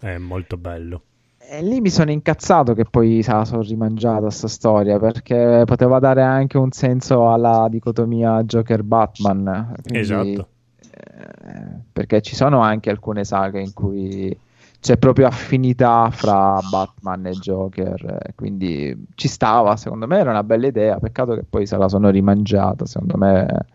È 0.00 0.16
molto 0.18 0.56
bello. 0.56 1.02
E 1.38 1.62
lì 1.62 1.80
mi 1.80 1.90
sono 1.90 2.10
incazzato 2.12 2.74
che 2.74 2.84
poi 2.84 3.22
se 3.22 3.32
la 3.32 3.44
sono 3.44 3.62
rimangiata 3.62 4.30
sta 4.30 4.46
storia 4.48 4.98
perché 4.98 5.62
poteva 5.66 5.98
dare 5.98 6.22
anche 6.22 6.56
un 6.58 6.70
senso 6.70 7.30
alla 7.32 7.66
dicotomia 7.68 8.42
Joker-Batman. 8.44 9.74
quindi, 9.82 9.98
Esatto. 9.98 10.48
eh, 10.78 11.80
perché 11.92 12.20
ci 12.22 12.34
sono 12.36 12.60
anche 12.60 12.90
alcune 12.90 13.24
saghe 13.24 13.60
in 13.60 13.72
cui 13.72 14.36
c'è 14.80 14.96
proprio 14.96 15.26
affinità 15.26 16.10
fra 16.10 16.58
Batman 16.70 17.26
e 17.26 17.32
Joker, 17.32 18.22
eh, 18.22 18.34
quindi 18.34 19.06
ci 19.14 19.28
stava, 19.28 19.76
secondo 19.76 20.06
me 20.06 20.18
era 20.18 20.30
una 20.30 20.42
bella 20.42 20.66
idea, 20.66 20.98
peccato 20.98 21.34
che 21.34 21.44
poi 21.48 21.66
se 21.66 21.76
la 21.76 21.88
sono 21.88 22.08
rimangiata, 22.08 22.86
secondo 22.86 23.16
me 23.18 23.66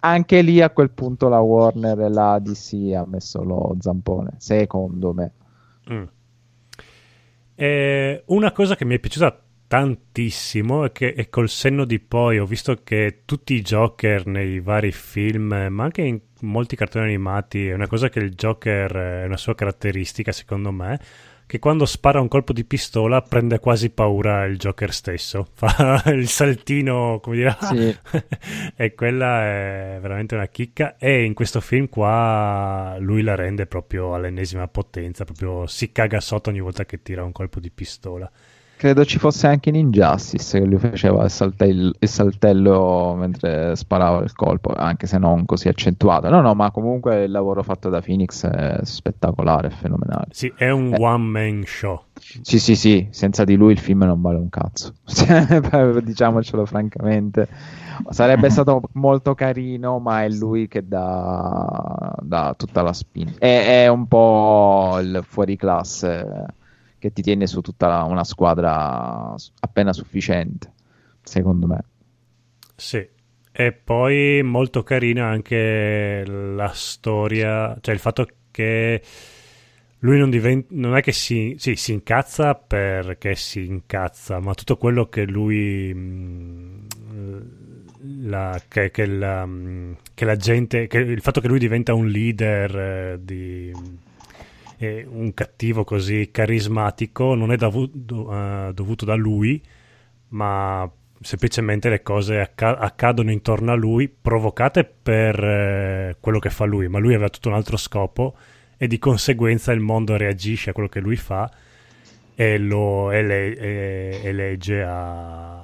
anche 0.00 0.40
lì 0.40 0.62
a 0.62 0.70
quel 0.70 0.90
punto 0.90 1.28
la 1.28 1.40
Warner 1.40 2.00
e 2.00 2.08
la 2.08 2.38
DC 2.38 2.92
ha 2.94 3.04
messo 3.06 3.42
lo 3.42 3.76
zampone, 3.78 4.32
secondo 4.38 5.12
me. 5.12 5.32
Mm. 5.92 6.04
E 7.54 8.22
una 8.26 8.52
cosa 8.52 8.76
che 8.76 8.84
mi 8.84 8.94
è 8.94 8.98
piaciuta 8.98 9.45
tantissimo 9.66 10.84
è 10.84 10.92
che 10.92 11.08
e 11.16 11.28
col 11.28 11.48
senno 11.48 11.84
di 11.84 11.98
poi 11.98 12.38
ho 12.38 12.46
visto 12.46 12.82
che 12.82 13.22
tutti 13.24 13.54
i 13.54 13.62
Joker 13.62 14.26
nei 14.26 14.60
vari 14.60 14.92
film, 14.92 15.66
ma 15.70 15.84
anche 15.84 16.02
in 16.02 16.20
molti 16.40 16.76
cartoni 16.76 17.06
animati, 17.06 17.68
è 17.68 17.74
una 17.74 17.86
cosa 17.86 18.08
che 18.08 18.18
il 18.18 18.34
Joker 18.34 18.92
è 18.92 19.24
una 19.24 19.36
sua 19.36 19.54
caratteristica 19.54 20.32
secondo 20.32 20.70
me, 20.70 21.00
che 21.46 21.60
quando 21.60 21.86
spara 21.86 22.20
un 22.20 22.26
colpo 22.26 22.52
di 22.52 22.64
pistola 22.64 23.22
prende 23.22 23.60
quasi 23.60 23.90
paura 23.90 24.44
il 24.44 24.58
Joker 24.58 24.92
stesso, 24.92 25.46
fa 25.54 26.02
il 26.06 26.28
saltino, 26.28 27.20
come 27.22 27.36
dire, 27.36 27.56
Sì. 27.60 27.96
e 28.74 28.94
quella 28.94 29.44
è 29.44 29.98
veramente 30.00 30.34
una 30.34 30.48
chicca 30.48 30.96
e 30.96 31.24
in 31.24 31.34
questo 31.34 31.60
film 31.60 31.88
qua 31.88 32.96
lui 32.98 33.22
la 33.22 33.34
rende 33.36 33.66
proprio 33.66 34.14
all'ennesima 34.14 34.66
potenza, 34.68 35.24
proprio 35.24 35.66
si 35.66 35.92
caga 35.92 36.20
sotto 36.20 36.50
ogni 36.50 36.60
volta 36.60 36.84
che 36.84 37.02
tira 37.02 37.24
un 37.24 37.32
colpo 37.32 37.60
di 37.60 37.70
pistola. 37.70 38.30
Credo 38.78 39.06
ci 39.06 39.18
fosse 39.18 39.46
anche 39.46 39.70
in 39.70 39.74
Injustice 39.74 40.58
che 40.58 40.64
lui 40.66 40.76
faceva 40.78 41.24
il, 41.24 41.30
saltel- 41.30 41.94
il 41.98 42.08
saltello 42.08 43.14
mentre 43.16 43.74
sparava 43.74 44.22
il 44.22 44.34
colpo, 44.34 44.72
anche 44.74 45.06
se 45.06 45.16
non 45.16 45.46
così 45.46 45.68
accentuato. 45.68 46.28
No, 46.28 46.42
no, 46.42 46.54
ma 46.54 46.70
comunque 46.70 47.24
il 47.24 47.30
lavoro 47.30 47.62
fatto 47.62 47.88
da 47.88 48.02
Phoenix 48.02 48.44
è 48.46 48.80
spettacolare, 48.82 49.68
è 49.68 49.70
fenomenale. 49.70 50.26
Sì, 50.30 50.52
è 50.54 50.68
un 50.68 50.92
Eh. 50.92 50.98
one 51.02 51.24
man 51.24 51.62
show. 51.64 52.02
Sì, 52.42 52.58
sì, 52.58 52.76
sì, 52.76 53.08
senza 53.10 53.44
di 53.44 53.54
lui 53.56 53.72
il 53.72 53.78
film 53.78 54.04
non 54.04 54.20
vale 54.20 54.36
un 54.38 54.50
cazzo. 54.50 54.92
Diciamocelo 56.02 56.66
francamente. 56.66 57.48
Sarebbe 58.10 58.50
stato 58.50 58.82
molto 58.92 59.34
carino, 59.34 59.98
ma 60.00 60.22
è 60.22 60.28
lui 60.28 60.68
che 60.68 60.86
dà, 60.86 62.14
dà 62.20 62.54
tutta 62.56 62.82
la 62.82 62.92
spinta. 62.92 63.38
È, 63.38 63.84
è 63.84 63.88
un 63.88 64.06
po' 64.06 64.98
il 65.00 65.22
fuoriclasse 65.26 66.44
che 67.06 67.12
ti 67.12 67.22
tiene 67.22 67.46
su 67.46 67.60
tutta 67.60 68.02
una 68.04 68.24
squadra 68.24 69.34
appena 69.60 69.92
sufficiente, 69.92 70.72
secondo 71.22 71.66
me. 71.66 71.84
Sì. 72.74 73.06
E 73.58 73.72
poi 73.72 74.42
molto 74.42 74.82
carina 74.82 75.28
anche 75.28 76.24
la 76.26 76.70
storia, 76.74 77.76
cioè 77.80 77.94
il 77.94 78.00
fatto 78.00 78.26
che 78.50 79.00
lui 80.00 80.18
non 80.18 80.28
diventa, 80.28 80.68
non 80.70 80.94
è 80.94 81.00
che 81.00 81.12
si, 81.12 81.54
sì, 81.58 81.74
si 81.74 81.92
incazza 81.92 82.54
perché 82.54 83.34
si 83.34 83.64
incazza, 83.64 84.40
ma 84.40 84.52
tutto 84.52 84.76
quello 84.76 85.08
che 85.08 85.24
lui, 85.24 85.94
mh, 85.94 86.86
la, 88.28 88.60
che, 88.68 88.90
che 88.90 89.06
la, 89.06 89.46
mh, 89.46 89.96
che 90.12 90.24
la 90.26 90.36
gente, 90.36 90.86
che 90.86 90.98
il 90.98 91.22
fatto 91.22 91.40
che 91.40 91.48
lui 91.48 91.58
diventa 91.58 91.94
un 91.94 92.08
leader 92.08 92.78
eh, 92.78 93.18
di 93.22 93.72
eh, 94.78 95.06
un 95.08 95.32
cattivo 95.34 95.84
così 95.84 96.30
carismatico 96.30 97.34
non 97.34 97.52
è 97.52 97.56
davu- 97.56 97.90
do- 97.92 98.32
eh, 98.32 98.72
dovuto 98.74 99.04
da 99.04 99.14
lui, 99.14 99.60
ma 100.28 100.90
semplicemente 101.20 101.88
le 101.88 102.02
cose 102.02 102.40
acca- 102.40 102.78
accadono 102.78 103.30
intorno 103.30 103.72
a 103.72 103.74
lui, 103.74 104.08
provocate 104.08 104.84
per 104.84 105.42
eh, 105.42 106.16
quello 106.20 106.38
che 106.38 106.50
fa 106.50 106.64
lui, 106.64 106.88
ma 106.88 106.98
lui 106.98 107.14
aveva 107.14 107.30
tutto 107.30 107.48
un 107.48 107.54
altro 107.54 107.76
scopo 107.76 108.36
e 108.76 108.86
di 108.86 108.98
conseguenza 108.98 109.72
il 109.72 109.80
mondo 109.80 110.16
reagisce 110.16 110.70
a 110.70 110.72
quello 110.72 110.88
che 110.88 111.00
lui 111.00 111.16
fa 111.16 111.50
e 112.34 112.58
lo 112.58 113.10
ele- 113.12 113.56
e- 113.56 114.20
elegge 114.24 114.82
a, 114.82 115.62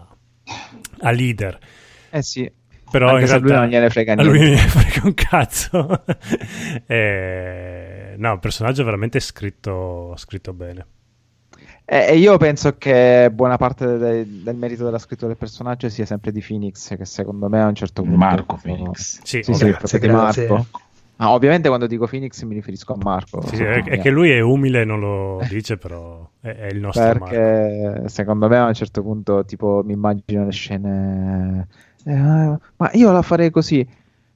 a 1.01 1.11
leader. 1.11 1.59
Eh 2.11 2.23
sì, 2.23 2.51
Però 2.93 3.09
anche 3.09 3.23
in 3.23 3.27
se 3.27 3.35
a 3.35 3.39
lui 3.39 3.49
realtà 3.49 3.61
non 3.65 3.69
gliene 3.71 3.91
frega 3.91 4.13
a 4.19 4.23
lui 4.23 4.39
niente. 4.39 4.47
non 4.47 4.55
gliene 4.55 4.69
frega 4.69 5.07
un 5.07 5.15
cazzo. 5.15 6.05
Eh, 6.87 8.15
no, 8.19 8.33
un 8.33 8.39
personaggio 8.39 8.85
veramente 8.85 9.19
scritto, 9.21 10.15
scritto 10.17 10.53
bene. 10.53 10.87
E 11.85 12.07
e 12.11 12.17
io 12.19 12.37
penso 12.37 12.77
che 12.79 13.31
buona 13.33 13.57
parte 13.57 13.99
de- 13.99 14.43
del 14.43 14.57
merito 14.57 14.85
della 14.85 14.99
scrittura 14.99 15.29
del 15.29 15.37
personaggio 15.37 15.89
sia 15.89 16.05
sempre 16.07 16.31
di 16.33 16.45
Phoenix, 16.47 16.97
che 16.97 17.05
secondo 17.05 17.49
me 17.49 17.61
a 17.61 17.67
un 17.67 17.75
certo 17.75 18.03
punto... 18.03 18.17
Marco 18.17 18.59
Phoenix. 18.63 19.21
Sì, 19.25 19.43
Sì, 19.43 19.53
sì, 19.55 19.69
proprio 19.71 19.99
di 19.99 20.07
grazie. 20.07 20.47
Marco. 20.49 20.67
Ah, 21.17 21.33
ovviamente 21.33 21.69
quando 21.69 21.87
dico 21.87 22.07
Phoenix 22.07 22.43
mi 22.43 22.55
riferisco 22.55 22.95
a 22.95 22.97
Marco. 22.97 23.41
Sì, 23.43 23.57
sì, 23.57 23.63
è, 23.63 23.83
è 23.85 23.99
che 24.01 24.11
lui 24.11 24.31
è 24.31 24.41
umile, 24.41 24.85
non 24.85 24.99
lo 25.01 25.41
dice, 25.49 25.77
però 25.77 26.29
è, 26.41 26.49
è 26.49 26.67
il 26.67 26.81
nostro 26.81 27.05
Marco. 27.05 27.25
Perché 27.27 28.09
secondo 28.09 28.49
me 28.49 28.57
a 28.59 28.67
un 28.67 28.75
certo 28.75 29.03
punto 29.03 29.45
tipo 29.45 29.83
mi 29.85 29.93
immagino 29.93 30.45
le 30.45 30.53
scene... 30.53 31.69
eh, 32.05 32.59
ma 32.77 32.91
io 32.93 33.13
la 33.13 33.23
farei 33.23 33.51
così. 33.51 33.87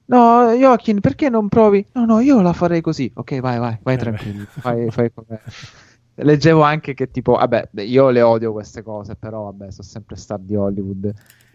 No, 0.09 0.53
Joaquin, 0.53 1.01
perché 1.01 1.29
non 1.29 1.49
provi? 1.49 1.85
No, 1.95 2.05
no, 2.05 2.21
io 2.21 2.41
la 2.41 2.53
farei 2.53 2.81
così. 2.81 3.11
Ok, 3.14 3.41
vai, 3.41 3.59
vai, 3.59 3.79
vai 3.83 3.95
Eh 3.95 3.99
tranquillo. 3.99 4.47
Fai, 4.59 4.91
fai 4.91 5.12
come... 5.12 5.43
Leggevo 6.19 6.62
anche 6.62 6.95
che 6.95 7.11
tipo, 7.11 7.33
vabbè, 7.35 7.71
io 7.83 8.09
le 8.11 8.23
odio 8.23 8.53
queste 8.53 8.83
cose, 8.83 9.17
però 9.17 9.45
vabbè, 9.45 9.71
sono 9.71 9.87
sempre 9.87 10.17
star 10.17 10.39
di 10.41 10.55
Hollywood. 10.57 11.12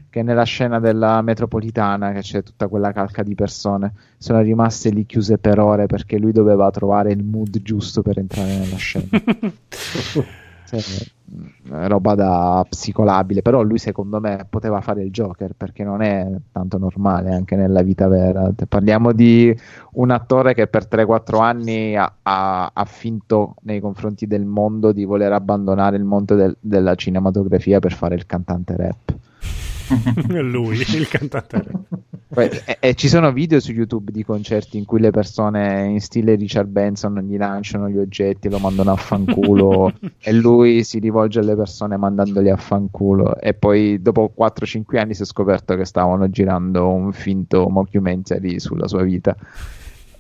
che 0.10 0.24
nella 0.24 0.44
scena 0.44 0.80
della 0.80 1.22
metropolitana 1.22 2.12
che 2.12 2.22
c'è 2.22 2.44
tutta 2.44 2.68
quella 2.68 2.92
calca 2.92 3.24
di 3.24 3.34
persone 3.36 3.94
sono 4.18 4.42
rimaste 4.42 4.90
lì 4.90 5.06
chiuse 5.06 5.38
per 5.38 5.60
ore 5.60 5.88
perché 5.88 6.18
lui 6.20 6.32
doveva 6.34 6.70
trovare 6.72 7.12
il 7.14 7.24
mood 7.24 7.62
giusto 7.62 8.02
per 8.02 8.20
entrare 8.20 8.58
nella 8.58 8.76
scena. 8.78 9.08
Cioè, 10.80 11.06
mh, 11.26 11.88
roba 11.88 12.16
da 12.16 12.66
psicolabile, 12.70 13.42
però 13.42 13.62
lui 13.62 13.78
secondo 13.78 14.20
me 14.20 14.46
poteva 14.50 14.80
fare 14.82 15.04
il 15.04 15.12
Joker 15.12 15.54
perché 15.56 15.84
non 15.84 16.02
è 16.02 16.30
tanto 16.52 16.78
normale 16.78 17.34
anche 17.34 17.56
nella 17.56 17.82
vita 17.82 18.08
vera. 18.08 18.52
Parliamo 18.68 19.12
di 19.12 19.56
un 19.94 20.12
attore 20.12 20.54
che 20.54 20.68
per 20.68 20.88
3-4 20.88 21.40
anni 21.42 21.96
ha, 21.96 22.14
ha- 22.22 22.72
ha 22.74 22.86
finto 22.86 23.56
nei 23.64 23.80
confronti 23.80 24.28
del 24.28 24.46
mondo 24.46 24.92
di 24.92 25.04
voler 25.04 25.34
abbandonare 25.34 25.98
il 25.98 26.04
mondo 26.04 26.36
del- 26.36 26.58
della 26.60 26.96
cinematografia 26.96 27.80
per 27.80 27.94
fare 27.94 28.16
il 28.16 28.26
cantante 28.26 28.76
rap. 28.78 29.14
Lui, 30.42 30.78
il 30.78 31.08
cantante. 31.08 31.64
Poi- 32.34 32.50
e, 32.66 32.78
e 32.80 32.94
ci 32.94 33.10
sono 33.10 33.32
video 33.34 33.60
su 33.60 33.72
YouTube 33.72 34.12
di 34.12 34.24
concerti 34.24 34.78
in 34.78 34.86
cui 34.86 35.02
le 35.02 35.12
persone 35.12 35.88
in 35.88 36.00
stile 36.00 36.36
Richard 36.36 36.70
Benson 36.70 37.20
gli 37.28 37.38
lanciano 37.38 37.90
gli 37.90 37.98
oggetti, 37.98 38.50
lo 38.50 38.58
mandano 38.58 38.92
a 38.92 38.96
fanculo 38.96 39.92
e 40.18 40.32
lui 40.32 40.84
si 40.84 41.00
rivolge 41.00 41.40
alle 41.40 41.56
persone 41.56 41.98
mandandoli 41.98 42.50
a 42.50 42.56
fanculo. 42.56 43.38
E 43.38 43.54
poi 43.54 44.02
dopo 44.02 44.34
4-5 44.38 44.98
anni 44.98 45.14
si 45.14 45.24
è 45.24 45.26
scoperto 45.26 45.76
che 45.76 45.86
stavano 45.86 46.30
girando 46.30 46.88
un 46.88 47.12
finto 47.12 47.68
mockumentary 47.70 48.60
sulla 48.60 48.88
sua 48.88 49.04
vita. 49.04 49.36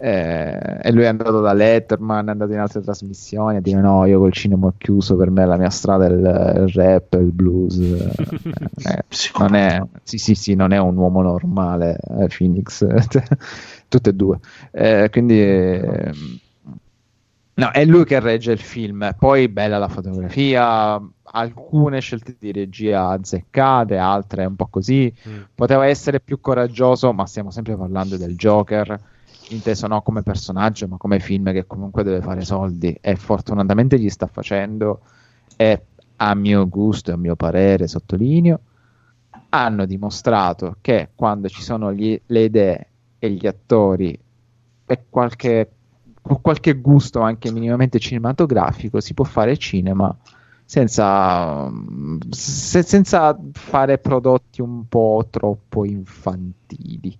Eh, 0.03 0.79
e 0.81 0.91
lui 0.91 1.03
è 1.03 1.05
andato 1.05 1.41
da 1.41 1.53
Letterman, 1.53 2.27
è 2.27 2.31
andato 2.31 2.51
in 2.53 2.57
altre 2.57 2.81
trasmissioni 2.81 3.57
a 3.57 3.61
dire 3.61 3.79
no, 3.81 4.03
io 4.07 4.17
col 4.17 4.33
cinema 4.33 4.65
ho 4.65 4.73
chiuso, 4.75 5.15
per 5.15 5.29
me 5.29 5.45
la 5.45 5.57
mia 5.57 5.69
strada 5.69 6.07
è 6.07 6.09
il, 6.09 6.63
il 6.65 6.69
rap, 6.69 7.13
il 7.13 7.31
blues. 7.31 7.77
Eh, 8.83 8.93
eh, 8.93 9.03
non 9.37 9.53
è, 9.53 9.79
sì, 10.01 10.17
sì, 10.17 10.33
sì, 10.33 10.55
non 10.55 10.71
è 10.71 10.79
un 10.79 10.97
uomo 10.97 11.21
normale, 11.21 11.97
eh, 12.19 12.27
Phoenix, 12.35 12.83
tutte 13.87 14.09
e 14.09 14.13
due. 14.13 14.39
Eh, 14.71 15.07
quindi, 15.11 15.79
no, 17.53 17.69
è 17.71 17.85
lui 17.85 18.03
che 18.05 18.19
regge 18.19 18.53
il 18.53 18.59
film. 18.59 19.15
Poi, 19.19 19.47
bella 19.49 19.77
la 19.77 19.87
fotografia, 19.87 20.99
alcune 21.23 21.99
scelte 21.99 22.35
di 22.39 22.51
regia 22.51 23.09
azzeccate, 23.09 23.97
altre 23.97 24.45
un 24.45 24.55
po' 24.55 24.67
così. 24.67 25.13
Mm. 25.29 25.41
Poteva 25.53 25.85
essere 25.85 26.19
più 26.19 26.39
coraggioso, 26.41 27.13
ma 27.13 27.27
stiamo 27.27 27.51
sempre 27.51 27.77
parlando 27.77 28.17
del 28.17 28.35
Joker. 28.35 28.99
Inteso 29.51 29.87
non 29.87 30.01
come 30.01 30.23
personaggio, 30.23 30.87
ma 30.87 30.97
come 30.97 31.19
film 31.19 31.51
che 31.51 31.67
comunque 31.67 32.03
deve 32.03 32.21
fare 32.21 32.41
soldi 32.41 32.97
e 33.01 33.15
fortunatamente 33.17 33.99
gli 33.99 34.09
sta 34.09 34.27
facendo. 34.27 35.01
E 35.57 35.85
a 36.17 36.33
mio 36.35 36.67
gusto 36.69 37.11
e 37.11 37.13
a 37.13 37.17
mio 37.17 37.35
parere, 37.35 37.87
sottolineo, 37.87 38.59
hanno 39.49 39.85
dimostrato 39.85 40.77
che 40.81 41.09
quando 41.15 41.49
ci 41.49 41.61
sono 41.61 41.91
gli- 41.93 42.19
le 42.27 42.43
idee 42.43 42.87
e 43.19 43.29
gli 43.31 43.45
attori 43.47 44.17
e 44.85 45.05
qualche, 45.09 45.71
qualche 46.41 46.73
gusto 46.79 47.19
anche 47.21 47.51
minimamente 47.51 47.99
cinematografico 47.99 48.99
si 49.01 49.13
può 49.13 49.25
fare 49.25 49.57
cinema 49.57 50.15
senza, 50.65 51.69
se- 52.29 52.83
senza 52.83 53.37
fare 53.51 53.97
prodotti 53.97 54.61
un 54.61 54.87
po' 54.87 55.27
troppo 55.29 55.85
infantili. 55.85 57.17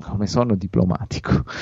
Come 0.00 0.26
sono 0.26 0.54
diplomatico. 0.56 1.44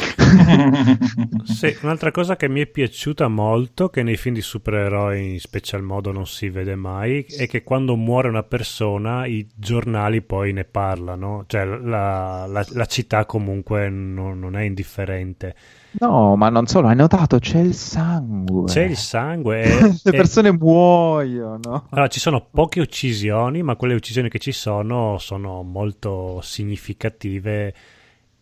Sì, 1.45 1.77
un'altra 1.83 2.11
cosa 2.11 2.37
che 2.37 2.49
mi 2.49 2.61
è 2.61 2.67
piaciuta 2.67 3.29
molto, 3.29 3.89
che 3.89 4.03
nei 4.03 4.17
film 4.17 4.35
di 4.35 4.41
supereroi 4.41 5.33
in 5.35 5.41
special 5.41 5.83
modo 5.83 6.13
non 6.13 6.27
si 6.27 6.49
vede 6.49 6.75
mai, 6.75 7.25
è 7.25 7.47
che 7.47 7.63
quando 7.63 7.95
muore 7.97 8.29
una 8.29 8.43
persona 8.43 9.27
i 9.27 9.47
giornali 9.55 10.23
poi 10.23 10.53
ne 10.53 10.65
parlano, 10.65 11.45
cioè 11.47 11.65
la, 11.65 12.47
la- 12.47 12.67
la 12.71 12.85
città 12.87 13.27
comunque 13.27 13.89
non, 13.91 14.39
non 14.39 14.57
è 14.57 14.63
indifferente. 14.63 15.55
No, 16.01 16.37
ma 16.37 16.49
non 16.49 16.67
solo, 16.67 16.89
hai 16.89 16.97
notato, 16.97 17.39
c'è 17.39 17.59
il 17.59 17.75
sangue. 17.75 18.65
C'è 18.65 18.83
il 18.85 18.97
sangue 18.97 19.63
e, 19.63 19.81
Le 20.03 20.11
e- 20.11 20.17
persone 20.17 20.53
muoiono. 20.53 21.87
allora, 21.91 22.09
ci 22.09 22.21
sono 22.21 22.49
poche 22.51 22.81
uccisioni, 22.81 23.63
ma 23.63 23.77
quelle 23.77 23.95
uccisioni 23.95 24.29
che 24.31 24.39
ci 24.39 24.53
sono 24.53 25.19
sono 25.19 25.63
molto 25.63 26.41
significative 26.43 27.75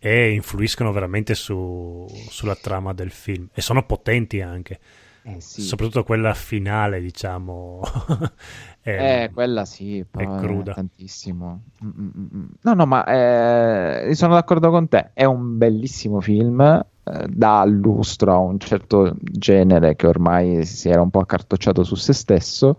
e 0.00 0.32
influiscono 0.32 0.90
veramente 0.92 1.34
su- 1.34 2.06
sulla 2.28 2.56
trama 2.56 2.92
del 2.94 3.10
film 3.10 3.48
e 3.52 3.60
sono 3.60 3.84
potenti 3.84 4.40
anche. 4.40 4.80
Eh 5.22 5.38
sì. 5.40 5.60
soprattutto 5.60 6.02
quella 6.02 6.32
finale, 6.34 7.00
diciamo. 7.00 7.82
è- 8.80 9.24
Eh, 9.24 9.30
quella 9.34 9.66
sì, 9.66 9.98
è 9.98 10.04
cruda. 10.38 10.72
tantissimo. 10.72 11.62
Mm, 11.84 11.88
mm, 11.88 12.26
mm. 12.34 12.46
No, 12.62 12.72
no, 12.74 12.86
ma 12.86 13.04
eh, 13.04 14.14
sono 14.14 14.34
d'accordo 14.34 14.70
con 14.70 14.88
te. 14.88 15.10
È 15.12 15.24
un 15.24 15.58
bellissimo 15.58 16.20
film, 16.20 16.60
eh, 16.60 17.26
dà 17.28 17.64
lustro 17.66 18.32
a 18.32 18.38
un 18.38 18.58
certo 18.58 19.14
genere 19.20 19.94
che 19.96 20.06
ormai 20.06 20.64
si 20.64 20.88
era 20.88 21.02
un 21.02 21.10
po' 21.10 21.20
accartocciato 21.20 21.84
su 21.84 21.94
se 21.96 22.14
stesso. 22.14 22.78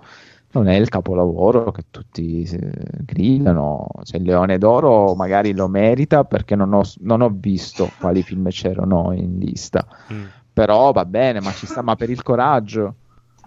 Non 0.53 0.67
è 0.67 0.75
il 0.75 0.89
capolavoro 0.89 1.71
che 1.71 1.85
tutti 1.89 2.43
eh, 2.43 2.71
gridano. 3.05 3.87
Se 4.03 4.17
il 4.17 4.23
Leone 4.23 4.57
d'Oro 4.57 5.15
magari 5.15 5.53
lo 5.53 5.67
merita 5.67 6.25
perché 6.25 6.55
non 6.55 6.73
ho, 6.73 6.81
non 6.99 7.21
ho 7.21 7.29
visto 7.33 7.89
quali 7.99 8.21
film 8.21 8.49
c'erano 8.49 9.13
in 9.13 9.37
lista. 9.37 9.85
Mm. 10.11 10.25
Però 10.53 10.91
va 10.91 11.05
bene, 11.05 11.39
ma 11.39 11.51
ci 11.51 11.65
sta, 11.65 11.81
ma 11.81 11.95
per 11.95 12.09
il 12.09 12.21
coraggio. 12.21 12.95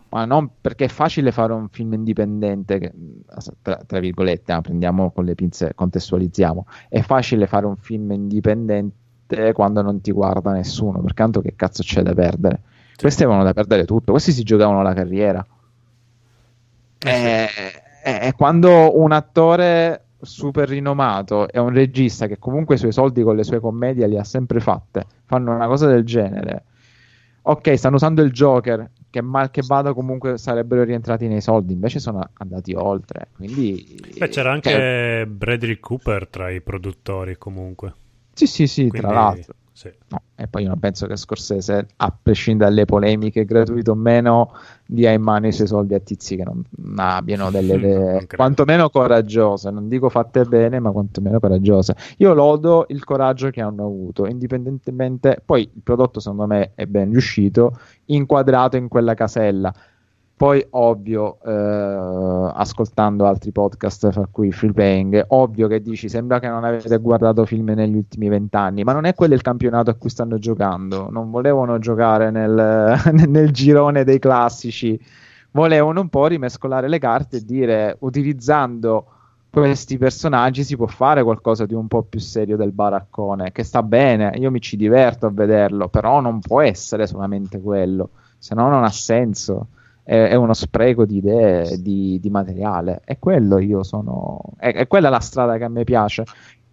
Ma 0.08 0.24
non 0.24 0.48
perché 0.60 0.84
è 0.84 0.88
facile 0.88 1.32
fare 1.32 1.52
un 1.52 1.68
film 1.68 1.92
indipendente, 1.92 2.78
che, 2.78 2.92
tra, 3.60 3.76
tra 3.84 3.98
virgolette, 3.98 4.52
ah, 4.52 4.60
prendiamo 4.60 5.10
con 5.10 5.24
le 5.24 5.34
pinze, 5.34 5.72
contestualizziamo. 5.74 6.66
È 6.88 7.00
facile 7.00 7.46
fare 7.46 7.66
un 7.66 7.76
film 7.76 8.12
indipendente 8.12 9.52
quando 9.52 9.82
non 9.82 10.00
ti 10.00 10.12
guarda 10.12 10.52
nessuno, 10.52 11.00
perché 11.00 11.14
tanto 11.14 11.40
che 11.40 11.54
cazzo 11.56 11.82
c'è 11.82 12.02
da 12.02 12.14
perdere? 12.14 12.62
Questi 12.96 13.24
avevano 13.24 13.44
da 13.44 13.52
perdere 13.52 13.84
tutto, 13.84 14.12
questi 14.12 14.30
si 14.30 14.44
giocavano 14.44 14.82
la 14.82 14.94
carriera. 14.94 15.44
Eh 17.04 17.82
E, 18.06 18.18
e 18.28 18.34
quando 18.34 18.98
un 19.00 19.12
attore 19.12 20.08
super 20.20 20.68
rinomato 20.68 21.48
e 21.48 21.58
un 21.58 21.70
regista 21.70 22.26
che 22.26 22.38
comunque 22.38 22.74
i 22.74 22.78
suoi 22.78 22.92
soldi 22.92 23.22
con 23.22 23.34
le 23.34 23.44
sue 23.44 23.60
commedie 23.60 24.06
li 24.06 24.18
ha 24.18 24.24
sempre 24.24 24.60
fatte, 24.60 25.06
fanno 25.24 25.54
una 25.54 25.66
cosa 25.66 25.86
del 25.86 26.04
genere. 26.04 26.64
Ok, 27.42 27.76
stanno 27.76 27.96
usando 27.96 28.22
il 28.22 28.30
Joker, 28.30 28.90
che 29.10 29.20
mal 29.22 29.50
che 29.50 29.62
vada 29.62 29.92
comunque 29.94 30.38
sarebbero 30.38 30.82
rientrati 30.82 31.28
nei 31.28 31.40
soldi, 31.40 31.72
invece 31.72 31.98
sono 31.98 32.28
andati 32.34 32.74
oltre. 32.74 33.28
Quindi 33.34 33.82
Beh, 34.16 34.28
c'era 34.28 34.52
anche 34.52 34.70
cioè, 34.70 35.26
Bradley 35.26 35.78
Cooper 35.78 36.28
tra 36.28 36.50
i 36.50 36.60
produttori, 36.62 37.36
comunque. 37.38 37.94
sì, 38.32 38.46
sì, 38.46 38.66
sì, 38.66 38.88
Quindi, 38.88 39.06
tra 39.06 39.12
l'altro. 39.12 39.54
Sì. 39.76 39.92
No, 40.10 40.22
E 40.36 40.46
poi 40.46 40.62
io 40.62 40.68
non 40.68 40.78
penso 40.78 41.08
che 41.08 41.16
Scorsese, 41.16 41.88
a 41.96 42.16
prescindere 42.22 42.70
dalle 42.70 42.84
polemiche, 42.84 43.44
gratuito 43.44 43.90
o 43.90 43.94
meno, 43.96 44.52
dia 44.86 45.10
in 45.10 45.20
mano 45.20 45.48
i 45.48 45.52
suoi 45.52 45.66
soldi 45.66 45.94
a 45.94 45.98
tizi 45.98 46.36
che 46.36 46.44
non 46.44 46.62
abbiano 46.96 47.50
delle 47.50 47.74
idee 47.74 48.26
quantomeno 48.28 48.88
coraggiose. 48.88 49.72
Non 49.72 49.88
dico 49.88 50.08
fatte 50.10 50.44
bene, 50.44 50.78
ma 50.78 50.92
quantomeno 50.92 51.40
coraggiose. 51.40 51.96
Io 52.18 52.34
lodo 52.34 52.84
il 52.88 53.02
coraggio 53.02 53.50
che 53.50 53.60
hanno 53.60 53.84
avuto, 53.84 54.26
indipendentemente. 54.26 55.42
Poi 55.44 55.62
il 55.62 55.82
prodotto, 55.82 56.20
secondo 56.20 56.46
me, 56.46 56.70
è 56.76 56.86
ben 56.86 57.10
riuscito, 57.10 57.76
inquadrato 58.06 58.76
in 58.76 58.86
quella 58.86 59.14
casella. 59.14 59.74
Poi, 60.36 60.66
ovvio, 60.70 61.38
eh, 61.44 62.52
ascoltando 62.54 63.24
altri 63.24 63.52
podcast, 63.52 64.10
fra 64.10 64.26
cui 64.28 64.50
Free 64.50 64.72
Playing, 64.72 65.26
ovvio 65.28 65.68
che 65.68 65.80
dici: 65.80 66.08
Sembra 66.08 66.40
che 66.40 66.48
non 66.48 66.64
avete 66.64 66.98
guardato 66.98 67.46
film 67.46 67.70
negli 67.70 67.94
ultimi 67.94 68.28
vent'anni, 68.28 68.82
ma 68.82 68.92
non 68.92 69.04
è 69.04 69.14
quello 69.14 69.34
il 69.34 69.42
campionato 69.42 69.90
a 69.90 69.94
cui 69.94 70.10
stanno 70.10 70.38
giocando. 70.38 71.08
Non 71.08 71.30
volevano 71.30 71.78
giocare 71.78 72.30
nel, 72.32 73.00
nel 73.28 73.52
girone 73.52 74.02
dei 74.02 74.18
classici, 74.18 75.00
volevano 75.52 76.00
un 76.00 76.08
po' 76.08 76.26
rimescolare 76.26 76.88
le 76.88 76.98
carte 76.98 77.36
e 77.36 77.44
dire: 77.44 77.96
utilizzando 78.00 79.06
questi 79.50 79.98
personaggi 79.98 80.64
si 80.64 80.76
può 80.76 80.88
fare 80.88 81.22
qualcosa 81.22 81.64
di 81.64 81.74
un 81.74 81.86
po' 81.86 82.02
più 82.02 82.18
serio 82.18 82.56
del 82.56 82.72
baraccone, 82.72 83.52
che 83.52 83.62
sta 83.62 83.84
bene, 83.84 84.32
io 84.34 84.50
mi 84.50 84.60
ci 84.60 84.76
diverto 84.76 85.26
a 85.26 85.30
vederlo, 85.30 85.86
però 85.88 86.20
non 86.20 86.40
può 86.40 86.60
essere 86.60 87.06
solamente 87.06 87.60
quello, 87.60 88.10
se 88.36 88.56
no 88.56 88.68
non 88.68 88.82
ha 88.82 88.90
senso 88.90 89.68
è, 90.04 90.28
è 90.28 90.34
uno 90.34 90.52
spreco 90.52 91.04
di 91.04 91.16
idee, 91.16 91.80
di, 91.80 92.20
di 92.20 92.30
materiale. 92.30 93.00
E 93.04 93.18
quello 93.18 93.58
io 93.58 93.82
sono. 93.82 94.40
È, 94.56 94.72
è 94.72 94.86
quella 94.86 95.08
la 95.08 95.20
strada 95.20 95.56
che 95.56 95.64
a 95.64 95.68
me 95.68 95.82
piace. 95.84 96.24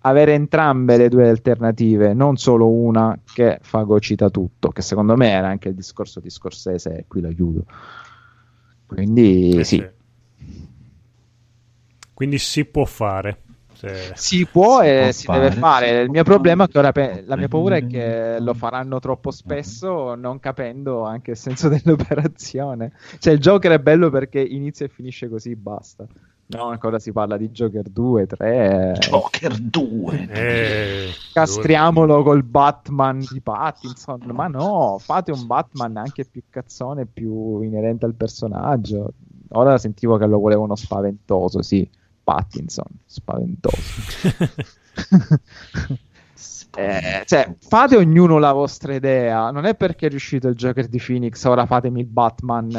Avere 0.03 0.33
entrambe 0.33 0.97
le 0.97 1.09
due 1.09 1.29
alternative, 1.29 2.13
non 2.13 2.35
solo 2.37 2.67
una 2.67 3.17
che 3.23 3.59
fagocita 3.61 4.29
tutto, 4.29 4.69
che 4.69 4.81
secondo 4.81 5.15
me 5.15 5.29
era 5.29 5.47
anche 5.47 5.69
il 5.69 5.75
discorso 5.75 6.19
di 6.19 6.29
Scorsese, 6.29 6.97
e 6.97 7.05
qui 7.07 7.21
lo 7.21 7.29
chiudo. 7.29 7.65
Quindi 8.87 9.57
Eh, 9.59 9.63
sì, 9.63 9.85
Quindi 12.13 12.39
si 12.39 12.65
può 12.65 12.85
fare. 12.85 13.41
Se- 13.87 14.11
si 14.13 14.45
può 14.45 14.81
Si 14.81 14.87
e 14.87 14.99
può 15.01 15.11
si 15.11 15.25
fare, 15.25 15.39
deve 15.39 15.51
si 15.53 15.59
fare. 15.59 15.89
Il 16.01 16.09
mio 16.09 16.11
fare. 16.11 16.23
problema 16.23 16.63
è 16.65 16.67
che 16.67 16.77
ora 16.77 16.91
pe- 16.91 17.23
la 17.25 17.35
mia 17.35 17.47
paura 17.47 17.75
è 17.77 17.79
che 17.81 17.87
Prendere- 17.97 18.39
lo 18.41 18.53
faranno 18.53 18.99
troppo 18.99 19.31
spesso, 19.31 20.13
non 20.15 20.39
capendo 20.39 21.03
anche 21.03 21.31
il 21.31 21.37
senso 21.37 21.67
dell'operazione. 21.69 22.91
Cioè, 23.17 23.33
il 23.33 23.39
Joker 23.39 23.71
è 23.71 23.79
bello 23.79 24.09
perché 24.09 24.39
inizia 24.39 24.85
e 24.85 24.89
finisce 24.89 25.27
così, 25.29 25.55
basta. 25.55 26.05
No, 26.53 26.65
ancora 26.65 26.99
si 26.99 27.13
parla 27.13 27.37
di 27.37 27.49
Joker 27.49 27.87
2, 27.89 28.27
3. 28.27 28.95
Joker 28.99 29.57
2. 29.57 30.27
Eh, 30.29 31.07
Castriamolo 31.31 32.23
col 32.23 32.43
Batman 32.43 33.19
di 33.31 33.39
Pattinson. 33.39 34.19
Ma 34.33 34.47
no, 34.47 34.97
fate 34.99 35.31
un 35.31 35.45
Batman 35.47 35.95
anche 35.95 36.25
più 36.25 36.43
cazzone, 36.49 37.05
più 37.05 37.61
inerente 37.61 38.03
al 38.05 38.15
personaggio. 38.15 39.13
Ora 39.53 39.77
sentivo 39.77 40.17
che 40.17 40.25
lo 40.25 40.39
volevano 40.39 40.75
spaventoso, 40.75 41.61
sì. 41.61 41.89
Pattinson, 42.31 42.85
spaventoso. 43.05 43.81
Eh, 46.73 47.23
cioè, 47.25 47.53
fate 47.59 47.97
ognuno 47.97 48.37
la 48.39 48.53
vostra 48.53 48.95
idea. 48.95 49.51
Non 49.51 49.65
è 49.65 49.75
perché 49.75 50.05
è 50.05 50.09
riuscito 50.09 50.47
il 50.47 50.55
Joker 50.55 50.87
di 50.87 51.01
Phoenix, 51.05 51.43
ora 51.43 51.65
fatemi 51.65 51.99
il 51.99 52.05
Batman 52.05 52.71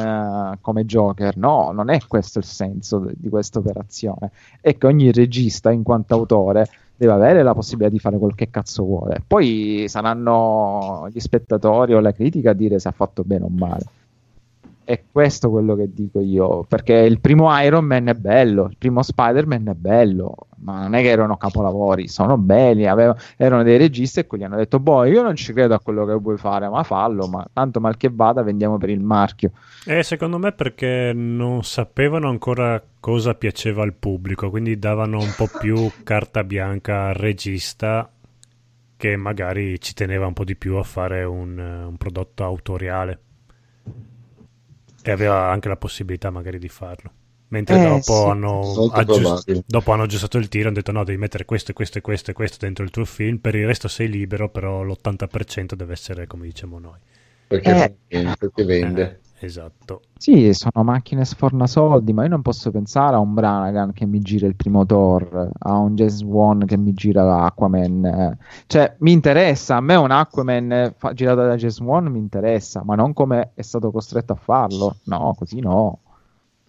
eh, 0.55 0.59
come 0.63 0.87
Joker. 0.87 1.37
No, 1.37 1.73
non 1.73 1.91
è 1.91 1.99
questo 2.09 2.39
il 2.39 2.47
senso 2.47 3.01
de- 3.01 3.13
di 3.15 3.29
questa 3.29 3.59
operazione. 3.59 4.33
È 4.63 4.79
che 4.79 4.87
ogni 4.87 5.13
regista, 5.13 5.71
in 5.71 5.83
quanto 5.83 6.15
autore, 6.15 6.67
deve 6.97 7.13
avere 7.13 7.43
la 7.43 7.53
possibilità 7.53 7.91
di 7.91 7.99
fare 7.99 8.17
quel 8.17 8.35
che 8.35 8.49
cazzo 8.49 8.83
vuole. 8.83 9.23
Poi 9.27 9.85
saranno 9.89 11.07
gli 11.13 11.21
spettatori 11.21 11.93
o 11.93 12.01
la 12.01 12.13
critica 12.13 12.53
a 12.53 12.55
dire 12.55 12.79
se 12.79 12.89
ha 12.89 12.93
fatto 12.93 13.25
bene 13.25 13.45
o 13.45 13.51
male. 13.51 13.85
È 14.85 15.05
questo 15.11 15.51
quello 15.51 15.75
che 15.77 15.93
dico 15.93 16.21
io, 16.21 16.65
perché 16.65 16.95
il 16.95 17.21
primo 17.21 17.57
Iron 17.61 17.85
Man 17.85 18.09
è 18.09 18.15
bello, 18.15 18.65
il 18.65 18.77
primo 18.77 19.03
Spider-Man 19.03 19.69
è 19.69 19.75
bello, 19.75 20.35
ma 20.63 20.83
non 20.83 20.95
è 20.95 21.03
che 21.03 21.09
erano 21.09 21.37
capolavori, 21.37 22.09
sono 22.09 22.37
belli, 22.37 22.87
aveva- 22.87 23.17
erano 23.37 23.63
dei 23.63 23.79
registi 23.79 24.21
e 24.21 24.27
quelli 24.27 24.45
hanno 24.45 24.57
detto, 24.57 24.81
boh, 24.81 25.05
io 25.05 25.23
non 25.23 25.37
ci 25.37 25.53
credo 25.53 25.75
a 25.75 25.81
quello 25.81 26.05
che 26.05 26.15
vuoi 26.15 26.37
fare, 26.37 26.69
ma 26.69 26.83
fallo, 26.83 27.29
ma 27.29 27.47
tanto 27.53 27.81
mal 27.81 27.97
che 27.97 28.11
vada 28.13 28.43
vendiamo 28.43 28.79
per 28.79 28.91
il 28.91 29.01
marchio. 29.01 29.53
E 29.87 30.03
secondo 30.03 30.39
me 30.39 30.53
perché 30.53 31.13
non 31.15 31.63
sapevano 31.63 32.29
ancora 32.29 32.83
cosa 33.01 33.35
piaceva 33.35 33.83
al 33.83 33.95
pubblico, 33.95 34.51
quindi 34.51 34.79
davano 34.79 35.19
un 35.19 35.33
po' 35.37 35.49
più 35.61 35.91
carta 36.03 36.45
bianca 36.45 37.09
al 37.09 37.15
regista 37.15 38.11
che 38.97 39.17
magari 39.17 39.81
ci 39.81 39.95
teneva 39.95 40.27
un 40.27 40.33
po' 40.33 40.45
di 40.45 40.55
più 40.55 40.77
a 40.77 40.85
fare 40.85 41.25
un, 41.25 41.59
eh, 41.59 41.85
un 41.87 41.97
prodotto 41.97 42.45
autoriale 42.45 43.19
e 45.03 45.11
aveva 45.11 45.51
anche 45.51 45.69
la 45.69 45.77
possibilità 45.77 46.31
magari 46.31 46.59
di 46.59 46.69
farlo. 46.69 47.11
Mentre 47.49 47.79
Eh, 47.79 47.83
dopo, 47.87 48.01
sì. 48.01 48.29
hanno 48.31 48.61
aggiust- 48.93 49.65
dopo 49.67 49.93
hanno 49.93 50.05
aggiustato 50.05 50.39
il 50.39 50.49
tiro, 50.49 50.69
hanno 50.69 50.77
detto 50.77 50.93
no, 50.93 51.05
devi 51.05 51.19
mettere 51.19 51.45
questo 51.45 51.73
e 51.73 51.75
questo 51.75 51.99
e 51.99 52.01
questo 52.01 52.31
e 52.31 52.35
questo 52.35 52.57
dentro 52.61 52.83
il 52.83 52.91
tuo 52.91 53.05
film, 53.05 53.37
per 53.39 53.55
il 53.55 53.67
resto 53.67 53.89
sei 53.89 54.09
libero, 54.09 54.49
però 54.49 54.83
l'80% 54.83 55.75
deve 55.75 55.93
essere 55.93 56.27
come 56.27 56.47
diciamo 56.47 56.79
noi. 56.79 56.99
Perché, 57.47 57.97
perché 58.09 58.65
vende. 58.65 59.21
Esatto. 59.45 60.03
Sì, 60.17 60.55
sono 60.55 60.85
macchine 60.85 61.25
sfornasoldi, 61.25 62.13
ma 62.13 62.23
io 62.23 62.29
non 62.29 62.43
posso 62.43 62.71
pensare 62.71 63.17
a 63.17 63.19
un 63.19 63.35
Branagh 63.35 63.93
che 63.93 64.07
mi 64.07 64.21
gira 64.21 64.47
il 64.47 64.55
primo 64.55 64.87
Thor, 64.87 65.51
a 65.59 65.77
un 65.79 65.97
James 65.97 66.23
Wan 66.23 66.65
che 66.65 66.77
mi 66.77 66.93
gira 66.95 67.43
Aquaman. 67.45 68.05
eh. 68.05 68.39
Cioè, 68.67 68.95
mi 68.99 69.11
interessa, 69.11 69.77
a 69.77 69.81
me 69.81 69.97
un 69.97 70.13
Aquaman 70.13 70.95
fa- 70.97 71.13
girato 71.13 71.41
da 71.43 71.57
James 71.57 71.81
Wan 71.81 72.05
mi 72.07 72.19
interessa, 72.21 72.83
ma 72.85 72.95
non 72.95 73.13
come 73.13 73.51
è 73.55 73.63
stato 73.63 73.91
costretto 73.91 74.33
a 74.33 74.37
farlo. 74.37 74.97
No, 75.07 75.35
così 75.37 75.59
no. 75.59 75.99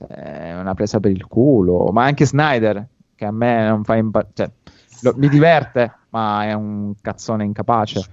È 0.07 0.55
una 0.59 0.73
presa 0.73 0.99
per 0.99 1.11
il 1.11 1.27
culo. 1.27 1.91
Ma 1.91 2.05
anche 2.05 2.25
Snyder, 2.25 2.87
che 3.13 3.25
a 3.25 3.31
me 3.31 3.67
non 3.67 3.83
fa 3.83 3.95
impazzire, 3.97 4.33
cioè, 4.33 4.51
lo- 5.01 5.13
mi 5.17 5.29
diverte, 5.29 5.91
ma 6.09 6.43
è 6.45 6.53
un 6.53 6.93
cazzone 6.99 7.43
incapace. 7.43 8.03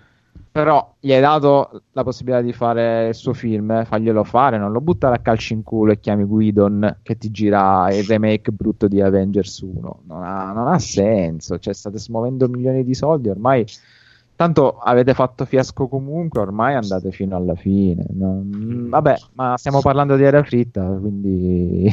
Però 0.52 0.94
gli 0.98 1.12
hai 1.12 1.20
dato 1.20 1.82
la 1.92 2.02
possibilità 2.02 2.42
di 2.42 2.52
fare 2.52 3.08
il 3.08 3.14
suo 3.14 3.32
film, 3.32 3.70
eh, 3.70 3.84
faglielo 3.84 4.24
fare, 4.24 4.58
non 4.58 4.72
lo 4.72 4.80
buttare 4.80 5.14
a 5.14 5.18
calci 5.20 5.52
in 5.52 5.62
culo 5.62 5.92
e 5.92 6.00
chiami 6.00 6.24
Guidon 6.24 6.98
che 7.02 7.16
ti 7.16 7.30
gira 7.30 7.86
il 7.94 8.02
remake 8.04 8.50
brutto 8.50 8.88
di 8.88 9.00
Avengers 9.00 9.60
1. 9.60 10.00
Non 10.06 10.22
ha, 10.24 10.50
non 10.52 10.66
ha 10.66 10.78
senso, 10.80 11.58
cioè 11.58 11.72
state 11.72 11.98
smuovendo 11.98 12.48
milioni 12.48 12.82
di 12.82 12.94
soldi, 12.94 13.28
ormai 13.28 13.64
tanto 14.34 14.78
avete 14.78 15.14
fatto 15.14 15.44
fiasco 15.44 15.86
comunque, 15.86 16.40
ormai 16.40 16.74
andate 16.74 17.12
fino 17.12 17.36
alla 17.36 17.54
fine. 17.54 18.04
Non- 18.10 18.88
Vabbè, 18.88 19.14
ma 19.34 19.56
stiamo 19.56 19.80
parlando 19.80 20.16
di 20.16 20.24
aria 20.24 20.42
fritta, 20.42 20.84
quindi 20.84 21.84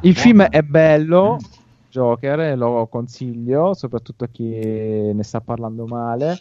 il 0.00 0.16
film 0.16 0.42
è 0.42 0.62
bello, 0.62 1.38
Joker, 1.96 2.58
lo 2.58 2.86
consiglio, 2.88 3.72
soprattutto 3.72 4.24
a 4.24 4.28
chi 4.28 4.44
ne 4.44 5.22
sta 5.22 5.40
parlando 5.40 5.86
male. 5.86 6.38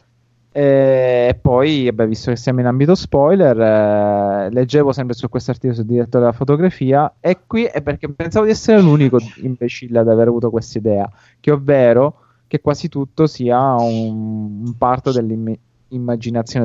E 0.52 1.38
poi, 1.41 1.86
vabbè, 1.86 2.07
visto 2.07 2.32
che 2.32 2.38
siamo 2.38 2.60
in 2.61 2.65
ambito 2.65 2.95
spoiler, 2.95 3.60
eh, 3.60 4.49
leggevo 4.52 4.91
sempre 4.91 5.14
su 5.14 5.27
questo 5.27 5.52
articolo 5.52 5.76
sul 5.76 5.86
direttore 5.86 6.23
della 6.26 6.36
fotografia. 6.36 7.15
E 7.19 7.40
qui 7.45 7.64
è 7.64 7.82
perché 7.82 8.10
pensavo 8.10 8.45
di 8.45 8.52
essere 8.52 8.82
l'unico 8.82 9.18
imbecille 9.41 9.99
ad 9.99 10.10
aver 10.10 10.27
avuto 10.27 10.49
questa 10.49 10.77
idea, 10.77 11.10
che 11.40 11.52
ovvero 11.52 12.19
che 12.48 12.61
quasi 12.61 12.88
tutto 12.90 13.27
sia 13.27 13.76
un, 13.76 14.64
un 14.65 14.77
parto 14.77 15.11
dell'immaginazione 15.11 15.73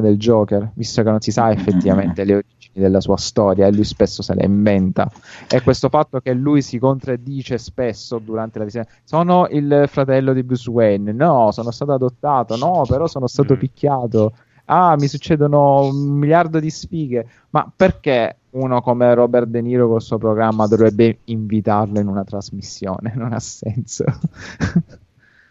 del 0.00 0.16
Joker, 0.16 0.72
visto 0.74 1.02
che 1.02 1.10
non 1.10 1.20
si 1.20 1.30
sa 1.30 1.50
effettivamente 1.52 2.24
le 2.24 2.34
origini 2.34 2.72
della 2.72 3.00
sua 3.00 3.16
storia 3.16 3.66
e 3.66 3.72
lui 3.72 3.84
spesso 3.84 4.22
se 4.22 4.34
le 4.34 4.44
inventa. 4.44 5.08
E 5.48 5.60
questo 5.62 5.88
fatto 5.88 6.20
che 6.20 6.32
lui 6.32 6.62
si 6.62 6.78
contraddice 6.78 7.58
spesso 7.58 8.18
durante 8.18 8.58
la 8.58 8.64
visione: 8.64 8.88
sono 9.04 9.46
il 9.50 9.84
fratello 9.88 10.32
di 10.32 10.42
Bruce 10.42 10.70
Wayne, 10.70 11.12
no, 11.12 11.50
sono 11.52 11.70
stato 11.70 11.92
adottato, 11.92 12.56
no, 12.56 12.84
però 12.86 13.06
sono 13.06 13.26
stato 13.26 13.54
Mm. 13.54 13.58
picchiato. 13.58 14.32
Ah, 14.66 14.94
mi 14.96 15.08
succedono 15.08 15.86
un 15.86 15.96
miliardo 15.96 16.60
di 16.60 16.70
sfighe. 16.70 17.26
Ma 17.50 17.70
perché 17.74 18.36
uno 18.50 18.80
come 18.82 19.12
Robert 19.14 19.46
De 19.46 19.60
Niro 19.60 19.88
col 19.88 20.00
suo 20.00 20.16
programma 20.18 20.66
dovrebbe 20.68 21.20
invitarlo 21.24 21.98
in 21.98 22.06
una 22.06 22.22
trasmissione? 22.22 23.12
Non 23.16 23.32
ha 23.32 23.40
senso. 23.40 24.04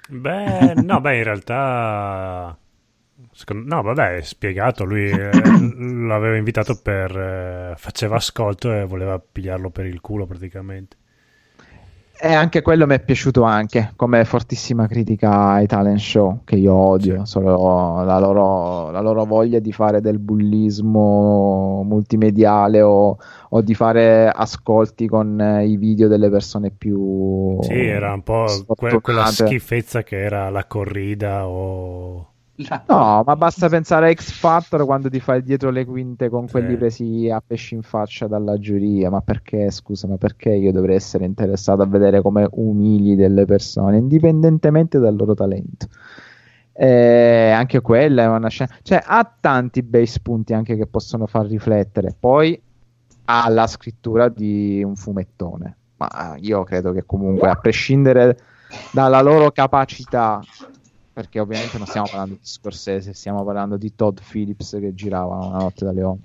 Beh, 0.08 0.74
no, 0.76 1.02
beh, 1.02 1.18
in 1.18 1.24
realtà. 1.24 2.58
Secondo- 3.40 3.74
no, 3.74 3.82
vabbè, 3.82 4.18
è 4.18 4.22
spiegato. 4.22 4.84
Lui 4.84 5.10
eh, 5.10 5.30
l'aveva 6.08 6.36
invitato 6.36 6.78
per. 6.82 7.18
eh, 7.18 7.74
faceva 7.78 8.18
ascolto 8.18 8.72
e 8.74 8.84
voleva 8.86 9.20
pigliarlo 9.20 9.70
per 9.70 9.86
il 9.86 10.02
culo 10.02 10.26
praticamente. 10.26 10.98
E 12.22 12.34
anche 12.34 12.62
quello 12.62 12.86
mi 12.86 12.96
è 12.96 13.00
piaciuto 13.00 13.44
anche 13.44 13.94
come 13.96 14.26
fortissima 14.26 14.88
critica 14.88 15.52
ai 15.52 15.68
talent 15.68 16.00
show 16.00 16.42
che 16.44 16.58
io 16.58 16.74
odio, 16.76 17.24
solo 17.24 18.04
la 18.04 18.20
loro, 18.20 18.92
la 18.92 19.00
loro 19.00 19.24
voglia 19.24 19.60
di 19.60 19.72
fare 19.72 20.02
del 20.02 20.20
bullismo 20.20 21.82
multimediale 21.84 22.82
o, 22.82 23.18
o 23.52 23.62
di 23.62 23.74
fare 23.74 24.28
ascolti 24.28 25.08
con 25.08 25.40
eh, 25.40 25.66
i 25.66 25.78
video 25.78 26.10
delle 26.10 26.30
persone 26.30 26.72
più 26.72 27.58
Sì, 27.62 27.74
era 27.86 28.12
un 28.12 28.24
po' 28.24 28.66
que- 28.76 29.00
quella 29.00 29.22
schifezza 29.48 30.04
che 30.04 30.22
era 30.22 30.50
la 30.50 30.66
corrida 30.66 31.48
o. 31.48 32.29
No, 32.88 33.24
ma 33.26 33.36
basta 33.38 33.70
pensare 33.70 34.10
a 34.10 34.14
X 34.14 34.32
Factor 34.32 34.84
quando 34.84 35.10
ti 35.10 35.22
fai 35.22 35.42
dietro 35.42 35.70
le 35.70 35.86
quinte 35.86 36.28
con 36.28 36.48
quelli 36.50 36.76
presi 36.76 37.30
a 37.30 37.42
pesci 37.46 37.76
in 37.76 37.84
faccia 37.84 38.28
dalla 38.28 38.58
giuria. 38.60 39.10
Ma 39.10 39.22
perché, 39.22 39.72
scusa, 39.72 40.08
ma 40.08 40.18
perché 40.18 40.50
io 40.50 40.74
dovrei 40.74 40.98
essere 40.98 41.24
interessato 41.24 41.82
a 41.82 41.86
vedere 41.86 42.22
come 42.22 42.48
umili 42.52 43.16
delle 43.16 43.46
persone, 43.46 43.98
indipendentemente 43.98 45.00
dal 45.00 45.16
loro 45.16 45.36
talento? 45.36 45.88
Eh, 46.74 47.50
anche 47.52 47.80
quella 47.82 48.24
è 48.24 48.28
una 48.28 48.50
scena, 48.50 48.74
cioè 48.84 49.02
ha 49.06 49.30
tanti 49.40 49.82
bei 49.82 50.06
spunti 50.06 50.54
anche 50.54 50.76
che 50.76 50.86
possono 50.86 51.28
far 51.28 51.46
riflettere. 51.46 52.14
Poi 52.18 52.62
ha 53.26 53.50
la 53.50 53.68
scrittura 53.68 54.28
di 54.28 54.84
un 54.84 54.96
fumettone, 54.98 55.78
ma 55.96 56.36
io 56.38 56.64
credo 56.64 56.92
che 56.92 57.06
comunque, 57.06 57.50
a 57.50 57.56
prescindere 57.56 58.38
dalla 58.92 59.22
loro 59.22 59.52
capacità 59.52 60.42
perché 61.20 61.42
ovviamente 61.42 61.78
non 61.78 61.86
stiamo 61.86 62.08
parlando 62.10 62.36
di 62.36 62.40
Scorsese, 62.44 63.14
stiamo 63.14 63.44
parlando 63.44 63.76
di 63.76 63.94
Todd 63.94 64.20
Phillips 64.26 64.78
che 64.80 64.94
girava 64.94 65.36
una 65.36 65.58
notte 65.58 65.84
da 65.84 65.92
leone. 65.92 66.20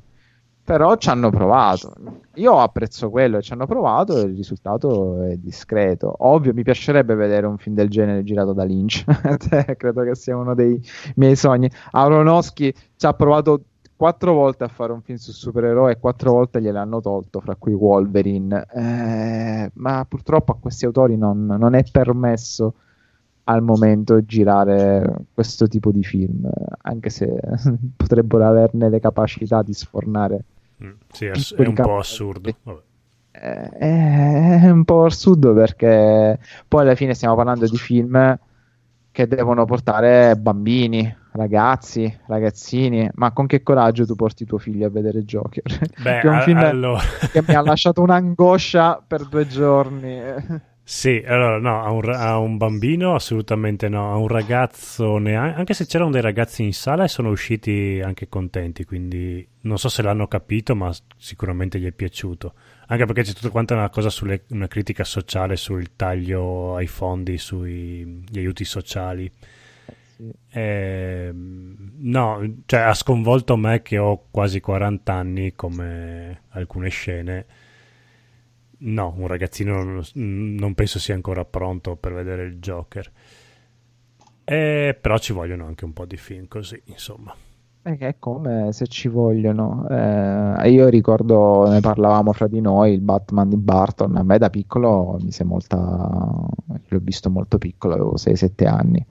Però 0.62 0.94
ci 0.94 1.08
hanno 1.08 1.30
provato. 1.30 1.92
Io 2.34 2.60
apprezzo 2.60 3.10
quello, 3.10 3.42
ci 3.42 3.52
hanno 3.52 3.66
provato 3.66 4.16
e 4.16 4.26
il 4.26 4.36
risultato 4.36 5.24
è 5.24 5.36
discreto. 5.36 6.14
Ovvio, 6.18 6.54
mi 6.54 6.62
piacerebbe 6.62 7.16
vedere 7.16 7.48
un 7.48 7.58
film 7.58 7.74
del 7.74 7.88
genere 7.88 8.22
girato 8.22 8.52
da 8.52 8.62
Lynch. 8.62 9.02
Credo 9.76 10.04
che 10.04 10.14
sia 10.14 10.36
uno 10.36 10.54
dei 10.54 10.80
miei 11.16 11.34
sogni. 11.34 11.68
Aronofsky 11.90 12.72
ci 12.96 13.06
ha 13.06 13.12
provato 13.14 13.64
quattro 13.96 14.32
volte 14.32 14.62
a 14.62 14.68
fare 14.68 14.92
un 14.92 15.02
film 15.02 15.18
su 15.18 15.32
supereroi 15.32 15.90
e 15.90 15.98
quattro 15.98 16.30
volte 16.30 16.62
gliel'hanno 16.62 17.00
tolto, 17.00 17.40
fra 17.40 17.56
cui 17.56 17.72
Wolverine. 17.72 18.64
Eh, 18.72 19.70
ma 19.74 20.06
purtroppo 20.08 20.52
a 20.52 20.56
questi 20.60 20.84
autori 20.84 21.16
non, 21.16 21.46
non 21.46 21.74
è 21.74 21.82
permesso 21.90 22.74
al 23.44 23.62
momento 23.62 24.24
girare 24.24 25.14
questo 25.32 25.68
tipo 25.68 25.90
di 25.90 26.02
film, 26.02 26.48
anche 26.82 27.10
se 27.10 27.28
potrebbero 27.96 28.46
averne 28.46 28.88
le 28.88 29.00
capacità 29.00 29.62
di 29.62 29.72
sfornare. 29.74 30.44
Mm, 30.82 30.90
Sì, 31.12 31.26
è, 31.26 31.32
è 31.32 31.66
un 31.66 31.74
po' 31.74 31.98
assurdo. 31.98 32.54
Vabbè. 32.62 32.80
Eh, 33.36 33.70
È 33.78 34.70
un 34.70 34.84
po' 34.84 35.04
assurdo 35.04 35.52
perché 35.54 36.38
poi 36.68 36.82
alla 36.82 36.94
fine 36.94 37.14
stiamo 37.14 37.34
parlando 37.34 37.66
di 37.66 37.76
film 37.76 38.38
che 39.10 39.26
devono 39.26 39.64
portare 39.64 40.36
bambini 40.36 41.22
ragazzi, 41.32 42.12
ragazzini, 42.26 43.08
ma 43.14 43.32
con 43.32 43.46
che 43.46 43.62
coraggio 43.62 44.06
tu 44.06 44.14
porti 44.14 44.44
tuo 44.44 44.58
figlio 44.58 44.86
a 44.86 44.90
vedere 44.90 45.24
Joker? 45.24 45.62
Beh, 46.00 46.18
Che 46.22 46.28
è 46.28 46.30
un 46.30 46.40
film 46.42 46.58
allora... 46.58 47.00
che 47.30 47.42
mi 47.46 47.54
ha 47.54 47.60
lasciato 47.62 48.02
un'angoscia 48.02 49.02
per 49.06 49.26
due 49.26 49.46
giorni. 49.46 50.20
Sì, 50.86 51.22
allora 51.26 51.58
no, 51.58 51.82
a 51.82 51.90
un, 51.90 52.10
a 52.10 52.36
un 52.38 52.58
bambino 52.58 53.14
assolutamente 53.14 53.88
no, 53.88 54.12
a 54.12 54.16
un 54.18 54.28
ragazzo 54.28 55.16
neanche, 55.16 55.58
anche 55.58 55.72
se 55.74 55.86
c'erano 55.86 56.10
dei 56.10 56.20
ragazzi 56.20 56.62
in 56.62 56.74
sala 56.74 57.04
e 57.04 57.08
sono 57.08 57.30
usciti 57.30 58.02
anche 58.04 58.28
contenti, 58.28 58.84
quindi 58.84 59.46
non 59.62 59.78
so 59.78 59.88
se 59.88 60.02
l'hanno 60.02 60.28
capito, 60.28 60.74
ma 60.76 60.92
sicuramente 61.16 61.78
gli 61.78 61.86
è 61.86 61.92
piaciuto. 61.92 62.52
Anche 62.88 63.06
perché 63.06 63.22
c'è 63.22 63.32
tutta 63.32 63.48
quanta 63.48 63.72
una 63.74 63.88
cosa 63.88 64.10
sulle, 64.10 64.44
una 64.50 64.68
critica 64.68 65.04
sociale 65.04 65.56
sul 65.56 65.96
taglio 65.96 66.76
ai 66.76 66.86
fondi, 66.86 67.38
sugli 67.38 68.36
aiuti 68.36 68.64
sociali. 68.66 69.30
Sì. 70.16 70.30
Ehm, 70.50 71.92
no, 71.96 72.54
cioè 72.66 72.80
ha 72.80 72.94
sconvolto 72.94 73.56
me 73.56 73.80
che 73.82 73.98
ho 73.98 74.26
quasi 74.30 74.60
40 74.60 75.12
anni 75.14 75.54
come 75.54 76.42
alcune 76.50 76.88
scene. 76.90 77.46
No, 78.86 79.14
un 79.16 79.26
ragazzino 79.26 80.02
non, 80.14 80.74
penso 80.74 80.98
sia 80.98 81.14
ancora 81.14 81.44
pronto 81.44 81.96
per 81.96 82.12
vedere 82.12 82.44
il 82.44 82.58
Joker. 82.58 83.10
Eh, 84.44 84.98
però 85.00 85.16
ci 85.16 85.32
vogliono 85.32 85.64
anche 85.64 85.86
un 85.86 85.94
po' 85.94 86.04
di 86.04 86.18
film 86.18 86.48
così, 86.48 86.80
insomma. 86.86 87.34
È 87.80 88.16
come 88.18 88.72
se 88.72 88.86
ci 88.86 89.08
vogliono. 89.08 89.86
Eh, 89.88 90.70
io 90.70 90.88
ricordo, 90.88 91.66
ne 91.68 91.80
parlavamo 91.80 92.32
fra 92.32 92.46
di 92.46 92.60
noi, 92.60 92.92
il 92.92 93.00
Batman 93.00 93.48
di 93.48 93.56
Barton. 93.56 94.16
A 94.16 94.22
me 94.22 94.36
da 94.36 94.50
piccolo 94.50 95.18
mi 95.20 95.32
si 95.32 95.42
è 95.42 95.44
molta. 95.44 95.76
L'ho 96.88 96.98
visto 97.00 97.30
molto 97.30 97.56
piccolo, 97.56 97.94
avevo 97.94 98.14
6-7 98.16 98.66
anni. 98.66 99.06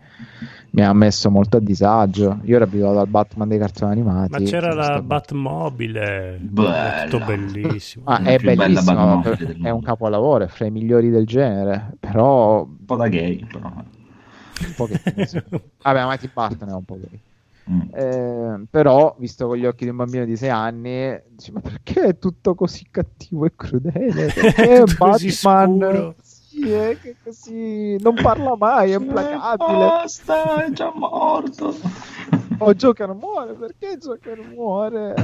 Mi 0.75 0.83
ha 0.83 0.91
messo 0.91 1.29
molto 1.29 1.57
a 1.57 1.59
disagio. 1.59 2.39
Io 2.45 2.55
ero 2.55 2.63
abituato 2.63 2.97
al 2.99 3.07
Batman 3.07 3.47
dei 3.47 3.59
cartoni 3.59 3.91
animati. 3.91 4.31
Ma 4.31 4.39
c'era 4.39 4.73
la 4.73 5.03
Batmobile, 5.03 6.39
Bella. 6.41 7.03
è 7.03 7.09
tutto 7.09 7.25
bellissimo. 7.25 8.05
Ah, 8.07 8.23
è 8.23 8.39
bellissimo, 8.39 9.21
è 9.61 9.69
un 9.69 9.81
capolavoro, 9.83 10.45
è 10.45 10.47
fra 10.47 10.65
i 10.65 10.71
migliori 10.71 11.11
del 11.11 11.27
genere. 11.27 11.91
Però 11.99 12.63
Un 12.63 12.85
po' 12.85 12.95
da 12.95 13.07
gay, 13.07 13.45
però. 13.45 13.67
un 13.71 14.73
pochettino 14.75 15.25
sì. 15.25 15.43
Vabbè, 15.83 16.05
ma 16.05 16.17
Tim 16.17 16.31
Burton 16.33 16.69
è 16.69 16.73
un 16.73 16.85
po' 16.85 16.97
gay. 16.99 17.19
Mm. 17.69 17.81
Eh, 17.93 18.65
però, 18.67 19.15
visto 19.19 19.45
con 19.45 19.57
gli 19.57 19.65
occhi 19.67 19.83
di 19.83 19.91
un 19.91 19.97
bambino 19.97 20.25
di 20.25 20.35
6 20.35 20.49
anni, 20.49 21.21
dici, 21.29 21.51
ma 21.51 21.59
perché 21.59 22.01
è 22.01 22.17
tutto 22.17 22.55
così 22.55 22.87
cattivo 22.89 23.45
e 23.45 23.51
crudele? 23.55 24.25
Perché 24.33 24.83
Batman 24.97 26.15
scuro. 26.53 26.65
sì, 26.67 26.71
è 26.71 26.97
che 27.01 27.15
così 27.23 27.97
non 27.99 28.15
parla 28.15 28.55
mai, 28.57 28.91
è 28.91 28.95
Eh, 28.95 28.99
implacabile. 29.01 29.77
Basta, 29.85 30.63
è 30.65 30.71
già 30.71 30.91
morto. 30.95 31.73
Oh, 32.59 32.73
Joker 32.73 33.13
muore, 33.13 33.53
perché 33.53 33.97
Joker 33.97 34.39
muore? 34.43 35.15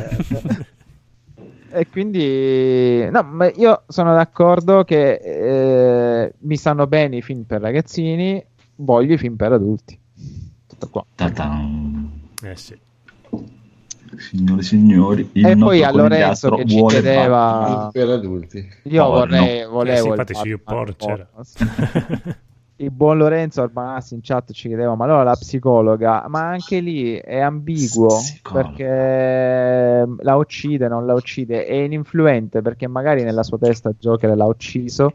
E 1.72 1.88
quindi, 1.88 3.08
no, 3.12 3.22
ma 3.24 3.50
io 3.52 3.84
sono 3.88 4.14
d'accordo 4.16 4.84
che 4.84 5.14
eh, 6.24 6.34
mi 6.40 6.58
stanno 6.58 6.88
bene 6.88 7.18
i 7.18 7.22
film 7.22 7.44
per 7.44 7.62
ragazzini, 7.62 8.44
voglio 8.78 9.14
i 9.14 9.18
film 9.18 9.36
per 9.36 9.52
adulti. 9.54 9.98
Tutto 10.68 10.90
qua. 10.90 11.06
Ta-tan. 11.16 12.10
Eh 12.44 12.56
sì. 12.56 12.78
Signore 14.18 14.62
e 14.62 14.64
signori, 14.64 15.30
il 15.34 15.46
E 15.46 15.56
poi 15.58 15.84
a 15.84 15.92
Lorenzo 15.92 16.50
che 16.52 16.66
ci 16.66 16.86
chiedeva- 16.86 17.90
per 17.92 18.10
adulti. 18.10 18.68
Io 18.84 19.04
Oh, 19.06 19.12
vorrei, 19.12 19.64
no. 19.64 19.70
volevo 19.70 20.14
Eh 20.16 20.26
sì, 20.36 20.48
il 20.48 20.62
Batman. 20.64 21.28
Il 22.80 22.92
buon 22.92 23.18
Lorenzo 23.18 23.62
Arbanassi 23.62 24.14
in 24.14 24.22
chat 24.24 24.54
ci 24.54 24.70
chiedeva: 24.70 24.96
Ma 24.96 25.04
allora 25.04 25.24
la 25.24 25.36
psicologa? 25.36 26.24
Ma 26.30 26.48
anche 26.48 26.80
lì 26.80 27.14
è 27.16 27.40
ambiguo 27.40 28.08
Psicologa. 28.08 28.70
perché 28.70 30.08
la 30.24 30.36
uccide, 30.38 30.88
non 30.88 31.06
la 31.06 31.14
uccide. 31.14 31.66
È 31.66 31.74
ininfluente 31.74 32.62
perché 32.62 32.88
magari 32.88 33.24
nella 33.24 33.44
sua 33.44 33.58
testa 33.58 33.92
Joker 34.00 34.34
l'ha 34.34 34.46
ucciso 34.46 35.12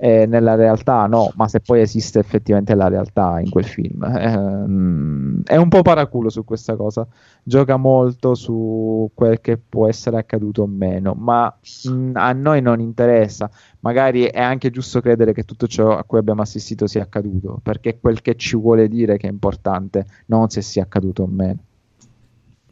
e 0.00 0.26
nella 0.26 0.54
realtà 0.54 1.06
no. 1.06 1.32
Ma 1.34 1.48
se 1.48 1.60
poi 1.60 1.80
esiste 1.80 2.18
effettivamente 2.20 2.74
la 2.74 2.88
realtà 2.88 3.40
in 3.40 3.50
quel 3.50 3.64
film, 3.66 4.02
Ehm, 4.04 5.42
è 5.44 5.56
un 5.56 5.68
po' 5.68 5.82
paraculo 5.82 6.30
su 6.30 6.44
questa 6.44 6.76
cosa. 6.76 7.06
Gioca 7.42 7.76
molto 7.76 8.34
su 8.34 9.10
quel 9.14 9.40
che 9.40 9.58
può 9.58 9.88
essere 9.88 10.18
accaduto 10.18 10.62
o 10.62 10.66
meno, 10.66 11.14
ma 11.14 11.54
mh, 11.84 12.12
a 12.14 12.32
noi 12.32 12.60
non 12.62 12.80
interessa 12.80 13.50
magari 13.80 14.24
è 14.24 14.40
anche 14.40 14.70
giusto 14.70 15.00
credere 15.00 15.32
che 15.32 15.44
tutto 15.44 15.66
ciò 15.66 15.96
a 15.96 16.04
cui 16.04 16.18
abbiamo 16.18 16.42
assistito 16.42 16.86
sia 16.86 17.02
accaduto, 17.02 17.60
perché 17.62 17.90
è 17.90 18.00
quel 18.00 18.22
che 18.22 18.34
ci 18.36 18.56
vuole 18.56 18.88
dire 18.88 19.16
che 19.16 19.28
è 19.28 19.30
importante, 19.30 20.06
non 20.26 20.48
se 20.48 20.62
sia 20.62 20.82
accaduto 20.82 21.22
o 21.22 21.26
meno. 21.26 21.58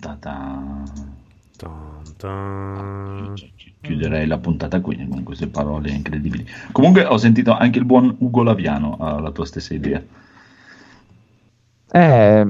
Ta-tan. 0.00 0.84
Tan, 1.56 2.02
tan. 2.16 3.34
Chiuderei 3.80 4.26
la 4.26 4.38
puntata 4.38 4.80
qui 4.80 5.06
con 5.08 5.22
queste 5.22 5.46
parole 5.46 5.90
incredibili. 5.90 6.46
Comunque 6.72 7.04
ho 7.04 7.16
sentito 7.18 7.52
anche 7.56 7.78
il 7.78 7.84
buon 7.84 8.14
Ugo 8.18 8.42
Laviano 8.42 8.96
ha 8.98 9.20
la 9.20 9.30
tua 9.30 9.46
stessa 9.46 9.74
idea. 9.74 10.02
Eh, 11.88 12.46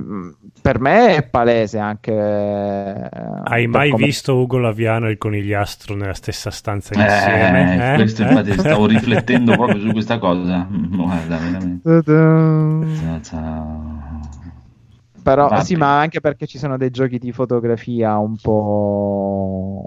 per 0.62 0.80
me 0.80 1.16
è 1.16 1.22
palese 1.22 1.78
anche. 1.78 2.10
Hai 2.12 3.66
mai 3.66 3.94
visto 3.94 4.36
Ugo 4.36 4.56
Laviano 4.58 5.08
e 5.08 5.10
il 5.12 5.18
conigliastro 5.18 5.94
nella 5.94 6.14
stessa 6.14 6.50
stanza 6.50 6.94
Eh, 6.94 7.02
insieme? 7.02 7.92
eh? 7.92 7.94
questo 7.96 8.22
Eh? 8.22 8.28
infatti 8.28 8.52
stavo 8.52 8.86
riflettendo 8.88 9.54
proprio 9.54 9.78
su 9.80 9.92
questa 9.92 10.18
cosa. 10.18 10.66
Mm, 10.70 10.96
Guarda, 10.96 11.36
veramente. 11.36 12.02
Ta-ta. 12.02 13.54
Però 15.22 15.48
Va 15.48 15.60
sì, 15.60 15.74
ma 15.76 15.98
anche 15.98 16.20
perché 16.20 16.46
ci 16.46 16.56
sono 16.56 16.76
dei 16.76 16.90
giochi 16.90 17.18
di 17.18 17.32
fotografia 17.32 18.16
un 18.16 18.36
po'. 18.36 19.86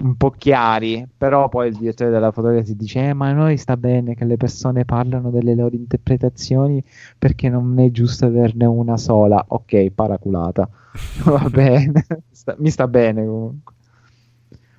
Un 0.00 0.16
po' 0.16 0.30
chiari, 0.30 1.06
però 1.16 1.48
poi 1.48 1.68
il 1.68 1.76
direttore 1.76 2.10
della 2.10 2.32
fotografia 2.32 2.66
si 2.66 2.76
dice: 2.76 3.08
eh, 3.08 3.12
ma 3.14 3.28
a 3.28 3.32
noi 3.32 3.56
sta 3.56 3.76
bene 3.76 4.14
che 4.14 4.24
le 4.24 4.36
persone 4.36 4.84
parlano 4.84 5.30
delle 5.30 5.54
loro 5.54 5.74
interpretazioni 5.76 6.82
perché 7.18 7.48
non 7.48 7.78
è 7.78 7.90
giusto 7.90 8.26
averne 8.26 8.64
una 8.64 8.96
sola. 8.96 9.44
Ok, 9.48 9.90
paraculata. 9.90 10.68
Va 11.24 11.48
bene, 11.50 12.04
Sta- 12.30 12.56
mi 12.58 12.70
sta 12.70 12.88
bene 12.88 13.24
comunque. 13.26 13.74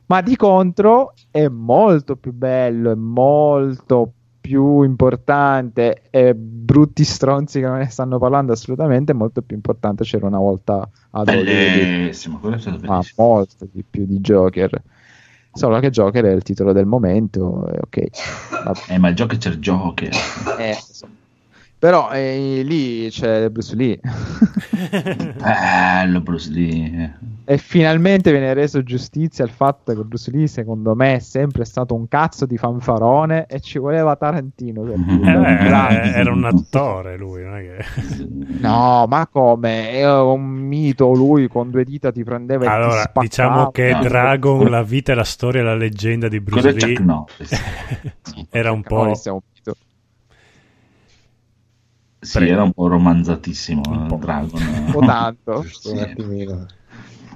Ma 0.07 0.22
di 0.22 0.35
contro 0.35 1.14
è 1.31 1.48
molto 1.48 2.18
più 2.18 2.34
bello, 2.34 2.91
è 2.91 2.95
molto 2.95 4.11
più 4.41 4.81
importante 4.81 6.02
e 6.10 6.34
brutti 6.35 7.03
stronzi 7.06 7.60
che 7.61 7.68
non 7.68 7.77
ne 7.77 7.85
stanno 7.89 8.18
parlando 8.19 8.52
assolutamente, 8.52 9.14
è 9.14 9.15
molto 9.15 9.41
più 9.41 9.56
importante. 9.56 10.03
C'era 10.03 10.27
una 10.27 10.39
volta 10.39 10.89
ad 11.11 11.26
Bellissimo, 11.26 12.39
quello 12.39 12.56
è 12.56 12.60
stato 12.60 12.80
ma 12.85 12.98
bellissimo. 12.98 13.27
molto 13.27 13.68
di 13.72 13.84
più 13.89 14.06
di 14.06 14.19
Joker. 14.19 14.81
Solo 15.53 15.80
che 15.80 15.90
Joker 15.90 16.26
è 16.26 16.32
il 16.32 16.44
titolo 16.44 16.72
del 16.72 16.86
momento, 16.86 17.68
e 17.68 17.80
ok. 17.82 18.07
Vabbè, 18.64 18.80
Eh, 18.94 18.98
ma 18.98 19.10
il 19.10 19.15
gioco 19.15 19.36
c'è 19.38 19.49
il 19.49 19.60
Joker. 19.60 20.14
eh, 20.57 20.78
so. 20.82 21.07
Però 21.82 22.12
eh, 22.12 22.62
lì 22.64 23.10
c'è 23.10 23.49
Bruce 23.49 23.76
Lee 23.76 23.99
Bello 25.36 26.22
Bruce 26.22 26.52
Lee. 26.52 27.18
e 27.44 27.58
finalmente 27.58 28.30
viene 28.30 28.53
reso 28.53 28.84
giustizia 28.84 29.44
al 29.44 29.49
fatto 29.49 29.91
che 29.95 30.03
Bruce 30.03 30.30
Lee 30.30 30.45
secondo 30.45 30.94
me 30.94 31.16
è 31.16 31.20
sempre 31.20 31.66
stato 31.66 31.95
un 31.95 32.08
cazzo 32.08 32.45
di 32.45 32.56
fanfarone 32.56 33.48
e 33.48 33.60
ci 33.62 33.80
voleva 33.80 34.16
Tarantino 34.16 34.84
per 34.84 34.94
Eh, 34.94 35.03
dirlo. 35.03 35.44
Eh, 35.48 35.56
Grande. 35.56 36.14
era 36.14 36.32
un 36.32 36.45
attore 36.45 37.18
lui, 37.18 37.41
non 37.44 37.56
è 37.58 37.62
che... 37.62 37.86
No, 38.62 39.08
ma 39.08 39.26
come? 39.26 39.90
È 39.90 40.20
un 40.22 40.44
mito 40.44 41.12
lui 41.14 41.48
con 41.48 41.72
due 41.72 41.84
dita 41.84 42.12
ti 42.12 42.24
prendeva 42.24 42.64
e 42.66 42.68
ti 42.68 42.74
Allora, 42.74 43.02
spaccava. 43.02 43.22
diciamo 43.26 43.72
che 43.72 43.91
No. 43.91 44.02
Dragon, 44.02 44.70
la 44.70 44.84
vita 44.84 45.14
e 45.14 45.16
la 45.16 45.24
storia 45.24 45.62
e 45.62 45.64
la 45.64 45.76
leggenda 45.76 46.28
di 46.28 46.40
Bruce 46.40 46.70
è 46.70 46.74
Lee 46.74 46.99
Norris. 46.99 47.60
era 48.52 48.72
un 48.72 48.84
po'... 48.84 48.98
Norris 48.98 49.26
è 49.26 49.32
un 49.32 49.40
mito. 49.52 49.76
Sì, 52.23 52.38
Prego. 52.38 52.53
era 52.53 52.64
un 52.64 52.72
po' 52.72 52.88
romanzatissimo 52.88 53.81
Un 53.89 54.06
po'. 54.07 54.15
eh, 54.15 54.19
Dragon. 54.19 54.61
Un 54.85 54.91
po' 54.91 54.99
tanto. 54.99 55.65
Attimino. 55.99 56.65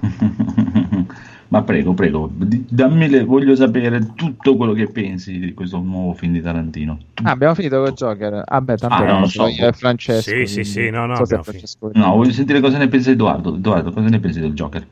Ma 1.48 1.62
prego, 1.62 1.94
prego, 1.94 2.28
dammi 2.34 3.08
le- 3.08 3.22
voglio 3.24 3.54
sapere 3.54 4.14
tutto 4.14 4.56
quello 4.56 4.72
che 4.72 4.90
pensi 4.90 5.38
di 5.38 5.54
questo 5.54 5.78
nuovo 5.78 6.12
film 6.12 6.32
di 6.32 6.40
Tarantino. 6.40 6.98
Ah, 7.22 7.30
abbiamo 7.30 7.54
finito 7.54 7.80
con 7.82 7.92
Joker. 7.94 8.42
Ah, 8.44 8.60
beh, 8.60 8.76
tanto 8.76 8.96
Ah, 8.96 9.04
no, 9.04 9.12
non 9.12 9.20
lo 9.22 9.26
so. 9.28 9.46
io 9.46 9.68
e 9.68 9.72
Francesco. 9.72 10.28
Sì, 10.30 10.46
sì, 10.46 10.64
sì, 10.64 10.90
no, 10.90 11.06
no, 11.06 11.24
so 11.24 11.24
Francesco- 11.42 11.90
No, 11.94 12.16
voglio 12.16 12.32
sentire 12.32 12.60
cosa 12.60 12.78
ne 12.78 12.88
pensa 12.88 13.10
Edoardo. 13.12 13.54
Edoardo, 13.54 13.92
cosa 13.92 14.08
ne 14.08 14.18
pensi 14.18 14.40
del 14.40 14.54
Joker? 14.54 14.86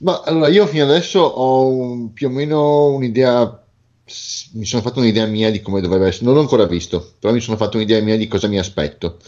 Ma 0.00 0.20
allora 0.26 0.48
io 0.48 0.66
fino 0.66 0.84
adesso 0.84 1.20
ho 1.20 1.68
un- 1.68 2.12
più 2.12 2.28
o 2.28 2.30
meno 2.30 2.88
un'idea, 2.88 3.63
mi 4.52 4.64
sono 4.66 4.82
fatto 4.82 5.00
un'idea 5.00 5.26
mia 5.26 5.50
di 5.50 5.60
come 5.62 5.80
dovrebbe 5.80 6.06
essere, 6.08 6.26
non 6.26 6.34
l'ho 6.34 6.40
ancora 6.40 6.66
visto, 6.66 7.14
però 7.18 7.32
mi 7.32 7.40
sono 7.40 7.56
fatto 7.56 7.76
un'idea 7.76 8.00
mia 8.02 8.16
di 8.16 8.28
cosa 8.28 8.48
mi 8.48 8.58
aspetto. 8.58 9.18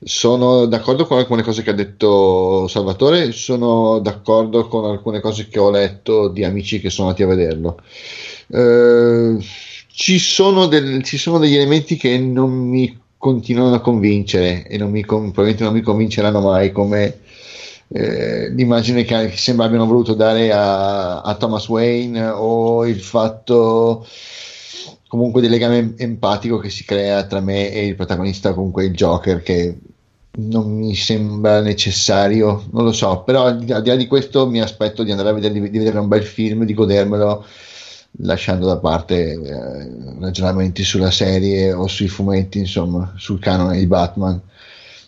Sono 0.00 0.66
d'accordo 0.66 1.06
con 1.06 1.18
alcune 1.18 1.42
cose 1.42 1.62
che 1.62 1.70
ha 1.70 1.72
detto 1.74 2.68
Salvatore, 2.68 3.32
sono 3.32 3.98
d'accordo 3.98 4.68
con 4.68 4.84
alcune 4.84 5.20
cose 5.20 5.48
che 5.48 5.58
ho 5.58 5.70
letto 5.70 6.28
di 6.28 6.44
amici 6.44 6.80
che 6.80 6.88
sono 6.90 7.08
andati 7.08 7.24
a 7.24 7.34
vederlo. 7.34 7.80
Eh, 8.48 9.36
ci 9.88 10.18
sono, 10.18 10.66
del- 10.66 11.02
ci 11.02 11.18
sono 11.18 11.38
degli 11.38 11.56
elementi 11.56 11.96
che 11.96 12.16
non 12.18 12.52
mi 12.52 12.96
continuano 13.18 13.74
a 13.74 13.80
convincere 13.80 14.64
e 14.68 14.78
non 14.78 14.90
mi 14.90 15.04
probabilmente 15.04 15.64
non 15.64 15.72
mi 15.72 15.80
convinceranno 15.82 16.40
mai 16.40 16.70
come 16.70 17.18
eh, 17.88 18.50
l'immagine 18.50 19.04
che 19.04 19.32
sembra 19.36 19.66
abbiano 19.66 19.86
voluto 19.86 20.14
dare 20.14 20.52
a, 20.52 21.20
a 21.20 21.34
Thomas 21.36 21.68
Wayne 21.68 22.28
o 22.28 22.86
il 22.86 23.00
fatto 23.00 24.06
comunque 25.08 25.40
del 25.40 25.50
legame 25.50 25.94
empatico 25.96 26.58
che 26.58 26.68
si 26.68 26.84
crea 26.84 27.24
tra 27.24 27.40
me 27.40 27.72
e 27.72 27.86
il 27.86 27.94
protagonista, 27.96 28.52
comunque 28.52 28.84
il 28.84 28.92
Joker, 28.92 29.42
che 29.42 29.76
non 30.40 30.70
mi 30.70 30.94
sembra 30.94 31.60
necessario, 31.60 32.64
non 32.70 32.84
lo 32.84 32.92
so, 32.92 33.22
però 33.22 33.46
al 33.46 33.58
di 33.58 33.66
là 33.66 33.96
di 33.96 34.06
questo 34.06 34.46
mi 34.48 34.60
aspetto 34.60 35.02
di 35.02 35.10
andare 35.10 35.30
a 35.30 35.32
vedere, 35.32 35.54
di 35.54 35.78
vedere 35.78 35.98
un 35.98 36.08
bel 36.08 36.22
film, 36.22 36.64
di 36.64 36.74
godermelo, 36.74 37.44
lasciando 38.20 38.66
da 38.66 38.76
parte 38.76 39.32
eh, 39.32 39.90
ragionamenti 40.20 40.84
sulla 40.84 41.10
serie 41.10 41.72
o 41.72 41.86
sui 41.88 42.08
fumetti, 42.08 42.58
insomma, 42.58 43.14
sul 43.16 43.40
canone 43.40 43.78
di 43.78 43.86
Batman. 43.86 44.40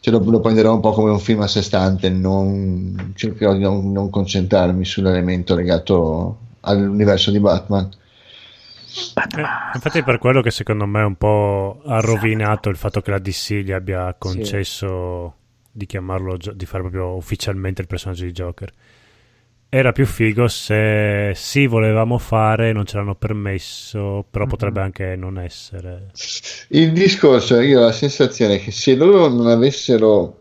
Cioè, 0.00 0.12
lo, 0.12 0.22
lo 0.30 0.40
prenderò 0.40 0.72
un 0.74 0.80
po' 0.80 0.92
come 0.92 1.10
un 1.10 1.18
film 1.18 1.42
a 1.42 1.46
sé 1.46 1.62
stante, 1.62 2.08
non, 2.08 3.12
cercherò 3.14 3.52
di 3.52 3.60
non, 3.60 3.92
non 3.92 4.08
concentrarmi 4.08 4.84
sull'elemento 4.84 5.54
legato 5.54 6.38
all'universo 6.60 7.30
di 7.30 7.38
Batman. 7.38 7.88
Eh, 8.92 9.42
infatti 9.74 9.98
è 9.98 10.04
per 10.04 10.18
quello 10.18 10.40
che 10.40 10.50
secondo 10.50 10.86
me 10.86 11.02
è 11.02 11.04
un 11.04 11.16
po' 11.16 11.80
ha 11.84 12.00
rovinato 12.00 12.70
il 12.70 12.76
fatto 12.76 13.00
che 13.00 13.10
la 13.10 13.18
DC 13.18 13.52
gli 13.62 13.70
abbia 13.70 14.14
concesso 14.18 15.34
di 15.70 15.86
chiamarlo, 15.86 16.36
di 16.36 16.66
fare 16.66 16.82
proprio 16.82 17.14
ufficialmente 17.14 17.82
il 17.82 17.86
personaggio 17.86 18.24
di 18.24 18.32
Joker. 18.32 18.72
Era 19.72 19.92
più 19.92 20.04
figo 20.04 20.48
se 20.48 21.30
sì 21.36 21.66
volevamo 21.68 22.18
fare, 22.18 22.72
non 22.72 22.84
ce 22.86 22.96
l'hanno 22.96 23.14
permesso, 23.14 24.26
però 24.28 24.44
potrebbe 24.46 24.80
anche 24.80 25.14
non 25.14 25.38
essere. 25.38 26.10
Il 26.70 26.90
discorso, 26.92 27.60
io 27.60 27.78
ho 27.78 27.84
la 27.84 27.92
sensazione 27.92 28.58
che 28.58 28.72
se 28.72 28.96
loro 28.96 29.28
non 29.28 29.46
avessero 29.46 30.40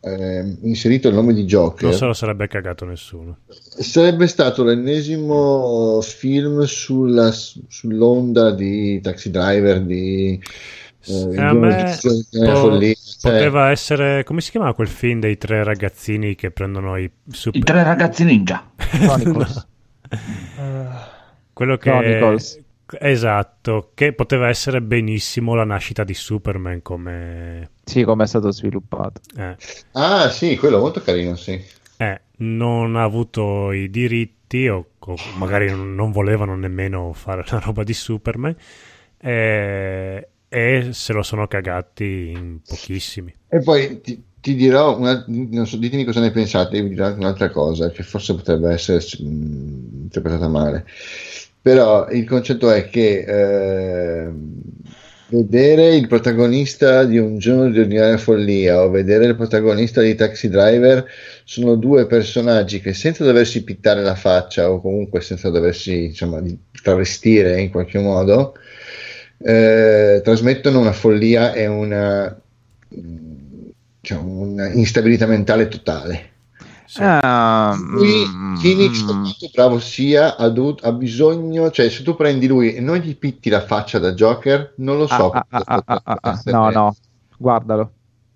ehm, 0.00 0.58
inserito 0.62 1.08
il 1.08 1.14
nome 1.14 1.34
di 1.34 1.44
Joker, 1.44 1.88
Non 1.88 1.92
se 1.98 2.04
lo 2.04 2.12
sarebbe 2.12 2.46
cagato 2.46 2.84
nessuno. 2.84 3.38
sarebbe 3.48 4.28
stato 4.28 4.62
l'ennesimo 4.62 6.00
film 6.00 6.62
sulla, 6.62 7.32
sull'onda 7.32 8.52
di 8.52 9.00
Taxi 9.00 9.30
Driver, 9.32 9.80
di 9.82 10.40
eh, 11.06 11.12
il 11.12 11.38
a 11.38 11.52
me 11.54 11.98
po- 12.00 12.24
cioè, 13.18 13.18
poteva 13.20 13.70
essere 13.70 14.24
come 14.24 14.40
si 14.40 14.50
chiamava 14.50 14.74
quel 14.74 14.88
film 14.88 15.20
dei 15.20 15.36
tre 15.38 15.62
ragazzini 15.64 16.34
che 16.34 16.50
prendono 16.50 16.96
i 16.96 17.10
super 17.28 17.60
I 17.60 17.62
tre 17.64 17.82
ragazzi 17.82 18.24
ninja. 18.24 18.70
Chronicles. 19.00 19.66
quello 21.52 21.76
che 21.76 21.90
Chronicles. 21.90 22.58
esatto 23.00 23.90
che 23.94 24.12
poteva 24.12 24.48
essere 24.48 24.80
benissimo 24.82 25.54
la 25.54 25.64
nascita 25.64 26.04
di 26.04 26.14
Superman 26.14 26.82
come 26.82 27.70
sì, 27.84 28.02
come 28.04 28.24
è 28.24 28.26
stato 28.26 28.50
sviluppato. 28.50 29.20
eh, 29.36 29.56
Ah, 29.92 30.30
sì, 30.30 30.56
quello 30.56 30.78
molto 30.78 31.02
carino, 31.02 31.34
sì. 31.36 31.62
eh, 31.96 32.20
non 32.38 32.96
ha 32.96 33.02
avuto 33.02 33.72
i 33.72 33.90
diritti 33.90 34.68
o, 34.68 34.92
o 34.98 35.14
magari 35.36 35.68
non 35.70 35.94
non 35.94 36.10
volevano 36.12 36.54
nemmeno 36.56 37.12
fare 37.12 37.44
la 37.48 37.58
roba 37.58 37.82
di 37.84 37.92
Superman 37.92 38.54
eh, 39.18 40.28
e 40.48 40.90
se 40.92 41.12
lo 41.12 41.22
sono 41.22 41.46
cagati 41.46 42.30
in 42.30 42.60
pochissimi 42.66 43.34
E 43.50 43.60
poi 43.62 44.00
ti, 44.02 44.22
ti 44.40 44.54
dirò, 44.54 44.98
una- 44.98 45.24
non 45.26 45.66
so, 45.66 45.76
ditemi 45.78 46.04
cosa 46.04 46.20
ne 46.20 46.30
pensate, 46.30 46.82
vi 46.82 46.90
dirò 46.90 47.06
anche 47.06 47.18
un'altra 47.20 47.50
cosa 47.50 47.90
che 47.90 48.02
forse 48.02 48.34
potrebbe 48.34 48.70
essere 48.72 48.98
mh, 48.98 50.02
interpretata 50.02 50.48
male. 50.48 50.86
Però 51.60 52.08
il 52.10 52.26
concetto 52.26 52.70
è 52.70 52.88
che 52.88 53.24
eh, 54.26 54.32
vedere 55.30 55.94
il 55.96 56.06
protagonista 56.08 57.04
di 57.04 57.18
un 57.18 57.38
giorno 57.38 57.70
di 57.70 57.78
ordinaria 57.80 58.16
follia 58.18 58.82
o 58.82 58.90
vedere 58.90 59.26
il 59.26 59.36
protagonista 59.36 60.00
di 60.00 60.14
Taxi 60.14 60.48
Driver 60.48 61.06
sono 61.44 61.74
due 61.76 62.06
personaggi 62.06 62.80
che 62.80 62.94
senza 62.94 63.24
doversi 63.24 63.64
pittare 63.64 64.02
la 64.02 64.14
faccia 64.14 64.70
o 64.70 64.80
comunque 64.80 65.20
senza 65.20 65.50
doversi 65.50 66.04
insomma 66.06 66.42
travestire 66.82 67.60
in 67.60 67.70
qualche 67.70 67.98
modo 67.98 68.54
eh, 69.38 70.20
trasmettono 70.22 70.80
una 70.80 70.92
follia 70.92 71.52
e 71.52 71.66
una 71.66 72.36
cioè, 74.00 74.18
una 74.18 74.68
instabilità 74.68 75.26
mentale 75.26 75.68
totale. 75.68 76.30
Sì. 76.86 77.02
Ah, 77.02 77.76
Qui 77.76 78.24
mm, 78.26 78.54
Phoenix, 78.60 79.02
mm, 79.02 79.06
per 79.06 79.14
quanto 79.16 79.50
bravo 79.52 79.78
sia, 79.78 80.36
ha, 80.36 80.48
dovuto- 80.48 80.86
ha 80.86 80.92
bisogno, 80.92 81.70
cioè 81.70 81.90
se 81.90 82.02
tu 82.02 82.16
prendi 82.16 82.46
lui 82.46 82.74
e 82.74 82.80
non 82.80 82.96
gli 82.96 83.16
pitti 83.16 83.50
la 83.50 83.60
faccia 83.60 83.98
da 83.98 84.14
Joker, 84.14 84.72
non 84.76 84.96
lo 84.96 85.06
so. 85.06 85.30
ah, 85.30 85.46
ah, 85.50 85.64
cosa 85.64 85.64
ah, 85.66 85.82
ah, 85.84 86.02
ah, 86.04 86.18
ah, 86.22 86.40
no, 86.46 86.70
no, 86.70 86.94
guardalo, 87.36 87.92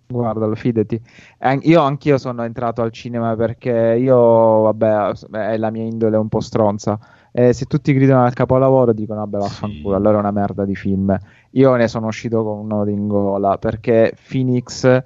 guardalo, 0.08 0.54
fidati. 0.54 0.96
E 0.96 1.00
an- 1.38 1.60
Io 1.62 1.80
anch'io 1.80 2.18
sono 2.18 2.44
entrato 2.44 2.82
al 2.82 2.92
cinema 2.92 3.34
perché 3.34 3.96
io, 3.98 4.18
vabbè, 4.62 5.12
è 5.30 5.56
la 5.56 5.70
mia 5.70 5.84
indole 5.84 6.18
un 6.18 6.28
po' 6.28 6.40
stronza. 6.40 6.98
E 7.32 7.54
se 7.54 7.64
tutti 7.64 7.94
gridano 7.94 8.24
al 8.24 8.34
capolavoro 8.34 8.92
dicono, 8.92 9.20
vabbè, 9.20 9.38
vaffanculo, 9.38 9.96
allora 9.96 10.16
è 10.16 10.20
una 10.20 10.30
merda 10.30 10.66
di 10.66 10.76
film. 10.76 11.18
Io 11.52 11.74
ne 11.74 11.88
sono 11.88 12.06
uscito 12.06 12.44
con 12.44 12.58
un 12.58 12.66
nodo 12.66 12.90
in 12.90 13.08
gola 13.08 13.56
perché 13.56 14.14
Phoenix, 14.28 15.02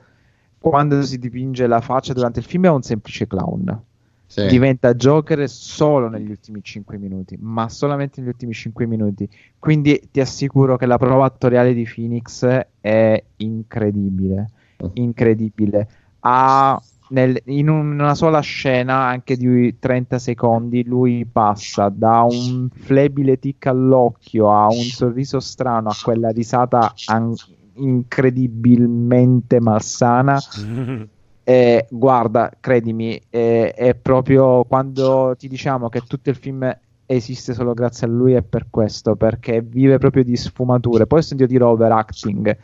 quando 0.59 1.03
si 1.03 1.19
dipinge 1.19 1.67
la 1.69 1.81
faccia 1.81 2.13
durante 2.13 2.41
il 2.41 2.45
film, 2.45 2.67
è 2.67 2.71
un 2.71 2.83
semplice 2.83 3.27
clown. 3.27 3.83
Sì. 4.29 4.45
diventa 4.49 4.93
Joker 4.93 5.49
solo 5.49 6.09
negli 6.09 6.31
ultimi 6.31 6.61
5 6.61 6.99
minuti, 6.99 7.39
ma 7.41 7.69
solamente 7.69 8.21
negli 8.21 8.31
ultimi 8.31 8.53
5 8.53 8.85
minuti. 8.85 9.29
Quindi 9.59 10.09
ti 10.11 10.21
assicuro 10.21 10.77
che 10.77 10.87
la 10.87 10.99
prova 10.99 11.25
attoriale 11.25 11.73
di 11.73 11.85
Phoenix 11.85 12.45
è 12.81 13.23
incredibile, 13.37 14.51
incredibile. 14.95 15.89
Ha 16.21 16.83
nel- 17.09 17.41
in 17.47 17.69
un- 17.69 17.93
una 17.93 18.15
sola 18.15 18.41
scena, 18.41 19.07
anche 19.07 19.37
di 19.37 19.79
30 19.79 20.19
secondi, 20.19 20.85
lui 20.85 21.27
passa 21.31 21.89
da 21.89 22.23
un 22.23 22.69
flebile 22.73 23.39
tic 23.39 23.67
all'occhio 23.67 24.51
a 24.51 24.67
un 24.67 24.83
sorriso 24.83 25.41
strano 25.41 25.89
a 25.89 25.97
quella 26.03 26.31
risata 26.31 26.93
an- 27.07 27.35
incredibilmente 27.75 29.61
malsana. 29.61 30.39
Eh, 31.49 31.87
guarda, 31.89 32.51
credimi, 32.59 33.23
eh, 33.31 33.71
è 33.73 33.95
proprio 33.95 34.65
quando 34.65 35.33
ti 35.39 35.47
diciamo 35.47 35.89
che 35.89 36.01
tutto 36.01 36.29
il 36.29 36.35
film 36.35 36.77
esiste 37.07 37.55
solo 37.55 37.73
grazie 37.73 38.09
a 38.09 38.11
lui 38.11 38.33
è 38.33 38.43
per 38.43 38.67
questo, 38.69 39.15
perché 39.15 39.61
vive 39.63 39.99
proprio 39.99 40.25
di 40.25 40.35
sfumature. 40.37 41.07
Poi 41.07 41.21
ho 41.21 41.23
sentito 41.23 41.49
dire 41.49 41.63
overacting. 41.63 42.57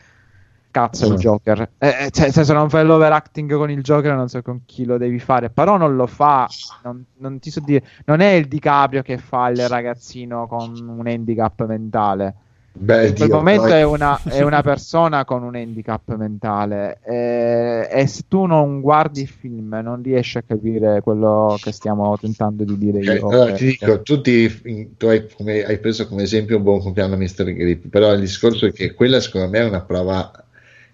Cazzo, 0.73 1.05
il 1.05 1.13
Mm. 1.13 1.17
Joker. 1.17 1.69
Eh, 1.77 2.05
eh, 2.07 2.11
cioè, 2.11 2.31
se 2.31 2.51
non 2.53 2.69
fai 2.69 2.83
l'overacting 2.85 3.53
con 3.55 3.69
il 3.69 3.81
Joker, 3.83 4.15
non 4.15 4.27
so 4.27 4.41
con 4.41 4.63
chi 4.65 4.85
lo 4.85 4.97
devi 4.97 5.19
fare. 5.19 5.49
Però 5.51 5.77
non 5.77 5.95
lo 5.95 6.07
fa. 6.07 6.49
Non, 6.83 7.05
non 7.19 7.39
ti 7.39 7.51
so 7.51 7.59
dire. 7.59 7.83
Non 8.05 8.19
è 8.21 8.31
il 8.31 8.47
DiCaprio 8.47 9.01
che 9.03 9.17
fa 9.19 9.49
il 9.49 9.67
ragazzino 9.69 10.47
con 10.47 10.87
un 10.97 11.07
handicap 11.07 11.65
mentale. 11.65 12.35
Beh, 12.75 13.09
In 13.09 13.13
quel 13.13 13.29
Dio, 13.29 13.37
momento 13.37 13.73
è 13.73 13.83
una, 13.83 14.23
è 14.25 14.41
una 14.41 14.61
persona 14.63 15.25
con 15.25 15.43
un 15.43 15.55
handicap 15.55 16.15
mentale 16.15 16.99
eh, 17.03 17.87
e 17.91 18.07
se 18.07 18.23
tu 18.27 18.45
non 18.45 18.81
guardi 18.81 19.21
il 19.21 19.27
film 19.27 19.79
non 19.83 20.01
riesci 20.01 20.37
a 20.37 20.43
capire 20.43 21.01
quello 21.01 21.59
che 21.61 21.71
stiamo 21.71 22.17
tentando 22.17 22.63
di 22.63 22.77
dire 22.77 22.99
Ok, 22.99 23.07
io. 23.09 23.27
allora 23.27 23.51
ti 23.51 23.65
dico, 23.65 24.01
tu, 24.01 24.21
ti- 24.21 24.95
tu 24.97 25.07
hai, 25.07 25.27
come- 25.29 25.63
hai 25.65 25.79
preso 25.79 26.07
come 26.07 26.23
esempio 26.23 26.57
un 26.57 26.63
buon 26.63 26.79
compleanno 26.81 27.17
Mr. 27.17 27.53
Grip, 27.53 27.87
però 27.89 28.13
il 28.13 28.21
discorso 28.21 28.65
è 28.67 28.71
che 28.71 28.93
quella 28.93 29.19
secondo 29.19 29.49
me 29.49 29.59
è 29.59 29.65
una 29.67 29.81
prova 29.83 30.31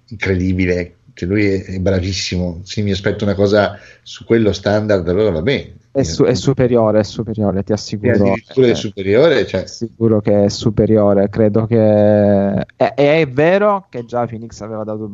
incredibile, 0.10 0.98
cioè 1.14 1.30
lui 1.30 1.45
è, 1.45 1.64
è 1.65 1.80
bravissimo, 1.80 2.61
se 2.64 2.81
mi 2.81 2.91
aspetto 2.91 3.23
una 3.23 3.36
cosa 3.36 3.77
su 4.03 4.26
quello 4.26 4.52
standard 4.53 5.07
allora 5.07 5.31
va 5.31 5.41
bene. 5.41 5.76
è, 5.91 6.03
su- 6.03 6.23
è 6.23 6.34
superiore, 6.36 6.99
è 6.99 7.03
superiore, 7.03 7.64
ti 7.64 7.72
E 8.02 8.10
assicuro. 8.11 8.11
addirittura 8.11 8.68
Eh, 8.68 8.72
è 8.72 8.76
superiore, 8.76 9.45
cioè, 9.48 9.65
Sicuro 9.65 10.19
che 10.22 10.45
è 10.45 10.49
superiore, 10.49 11.30
credo 11.30 11.65
che 11.68 11.77
è, 11.77 12.94
è 12.95 13.27
vero 13.27 13.88
che 13.90 14.03
già 14.06 14.26
Phoenix 14.26 14.60
aveva 14.61 14.84
dato 14.84 15.10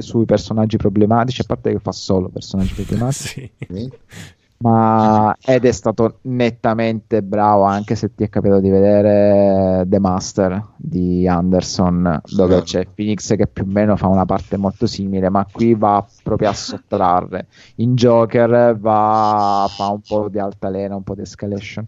sui 0.00 0.24
personaggi 0.24 0.76
problematici, 0.76 1.40
a 1.42 1.44
parte 1.44 1.70
che 1.72 1.78
fa 1.80 1.92
solo 1.92 2.28
personaggi 2.28 2.74
problematici. 2.74 3.52
Sì. 3.68 3.92
Ma 4.58 5.36
ed 5.42 5.64
è 5.64 5.72
stato 5.72 6.18
nettamente 6.22 7.22
bravo 7.22 7.64
anche 7.64 7.96
se 7.96 8.14
ti 8.14 8.24
è 8.24 8.28
capitato 8.28 8.60
di 8.60 8.70
vedere 8.70 9.84
The 9.86 9.98
Master 9.98 10.68
di 10.76 11.26
Anderson 11.26 12.20
dove 12.34 12.62
c'è 12.62 12.86
Phoenix 12.86 13.34
che 13.36 13.46
più 13.46 13.64
o 13.64 13.66
meno 13.66 13.96
fa 13.96 14.06
una 14.06 14.24
parte 14.24 14.56
molto 14.56 14.86
simile 14.86 15.28
ma 15.28 15.46
qui 15.50 15.74
va 15.74 16.06
proprio 16.22 16.48
a 16.48 16.52
sottrarre. 16.52 17.46
In 17.76 17.94
Joker 17.94 18.78
va 18.78 19.66
fa 19.68 19.88
un 19.88 20.00
po' 20.00 20.28
di 20.28 20.38
altalena 20.38 20.94
un 20.96 21.02
po' 21.02 21.14
di 21.14 21.22
escalation. 21.22 21.86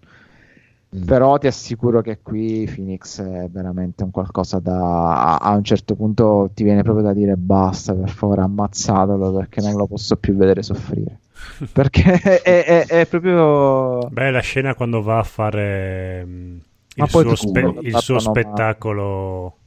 Mm. 0.96 1.02
però 1.04 1.36
ti 1.36 1.48
assicuro 1.48 2.00
che 2.00 2.20
qui 2.22 2.70
Phoenix 2.72 3.20
è 3.20 3.48
veramente 3.50 4.04
un 4.04 4.12
qualcosa 4.12 4.60
da 4.60 5.36
a 5.36 5.54
un 5.56 5.64
certo 5.64 5.96
punto 5.96 6.48
ti 6.54 6.62
viene 6.62 6.82
proprio 6.82 7.04
da 7.04 7.12
dire 7.12 7.36
basta 7.36 7.92
per 7.92 8.08
favore 8.08 8.42
ammazzatelo 8.42 9.32
perché 9.32 9.60
non 9.60 9.74
lo 9.74 9.86
posso 9.88 10.16
più 10.16 10.36
vedere 10.36 10.62
soffrire 10.62 11.18
perché 11.72 12.12
è, 12.42 12.64
è- 12.64 12.86
è 12.86 13.06
proprio 13.06 14.08
Beh, 14.08 14.30
la 14.30 14.40
scena 14.40 14.74
quando 14.74 15.02
va 15.02 15.18
a 15.18 15.22
fare 15.22 16.24
Ma 16.26 17.04
il 17.04 17.10
suo, 17.10 17.34
spe- 17.36 17.78
il 17.82 17.96
suo 17.98 18.18
spettacolo 18.18 19.58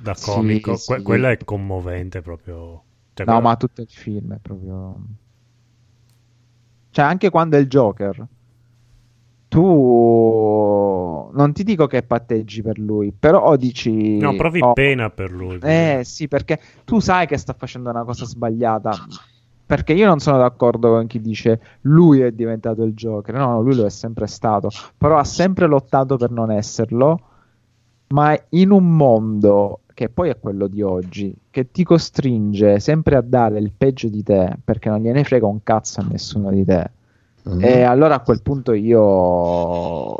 da 0.00 0.14
Sì, 0.14 0.22
comico. 0.22 0.76
sì. 0.76 0.86
Que- 0.86 1.02
quella 1.02 1.30
è 1.30 1.38
commovente 1.38 2.20
proprio. 2.22 2.82
Cioè, 3.14 3.26
No, 3.26 3.32
quella- 3.34 3.40
ma 3.40 3.56
tutto 3.56 3.80
il 3.80 3.88
film 3.90 4.34
è 4.34 4.38
proprio. 4.38 4.96
Cioè, 6.90 7.04
anche 7.04 7.30
quando 7.30 7.56
è 7.56 7.60
il 7.60 7.66
Joker, 7.66 8.26
tu 9.48 11.30
non 11.32 11.52
ti 11.52 11.62
dico 11.62 11.86
che 11.86 12.02
patteggi 12.02 12.62
per 12.62 12.78
lui, 12.78 13.12
però 13.12 13.56
dici. 13.56 14.18
No, 14.18 14.34
provi 14.34 14.60
oh, 14.60 14.72
pena 14.72 15.10
per 15.10 15.30
lui. 15.30 15.58
Eh 15.62 16.02
sì, 16.04 16.28
perché 16.28 16.60
tu 16.84 17.00
sai 17.00 17.26
che 17.26 17.36
sta 17.36 17.52
facendo 17.52 17.90
una 17.90 18.04
cosa 18.04 18.24
sbagliata. 18.24 18.92
Perché 19.66 19.94
io 19.94 20.06
non 20.06 20.20
sono 20.20 20.38
d'accordo 20.38 20.90
con 20.90 21.08
chi 21.08 21.20
dice 21.20 21.60
lui 21.82 22.20
è 22.20 22.30
diventato 22.30 22.84
il 22.84 22.94
Joker. 22.94 23.34
No, 23.34 23.46
no, 23.46 23.62
lui 23.62 23.74
lo 23.74 23.84
è 23.84 23.90
sempre 23.90 24.28
stato. 24.28 24.70
Però 24.96 25.18
ha 25.18 25.24
sempre 25.24 25.66
lottato 25.66 26.16
per 26.16 26.30
non 26.30 26.52
esserlo. 26.52 27.20
Ma 28.08 28.38
in 28.50 28.70
un 28.70 28.94
mondo 28.94 29.80
che 29.92 30.08
poi 30.10 30.28
è 30.28 30.38
quello 30.38 30.68
di 30.68 30.82
oggi, 30.82 31.34
che 31.50 31.72
ti 31.72 31.82
costringe 31.82 32.78
sempre 32.80 33.16
a 33.16 33.22
dare 33.22 33.58
il 33.58 33.72
peggio 33.76 34.08
di 34.08 34.22
te 34.22 34.56
perché 34.62 34.90
non 34.90 35.00
gliene 35.00 35.24
frega 35.24 35.46
un 35.46 35.62
cazzo 35.62 36.00
a 36.00 36.06
nessuno 36.08 36.50
di 36.50 36.64
te. 36.64 36.90
Mm. 37.48 37.62
E 37.62 37.82
allora 37.82 38.16
a 38.16 38.20
quel 38.20 38.42
punto 38.42 38.72
io. 38.72 40.14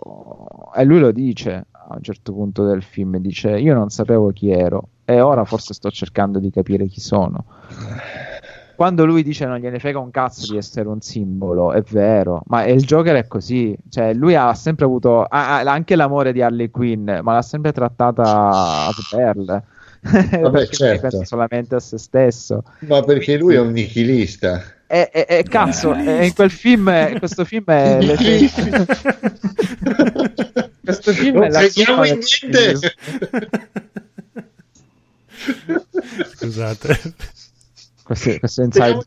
E 0.74 0.82
lui 0.85 0.98
lo 0.98 1.12
dice 1.12 1.66
a 1.70 1.94
un 1.94 2.02
certo 2.02 2.32
punto 2.32 2.64
del 2.64 2.82
film: 2.82 3.18
dice 3.18 3.59
io 3.59 3.74
non 3.74 3.90
sapevo 3.90 4.31
chi 4.31 4.51
ero 4.51 4.89
e 5.05 5.20
ora 5.20 5.44
forse 5.44 5.74
sto 5.74 5.90
cercando 5.90 6.39
di 6.39 6.51
capire 6.51 6.86
chi 6.86 7.01
sono. 7.01 7.44
Quando 8.76 9.06
lui 9.06 9.22
dice 9.22 9.46
non 9.46 9.56
gliene 9.58 9.78
frega 9.78 9.98
un 9.98 10.10
cazzo 10.10 10.52
di 10.52 10.58
essere 10.58 10.88
un 10.88 11.00
simbolo, 11.00 11.72
è 11.72 11.80
vero, 11.80 12.42
ma 12.46 12.64
il 12.66 12.84
Joker 12.84 13.16
è 13.16 13.26
così, 13.26 13.74
cioè 13.88 14.12
lui 14.12 14.34
ha 14.34 14.52
sempre 14.54 14.84
avuto 14.84 15.22
ha- 15.22 15.58
ha 15.60 15.72
anche 15.72 15.96
l'amore 15.96 16.32
di 16.32 16.42
Harley 16.42 16.70
Quinn, 16.70 17.10
ma 17.22 17.32
l'ha 17.32 17.42
sempre 17.42 17.72
trattata 17.72 18.22
a 18.22 18.92
perle. 19.10 19.62
Perché 20.06 20.76
certo. 20.76 21.08
pensa 21.08 21.24
solamente 21.24 21.74
a 21.74 21.80
se 21.80 21.98
stesso. 21.98 22.62
Ma 22.80 23.02
perché 23.02 23.36
lui 23.36 23.54
è 23.54 23.60
un 23.60 23.72
nichilista. 23.72 24.62
E, 24.86 25.10
e- 25.12 25.26
e 25.28 25.42
cazzo, 25.42 25.94
e 25.94 26.26
in 26.26 26.32
quel 26.32 26.50
film, 26.50 27.18
questo 27.18 27.44
film 27.44 27.64
è. 27.64 27.98
questo 30.84 31.12
film 31.12 31.36
è 31.38 31.40
non 31.40 31.50
la 31.50 31.58
crediamo 31.58 32.04
sua-. 32.04 32.18
Scusate. 36.36 36.98
Questo, 38.06 38.38
questo 38.38 38.62
inside 38.62 39.00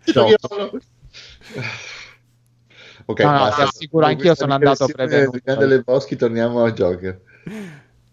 Ok, 3.06 3.20
No, 3.22 3.32
no, 3.32 3.50
ti 3.50 3.62
assicuro, 3.62 4.06
anch'io 4.06 4.36
sono 4.36 4.54
andato 4.54 4.88
prevenuto. 4.88 5.32
del 5.32 5.42
Grande 5.42 5.68
delle 5.68 5.82
Boschi 5.82 6.18
torniamo 6.18 6.64
a 6.66 6.72
Joker. 6.74 7.22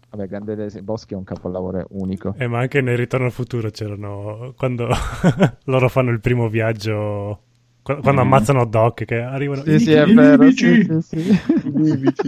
Vabbè, 0.09 0.27
Grande 0.27 0.81
Boschi 0.81 1.13
è 1.13 1.17
un 1.17 1.25
capolavoro 1.25 1.85
unico. 1.89 2.33
Eh, 2.37 2.47
ma 2.47 2.59
anche 2.59 2.79
nel 2.79 2.95
Ritorno 2.95 3.25
al 3.25 3.33
futuro 3.33 3.69
c'erano. 3.69 4.53
Quando 4.55 4.87
loro 5.65 5.89
fanno 5.89 6.11
il 6.11 6.21
primo 6.21 6.47
viaggio. 6.47 7.41
qu- 7.83 7.99
Quando 8.01 8.21
ammazzano 8.21 8.65
Doc, 8.65 9.03
che 9.03 9.19
arrivano. 9.19 9.63
Sì, 9.63 9.79
sì, 9.79 9.91
è 9.91 10.05
vero. 10.05 10.49
sì, 10.51 10.87
sì, 11.01 11.01
sì. 11.01 11.31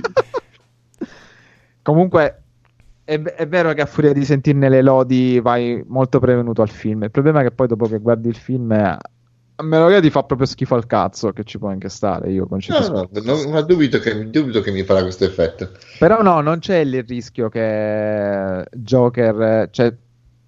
Comunque, 1.82 2.44
è, 3.10 3.20
è 3.22 3.48
vero 3.48 3.74
che 3.74 3.82
a 3.82 3.86
furia 3.88 4.14
di 4.14 4.24
sentirne 4.24 4.70
le 4.70 4.82
lodi 4.84 5.40
vai 5.40 5.84
molto 5.88 6.20
prevenuto 6.20 6.62
al 6.62 6.70
film. 6.70 7.04
Il 7.04 7.12
problema 7.12 7.40
è 7.42 7.44
che 7.44 7.52
poi 7.52 7.66
dopo 7.68 7.88
che 7.88 7.98
guardi 7.98 8.28
il 8.28 8.36
film, 8.36 8.72
a 8.72 9.64
meno 9.64 9.88
che 9.88 10.00
ti 10.00 10.12
fa 10.12 10.24
proprio 10.24 10.46
schifo 10.48 10.76
al 10.76 10.86
cazzo, 10.86 11.32
che 11.32 11.44
ci 11.44 11.58
può 11.58 11.70
anche 11.70 11.90
stare. 11.90 12.30
Io 12.32 12.42
No, 12.44 12.48
concepisco. 12.48 12.92
no, 12.92 13.10
no, 13.24 13.50
ma 13.50 13.62
dubito 13.62 13.98
che, 14.00 14.30
dubito 14.30 14.62
che 14.62 14.72
mi 14.72 14.84
farà 14.84 15.02
questo 15.02 15.26
effetto. 15.26 15.72
Però 15.98 16.22
no, 16.22 16.40
non 16.42 16.60
c'è 16.60 16.78
il 16.78 17.04
rischio 17.04 17.50
che 17.50 18.64
Joker, 18.72 19.70
cioè 19.72 19.94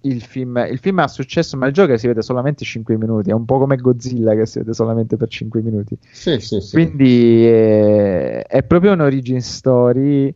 il 0.04 0.20
film, 0.22 0.64
il 0.70 0.78
film 0.78 0.98
ha 1.00 1.08
successo, 1.08 1.56
ma 1.56 1.66
il 1.66 1.72
Joker 1.72 1.98
si 1.98 2.06
vede 2.06 2.22
solamente 2.22 2.64
5 2.64 2.96
minuti, 2.96 3.30
è 3.30 3.34
un 3.34 3.44
po' 3.44 3.58
come 3.58 3.76
Godzilla 3.76 4.34
che 4.34 4.46
si 4.46 4.58
vede 4.60 4.72
solamente 4.72 5.16
per 5.16 5.28
5 5.28 5.60
minuti. 5.62 5.96
Sì, 6.10 6.38
sì, 6.40 6.60
sì. 6.60 6.70
Quindi 6.72 7.46
eh, 7.46 8.42
è 8.42 8.62
proprio 8.62 8.92
un 8.92 9.00
origin 9.00 9.40
story 9.40 10.34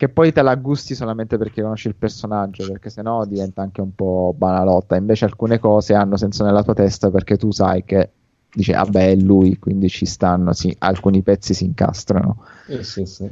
che 0.00 0.08
poi 0.08 0.32
te 0.32 0.40
la 0.40 0.54
gusti 0.54 0.94
solamente 0.94 1.36
perché 1.36 1.60
conosci 1.60 1.88
il 1.88 1.94
personaggio, 1.94 2.66
perché 2.66 2.88
sennò 2.88 3.26
diventa 3.26 3.60
anche 3.60 3.82
un 3.82 3.94
po' 3.94 4.34
banalotta. 4.34 4.96
Invece 4.96 5.26
alcune 5.26 5.58
cose 5.58 5.92
hanno 5.92 6.16
senso 6.16 6.42
nella 6.42 6.62
tua 6.62 6.72
testa 6.72 7.10
perché 7.10 7.36
tu 7.36 7.50
sai 7.50 7.84
che 7.84 8.08
dice, 8.50 8.72
vabbè, 8.72 9.10
è 9.10 9.14
lui, 9.16 9.58
quindi 9.58 9.90
ci 9.90 10.06
stanno, 10.06 10.54
sì, 10.54 10.74
alcuni 10.78 11.20
pezzi 11.20 11.52
si 11.52 11.66
incastrano. 11.66 12.42
Sì, 12.66 12.82
sì, 12.82 13.04
sì. 13.04 13.30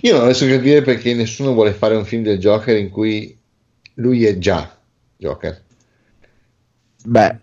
Io 0.00 0.16
non 0.16 0.24
riesco 0.24 0.46
a 0.46 0.48
capire 0.48 0.80
perché 0.80 1.12
nessuno 1.12 1.52
vuole 1.52 1.74
fare 1.74 1.94
un 1.94 2.06
film 2.06 2.22
del 2.22 2.38
Joker 2.38 2.78
in 2.78 2.88
cui 2.88 3.38
lui 3.96 4.24
è 4.24 4.38
già 4.38 4.66
Joker. 5.14 5.62
Beh, 7.04 7.38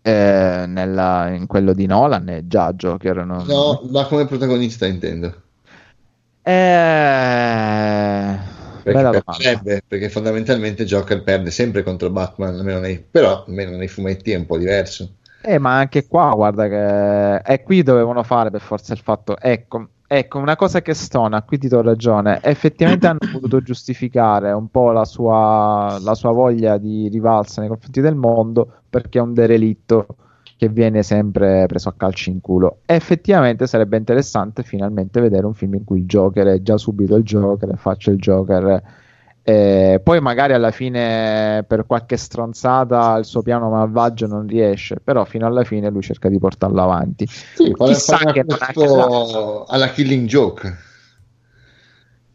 eh, 0.00 0.64
nella- 0.66 1.34
in 1.34 1.46
quello 1.46 1.74
di 1.74 1.84
Nolan 1.84 2.26
è 2.28 2.46
già 2.46 2.72
Joker. 2.72 3.26
non- 3.26 3.44
No, 3.46 3.82
ma 3.90 4.06
come 4.06 4.24
protagonista 4.24 4.86
intendo. 4.86 5.42
Eh, 6.48 8.38
Perché 8.84 9.20
perderebbe, 9.24 9.82
perché 9.84 10.08
fondamentalmente 10.08 10.84
Joker 10.84 11.24
perde 11.24 11.50
sempre 11.50 11.82
contro 11.82 12.08
Batman, 12.10 12.54
almeno 12.54 12.78
nei, 12.78 13.00
però 13.00 13.42
almeno 13.44 13.76
nei 13.76 13.88
fumetti 13.88 14.30
è 14.30 14.36
un 14.36 14.46
po' 14.46 14.56
diverso. 14.56 15.14
Eh, 15.40 15.58
ma 15.58 15.76
anche 15.76 16.06
qua, 16.06 16.32
guarda 16.36 16.68
che 16.68 17.42
è 17.42 17.62
qui 17.64 17.82
dovevano 17.82 18.22
fare 18.22 18.50
per 18.50 18.60
forza 18.60 18.92
il 18.92 19.00
fatto. 19.00 19.36
Ecco, 19.40 19.88
ecco, 20.06 20.38
una 20.38 20.54
cosa 20.54 20.82
che 20.82 20.94
stona, 20.94 21.42
qui 21.42 21.58
ti 21.58 21.66
do 21.66 21.82
ragione. 21.82 22.38
Effettivamente 22.40 23.08
hanno 23.08 23.18
voluto 23.32 23.60
giustificare 23.60 24.52
un 24.52 24.68
po' 24.70 24.92
la 24.92 25.04
sua, 25.04 25.98
la 26.00 26.14
sua 26.14 26.30
voglia 26.30 26.78
di 26.78 27.08
rivalsa 27.08 27.60
nei 27.60 27.68
confronti 27.70 28.00
del 28.00 28.14
mondo 28.14 28.82
perché 28.88 29.18
è 29.18 29.22
un 29.22 29.34
derelitto 29.34 30.06
che 30.56 30.68
viene 30.68 31.02
sempre 31.02 31.66
preso 31.66 31.88
a 31.90 31.94
calci 31.96 32.30
in 32.30 32.40
culo. 32.40 32.78
E 32.86 32.94
effettivamente 32.94 33.66
sarebbe 33.66 33.96
interessante 33.98 34.62
finalmente 34.62 35.20
vedere 35.20 35.46
un 35.46 35.54
film 35.54 35.74
in 35.74 35.84
cui 35.84 35.98
il 36.00 36.06
Joker 36.06 36.46
è 36.46 36.62
già 36.62 36.78
subito 36.78 37.14
il 37.16 37.24
Joker 37.24 37.70
e 37.70 37.76
faccia 37.76 38.10
il 38.10 38.16
Joker. 38.18 38.82
Eh, 39.48 40.00
poi 40.02 40.20
magari 40.20 40.54
alla 40.54 40.72
fine 40.72 41.62
per 41.68 41.86
qualche 41.86 42.16
stronzata 42.16 43.16
il 43.16 43.24
suo 43.24 43.42
piano 43.42 43.70
malvagio 43.70 44.26
non 44.26 44.44
riesce, 44.46 44.96
però 44.98 45.24
fino 45.24 45.46
alla 45.46 45.62
fine 45.62 45.88
lui 45.90 46.02
cerca 46.02 46.28
di 46.28 46.38
portarlo 46.38 46.82
avanti. 46.82 47.26
Sì, 47.28 47.72
Chissà 47.72 48.16
che 48.32 48.42
non 48.44 48.58
tipo 48.66 49.64
alla 49.66 49.90
Killing 49.90 50.26
Joke. 50.26 50.76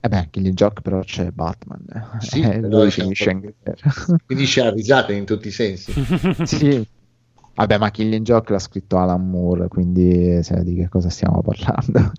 E 0.04 0.08
beh, 0.08 0.28
Killing 0.32 0.56
Joke 0.56 0.82
però 0.82 1.02
c'è 1.02 1.30
Batman. 1.32 1.84
eh. 1.94 2.22
Sì, 2.22 2.42
Eh, 2.42 2.60
lui 2.62 2.86
diciamo- 2.86 2.90
finisce 3.12 3.30
in. 3.30 3.54
Finisce 4.26 4.62
a 4.62 4.72
risate 4.72 5.14
in 5.14 5.26
tutti 5.26 5.48
i 5.50 5.52
sensi. 5.52 5.92
sì. 6.46 6.88
Vabbè, 7.54 7.78
ma 7.78 7.92
Killing 7.92 8.26
Joke 8.26 8.52
l'ha 8.52 8.60
scritto 8.60 8.98
Alan 8.98 9.30
Moore, 9.30 9.68
quindi 9.68 10.42
sai 10.44 10.64
di 10.64 10.76
che 10.76 10.90
cosa 10.90 11.10
stiamo 11.10 11.42
parlando. 11.42 12.12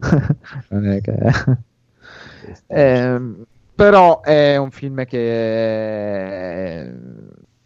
non 0.70 0.86
è 0.86 1.00
che... 1.00 1.16
Ehm, 2.66 3.44
però 3.74 4.20
è 4.20 4.56
un 4.56 4.70
film 4.70 5.04
che 5.04 6.92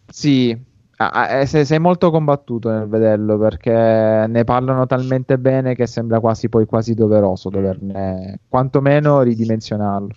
sì, 0.07 0.57
ah, 0.97 1.39
eh, 1.39 1.45
sei, 1.45 1.65
sei 1.65 1.79
molto 1.79 2.09
combattuto 2.09 2.71
nel 2.71 2.87
vederlo 2.87 3.37
perché 3.37 4.25
ne 4.27 4.43
parlano 4.43 4.85
talmente 4.87 5.37
bene 5.37 5.75
che 5.75 5.85
sembra 5.85 6.19
quasi 6.19 6.49
poi 6.49 6.65
quasi 6.65 6.93
doveroso 6.95 7.49
doverne 7.49 8.39
quantomeno 8.47 9.21
ridimensionarlo. 9.21 10.09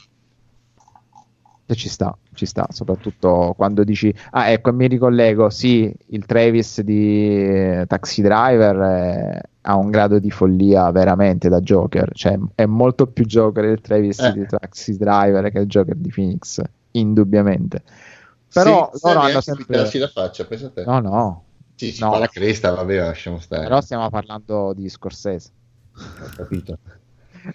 E 1.72 1.74
ci 1.74 1.88
sta, 1.88 2.14
ci 2.34 2.44
sta, 2.44 2.66
soprattutto 2.70 3.54
quando 3.56 3.82
dici, 3.82 4.14
ah 4.32 4.50
ecco, 4.50 4.72
mi 4.74 4.86
ricollego, 4.88 5.48
sì, 5.48 5.90
il 6.08 6.26
Travis 6.26 6.82
di 6.82 7.46
eh, 7.46 7.84
Taxi 7.86 8.20
Driver 8.20 8.76
eh, 8.80 9.42
ha 9.62 9.76
un 9.76 9.90
grado 9.90 10.18
di 10.18 10.30
follia 10.30 10.90
veramente 10.90 11.48
da 11.48 11.60
Joker, 11.60 12.10
cioè 12.12 12.38
è 12.54 12.66
molto 12.66 13.06
più 13.06 13.24
Joker 13.24 13.64
il 13.64 13.80
Travis 13.80 14.18
Eh. 14.18 14.32
di 14.32 14.46
Taxi 14.46 14.96
Driver 14.98 15.50
che 15.50 15.60
il 15.60 15.66
Joker 15.66 15.96
di 15.96 16.10
Phoenix, 16.14 16.60
indubbiamente. 16.90 17.82
Però 18.52 18.90
Senza 18.90 19.08
loro 19.14 19.20
hanno 19.26 19.40
sempre... 19.40 19.76
la 19.98 20.08
faccia, 20.08 20.44
pensa 20.44 20.68
te. 20.68 20.84
No, 20.84 21.00
no, 21.00 21.44
Sì, 21.74 21.90
si 21.90 22.02
no. 22.02 22.12
fa 22.12 22.18
la 22.18 22.26
cresta, 22.26 22.74
vabbè, 22.74 22.98
lasciamo 22.98 23.38
stare. 23.38 23.62
però 23.62 23.80
stiamo 23.80 24.10
parlando 24.10 24.74
di 24.74 24.90
Scorsese. 24.90 25.50
Ho 25.94 26.30
capito. 26.36 26.78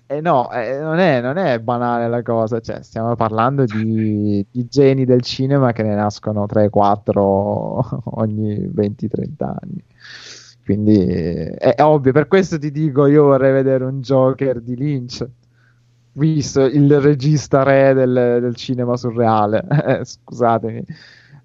Eh 0.06 0.20
no, 0.20 0.52
eh, 0.52 0.80
non, 0.80 1.00
è, 1.00 1.22
non 1.22 1.38
è 1.38 1.60
banale 1.60 2.10
la 2.10 2.22
cosa, 2.22 2.60
cioè, 2.60 2.82
stiamo 2.84 3.16
parlando 3.16 3.64
di, 3.64 4.46
di 4.52 4.68
geni 4.68 5.06
del 5.06 5.22
cinema 5.22 5.72
che 5.72 5.84
ne 5.84 5.96
nascono 5.96 6.46
3-4 6.46 8.00
ogni 8.16 8.68
20-30 8.68 9.44
anni. 9.44 9.84
Quindi 10.64 11.06
eh, 11.06 11.56
è 11.56 11.82
ovvio, 11.84 12.12
per 12.12 12.28
questo 12.28 12.60
ti 12.60 12.72
dico, 12.72 13.06
io 13.06 13.24
vorrei 13.26 13.54
vedere 13.54 13.86
un 13.86 14.02
Joker 14.02 14.60
di 14.62 14.76
Lynch, 14.76 15.26
visto 16.14 16.66
il 16.66 17.00
regista 17.00 17.64
re 17.64 17.94
del, 17.94 18.40
del 18.42 18.56
cinema 18.56 18.98
surreale, 18.98 19.64
Eh, 20.00 20.04
scusatemi. 20.06 20.84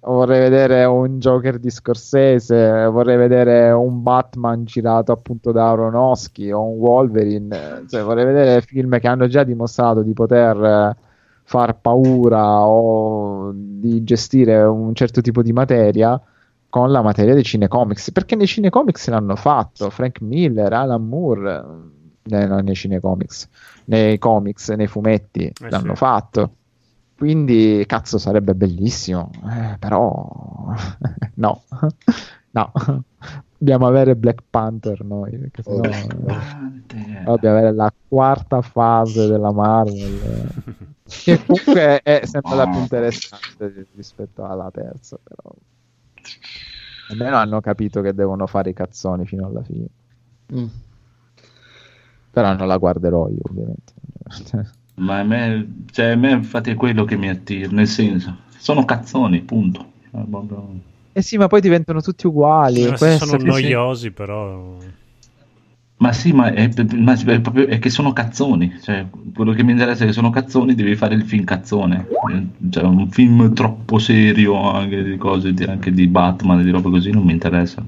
Vorrei 0.04 0.40
vedere 0.40 0.84
un 0.84 1.20
Joker 1.20 1.60
di 1.60 1.70
Scorsese, 1.70 2.86
vorrei 2.86 3.16
vedere 3.16 3.70
un 3.70 4.02
Batman 4.02 4.64
girato 4.64 5.12
appunto 5.12 5.52
da 5.52 5.70
Aronofsky 5.70 6.50
o 6.50 6.64
un 6.64 6.78
Wolverine, 6.78 7.84
cioè 7.88 8.02
vorrei 8.02 8.24
vedere 8.24 8.62
film 8.62 8.98
che 8.98 9.06
hanno 9.06 9.28
già 9.28 9.44
dimostrato 9.44 10.02
di 10.02 10.12
poter 10.12 10.56
eh, 10.64 10.96
far 11.44 11.78
paura 11.78 12.66
o 12.66 13.52
di 13.54 14.02
gestire 14.02 14.64
un 14.64 14.92
certo 14.92 15.20
tipo 15.20 15.40
di 15.40 15.52
materia 15.52 16.20
con 16.68 16.90
la 16.90 17.02
materia 17.02 17.34
dei 17.34 17.44
cinecomics, 17.44 18.10
perché 18.10 18.34
nei 18.34 18.48
cinecomics 18.48 19.08
l'hanno 19.08 19.36
fatto, 19.36 19.88
Frank 19.88 20.20
Miller, 20.20 20.72
Alan 20.72 21.06
Moore, 21.06 21.64
eh, 22.28 22.46
nei 22.46 22.74
cinecomics, 22.74 23.48
nei 23.84 24.18
comics, 24.18 24.70
nei 24.70 24.88
fumetti 24.88 25.52
l'hanno 25.68 25.94
sì. 25.94 25.96
fatto. 25.96 26.50
Quindi, 27.22 27.84
cazzo, 27.86 28.18
sarebbe 28.18 28.52
bellissimo, 28.52 29.30
eh, 29.48 29.76
però 29.78 30.74
no, 31.36 31.62
no, 32.50 32.72
dobbiamo 33.56 33.86
avere 33.86 34.16
Black 34.16 34.42
Panther 34.50 35.04
noi, 35.04 35.38
perché 35.38 35.62
sennò 35.62 35.88
Panther. 35.88 37.22
dobbiamo 37.22 37.56
avere 37.58 37.72
la 37.72 37.94
quarta 38.08 38.60
fase 38.60 39.28
della 39.28 39.52
Marvel, 39.52 40.48
che 41.06 41.38
comunque 41.46 42.00
è 42.02 42.22
sempre 42.26 42.56
la 42.56 42.66
più 42.66 42.80
interessante 42.80 43.86
rispetto 43.94 44.44
alla 44.44 44.68
terza, 44.72 45.16
però 45.22 45.54
almeno 47.10 47.36
hanno 47.36 47.60
capito 47.60 48.00
che 48.00 48.14
devono 48.14 48.48
fare 48.48 48.70
i 48.70 48.74
cazzoni 48.74 49.26
fino 49.26 49.46
alla 49.46 49.62
fine, 49.62 49.86
Mm. 50.52 50.66
però 52.30 52.52
non 52.54 52.66
la 52.66 52.76
guarderò 52.78 53.28
io, 53.28 53.38
ovviamente. 53.48 53.92
Ma 55.02 55.18
a 55.18 55.24
me, 55.24 55.84
cioè, 55.90 56.10
a 56.10 56.16
me 56.16 56.30
infatti 56.30 56.70
è 56.70 56.74
quello 56.74 57.04
che 57.04 57.16
mi 57.16 57.28
attira, 57.28 57.68
nel 57.72 57.88
senso, 57.88 58.36
sono 58.56 58.84
cazzoni, 58.84 59.40
punto. 59.40 59.84
Cioè, 60.10 60.22
Eh 61.12 61.22
sì, 61.22 61.36
ma 61.36 61.48
poi 61.48 61.60
diventano 61.60 62.00
tutti 62.00 62.26
uguali. 62.28 62.86
Questo 62.86 63.26
sono 63.26 63.32
che 63.32 63.52
sì. 63.52 63.62
noiosi, 63.62 64.10
però. 64.12 64.76
Ma 65.96 66.12
sì, 66.12 66.32
ma, 66.32 66.52
è, 66.52 66.70
ma 66.94 67.12
è 67.14 67.40
proprio 67.40 67.66
è 67.66 67.78
che 67.80 67.90
sono 67.90 68.12
cazzoni. 68.12 68.78
Cioè, 68.80 69.06
quello 69.34 69.52
che 69.52 69.64
mi 69.64 69.72
interessa 69.72 70.04
è 70.04 70.06
che 70.06 70.12
sono 70.12 70.30
cazzoni, 70.30 70.74
devi 70.74 70.94
fare 70.94 71.14
il 71.14 71.22
film 71.24 71.44
cazzone. 71.44 72.06
Cioè, 72.70 72.84
un 72.84 73.10
film 73.10 73.52
troppo 73.54 73.98
serio 73.98 74.70
anche 74.70 75.02
di 75.02 75.16
cose, 75.16 75.52
di- 75.52 75.64
anche 75.64 75.90
di 75.90 76.06
Batman 76.06 76.60
e 76.60 76.64
di 76.64 76.70
roba 76.70 76.90
così, 76.90 77.10
non 77.10 77.24
mi 77.24 77.32
interessa. 77.32 77.84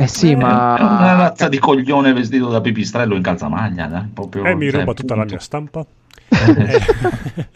Eh 0.00 0.06
sì, 0.06 0.30
Eh, 0.30 0.36
ma... 0.36 0.76
È 0.76 0.82
una 0.82 1.14
razza 1.14 1.48
di 1.48 1.58
coglione 1.58 2.12
vestito 2.12 2.48
da 2.48 2.60
pipistrello 2.60 3.14
in 3.14 3.22
calzamaglia, 3.22 3.86
dai, 3.86 4.08
proprio, 4.12 4.44
Eh, 4.44 4.54
mi 4.54 4.70
cioè, 4.70 4.80
ruba 4.80 4.94
tutta 4.94 5.14
la 5.14 5.24
mia 5.24 5.38
stampa. 5.38 5.86
Eh, 6.28 6.80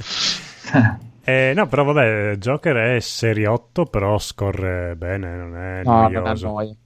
Eh, 1.26 1.52
no, 1.56 1.66
però 1.68 1.84
vabbè, 1.84 2.36
Joker 2.36 2.76
è 2.96 3.00
serie 3.00 3.46
8, 3.46 3.86
però 3.86 4.18
scorre 4.18 4.94
bene, 4.96 5.34
non 5.36 5.56
è 5.56 5.82
No, 5.84 6.08
non 6.08 6.12
noioso. 6.12 6.48
annoia. 6.48 6.76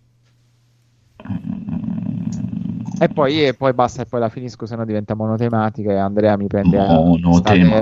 E 3.01 3.09
poi, 3.09 3.45
e 3.47 3.55
poi 3.55 3.73
basta, 3.73 4.03
e 4.03 4.07
poi 4.07 4.20
la 4.20 4.29
finisco, 4.29 4.66
se 4.66 4.77
no 4.77 4.85
diventa 4.85 5.15
monotematica 5.15 5.91
e 5.93 5.97
Andrea 5.97 6.37
mi 6.37 6.47
prende 6.47 6.79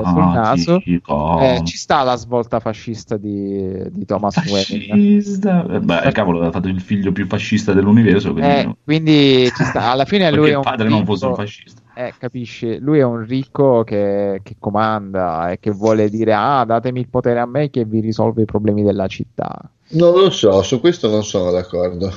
sul 0.05 0.25
naso. 0.33 0.81
Eh, 0.85 1.61
ci 1.65 1.77
sta 1.77 2.03
la 2.03 2.17
svolta 2.17 2.61
fascista 2.61 3.17
di, 3.17 3.91
di 3.91 4.05
Thomas 4.05 4.37
Wayne. 4.37 4.87
Fascista. 4.87 5.67
Eh, 5.71 5.81
Beh, 5.81 6.13
cavolo, 6.13 6.43
ha 6.47 6.51
fatto 6.51 6.69
il 6.69 6.81
figlio 6.81 7.13
più 7.13 7.27
fascista 7.27 7.73
dell'universo. 7.73 8.33
Quindi, 8.33 8.51
Eh, 8.51 8.77
quindi 8.85 9.51
ci 9.55 9.65
sta. 9.65 9.91
alla 9.91 10.05
fine 10.05 10.31
lui 10.33 10.51
è 10.51 10.57
un 10.57 10.63
padre 10.63 10.89
non 10.89 11.05
fosse 11.05 11.25
un 11.25 11.31
ricco- 11.33 11.43
fascista. 11.43 11.81
Eh, 11.99 12.13
capisci? 12.19 12.79
Lui 12.79 12.99
è 12.99 13.05
un 13.05 13.25
ricco 13.25 13.83
che, 13.83 14.41
che 14.43 14.57
comanda 14.59 15.51
e 15.51 15.59
che 15.59 15.71
vuole 15.71 16.11
dire: 16.11 16.35
Ah, 16.35 16.65
datemi 16.67 17.01
il 17.01 17.09
potere 17.09 17.41
a 17.41 17.47
me 17.47 17.71
che 17.71 17.87
vi 17.87 18.01
risolve 18.01 18.43
i 18.43 18.45
problemi 18.45 18.83
della 18.83 19.07
città. 19.07 19.71
Non 19.89 20.13
lo 20.13 20.31
so, 20.31 20.63
su 20.63 20.79
questo 20.81 21.09
non 21.09 21.25
sono 21.25 21.51
d'accordo. 21.51 22.11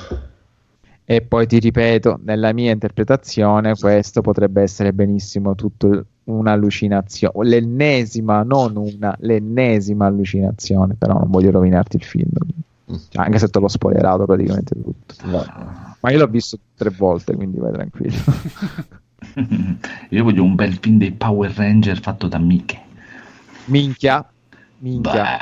E 1.10 1.22
poi 1.22 1.44
ti 1.48 1.58
ripeto, 1.58 2.20
nella 2.22 2.52
mia 2.52 2.70
interpretazione, 2.70 3.74
questo 3.74 4.20
potrebbe 4.20 4.62
essere 4.62 4.92
benissimo 4.92 5.56
tutto 5.56 6.04
un'allucinazione, 6.22 7.48
l'ennesima, 7.48 8.44
non 8.44 8.76
una, 8.76 9.16
l'ennesima 9.18 10.06
allucinazione, 10.06 10.94
però 10.96 11.14
non 11.14 11.28
voglio 11.28 11.50
rovinarti 11.50 11.96
il 11.96 12.04
film, 12.04 12.30
Cioè, 12.84 13.24
anche 13.24 13.40
se 13.40 13.48
te 13.48 13.58
l'ho 13.58 13.66
spoilerato 13.66 14.24
praticamente 14.24 14.76
tutto. 14.80 15.14
Ma 15.98 16.10
io 16.12 16.18
l'ho 16.18 16.28
visto 16.28 16.60
tre 16.76 16.90
volte, 16.90 17.34
quindi 17.34 17.58
vai 17.58 17.72
tranquillo. 17.72 18.16
Io 20.10 20.22
voglio 20.22 20.44
un 20.44 20.54
bel 20.54 20.78
film 20.80 20.96
dei 20.98 21.10
Power 21.10 21.52
Ranger 21.52 22.00
fatto 22.00 22.28
da 22.28 22.38
Miche. 22.38 22.80
minchia, 23.64 24.29
minchia. 24.80 25.38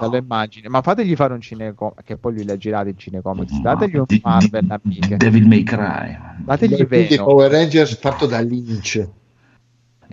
Lo 0.00 0.16
immagini, 0.16 0.68
ma 0.68 0.82
fategli 0.82 1.14
fare 1.14 1.34
un 1.34 1.40
cinecomics, 1.40 2.02
che 2.04 2.16
poi 2.16 2.34
lui 2.34 2.44
l'ha 2.44 2.56
girato 2.56 2.88
in 2.88 2.96
cinecomics, 2.98 3.52
Ma 3.52 3.74
dategli 3.74 3.96
un 3.96 4.04
di- 4.06 4.20
Marvel 4.22 4.62
di- 4.66 4.72
amiche, 4.82 5.16
Devil 5.16 5.46
May 5.46 5.62
Cry. 5.62 6.18
dategli 6.44 6.84
Venom. 6.84 7.24
Power 7.24 7.50
Rangers 7.50 7.96
fatto 7.98 8.26
da 8.26 8.40
Lynch. 8.40 9.08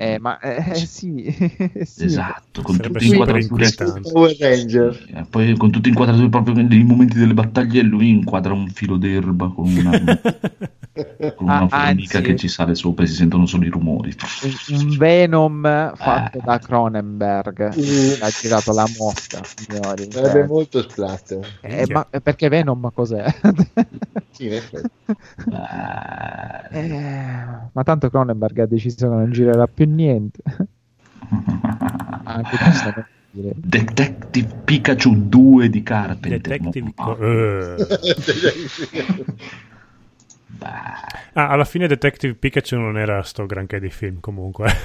Eh, 0.03 0.17
ma 0.19 0.39
eh, 0.39 0.73
sì, 0.73 1.29
sì. 1.85 2.05
Esatto, 2.05 2.63
con 2.63 2.75
tutte 2.79 3.03
inquadrature. 3.05 3.69
Eh, 5.13 5.25
Poi 5.29 5.55
con 5.57 5.69
tutte 5.69 5.89
inquadrature 5.89 6.27
proprio 6.29 6.55
nei 6.55 6.83
momenti 6.83 7.19
delle 7.19 7.35
battaglie 7.35 7.83
lui 7.83 8.09
inquadra 8.09 8.51
un 8.53 8.67
filo 8.69 8.97
d'erba 8.97 9.49
con 9.53 9.67
una, 9.67 9.91
con 11.35 11.47
una 11.47 11.59
Ah, 11.59 11.67
formica 11.67 12.17
anzi. 12.17 12.21
che 12.21 12.35
ci 12.35 12.47
sale 12.47 12.73
sopra 12.73 13.03
e 13.03 13.07
si 13.07 13.13
sentono 13.13 13.45
solo 13.45 13.63
i 13.65 13.69
rumori. 13.69 14.11
un, 14.71 14.97
Venom 14.97 15.93
fatto 15.95 16.37
Eh. 16.39 16.41
da 16.43 16.57
Cronenberg 16.57 17.59
Mm. 17.77 18.21
ha 18.23 18.29
girato 18.29 18.73
la 18.73 18.85
mosca 18.97 19.41
signori 19.43 20.07
Sarebbe 20.11 20.31
Cioè, 20.39 20.47
molto 20.47 20.81
splatter. 20.81 21.57
eh, 21.61 21.85
ma 21.91 22.07
perché 22.23 22.49
Venom 22.49 22.89
cos'è? 22.91 23.23
Sì, 24.33 24.45
in 24.45 24.53
effetti. 24.53 24.87
Eh, 26.71 26.77
Eh, 26.79 27.43
ma 27.73 27.83
tanto 27.83 28.09
Cronenberg 28.09 28.59
ha 28.59 28.65
deciso 28.65 29.09
che 29.09 29.13
non 29.15 29.29
girerà 29.31 29.67
più 29.67 29.90
niente 29.93 30.41
anche 32.23 32.57
giustamente 32.57 33.09
dire. 33.31 33.51
Detective 33.55 34.61
Pikachu 34.65 35.27
2 35.27 35.69
di 35.69 35.83
Carpenter. 35.83 36.39
Detective. 36.39 36.93
Beh, 40.53 40.67
Ah, 41.33 41.47
alla 41.47 41.63
fine 41.63 41.87
Detective 41.87 42.33
Pikachu 42.33 42.75
non 42.77 42.97
era 42.97 43.21
sto 43.23 43.45
granché 43.45 43.79
di 43.79 43.89
film 43.89 44.19
comunque. 44.19 44.69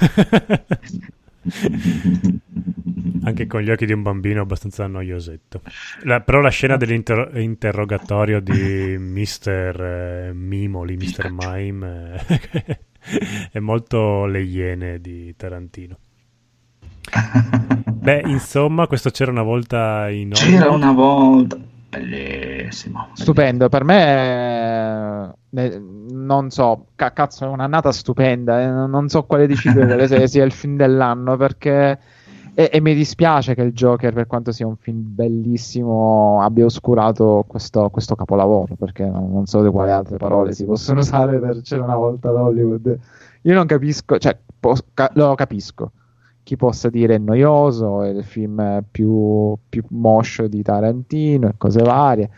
Anche 3.25 3.47
con 3.49 3.61
gli 3.61 3.71
occhi 3.71 3.87
di 3.87 3.93
un 3.93 4.03
bambino 4.03 4.43
abbastanza 4.43 4.87
noiosetto. 4.87 5.61
La- 6.05 6.21
però 6.21 6.41
la 6.41 6.51
scena 6.51 6.77
dell'interrogatorio 6.77 8.39
di 8.41 8.97
Mr. 8.97 10.29
eh, 10.29 10.33
Mimoli, 10.33 10.97
Mr. 10.97 11.31
Mime, 11.33 12.25
eh, 12.29 12.79
è 13.53 13.59
molto 13.59 14.27
le 14.27 14.43
iene 14.43 15.01
di 15.01 15.35
Tarantino. 15.37 15.97
Beh, 17.93 18.23
insomma, 18.27 18.87
questo 18.87 19.11
c'era 19.11 19.31
una 19.31 19.43
volta 19.43 20.09
in 20.11 20.31
C'era 20.31 20.71
Hollywood. 20.71 20.83
una 20.83 20.93
volta. 20.93 21.59
Bellissimo. 21.89 23.09
stupendo 23.15 23.69
per 23.71 23.85
me 23.85 25.33
eh, 25.51 25.79
non 25.79 26.51
so 26.51 26.89
ca- 26.95 27.13
cazzo 27.13 27.45
è 27.45 27.49
un'annata 27.49 27.91
stupenda 27.91 28.61
eh, 28.61 28.67
non 28.69 29.09
so 29.09 29.23
quale 29.23 29.47
decidere 29.47 30.07
se 30.09 30.27
sia 30.27 30.45
il 30.45 30.53
film 30.53 30.77
dell'anno 30.77 31.37
perché 31.39 31.99
e, 32.59 32.71
e 32.73 32.81
mi 32.81 32.95
dispiace 32.95 33.55
che 33.55 33.61
il 33.61 33.73
Joker 33.73 34.15
per 34.15 34.27
quanto 34.27 34.51
sia 34.51 34.67
un 34.67 34.77
film 34.77 35.03
bellissimo 35.15 36.41
abbia 36.41 36.65
oscurato 36.65 37.45
questo, 37.47 37.91
questo 37.91 38.15
capolavoro 38.15 38.77
perché 38.77 39.05
non, 39.05 39.31
non 39.31 39.45
so 39.45 39.63
di 39.63 39.69
quali 39.69 39.91
altre 39.91 40.17
parole 40.17 40.55
si 40.55 40.65
possono 40.65 41.01
usare 41.01 41.39
per 41.39 41.61
c'era 41.61 41.85
una 41.85 41.97
volta 41.97 42.31
ad 42.31 42.37
Hollywood 42.37 42.99
io 43.43 43.55
non 43.55 43.67
capisco 43.67 44.17
cioè 44.17 44.39
pos- 44.59 44.85
ca- 44.95 45.11
lo 45.13 45.35
capisco 45.35 45.91
chi 46.43 46.57
possa 46.57 46.89
dire 46.91 47.17
è 47.17 47.19
noioso, 47.19 48.05
è 48.05 48.11
il 48.11 48.23
film 48.23 48.85
più, 48.89 49.59
più 49.69 49.83
moscio 49.89 50.47
di 50.47 50.63
Tarantino 50.63 51.49
e 51.49 51.55
cose 51.59 51.83
varie. 51.83 52.31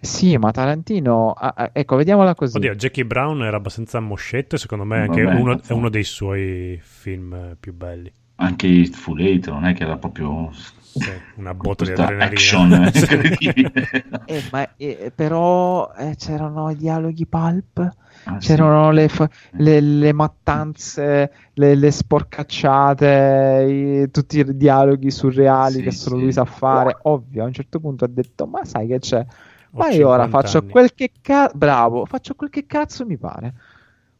Sì, 0.00 0.38
ma 0.38 0.50
Tarantino, 0.50 1.32
ah, 1.32 1.52
ah, 1.54 1.70
ecco, 1.74 1.96
vediamola 1.96 2.34
così. 2.34 2.56
Oddio, 2.56 2.74
Jackie 2.74 3.04
Brown 3.04 3.42
era 3.42 3.58
abbastanza 3.58 4.00
moscetto 4.00 4.54
e 4.54 4.58
secondo 4.58 4.84
me 4.84 5.00
anche 5.00 5.24
Vabbè, 5.24 5.38
uno, 5.38 5.60
è 5.62 5.72
uno 5.72 5.90
dei 5.90 6.04
suoi 6.04 6.80
film 6.82 7.54
più 7.60 7.74
belli. 7.74 8.10
Anche 8.40 8.66
il 8.66 8.94
Full 8.94 9.20
Eight 9.20 9.48
non 9.50 9.64
è 9.66 9.74
che 9.74 9.82
era 9.84 9.96
proprio 9.98 10.50
Sì, 10.92 11.10
una 11.36 11.54
botta 11.54 11.84
di 11.84 11.90
adrenalina. 11.92 12.24
action 12.24 12.72
eh, 14.24 14.42
Sì. 14.42 14.48
ma, 14.50 14.68
eh, 14.76 15.12
però 15.14 15.92
eh, 15.94 16.14
c'erano 16.16 16.70
i 16.70 16.76
dialoghi 16.76 17.26
pulp, 17.26 17.96
Ah, 18.24 18.40
sì. 18.40 18.46
c'erano 18.46 18.90
le, 18.92 19.08
fa- 19.08 19.28
le- 19.52 19.80
le 19.80 20.12
mattanze, 20.12 21.32
le, 21.54 21.74
le 21.74 21.90
sporcacciate, 21.90 23.66
i- 23.68 24.10
tutti 24.10 24.38
i 24.40 24.56
dialoghi 24.56 25.10
surreali 25.10 25.74
Sì, 25.76 25.82
che 25.82 25.90
solo 25.90 26.16
sì. 26.16 26.22
lui 26.22 26.32
sa 26.32 26.44
fare. 26.44 26.98
Ovvio, 27.02 27.42
a 27.44 27.46
un 27.46 27.52
certo 27.52 27.80
punto 27.80 28.04
ha 28.04 28.08
detto, 28.08 28.46
ma 28.46 28.64
sai 28.64 28.86
che 28.88 28.98
c'è? 28.98 29.24
Ma 29.72 29.88
io 29.90 30.08
ora 30.08 30.26
50 30.26 30.28
faccio 30.28 30.58
anni. 30.58 30.68
quel 30.68 30.94
che 30.94 31.12
cazzo, 31.20 31.56
bravo, 31.56 32.04
faccio 32.06 32.34
quel 32.34 32.50
che 32.50 32.66
cazzo 32.66 33.06
mi 33.06 33.16
pare. 33.18 33.54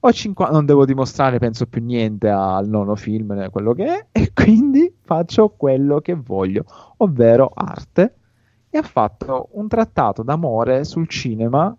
Ho 0.03 0.13
50, 0.13 0.53
non 0.53 0.65
devo 0.65 0.85
dimostrare, 0.87 1.39
penso 1.39 1.67
più 1.67 1.83
niente 1.83 2.29
al 2.29 2.67
nono 2.69 2.97
film, 2.97 3.33
né 3.33 3.51
quello 3.51 3.75
che 3.75 3.85
è, 3.85 4.07
e 4.19 4.33
quindi 4.33 4.93
faccio 5.03 5.51
quello 5.51 6.01
che 6.01 6.15
voglio, 6.15 6.65
ovvero 6.99 7.51
arte. 7.55 8.15
E 8.71 8.79
ha 8.79 8.83
fatto 8.83 9.49
un 9.53 9.69
trattato 9.69 10.23
d'amore 10.23 10.85
sul 10.85 11.09
cinema 11.09 11.77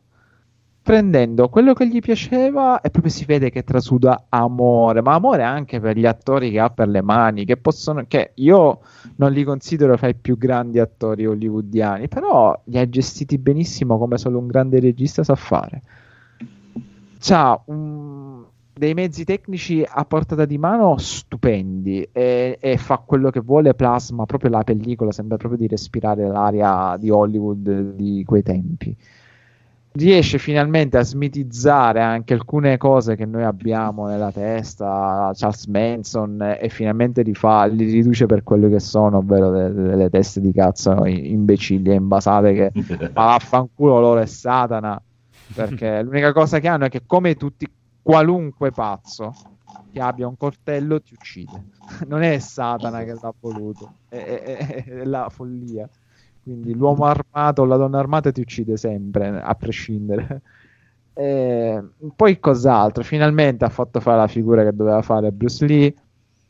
prendendo 0.83 1.47
quello 1.49 1.73
che 1.73 1.87
gli 1.87 1.99
piaceva 1.99 2.81
e 2.81 2.89
proprio 2.89 3.11
si 3.11 3.23
vede 3.25 3.49
che 3.51 3.63
trasuda 3.63 4.25
amore, 4.29 5.01
ma 5.01 5.13
amore 5.13 5.43
anche 5.43 5.79
per 5.79 5.95
gli 5.97 6.05
attori 6.05 6.51
che 6.51 6.59
ha 6.59 6.69
per 6.69 6.87
le 6.89 7.01
mani, 7.01 7.45
che 7.45 7.57
possono, 7.57 8.03
che 8.07 8.31
io 8.35 8.79
non 9.17 9.31
li 9.31 9.43
considero 9.43 9.95
fra 9.97 10.07
i 10.09 10.15
più 10.15 10.37
grandi 10.37 10.79
attori 10.79 11.25
hollywoodiani, 11.25 12.07
però 12.07 12.59
li 12.65 12.77
ha 12.79 12.89
gestiti 12.89 13.37
benissimo 13.37 13.97
come 13.97 14.17
solo 14.17 14.39
un 14.39 14.47
grande 14.47 14.79
regista 14.79 15.23
sa 15.23 15.35
fare. 15.35 15.81
C'ha 17.19 17.61
un- 17.67 18.10
dei 18.73 18.93
mezzi 18.93 19.25
tecnici 19.25 19.85
a 19.87 20.05
portata 20.05 20.45
di 20.45 20.57
mano 20.57 20.97
stupendi 20.97 22.07
e, 22.11 22.57
e 22.59 22.77
fa 22.77 22.97
quello 23.05 23.29
che 23.29 23.39
vuole, 23.39 23.73
plasma 23.73 24.25
proprio 24.25 24.49
la 24.49 24.63
pellicola, 24.63 25.11
sembra 25.11 25.37
proprio 25.37 25.59
di 25.59 25.67
respirare 25.67 26.27
l'aria 26.27 26.95
di 26.97 27.09
Hollywood 27.09 27.93
di 27.95 28.23
quei 28.25 28.43
tempi. 28.43 28.95
Riesce 29.93 30.37
finalmente 30.37 30.97
a 30.97 31.03
smitizzare 31.03 32.01
anche 32.01 32.33
alcune 32.33 32.77
cose 32.77 33.17
che 33.17 33.25
noi 33.25 33.43
abbiamo 33.43 34.07
nella 34.07 34.31
testa, 34.31 35.31
Charles 35.35 35.65
Manson, 35.65 36.55
e 36.57 36.69
finalmente 36.69 37.23
li, 37.23 37.33
fa, 37.33 37.65
li 37.65 37.91
riduce 37.91 38.25
per 38.25 38.43
quello 38.43 38.69
che 38.69 38.79
sono, 38.79 39.17
ovvero 39.17 39.51
de- 39.51 39.73
delle 39.73 40.09
teste 40.09 40.39
di 40.39 40.53
cazzo 40.53 41.05
imbecilli 41.05 41.89
e 41.89 41.95
invasate 41.95 42.53
che 42.53 42.71
ma 43.13 43.25
vaffanculo 43.35 43.99
loro 43.99 44.21
è 44.21 44.25
Satana, 44.25 45.01
perché 45.53 46.01
l'unica 46.03 46.31
cosa 46.31 46.59
che 46.59 46.69
hanno 46.69 46.85
è 46.85 46.89
che 46.89 47.01
come 47.05 47.35
tutti, 47.35 47.67
qualunque 48.01 48.71
pazzo 48.73 49.37
che 49.89 49.99
abbia 50.01 50.27
un 50.27 50.37
coltello 50.37 51.01
ti 51.01 51.13
uccide, 51.13 51.65
non 52.07 52.21
è 52.23 52.39
Satana 52.39 53.03
che 53.03 53.17
l'ha 53.19 53.33
voluto, 53.39 53.91
è, 54.07 54.15
è- 54.17 54.83
è- 54.85 55.03
la 55.05 55.29
follia. 55.29 55.89
Quindi 56.41 56.73
l'uomo 56.73 57.05
armato 57.05 57.61
o 57.61 57.65
la 57.65 57.77
donna 57.77 57.99
armata 57.99 58.31
ti 58.31 58.41
uccide 58.41 58.77
sempre, 58.77 59.27
a 59.41 59.55
prescindere. 59.55 60.41
E 61.13 61.83
poi 62.15 62.39
cos'altro? 62.39 63.03
Finalmente 63.03 63.65
ha 63.65 63.69
fatto 63.69 63.99
fare 63.99 64.17
la 64.17 64.27
figura 64.27 64.63
che 64.63 64.73
doveva 64.73 65.01
fare 65.01 65.31
Bruce 65.33 65.65
Lee. 65.65 65.93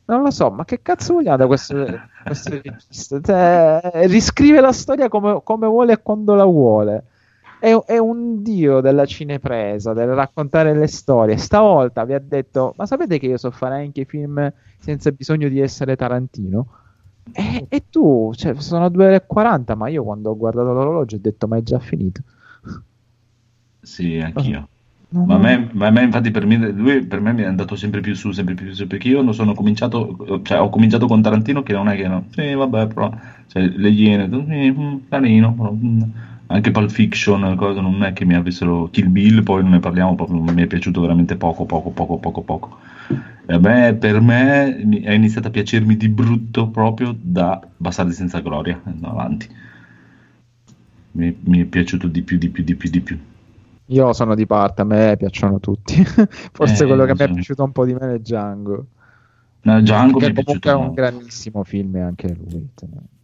Non 0.05 0.21
lo 0.23 0.29
so, 0.31 0.51
ma 0.51 0.65
che 0.65 0.81
cazzo 0.81 1.13
vogliamo 1.13 1.37
da 1.37 1.47
questo, 1.47 2.03
questo 2.23 2.49
regista? 2.61 3.19
Cioè, 3.21 4.07
riscrive 4.07 4.59
la 4.61 4.71
storia 4.71 5.09
come, 5.09 5.41
come 5.43 5.67
vuole 5.67 5.93
e 5.93 6.01
quando 6.01 6.35
la 6.35 6.45
vuole. 6.45 7.05
È, 7.61 7.71
è 7.85 7.97
un 7.99 8.41
dio 8.41 8.81
della 8.81 9.05
cinepresa, 9.05 9.93
del 9.93 10.07
raccontare 10.15 10.73
le 10.73 10.87
storie. 10.87 11.37
Stavolta 11.37 12.03
vi 12.05 12.13
ha 12.13 12.19
detto: 12.19 12.73
Ma 12.77 12.87
sapete 12.87 13.19
che 13.19 13.27
io 13.27 13.37
so 13.37 13.51
fare 13.51 13.75
anche 13.75 14.05
film 14.05 14.51
senza 14.79 15.11
bisogno 15.11 15.47
di 15.47 15.59
essere 15.59 15.95
Tarantino? 15.95 16.67
E, 17.31 17.67
e 17.69 17.83
tu, 17.89 18.31
cioè, 18.35 18.55
sono 18.55 18.89
2 18.89 19.05
ore 19.05 19.15
e 19.17 19.25
40, 19.27 19.75
ma 19.75 19.89
io 19.89 20.03
quando 20.03 20.31
ho 20.31 20.37
guardato 20.37 20.73
l'orologio 20.73 21.17
ho 21.17 21.19
detto: 21.21 21.47
Ma 21.47 21.57
è 21.57 21.61
già 21.61 21.77
finito. 21.77 22.21
Sì, 23.81 24.17
anch'io. 24.19 24.67
No, 25.09 25.25
Ma 25.25 25.35
a 25.35 25.37
me, 25.39 25.69
ma 25.73 25.87
a 25.87 25.89
me, 25.91 26.03
infatti 26.03 26.31
per 26.31 26.45
me, 26.45 26.55
lui 26.71 27.05
per 27.05 27.19
me 27.19 27.33
mi 27.33 27.41
è 27.41 27.45
andato 27.45 27.75
sempre 27.75 27.99
più 27.99 28.15
su, 28.15 28.31
sempre 28.31 28.53
più 28.53 28.73
su, 28.73 28.87
perché 28.87 29.09
io 29.09 29.21
non 29.21 29.33
sono 29.33 29.53
cominciato, 29.53 30.15
cioè 30.43 30.59
ho 30.59 30.69
cominciato 30.69 31.05
con 31.05 31.21
Tarantino 31.21 31.63
che 31.63 31.73
non 31.73 31.89
è 31.89 31.95
che 31.97 32.07
no, 32.07 32.27
sì 32.29 32.53
vabbè 32.53 32.87
però, 32.87 33.11
cioè 33.47 33.67
le 33.67 33.89
iene, 33.89 34.29
sì, 34.29 34.71
mm, 34.71 34.95
carino, 35.09 35.53
però, 35.53 35.73
mm, 35.73 36.01
anche 36.51 36.71
Pulp 36.71 36.89
Fiction, 36.89 37.55
cose, 37.55 37.81
non 37.81 38.03
è 38.03 38.13
che 38.13 38.25
mi 38.25 38.35
avessero 38.35 38.89
Kill 38.91 39.11
Bill, 39.11 39.43
poi 39.43 39.61
non 39.61 39.71
ne 39.71 39.79
parliamo, 39.79 40.15
proprio 40.15 40.41
mi 40.41 40.61
è 40.61 40.67
piaciuto 40.67 41.01
veramente 41.01 41.35
poco, 41.37 41.65
poco, 41.65 41.91
poco, 41.91 42.17
poco, 42.17 42.41
poco. 42.41 42.79
E 43.45 43.57
me, 43.59 43.95
per 43.95 44.21
me 44.21 44.77
è 45.01 45.11
iniziato 45.13 45.47
a 45.47 45.51
piacermi 45.51 45.97
di 45.97 46.09
brutto 46.09 46.69
proprio 46.69 47.15
da 47.19 47.59
Bastardi 47.77 48.13
senza 48.13 48.39
gloria, 48.39 48.81
in 48.85 49.03
avanti. 49.03 49.49
Mi, 51.13 51.37
mi 51.43 51.61
è 51.61 51.65
piaciuto 51.65 52.07
di 52.07 52.21
più, 52.23 52.37
di 52.37 52.49
più, 52.49 52.63
di 52.63 52.75
più, 52.75 52.89
di 52.89 53.01
più. 53.01 53.17
Io 53.87 54.13
sono 54.13 54.35
di 54.35 54.45
parte, 54.47 54.81
a 54.81 54.85
me 54.85 55.15
piacciono 55.17 55.59
tutti. 55.59 56.03
Forse 56.53 56.85
Eh, 56.85 56.87
quello 56.87 57.05
che 57.05 57.13
mi 57.15 57.23
è 57.25 57.29
piaciuto 57.29 57.63
un 57.63 57.71
po' 57.71 57.85
di 57.85 57.93
meno 57.93 58.13
è 58.13 58.19
Django. 58.19 58.87
No, 59.63 59.81
Django 59.81 60.19
mi 60.19 60.27
è 60.27 60.33
comunque 60.33 60.33
piaciuto 60.33 60.69
è 60.69 60.73
un 60.73 60.79
molto. 60.81 60.93
grandissimo 60.93 61.63
film 61.63 61.95
anche 61.95 62.33
lui. 62.33 62.67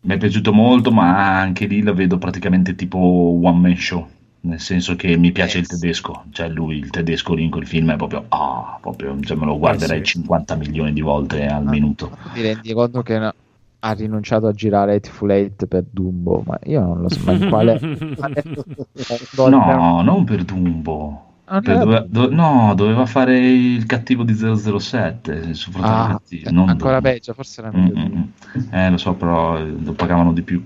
Mi 0.01 0.13
è 0.13 0.17
piaciuto 0.17 0.53
molto, 0.53 0.91
ma 0.91 1.39
anche 1.39 1.65
lì 1.67 1.81
la 1.81 1.91
vedo 1.93 2.17
praticamente 2.17 2.75
tipo 2.75 2.97
one 2.97 3.59
man 3.59 3.75
show. 3.77 4.07
Nel 4.41 4.59
senso 4.59 4.95
che 4.95 5.17
mi 5.17 5.31
piace 5.31 5.57
Eh, 5.57 5.61
il 5.61 5.67
tedesco, 5.67 6.23
cioè 6.31 6.47
lui, 6.47 6.77
il 6.77 6.89
tedesco 6.89 7.33
lì 7.33 7.43
in 7.43 7.49
quel 7.51 7.67
film 7.67 7.91
è 7.91 7.95
proprio, 7.97 8.25
ah, 8.29 8.77
proprio, 8.81 9.19
cioè 9.21 9.35
me 9.37 9.45
lo 9.45 9.57
guarderei 9.57 9.99
Eh 9.99 10.05
sì. 10.05 10.11
50 10.11 10.55
milioni 10.55 10.93
di 10.93 11.01
volte 11.01 11.45
al 11.47 11.65
Ah, 11.65 11.69
minuto. 11.69 12.09
Ti 12.31 12.41
rendi 12.41 12.73
conto 12.73 13.01
che 13.01 13.17
no- 13.19 13.33
ha 13.79 13.91
rinunciato 13.91 14.47
a 14.47 14.53
girare 14.53 14.95
Hateful 14.95 15.31
Eight 15.31 15.65
per 15.67 15.83
Dumbo? 15.89 16.41
Ma 16.45 16.57
io 16.63 16.79
non 16.81 17.01
lo 17.01 17.09
so, 17.09 17.19
ma 17.23 17.33
in 17.33 17.43
quale... 17.49 17.79
No, 19.45 20.01
non 20.03 20.23
per 20.23 20.43
Dumbo. 20.43 21.26
Ah, 21.49 21.61
Per 21.61 21.77
no, 21.77 21.85
dove- 21.85 22.05
do- 22.09 22.29
no, 22.29 22.73
doveva 22.75 23.05
fare 23.05 23.37
il 23.39 23.85
cattivo 23.85 24.23
di 24.23 24.33
007, 24.33 25.53
su 25.53 25.71
Fratelli 25.71 25.93
Ah, 25.93 26.07
Cattivi, 26.07 26.51
non 26.53 26.65
ancora 26.67 26.99
Dumbo. 26.99 27.09
peggio, 27.09 27.33
forse 27.33 27.61
era 27.61 27.71
Mm, 27.71 27.85
meglio 27.85 27.95
mm, 27.95 28.15
mm. 28.17 28.73
Eh, 28.73 28.89
lo 28.91 28.97
so, 28.97 29.13
però 29.15 29.57
eh, 29.57 29.65
lo 29.65 29.93
pagavano 29.93 30.33
di 30.33 30.41
più. 30.41 30.63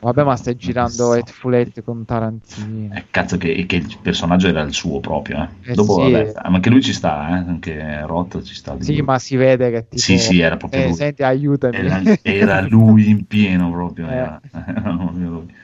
Vabbè, 0.00 0.22
ma 0.22 0.36
stai 0.36 0.56
girando 0.56 1.12
Hateful 1.12 1.54
Eight 1.54 1.82
con 1.82 2.04
Tarantino. 2.04 2.94
Eh, 2.94 3.04
cazzo, 3.10 3.36
che, 3.38 3.64
che 3.66 3.76
il 3.76 3.98
personaggio 4.00 4.48
era 4.48 4.60
il 4.62 4.72
suo 4.72 5.00
proprio. 5.00 5.42
Eh. 5.42 5.70
Eh, 5.70 5.74
Dopo, 5.74 5.94
sì. 5.94 6.00
vabbè, 6.10 6.32
ma 6.34 6.40
anche 6.56 6.70
lui 6.70 6.82
ci 6.82 6.92
sta, 6.92 7.28
eh, 7.28 7.32
anche 7.32 8.06
Roth 8.06 8.42
ci 8.42 8.54
sta. 8.54 8.74
Sì, 8.78 8.92
lui. 8.92 9.02
ma 9.02 9.18
si 9.18 9.36
vede 9.36 9.70
che 9.70 9.88
tipo... 9.88 9.96
Sì, 10.02 10.18
sì, 10.18 10.40
era 10.40 10.56
proprio 10.56 10.80
Eh, 10.80 10.84
lui. 10.88 10.94
senti, 10.94 11.22
aiutami. 11.22 11.76
Era, 11.78 12.02
era 12.22 12.60
lui 12.60 13.08
in 13.08 13.26
pieno 13.26 13.70
proprio, 13.72 14.06
Eh. 14.10 14.12
era, 14.16 14.40
era 14.50 14.80
proprio 14.96 15.28
lui. 15.30 15.54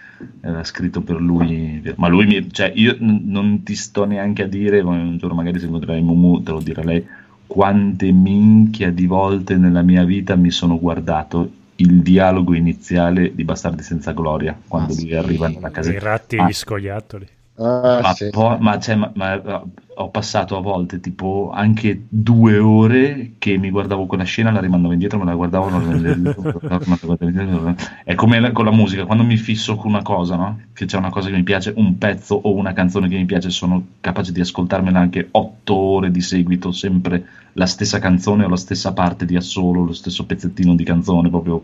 Era 0.41 0.65
scritto 0.65 1.01
per 1.03 1.21
lui, 1.21 1.83
ma 1.97 2.09
lui 2.09 2.27
mi, 2.27 2.53
cioè 2.53 2.73
io 2.75 2.97
n- 2.99 3.23
non 3.25 3.63
ti 3.63 3.75
sto 3.75 4.05
neanche 4.05 4.43
a 4.43 4.47
dire, 4.47 4.81
un 4.81 5.17
giorno 5.19 5.35
magari 5.35 5.59
se 5.59 5.67
incontrerai 5.67 6.03
Mumu 6.03 6.43
te 6.43 6.51
lo 6.53 6.61
dirà 6.61 6.83
lei, 6.83 7.07
quante 7.47 8.13
minchia 8.13 8.91
di 8.91 9.07
volte 9.07 9.57
nella 9.57 9.83
mia 9.83 10.05
vita 10.05 10.37
mi 10.37 10.51
sono 10.51 10.79
guardato 10.79 11.51
il 11.77 12.03
dialogo 12.03 12.55
iniziale 12.55 13.35
di 13.35 13.45
Bastardi 13.45 13.83
senza 13.83 14.13
gloria, 14.13 14.57
quando 14.69 14.93
Ah, 14.93 14.97
lui 14.97 15.09
sì. 15.09 15.15
arriva 15.15 15.49
nella 15.49 15.71
casa 15.71 15.91
I 15.91 15.99
ratti 15.99 16.37
e 16.37 16.41
Ah. 16.41 16.47
gli 16.47 16.53
scoiattoli. 16.53 17.27
Ah, 17.63 18.01
ma, 18.01 18.15
sì. 18.15 18.31
po- 18.31 18.57
ma, 18.59 18.79
cioè, 18.79 18.95
ma- 18.95 19.13
ma- 19.15 19.63
ho 20.01 20.09
passato 20.09 20.57
a 20.57 20.61
volte 20.61 20.99
tipo 20.99 21.51
anche 21.53 22.07
due 22.09 22.59
ore 22.59 23.33
che 23.39 23.59
mi 23.59 23.69
guardavo 23.71 24.07
quella 24.07 24.25
scena, 24.25 24.51
la 24.51 24.61
rimandavo 24.61 24.95
indietro, 24.95 25.19
me 25.19 25.27
la 25.27 25.35
guardavo, 25.35 25.69
la 25.69 25.79
rimandavo 25.93 27.17
indietro. 27.21 27.75
È 28.05 28.15
come 28.15 28.41
la- 28.41 28.53
con 28.53 28.65
la 28.65 28.71
musica, 28.71 29.05
quando 29.05 29.25
mi 29.25 29.37
fisso 29.37 29.77
con 29.77 29.91
una 29.91 30.01
cosa, 30.01 30.37
no? 30.37 30.61
Che 30.73 30.87
c'è 30.87 30.97
una 30.97 31.11
cosa 31.11 31.29
che 31.29 31.37
mi 31.37 31.43
piace, 31.43 31.75
un 31.77 31.99
pezzo 31.99 32.35
o 32.35 32.55
una 32.55 32.73
canzone 32.73 33.09
che 33.09 33.17
mi 33.17 33.27
piace, 33.27 33.51
sono 33.51 33.85
capace 34.01 34.33
di 34.33 34.41
ascoltarmela 34.41 34.99
anche 34.99 35.29
otto 35.33 35.75
ore 35.75 36.11
di 36.11 36.23
seguito, 36.23 36.73
sempre 36.73 37.27
la 37.55 37.67
stessa 37.67 37.99
canzone 37.99 38.45
o 38.45 38.49
la 38.49 38.57
stessa 38.57 38.95
parte 38.95 39.27
di 39.27 39.37
assolo, 39.37 39.85
lo 39.85 39.93
stesso 39.93 40.25
pezzettino 40.25 40.75
di 40.75 40.85
canzone, 40.85 41.29
proprio 41.29 41.61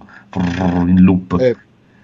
in 0.86 1.00
loop. 1.00 1.40
Eh, 1.40 1.56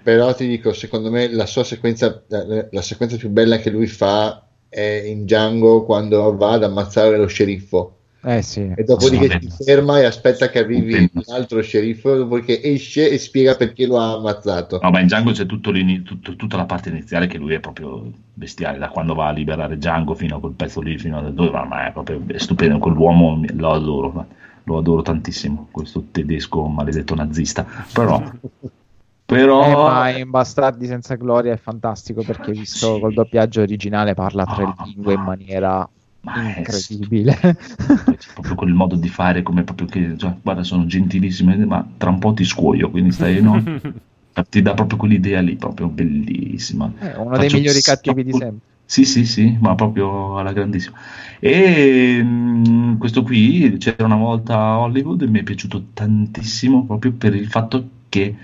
però 0.03 0.33
ti 0.35 0.47
dico, 0.47 0.73
secondo 0.73 1.09
me 1.09 1.29
la 1.31 1.45
sua 1.45 1.63
sequenza, 1.63 2.23
la, 2.27 2.67
la 2.69 2.81
sequenza 2.81 3.17
più 3.17 3.29
bella 3.29 3.57
che 3.57 3.69
lui 3.71 3.87
fa 3.87 4.47
è 4.69 4.81
in 5.05 5.23
Django 5.23 5.83
quando 5.85 6.35
va 6.35 6.51
ad 6.53 6.63
ammazzare 6.63 7.17
lo 7.17 7.27
sceriffo 7.27 7.99
Eh 8.21 8.41
sì. 8.41 8.61
e 8.75 8.83
dopodiché 8.83 9.29
Sì, 9.29 9.39
si 9.39 9.39
vabbè. 9.47 9.63
ferma 9.63 9.99
e 9.99 10.05
aspetta 10.05 10.49
che 10.49 10.59
arrivi 10.59 10.93
Stupendo. 10.93 11.23
l'altro 11.25 11.61
sceriffo, 11.61 12.15
dopodiché 12.15 12.61
esce 12.61 13.09
e 13.09 13.17
spiega 13.17 13.55
perché 13.55 13.85
lo 13.85 13.97
ha 13.99 14.13
ammazzato. 14.13 14.79
No, 14.81 14.89
ma 14.91 14.99
in 14.99 15.05
Django 15.07 15.31
c'è 15.31 15.45
tutto 15.45 15.71
tutta 16.35 16.57
la 16.57 16.65
parte 16.65 16.89
iniziale 16.89 17.27
che 17.27 17.37
lui 17.37 17.53
è 17.53 17.59
proprio 17.59 18.11
bestiale, 18.33 18.77
da 18.79 18.89
quando 18.89 19.13
va 19.13 19.27
a 19.27 19.31
liberare 19.31 19.77
Django 19.77 20.13
fino 20.15 20.37
a 20.37 20.39
quel 20.39 20.53
pezzo 20.53 20.81
lì, 20.81 20.97
fino 20.97 21.17
a 21.19 21.29
dove 21.29 21.49
va, 21.49 21.63
ma 21.65 21.87
è 21.87 21.91
proprio 21.91 22.21
è 22.27 22.37
stupendo, 22.37 22.77
quell'uomo 22.79 23.43
lo 23.53 23.71
adoro, 23.71 24.25
lo 24.63 24.77
adoro 24.77 25.01
tantissimo, 25.01 25.67
questo 25.71 26.05
tedesco 26.11 26.65
maledetto 26.67 27.15
nazista, 27.15 27.65
però... 27.93 28.21
però 29.35 29.63
Eh, 29.65 29.75
ma 29.77 30.09
in 30.09 30.29
Bastardi 30.29 30.85
senza 30.87 31.15
gloria 31.15 31.53
è 31.53 31.57
fantastico 31.57 32.23
perché 32.23 32.53
visto 32.53 32.97
Sì. 32.97 32.99
col 32.99 33.13
doppiaggio 33.13 33.61
originale 33.61 34.13
parla 34.13 34.45
tre 34.47 34.65
Ah, 34.65 34.75
lingue 34.77 35.13
in 35.15 35.21
ma- 35.21 35.23
maniera 35.23 35.89
ma 36.21 36.35
incredibile. 36.55 37.35
c'è 38.17 38.31
proprio 38.33 38.55
quel 38.55 38.73
modo 38.73 38.95
di 38.95 39.09
fare 39.09 39.41
come 39.43 39.63
proprio 39.63 39.87
che, 39.87 40.17
cioè, 40.17 40.35
guarda, 40.41 40.63
sono 40.63 40.85
gentilissime, 40.85 41.55
ma 41.65 41.85
tra 41.97 42.09
un 42.09 42.19
po' 42.19 42.33
ti 42.33 42.43
scuoio, 42.43 42.89
quindi 42.89 43.11
stai, 43.11 43.41
no? 43.41 43.69
Ti 44.49 44.61
dà 44.61 44.73
proprio 44.73 44.97
quell'idea 44.97 45.41
lì, 45.41 45.55
proprio 45.55 45.87
bellissima. 45.87 46.91
È 46.97 47.13
uno 47.13 47.37
dei 47.37 47.49
Faccio 47.49 47.57
migliori 47.57 47.81
schifo. 47.81 47.83
cattivi 47.83 48.23
di 48.23 48.33
sempre. 48.33 48.67
Sì, 48.85 49.05
sì, 49.05 49.25
sì, 49.25 49.57
ma 49.61 49.75
proprio 49.75 50.37
alla 50.37 50.51
grandissima. 50.53 50.97
E 51.39 52.19
mm, 52.21 52.97
questo 52.97 53.23
qui 53.23 53.75
c'era 53.79 54.05
una 54.05 54.15
volta 54.15 54.55
a 54.57 54.79
Hollywood 54.79 55.21
e 55.23 55.27
mi 55.27 55.39
è 55.39 55.43
piaciuto 55.43 55.87
tantissimo 55.93 56.85
proprio 56.85 57.13
per 57.13 57.35
il 57.35 57.47
fatto 57.47 57.89
che 58.09 58.35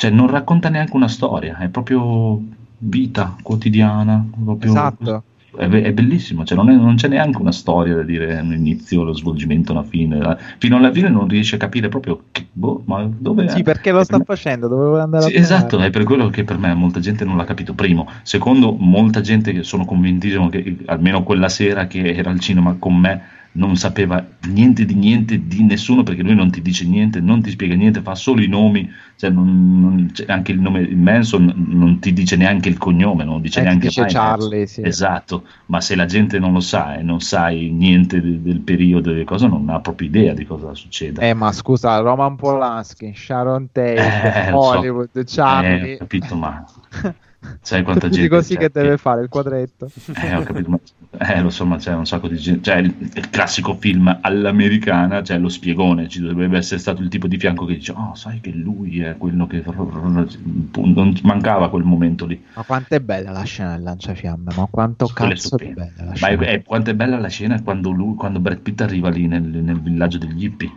cioè, 0.00 0.08
non 0.10 0.28
racconta 0.28 0.70
neanche 0.70 0.96
una 0.96 1.08
storia, 1.08 1.58
è 1.58 1.68
proprio 1.68 2.40
vita 2.78 3.36
quotidiana. 3.42 4.24
Proprio... 4.42 4.70
Esatto. 4.70 5.24
è, 5.58 5.68
be- 5.68 5.82
è 5.82 5.92
bellissimo, 5.92 6.42
cioè 6.46 6.56
non, 6.56 6.70
è- 6.70 6.74
non 6.74 6.94
c'è 6.94 7.06
neanche 7.08 7.36
una 7.38 7.52
storia 7.52 7.96
da 7.96 8.02
dire 8.02 8.40
un 8.40 8.54
inizio, 8.54 9.02
lo 9.02 9.12
svolgimento, 9.12 9.72
una 9.72 9.82
fine. 9.82 10.38
Fino 10.56 10.78
alla 10.78 10.90
fine 10.90 11.10
non 11.10 11.28
riesci 11.28 11.54
a 11.54 11.58
capire 11.58 11.88
proprio 11.90 12.22
che, 12.32 12.46
boh, 12.50 12.82
ma 12.86 13.06
dove 13.14 13.46
Sì, 13.50 13.62
perché 13.62 13.90
lo 13.90 14.02
sta 14.02 14.16
per 14.16 14.26
me- 14.26 14.34
facendo, 14.34 14.68
dove 14.68 15.00
andare 15.02 15.24
Sì, 15.26 15.36
a 15.36 15.38
esatto, 15.38 15.78
è 15.80 15.90
per 15.90 16.04
quello 16.04 16.30
che 16.30 16.44
per 16.44 16.56
me 16.56 16.72
molta 16.72 16.98
gente 17.00 17.26
non 17.26 17.36
l'ha 17.36 17.44
capito. 17.44 17.74
Primo, 17.74 18.08
secondo, 18.22 18.72
molta 18.72 19.20
gente 19.20 19.52
che 19.52 19.64
sono 19.64 19.84
convintissimo 19.84 20.48
che 20.48 20.78
almeno 20.86 21.22
quella 21.24 21.50
sera 21.50 21.86
che 21.86 22.14
era 22.14 22.30
al 22.30 22.40
cinema 22.40 22.76
con 22.78 22.96
me 22.96 23.20
non 23.52 23.76
sapeva 23.76 24.24
niente 24.48 24.84
di 24.84 24.94
niente 24.94 25.46
di 25.46 25.64
nessuno 25.64 26.04
perché 26.04 26.22
lui 26.22 26.34
non 26.36 26.50
ti 26.50 26.62
dice 26.62 26.84
niente, 26.86 27.20
non 27.20 27.42
ti 27.42 27.50
spiega 27.50 27.74
niente, 27.74 28.00
fa 28.00 28.14
solo 28.14 28.40
i 28.42 28.46
nomi, 28.46 28.88
cioè 29.16 29.30
non- 29.30 29.80
non- 29.80 30.10
cioè 30.12 30.30
anche 30.30 30.52
il 30.52 30.60
nome 30.60 30.86
Manson 30.94 31.52
non 31.56 31.98
ti 31.98 32.12
dice 32.12 32.36
neanche 32.36 32.68
il 32.68 32.78
cognome, 32.78 33.24
non 33.24 33.40
dice 33.40 33.60
Eh, 33.60 33.64
neanche 33.64 33.88
dice 33.88 34.04
Charlie, 34.06 34.66
sì. 34.66 34.82
Esatto, 34.82 35.46
ma 35.66 35.80
se 35.80 35.96
la 35.96 36.06
gente 36.06 36.38
non 36.38 36.52
lo 36.52 36.60
sa 36.60 36.96
e 36.96 37.02
non 37.02 37.20
sai 37.20 37.70
niente 37.70 38.20
de- 38.20 38.40
del 38.40 38.60
periodo 38.60 39.12
di 39.12 39.24
cosa, 39.24 39.48
non 39.48 39.68
ha 39.68 39.80
proprio 39.80 40.06
idea 40.08 40.32
di 40.32 40.46
cosa 40.46 40.72
succeda. 40.74 41.20
Eh, 41.20 41.34
ma 41.34 41.50
scusa, 41.50 41.98
Roman 41.98 42.36
Polanski, 42.36 43.12
Sharon 43.16 43.68
Tate, 43.72 43.96
Eh, 43.96 44.50
lo 44.52 44.60
so. 44.62 44.68
Hollywood, 44.68 45.24
Charlie. 45.26 45.94
Eh, 45.94 45.96
capito, 45.98 46.36
ma 46.36 46.64
sai 47.62 47.82
quanta 47.82 48.08
gente 48.08 48.28
così 48.28 48.56
che 48.56 48.70
deve 48.72 48.96
fare 48.96 49.22
il 49.22 49.28
quadretto. 49.28 49.90
Eh, 50.22 50.36
ho 50.36 50.42
capito, 50.44 50.70
ma- 50.70 50.78
eh, 51.18 51.40
lo 51.40 51.50
so, 51.50 51.66
ma 51.66 51.76
c'è 51.76 51.92
un 51.94 52.06
sacco 52.06 52.28
di 52.28 52.36
gente. 52.36 52.62
Cioè, 52.62 52.76
il, 52.76 52.94
il 53.14 53.30
classico 53.30 53.74
film 53.74 54.18
all'americana, 54.22 55.22
cioè 55.22 55.38
lo 55.38 55.48
spiegone, 55.48 56.08
ci 56.08 56.20
dovrebbe 56.20 56.56
essere 56.58 56.80
stato 56.80 57.02
il 57.02 57.08
tipo 57.08 57.26
di 57.26 57.38
fianco 57.38 57.64
che 57.66 57.74
dice: 57.74 57.92
Oh, 57.92 58.14
sai 58.14 58.40
che 58.40 58.50
lui 58.50 59.00
è 59.00 59.16
quello 59.16 59.46
che. 59.46 59.62
Non 59.64 61.18
mancava 61.22 61.68
quel 61.70 61.84
momento 61.84 62.26
lì. 62.26 62.40
Ma 62.54 62.62
quanto 62.64 62.94
è 62.94 63.00
bella 63.00 63.32
la 63.32 63.42
scena 63.42 63.72
del 63.74 63.82
lanciafiamme, 63.82 64.52
ma 64.54 64.66
quanto 64.66 65.10
cazzo 65.10 65.58
è 65.58 65.68
bella 65.72 66.04
la 66.04 66.14
Ma 66.18 66.28
scena. 66.28 66.42
è, 66.44 66.46
è- 66.46 66.62
quanto 66.64 66.90
è 66.90 66.94
bella 66.94 67.18
la 67.18 67.28
scena 67.28 67.60
quando, 67.62 67.90
lui, 67.90 68.14
quando 68.14 68.40
Brad 68.40 68.60
Pitt 68.60 68.80
arriva 68.80 69.08
lì 69.10 69.26
nel, 69.26 69.42
nel 69.42 69.80
villaggio 69.80 70.18
degli 70.18 70.44
hippie. 70.44 70.70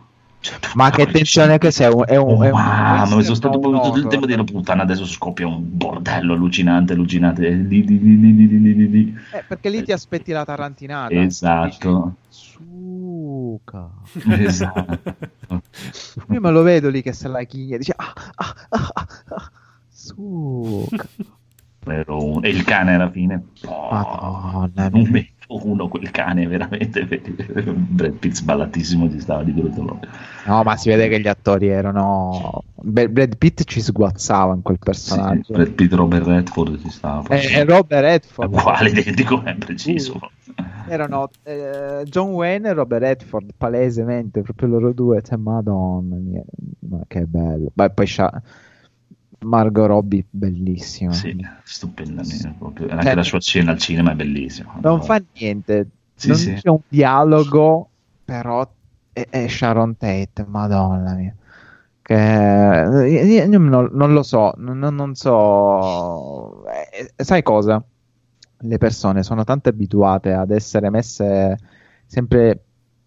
Ma 0.75 0.89
che 0.89 1.07
tensione 1.07 1.57
che 1.57 1.71
sei, 1.71 1.87
è 2.05 2.15
un, 2.15 2.31
Oh, 2.33 2.43
è 2.43 2.49
un 2.49 2.57
mamma, 2.57 3.15
mi 3.15 3.23
sono 3.23 3.35
stato 3.35 3.59
proprio 3.59 3.81
tutto 3.81 3.97
il 3.97 4.07
tempo 4.07 4.25
di 4.25 4.33
dire 4.33 4.43
puttana, 4.43 4.83
adesso 4.83 5.05
scoppia 5.05 5.47
un 5.47 5.61
bordello 5.61 6.33
allucinante, 6.33 6.93
allucinante. 6.93 7.49
lì, 7.49 7.85
lì, 7.85 8.89
lì. 8.89 9.17
Eh, 9.31 9.43
perché 9.47 9.69
lì 9.69 9.83
ti 9.83 9.91
aspetti 9.91 10.31
la 10.31 10.43
tarantinata. 10.43 11.13
Esatto. 11.13 12.15
Dici, 12.29 12.41
Suca. 12.53 13.89
Esatto. 14.37 14.99
Io 16.31 16.39
me 16.39 16.51
lo 16.51 16.61
vedo 16.61 16.89
lì 16.89 17.01
che 17.01 17.13
se 17.13 17.27
la 17.27 17.43
chiglia, 17.43 17.77
dice 17.77 17.93
ah, 17.95 18.13
ah, 18.35 18.55
ah, 18.69 18.91
ah, 18.93 19.05
ah, 19.35 19.51
Suca. 19.89 21.07
E 21.85 22.49
il 22.49 22.63
cane 22.63 22.95
alla 22.95 23.09
fine. 23.09 23.43
Oh, 23.65 23.89
Madonna 23.91 24.89
mia. 24.91 25.32
Uno 25.47 25.87
quel 25.87 26.09
cane 26.11 26.47
veramente 26.47 27.05
Brad 27.05 28.13
Pitt 28.13 28.33
sballatissimo 28.33 29.09
ci 29.11 29.19
stava 29.19 29.43
di 29.43 29.51
brutto. 29.51 29.99
No, 30.45 30.63
ma 30.63 30.75
si 30.75 30.89
vede 30.89 31.07
che 31.09 31.19
gli 31.19 31.27
attori 31.27 31.67
erano. 31.67 32.63
Brad 32.75 33.37
Pitt 33.37 33.63
ci 33.63 33.81
sguazzava 33.81 34.53
in 34.53 34.61
quel 34.61 34.77
Sì, 34.77 34.83
personaggio. 34.83 35.53
Brad 35.53 35.71
Pitt 35.71 35.93
Robert 35.93 36.25
Redford 36.25 36.81
ci 36.81 36.89
stava 36.89 37.23
E, 37.29 37.51
e 37.53 37.63
Robert 37.63 38.03
è 38.03 38.09
Redford. 38.09 38.53
uguale 38.53 38.89
identico 38.89 39.41
è 39.43 39.55
preciso 39.55 40.19
Erano 40.87 41.29
eh, 41.43 42.03
John 42.05 42.31
Wayne 42.31 42.69
e 42.69 42.73
Robert 42.73 43.01
Redford, 43.01 43.51
palesemente, 43.57 44.41
proprio 44.41 44.67
loro 44.67 44.91
due. 44.91 45.21
Cioè, 45.21 45.37
madonna 45.37 46.15
mia, 46.17 46.43
ma 46.89 46.99
che 47.07 47.21
bello. 47.25 47.69
Beh, 47.73 47.89
poi 47.91 48.05
c'ha 48.05 48.41
Margot 49.43 49.85
Robbie, 49.87 50.25
bellissima. 50.29 51.11
sì, 51.13 51.35
stupenda 51.63 52.21
proprio. 52.57 52.89
anche 52.89 53.03
Cioè- 53.03 53.15
la 53.15 53.23
sua 53.23 53.39
scena 53.39 53.71
al 53.71 53.77
cinema 53.77 54.11
è 54.11 54.15
bellissima 54.15 54.75
Non 54.81 55.01
fa 55.01 55.21
niente, 55.39 55.87
Sì, 56.15 56.27
non 56.29 56.37
sì. 56.37 56.53
c'è 56.53 56.69
un 56.69 56.79
dialogo, 56.87 57.89
però 58.23 58.67
è, 59.11 59.27
è 59.29 59.47
Sharon 59.47 59.97
Tate, 59.97 60.45
madonna 60.47 61.13
mia. 61.13 61.35
Che 62.01 62.13
io, 62.13 63.45
io 63.45 63.47
non, 63.59 63.89
non 63.93 64.11
lo 64.13 64.23
so, 64.23 64.53
non, 64.57 64.77
non 64.79 65.15
so. 65.15 66.65
Eh, 66.67 67.23
sai 67.23 67.41
cosa? 67.43 67.81
Le 68.65 68.77
persone 68.77 69.23
sono 69.23 69.43
tanto 69.43 69.69
abituate 69.69 70.33
ad 70.33 70.51
essere 70.51 70.89
messe 70.89 71.57
sempre 72.05 72.63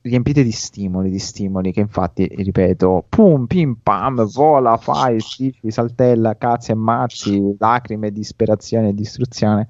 riempite 0.09 0.43
di 0.43 0.53
stimoli, 0.53 1.11
di 1.11 1.19
stimoli 1.19 1.73
che 1.73 1.81
infatti, 1.81 2.27
ripeto, 2.27 3.07
pum, 3.09 3.47
pim, 3.47 3.79
pam, 3.83 4.25
vola, 4.27 4.77
fai, 4.77 5.21
schifi, 5.21 5.71
saltella, 5.71 6.37
cazzi 6.37 6.71
e 6.71 6.75
mazzi, 6.75 7.57
lacrime, 7.59 8.11
disperazione 8.13 8.89
e 8.89 8.95
distruzione 8.95 9.69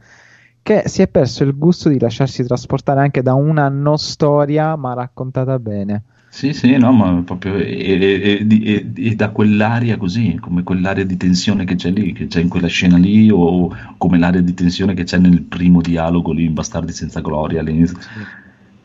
che 0.67 0.83
si 0.87 1.01
è 1.01 1.07
perso 1.07 1.45
il 1.45 1.57
gusto 1.57 1.89
di 1.89 1.97
lasciarsi 1.97 2.43
trasportare 2.43 2.99
anche 2.99 3.23
da 3.23 3.35
una 3.35 3.69
no 3.69 3.97
storia 3.97 4.75
ma 4.75 4.95
raccontata 4.95 5.61
bene. 5.61 6.03
Sì, 6.29 6.53
sì, 6.53 6.77
no, 6.77 6.91
ma 6.91 7.23
proprio 7.25 7.55
e, 7.55 8.45
e- 8.47 8.87
e- 8.95 9.15
da 9.15 9.31
quell'aria 9.31 9.97
così, 9.97 10.37
come 10.41 10.65
quell'area 10.65 11.05
di 11.05 11.17
tensione 11.17 11.65
che 11.65 11.77
c'è 11.77 11.91
lì, 11.91 12.13
che 12.13 12.27
c'è 12.27 12.41
in 12.41 12.49
quella 12.49 12.67
scena 12.67 12.99
lì, 12.99 13.31
o 13.31 13.73
come 13.97 14.19
l'area 14.19 14.41
di 14.41 14.55
tensione 14.55 14.93
che 14.95 15.05
c'è 15.05 15.19
nel 15.19 15.43
primo 15.43 15.81
dialogo 15.81 16.33
lì 16.33 16.45
in 16.47 16.53
Bastardi 16.53 16.93
senza 16.93 17.21
gloria 17.21 17.61
all'inizio, 17.61 17.97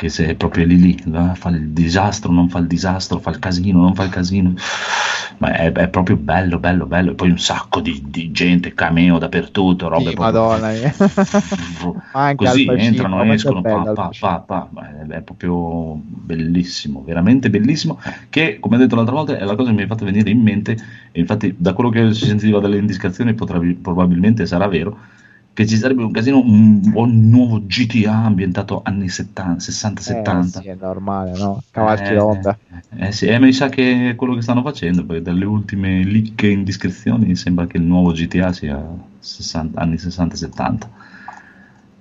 che 0.02 0.10
se 0.10 0.26
è 0.26 0.34
proprio 0.34 0.65
lì 0.65 0.80
lì, 0.80 0.99
va, 1.06 1.36
fa 1.36 1.49
il 1.49 1.69
disastro, 1.69 2.32
non 2.32 2.49
fa 2.49 2.57
il 2.57 2.65
disastro, 2.65 3.19
fa 3.19 3.30
il 3.30 3.38
casino, 3.38 3.82
non 3.82 3.94
fa 3.94 4.06
il 4.06 4.10
casino, 4.10 4.56
ma 5.38 5.53
è, 5.53 5.72
è 5.72 5.90
proprio 5.90 6.15
bello, 6.15 6.57
bello, 6.57 6.88
bello, 6.88 7.11
e 7.11 7.14
poi 7.14 7.30
un 7.30 7.38
sacco 7.38 7.82
di, 7.82 8.02
di 8.07 8.32
gente, 8.32 8.73
cameo 8.73 9.19
dappertutto, 9.19 9.90
robe 9.90 10.10
Sì, 10.10 10.15
proprio- 10.15 10.41
Madonna 10.41 10.72
mia. 10.72 10.91
Anche 12.14 12.45
così 12.45 12.65
entrano, 12.65 13.22
che 13.22 13.34
escono, 13.34 13.61
bello 13.61 13.94
pa, 13.94 14.10
pa, 14.18 14.40
pa, 14.40 14.69
È, 15.07 15.11
è 15.18 15.22
proprio 15.22 16.02
bellissimo, 16.03 17.03
veramente 17.06 17.52
bellissimo. 17.52 17.99
Che, 18.28 18.57
come 18.60 18.78
ho 18.78 18.80
detto 18.80 18.95
l'altra 18.95 19.14
volta, 19.14 19.38
è 19.38 19.44
la 19.44 19.53
cosa 19.53 19.69
che 19.69 19.76
mi 19.76 19.84
ha 19.84 19.88
fatto 19.88 20.06
venire 20.06 20.32
in 20.32 20.41
mente. 20.41 20.76
E 21.11 21.19
infatti, 21.19 21.53
da 21.56 21.73
quello 21.73 21.91
che 21.91 22.11
si 22.15 22.26
sentiva 22.26 22.60
dalle 22.60 22.78
indiscrezioni, 22.78 23.36
potrebbe- 23.36 23.78
probabilmente 23.80 24.48
sarà 24.48 24.68
vero. 24.68 24.98
Che 25.53 25.68
ci 25.68 25.76
sarebbe 25.76 26.03
un 26.03 26.11
casino, 26.11 26.40
un 26.40 26.80
buon 26.80 27.28
nuovo 27.30 27.60
GTA 27.60 28.23
ambientato 28.23 28.82
anni 28.86 29.10
70, 29.10 29.60
60-70. 29.60 30.60
Eh, 30.60 30.61
sì, 30.61 30.68
è 30.69 30.76
normale, 30.80 31.38
no? 31.38 31.61
Cavalchi 31.72 32.14
Eh, 32.14 32.15
d'onda. 32.15 32.57
Eh 32.95 33.11
sì, 33.11 33.26
eh, 33.26 33.38
mi 33.38 33.52
sa 33.52 33.68
che 33.68 34.11
è 34.11 34.15
quello 34.15 34.34
che 34.34 34.41
stanno 34.41 34.61
facendo, 34.61 35.03
perché 35.03 35.22
dalle 35.22 35.44
ultime 35.44 36.06
leak 36.06 36.44
e 36.44 36.52
indiscrezioni 36.52 37.36
sembra 37.36 37.68
che 37.68 37.76
il 37.76 37.84
nuovo 37.84 38.14
GTA 38.14 38.53
sia 38.53 38.82
60 39.19 39.82
anni 39.82 39.98
60-70. 39.98 40.88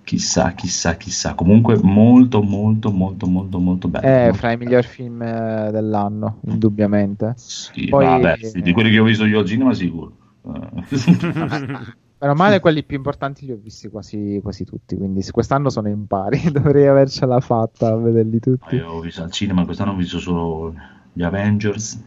Chissà, 0.04 0.52
chissà, 0.52 0.96
chissà. 0.96 1.34
Comunque 1.34 1.76
molto, 1.82 2.42
molto, 2.42 2.92
molto, 2.92 3.26
molto, 3.26 3.58
molto 3.58 3.88
bello. 3.88 4.06
È 4.06 4.22
Molto 4.22 4.38
fra 4.38 4.52
i 4.52 4.56
migliori 4.58 4.86
film 4.86 5.22
eh, 5.22 5.70
dell'anno, 5.72 6.38
indubbiamente. 6.46 7.34
Sì, 7.36 7.86
Poi- 7.86 8.06
vabbè, 8.06 8.36
sì, 8.40 8.60
di 8.62 8.72
quelli 8.72 8.92
che 8.92 9.00
ho 9.00 9.04
visto 9.04 9.24
io 9.24 9.40
al 9.40 9.46
cinema 9.46 9.74
sicuro. 9.74 10.12
Eh. 12.22 12.26
Meno 12.26 12.34
male 12.34 12.60
quelli 12.60 12.84
più 12.84 12.98
importanti 12.98 13.46
li 13.46 13.52
ho 13.52 13.56
visti 13.56 13.88
quasi, 13.88 14.40
quasi 14.42 14.64
tutti, 14.64 14.94
quindi 14.94 15.22
quest'anno 15.30 15.70
sono 15.70 15.88
in 15.88 16.06
pari, 16.06 16.38
dovrei 16.52 16.86
avercela 16.86 17.40
fatta 17.40 17.88
a 17.88 17.96
vederli 17.96 18.38
tutti. 18.38 18.74
Io 18.74 18.88
ho 18.88 19.00
visto 19.00 19.22
al 19.22 19.30
cinema, 19.30 19.64
quest'anno 19.64 19.92
ho 19.92 19.96
visto 19.96 20.18
solo 20.18 20.74
gli 21.14 21.22
Avengers. 21.22 21.98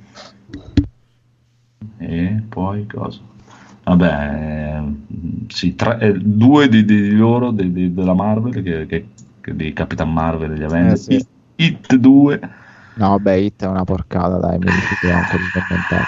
E 1.98 2.44
poi 2.48 2.85
cosa? 2.85 3.19
Vabbè, 3.85 4.76
ehm, 4.76 5.48
sì, 5.48 5.73
tre- 5.76 5.98
eh, 5.99 6.14
due 6.14 6.69
di, 6.69 6.85
di 6.85 7.15
loro 7.15 7.49
de- 7.49 7.72
de- 7.72 7.91
della 7.94 8.14
Marvel, 8.14 8.53
che, 8.53 8.85
che- 8.85 9.07
che 9.41 9.56
di 9.56 9.73
Capitan 9.73 10.14
Marvel 10.14 10.52
e 10.52 10.57
gli 10.57 10.64
Avengers. 10.64 11.07
Eh, 11.10 11.19
sì. 11.19 11.26
Hit, 11.56 11.91
Hit 11.91 11.95
2. 11.95 12.40
No, 12.95 13.10
vabbè, 13.10 13.31
Hit 13.34 13.64
è 13.64 13.68
una 13.68 13.84
porcata, 13.84 14.38
dai, 14.38 14.60
mi 14.60 14.65
rifiuto 14.65 15.14
anche 15.14 15.38
di 15.38 15.49
commentare. 15.52 16.06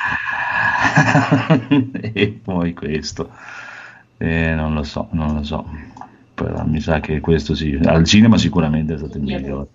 e 2.13 2.39
poi 2.43 2.73
questo. 2.73 3.29
Eh, 4.17 4.53
non 4.55 4.73
lo 4.73 4.83
so, 4.83 5.07
non 5.11 5.35
lo 5.35 5.43
so. 5.43 5.65
Però 6.33 6.65
mi 6.65 6.79
sa 6.81 6.99
che 6.99 7.19
questo 7.19 7.53
sì, 7.55 7.77
al 7.83 8.03
cinema 8.05 8.37
sicuramente 8.37 8.93
è 8.93 8.97
stato 8.97 9.17
il 9.17 9.23
migliore. 9.23 9.69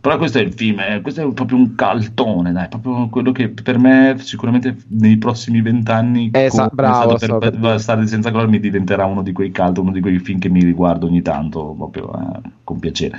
Però 0.00 0.16
questo 0.16 0.38
è 0.38 0.42
il 0.42 0.54
film, 0.54 0.80
eh, 0.80 1.00
questo 1.02 1.28
è 1.28 1.32
proprio 1.34 1.58
un 1.58 1.74
caltone, 1.74 2.52
dai, 2.52 2.68
proprio 2.68 3.08
quello 3.10 3.32
che 3.32 3.50
per 3.50 3.78
me 3.78 4.16
sicuramente 4.18 4.74
nei 4.88 5.18
prossimi 5.18 5.60
vent'anni, 5.60 6.30
Eh, 6.32 6.50
sa- 6.50 6.68
come 6.68 6.70
è 6.70 6.74
bravo, 6.74 7.18
stato 7.18 7.18
so 7.18 7.38
per, 7.38 7.50
per- 7.50 7.60
Bastardi 7.60 8.06
senza 8.06 8.30
gloria, 8.30 8.48
mi 8.48 8.60
diventerà 8.60 9.04
uno 9.04 9.22
di 9.22 9.32
quei 9.32 9.52
cult, 9.52 9.76
uno 9.78 9.92
di 9.92 10.00
quei 10.00 10.18
film 10.18 10.38
che 10.38 10.48
mi 10.48 10.64
riguardo 10.64 11.06
ogni 11.06 11.20
tanto, 11.22 11.74
proprio 11.76 12.12
eh, 12.18 12.40
con 12.64 12.78
piacere. 12.78 13.18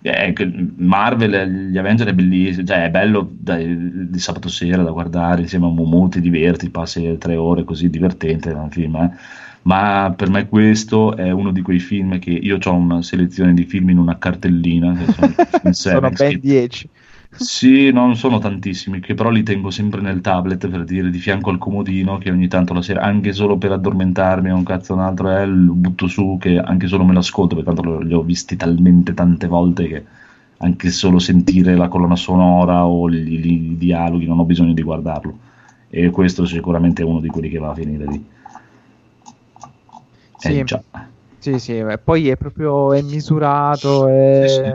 Eh, 0.00 0.32
Marvel, 0.76 1.70
gli 1.70 1.78
Avenger 1.78 2.08
è 2.08 2.14
bellissimo, 2.14 2.66
cioè 2.66 2.84
è 2.84 2.90
bello 2.90 3.26
dai, 3.32 4.08
di 4.10 4.18
sabato 4.18 4.48
sera 4.48 4.82
da 4.82 4.90
guardare 4.90 5.40
insieme 5.42 5.66
a 5.66 5.70
Momo, 5.70 6.08
ti 6.08 6.20
diverti, 6.20 6.70
passi 6.70 7.16
tre 7.18 7.36
ore 7.36 7.64
così 7.64 7.88
divertente, 7.90 8.50
è 8.50 8.54
un 8.54 8.70
film, 8.70 8.94
eh. 8.96 9.10
Ma 9.68 10.12
per 10.16 10.28
me 10.30 10.48
questo 10.48 11.14
è 11.16 11.30
uno 11.30 11.52
di 11.52 11.62
quei 11.62 11.78
film 11.78 12.18
che 12.18 12.30
io 12.30 12.58
ho 12.62 12.74
una 12.74 13.02
selezione 13.02 13.52
di 13.54 13.64
film 13.64 13.90
in 13.90 13.98
una 13.98 14.18
cartellina, 14.18 14.96
che 14.96 15.08
sono, 15.08 15.34
i 15.62 15.72
Sono 15.72 16.10
ben 16.10 16.38
che- 16.38 16.40
10. 16.40 16.88
Sì, 17.30 17.92
non 17.92 18.16
sono 18.16 18.38
tantissimi, 18.38 19.00
che 19.00 19.14
però 19.14 19.30
li 19.30 19.42
tengo 19.44 19.70
sempre 19.70 20.00
nel 20.00 20.20
tablet 20.22 20.66
per 20.68 20.84
dire 20.84 21.10
di 21.10 21.18
fianco 21.18 21.50
al 21.50 21.58
comodino 21.58 22.18
che 22.18 22.30
ogni 22.30 22.48
tanto 22.48 22.72
la 22.74 22.82
sera, 22.82 23.02
anche 23.02 23.32
solo 23.32 23.58
per 23.58 23.72
addormentarmi 23.72 24.50
o 24.50 24.56
un 24.56 24.64
cazzo 24.64 24.94
un 24.94 25.00
altro, 25.00 25.30
eh, 25.36 25.46
lo 25.46 25.74
butto 25.74 26.08
su 26.08 26.36
che 26.40 26.58
anche 26.58 26.86
solo 26.88 27.04
me 27.04 27.12
lo 27.12 27.18
ascolto, 27.20 27.54
perché 27.54 27.72
tanto 27.74 28.00
li 28.00 28.12
ho 28.14 28.22
visti 28.22 28.56
talmente 28.56 29.14
tante 29.14 29.46
volte 29.46 29.86
che 29.86 30.06
anche 30.58 30.90
solo 30.90 31.18
sentire 31.20 31.76
la 31.76 31.88
colonna 31.88 32.16
sonora 32.16 32.86
o 32.86 33.08
gli 33.10 33.76
dialoghi 33.76 34.26
non 34.26 34.38
ho 34.40 34.44
bisogno 34.44 34.72
di 34.72 34.82
guardarlo. 34.82 35.38
E 35.88 36.10
questo 36.10 36.44
sicuramente 36.46 37.02
è 37.02 37.04
uno 37.04 37.20
di 37.20 37.28
quelli 37.28 37.48
che 37.50 37.58
va 37.58 37.70
a 37.70 37.74
finire 37.74 38.06
lì. 38.06 38.24
Sì. 40.38 40.58
Eh, 40.58 40.64
già. 40.64 40.82
Sì, 41.40 41.58
sì, 41.58 41.82
poi 42.02 42.28
è 42.28 42.36
proprio 42.36 42.92
è 42.92 43.00
misurato, 43.02 44.06
è... 44.08 44.46
Sì, 44.46 44.48
sì. 44.48 44.74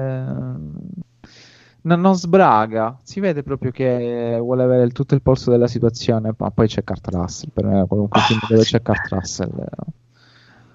Non, 1.85 1.99
non 1.99 2.15
sbraga, 2.15 2.97
si 3.03 3.19
vede 3.19 3.43
proprio 3.43 3.71
che 3.71 4.37
vuole 4.39 4.63
avere 4.63 4.83
il- 4.83 4.93
tutto 4.93 5.15
il 5.15 5.21
polso 5.21 5.51
della 5.51 5.67
situazione, 5.67 6.33
ma 6.37 6.49
poi 6.51 6.67
c'è 6.67 6.83
Kurt 6.83 7.07
Russell, 7.09 7.49
per 7.51 7.65
me 7.65 7.85
qualunque 7.87 8.21
Ah, 8.21 8.25
film 8.27 8.39
dove 8.47 8.63
c'è 8.63 8.81
Kurt 8.81 9.07
Russell. 9.09 9.59
eh. 9.59 9.91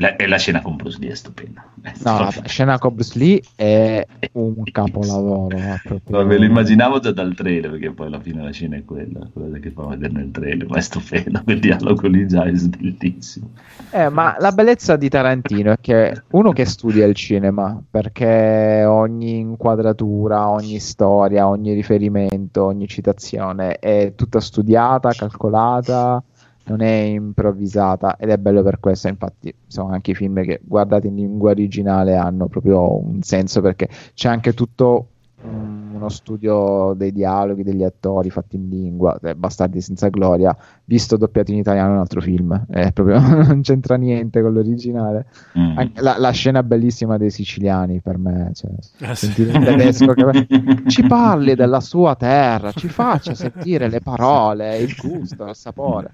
La- 0.01 0.15
e 0.15 0.29
la 0.29 0.37
scena 0.39 0.62
con 0.62 0.77
Bruce 0.77 0.97
Lee 1.01 1.11
è 1.11 1.15
stupenda. 1.15 1.65
È 1.83 1.91
No, 2.05 2.19
la 2.20 2.33
scena 2.45 2.79
con 2.79 2.95
Bruce 2.95 3.19
Lee 3.19 3.41
è 3.57 4.07
un 4.35 4.62
capolavoro. 4.70 5.57
è 5.57 5.75
proprio- 5.83 6.19
No, 6.20 6.25
me 6.25 6.39
lo 6.39 6.45
immaginavo 6.45 7.01
già 7.01 7.11
dal 7.11 7.35
trailer, 7.35 7.70
perché 7.73 7.91
poi 7.91 8.07
alla 8.07 8.20
fine 8.20 8.45
la 8.45 8.53
scena 8.53 8.77
è 8.77 8.85
quella, 8.85 9.29
quella 9.33 9.59
che 9.59 9.73
fa 9.73 9.87
vedere 9.87 10.12
nel 10.12 10.31
trailer, 10.31 10.69
ma 10.69 10.77
è 10.77 10.81
stupendo, 10.81 11.41
quel 11.43 11.59
dialogo 11.59 12.07
lì 12.07 12.29
già 12.29 12.45
è 12.45 12.53
bellissimo. 12.53 13.51
Eh, 13.91 14.09
ma 14.09 14.37
la 14.39 14.53
bellezza 14.53 14.95
di 14.95 15.09
Tarantino 15.09 15.73
è 15.73 15.79
che 15.81 16.23
uno 16.31 16.53
che 16.53 16.65
studia 16.65 17.05
il 17.05 17.15
cinema, 17.16 17.83
perché 17.91 18.85
ogni 18.87 19.39
inquadratura, 19.39 20.49
ogni 20.49 20.79
storia, 20.79 21.49
ogni 21.49 21.73
riferimento, 21.75 22.62
ogni 22.65 22.87
citazione 22.87 23.79
è 23.81 24.12
tutta 24.15 24.39
studiata, 24.39 25.11
calcolata, 25.11 26.23
non 26.69 26.81
è 26.81 26.90
improvvisata 26.90 28.16
ed 28.16 28.31
è 28.31 28.36
bello 28.39 28.62
per 28.62 28.78
questo. 28.81 29.09
Infatti, 29.09 29.53
sono 29.66 29.90
anche 29.93 30.11
i 30.12 30.15
film 30.15 30.43
che 30.43 30.61
guardati 30.62 31.07
in 31.09 31.15
lingua 31.16 31.51
originale 31.51 32.16
hanno 32.16 32.47
proprio 32.49 32.99
un 33.05 33.23
senso 33.23 33.61
perché 33.61 33.89
c'è 34.15 34.28
anche 34.28 34.53
tutto 34.55 35.09
mm, 35.47 35.95
uno 35.95 36.09
studio 36.09 36.95
dei 36.97 37.12
dialoghi 37.12 37.62
degli 37.65 37.82
attori 37.82 38.31
fatti 38.31 38.57
in 38.57 38.69
lingua, 38.69 39.19
eh, 39.23 39.35
Bastardi 39.35 39.81
senza 39.81 40.09
gloria, 40.09 40.57
visto 40.85 41.16
doppiato 41.16 41.51
in 41.51 41.59
italiano 41.59 41.90
è 41.90 41.95
un 41.95 41.99
altro 42.01 42.20
film, 42.20 42.66
è 42.70 42.93
proprio, 42.93 43.19
non 43.45 43.62
c'entra 43.62 43.97
niente 43.97 44.40
con 44.43 44.53
l'originale. 44.53 45.27
Mm. 45.59 45.78
Anche 45.78 46.01
la, 46.03 46.16
la 46.19 46.31
scena 46.31 46.62
bellissima 46.62 47.16
dei 47.16 47.31
siciliani 47.31 48.01
per 48.01 48.19
me, 48.19 48.51
cioè, 48.55 48.70
Ah, 49.01 49.15
sì. 49.15 49.27
sentire 49.27 49.57
un 49.57 49.65
tedesco 49.65 50.12
che 50.12 50.47
ci 50.86 51.03
parli 51.07 51.55
della 51.55 51.81
sua 51.81 52.15
terra, 52.16 52.73
ci 52.73 52.89
faccia 52.89 53.35
sentire 53.35 53.89
le 53.89 54.01
parole, 54.01 54.78
il 54.78 54.95
gusto, 54.95 55.47
il 55.49 55.55
sapore. 55.57 56.12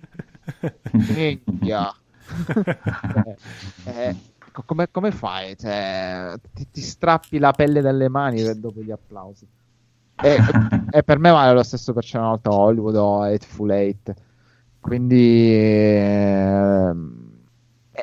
Minchia. 0.92 1.94
Eh, 3.14 3.36
eh, 3.84 4.16
co- 4.52 4.62
come, 4.66 4.90
come 4.90 5.10
fai? 5.10 5.56
Cioè, 5.56 6.34
ti, 6.52 6.66
ti 6.70 6.80
strappi 6.80 7.38
la 7.38 7.52
pelle 7.52 7.80
dalle 7.80 8.08
mani 8.08 8.42
dopo 8.60 8.80
gli 8.80 8.90
applausi. 8.90 9.46
E, 10.16 10.38
e 10.90 11.02
per 11.02 11.18
me 11.18 11.30
vale 11.30 11.52
lo 11.52 11.62
stesso 11.62 11.92
per 11.92 12.04
c'è 12.04 12.18
una 12.18 12.28
volta 12.28 12.52
Hollywood 12.52 12.94
o 12.96 13.22
Hateful 13.22 13.70
Eight. 13.70 14.14
Quindi 14.80 15.50
ehm, 15.54 17.22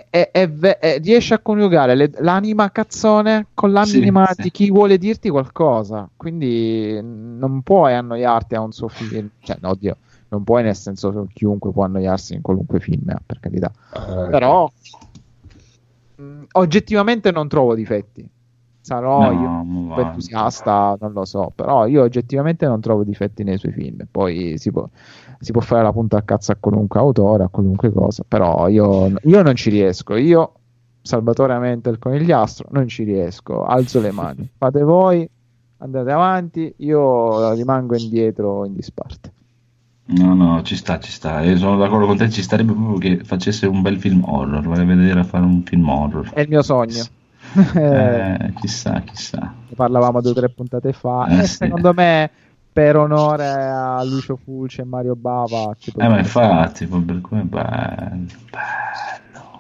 è- 0.09 0.30
è- 0.31 0.49
è 0.80 0.99
riesce 0.99 1.34
a 1.35 1.39
coniugare 1.39 1.95
le- 1.95 2.11
l'anima 2.19 2.72
cazzone 2.72 3.47
con 3.53 3.72
l'anima 3.72 4.26
Sì, 4.27 4.34
sì. 4.35 4.41
di 4.41 4.51
chi 4.51 4.69
vuole 4.72 4.97
dirti 4.97 5.30
qualcosa. 5.30 6.09
Quindi 6.15 6.99
non 7.01 7.61
puoi 7.61 7.93
annoiarti 7.93 8.55
a 8.55 8.61
un 8.61 8.72
suo 8.72 8.88
film. 8.88 9.30
Cioè, 9.41 9.57
no, 9.61 9.69
oddio, 9.69 9.97
non 10.32 10.44
puoi 10.44 10.64
nel 10.64 10.76
senso 10.76 11.12
che 11.12 11.34
chiunque 11.34 11.72
può 11.72 11.84
annoiarsi 11.84 12.34
in 12.36 12.41
qualunque 12.41 12.80
film, 12.80 13.10
eh, 13.10 13.18
per 13.26 13.40
carità. 13.40 13.72
Però 14.30 14.72
mh, 16.16 16.44
oggettivamente 16.53 17.32
non 17.32 17.48
trovo 17.49 17.76
difetti. 17.76 18.28
Sarò 18.80 19.32
No, 19.32 19.32
io 19.32 19.99
entusiasta, 19.99 20.98
non 20.99 21.12
lo 21.12 21.26
so, 21.26 21.52
però 21.53 21.86
io 21.86 22.02
oggettivamente 22.02 22.66
non 22.66 22.80
trovo 22.80 23.03
difetti 23.03 23.44
nei 23.44 23.58
suoi 23.58 23.74
film. 23.74 24.08
Poi 24.10 24.58
si 24.58 24.72
può, 24.72 24.88
si 25.40 25.52
può 25.52 25.62
fare 25.62 25.84
la 25.84 25.91
punta 25.91 26.18
a 26.18 26.22
cazzo 26.22 26.53
a 26.53 26.58
qualunque 26.60 26.99
autore, 26.99 27.44
a 27.44 27.49
qualunque 27.49 27.91
cosa, 27.91 28.24
però 28.26 28.70
io, 28.70 29.14
io 29.24 29.41
non 29.44 29.56
ci 29.56 29.70
riesco. 29.70 30.16
Io, 30.16 30.53
Salvatore 31.02 31.53
Amente 31.53 31.90
il 31.90 31.99
conigliastro, 31.99 32.70
non 32.72 32.88
ci 32.88 33.03
riesco. 33.03 33.66
Alzo 33.66 33.99
le 33.99 34.12
mani. 34.12 34.49
Fate 34.58 34.82
voi, 34.82 35.30
andate 35.80 36.12
avanti, 36.12 36.74
io 36.78 37.52
rimango 37.53 37.95
indietro 37.98 38.66
in 38.66 38.74
disparte. 38.74 39.34
No, 40.13 40.33
no, 40.33 40.61
ci 40.63 40.75
sta, 40.75 40.99
ci 40.99 41.11
sta. 41.11 41.41
E 41.41 41.55
sono 41.55 41.77
d'accordo 41.77 42.05
con 42.05 42.17
te, 42.17 42.29
ci 42.29 42.41
starebbe 42.41 42.73
proprio 42.73 42.97
che 42.97 43.23
facesse 43.23 43.65
un 43.65 43.81
bel 43.81 43.99
film 43.99 44.23
horror. 44.25 44.61
Vorrei 44.61 44.85
vedere 44.85 45.21
a 45.21 45.23
fare 45.23 45.45
un 45.45 45.63
film 45.63 45.88
horror. 45.88 46.31
È 46.33 46.41
il 46.41 46.49
mio 46.49 46.61
sogno. 46.61 47.03
Eh, 47.03 47.09
Eh, 48.41 48.53
chissà, 48.61 49.01
chissà. 49.01 49.53
ne 49.67 49.75
parlavamo 49.75 50.21
due 50.21 50.31
o 50.31 50.33
tre 50.33 50.49
puntate 50.49 50.93
fa. 50.93 51.27
Eh, 51.27 51.39
e 51.39 51.43
sì. 51.47 51.55
secondo 51.55 51.93
me, 51.93 52.29
per 52.71 52.95
onore 52.95 53.47
a 53.47 54.03
Lucio 54.03 54.38
Fulci 54.38 54.81
e 54.81 54.83
Mario 54.85 55.15
Bava, 55.15 55.75
ci 55.77 55.91
Eh, 55.95 56.07
ma 56.07 56.17
infatti, 56.17 56.85
per 56.85 57.19
come 57.21 57.41
è 57.41 57.43
bello, 57.43 58.27
bello. 58.49 59.59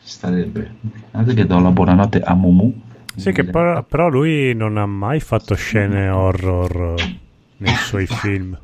Starebbe. 0.00 0.74
Guardate 1.10 1.34
che 1.34 1.46
do 1.46 1.58
la 1.58 1.70
buonanotte 1.70 2.20
a 2.20 2.34
Mumu. 2.34 2.72
Sì, 3.14 3.32
che 3.32 3.44
però, 3.44 3.82
però 3.82 4.08
lui 4.08 4.54
non 4.54 4.76
ha 4.78 4.86
mai 4.86 5.20
fatto 5.20 5.54
scene 5.54 6.08
horror 6.08 6.94
eh, 6.98 7.18
nei 7.58 7.74
suoi 7.74 8.06
film. 8.06 8.58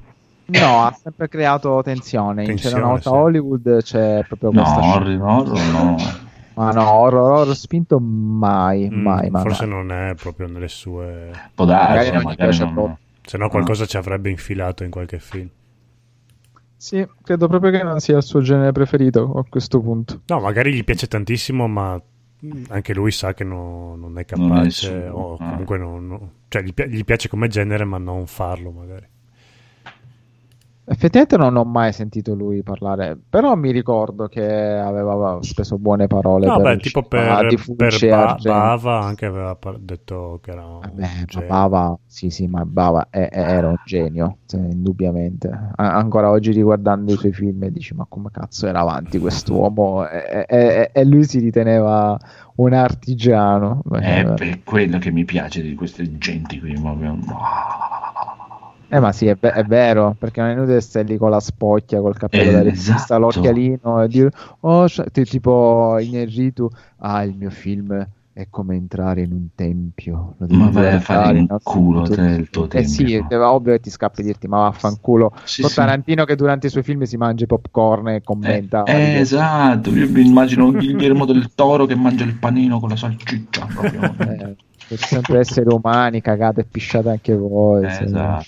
No, 0.51 0.85
ha 0.85 0.93
sempre 0.93 1.29
creato 1.29 1.83
tensione. 1.83 2.43
In 2.43 2.49
Tensione, 2.49 2.75
C'era 2.75 2.87
una 2.87 2.95
volta 2.95 3.11
sì. 3.11 3.17
Hollywood, 3.17 3.83
c'è 3.83 4.25
proprio 4.27 4.51
No, 4.51 4.63
questa 4.63 4.81
horror, 4.81 5.21
horror 5.21 5.59
no. 5.73 5.97
Ma 6.55 6.71
no, 6.73 6.91
horror, 6.91 7.31
horror 7.41 7.55
spinto 7.55 8.01
mai, 8.01 8.89
Mm, 8.91 9.01
mai, 9.03 9.31
mai. 9.31 9.43
forse 9.43 9.67
mai. 9.67 9.75
non 9.77 9.93
è 9.93 10.15
proprio 10.15 10.49
nelle 10.49 10.69
sue... 10.69 11.31
Può 11.55 11.65
darsi, 11.67 11.89
Magari 11.89 12.11
non 12.11 12.21
gli 12.21 12.25
magari 12.25 12.37
piace 12.49 12.65
non- 12.65 12.73
proprio. 12.73 12.99
Se 13.23 13.37
no 13.37 13.49
qualcosa 13.51 13.85
ci 13.87 13.97
avrebbe 13.99 14.31
infilato 14.31 14.85
in 14.85 14.91
qualche 14.91 15.19
film. 15.19 15.49
Sì, 16.77 17.07
credo 17.23 17.47
proprio 17.49 17.71
che 17.71 17.83
non 17.83 18.01
sia 18.01 18.17
il 18.17 18.23
suo 18.23 18.41
genere 18.41 18.73
preferito 18.73 19.33
a 19.37 19.45
questo 19.49 19.81
punto. 19.81 20.23
No, 20.27 20.41
magari 20.41 20.73
gli 20.73 20.83
piace 20.85 21.07
tantissimo, 21.09 21.67
ma 21.69 22.01
anche 22.69 22.95
lui 22.95 23.11
sa 23.11 23.35
che 23.35 23.45
no- 23.45 23.97
non 23.97 23.99
è 23.99 24.03
Non 24.07 24.19
è 24.19 24.25
capace 24.25 25.09
o 25.13 25.35
ah. 25.35 25.37
comunque 25.51 25.77
non, 25.77 26.07
no- 26.07 26.31
cioè 26.49 26.63
gli, 26.63 26.73
pi- 26.73 26.89
gli 26.89 27.05
piace 27.05 27.29
come 27.29 27.49
genere, 27.49 27.85
ma 27.85 27.99
non 27.99 28.27
farlo 28.27 28.71
magari. 28.71 29.07
Effettivamente 30.91 31.37
non 31.37 31.55
ho 31.57 31.65
mai 31.65 31.93
sentito 31.93 32.35
lui 32.35 32.63
parlare, 32.63 33.19
però 33.29 33.55
mi 33.57 33.71
ricordo 33.73 34.27
che 34.27 34.43
aveva 34.43 35.39
speso 35.43 35.77
buone 35.79 36.07
parole 36.07 36.47
No, 36.47 36.57
per 36.57 36.63
beh, 36.63 36.73
il 36.73 36.81
tipo 36.81 37.03
per, 37.03 37.47
per 37.77 38.07
Ba-. 38.09 38.37
Bava 38.41 39.01
anche 39.01 39.27
aveva 39.27 39.55
par- 39.55 39.79
detto 39.79 40.39
che 40.43 40.51
era 40.51 40.65
un 40.65 40.81
Vabbè, 40.81 41.01
ma 41.03 41.25
genio. 41.27 41.47
Bava, 41.47 41.99
sì, 42.07 42.31
sì, 42.31 42.47
ma 42.47 42.65
Bava 42.65 43.09
è- 43.11 43.29
è- 43.29 43.39
era 43.39 43.69
un 43.69 43.77
genio, 43.85 44.39
cioè, 44.47 44.61
indubbiamente. 44.61 45.49
A- 45.49 45.95
ancora 45.97 46.31
oggi 46.31 46.53
riguardando 46.53 47.13
i 47.13 47.17
suoi 47.17 47.33
film 47.33 47.67
dici, 47.69 47.95
ma 47.95 48.07
come 48.09 48.31
cazzo 48.31 48.67
era 48.67 48.81
avanti 48.81 49.19
quest'uomo? 49.19 50.07
E, 50.09 50.47
e- 50.93 51.05
lui 51.05 51.25
si 51.25 51.39
riteneva 51.41 52.17
un 52.57 52.73
artigiano. 52.73 53.83
È 53.91 54.21
Eh, 54.21 54.25
per 54.35 54.63
quello 54.65 54.99
che 54.99 55.11
mi 55.11 55.25
piace 55.25 55.63
di 55.63 55.75
queste 55.75 56.17
genti 56.19 56.59
qui. 56.61 56.73
proprio. 56.75 57.19
Eh, 58.91 59.01
ma 59.01 59.13
sì, 59.13 59.27
è, 59.27 59.37
ve- 59.37 59.53
è 59.53 59.65
vero, 59.65 60.15
perché 60.19 60.41
non 60.41 60.51
è 60.51 60.53
inutile 60.55 60.81
stare 60.81 61.07
lì 61.07 61.17
con 61.19 61.31
la 61.31 61.41
spocchia, 61.41 62.01
col 62.01 62.17
cappello 62.17 62.51
Eh, 62.51 62.53
da 62.53 62.63
regista, 62.63 63.17
esatto. 63.17 63.19
l'occhialino 63.19 64.03
e 64.03 64.09
dire, 64.09 64.31
oh, 64.61 64.87
ti- 65.13 65.25
tipo 65.25 65.99
Inarritu, 65.99 66.69
ah, 66.99 67.23
il 67.23 67.35
mio 67.37 67.51
film 67.51 68.07
è 68.33 68.47
come 68.49 68.77
entrare 68.77 69.23
in 69.23 69.33
un 69.33 69.49
tempio. 69.55 70.37
Lo 70.39 70.47
Ma 70.57 70.71
vai 70.71 70.93
a 70.95 71.01
fare 71.01 71.45
no? 71.49 71.59
culo 71.63 72.03
te 72.09 72.23
il 72.23 72.49
tuo 72.51 72.67
Eh 72.71 72.85
sì, 72.85 73.15
tempio. 73.15 73.27
ovvio 73.31 73.73
che 73.73 73.81
ti 73.81 73.91
scappi 73.91 74.23
dirti, 74.23 74.47
ma 74.47 74.59
vaffanculo. 74.61 75.33
Sì, 75.45 75.63
Con 75.63 75.71
sì. 75.71 75.75
Tarantino 75.75 76.25
che 76.25 76.37
durante 76.37 76.69
i 76.69 76.71
suoi 76.71 76.83
film 76.83 77.03
si 77.03 77.17
mangia 77.17 77.47
popcorn 77.47 78.09
e 78.09 78.23
commenta. 78.23 78.85
Eh, 78.85 78.93
eh, 78.93 79.19
esatto, 79.21 79.91
io 79.95 80.09
mi 80.11 80.23
immagino 80.23 80.71
Guillermo 80.73 81.25
del 81.27 81.55
Toro 81.55 81.85
che 81.87 81.95
mangia 81.95 82.25
il 82.25 82.39
panino 82.39 82.81
con 82.81 82.89
la 82.89 82.97
salsiccia 82.97 83.67
proprio. 83.67 84.15
Eh, 84.23 84.57
per 84.89 84.99
sempre 84.99 85.39
esseri 85.41 85.69
umani, 85.73 86.21
cagate 86.21 86.63
e 86.63 86.65
pisciate 86.65 87.11
anche 87.11 87.35
voi. 87.37 87.85
Eh, 87.85 87.91
sì. 87.91 88.03
esatto. 88.05 88.47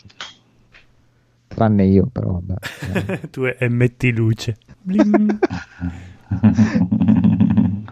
Tranne 1.49 1.85
io, 1.85 2.07
però 2.11 2.41
vabbè. 2.41 3.13
Eh. 3.13 3.29
tu 3.31 3.45
e 3.45 3.69
metti 3.69 4.13
luce. 4.13 4.57
Blim. 4.81 5.39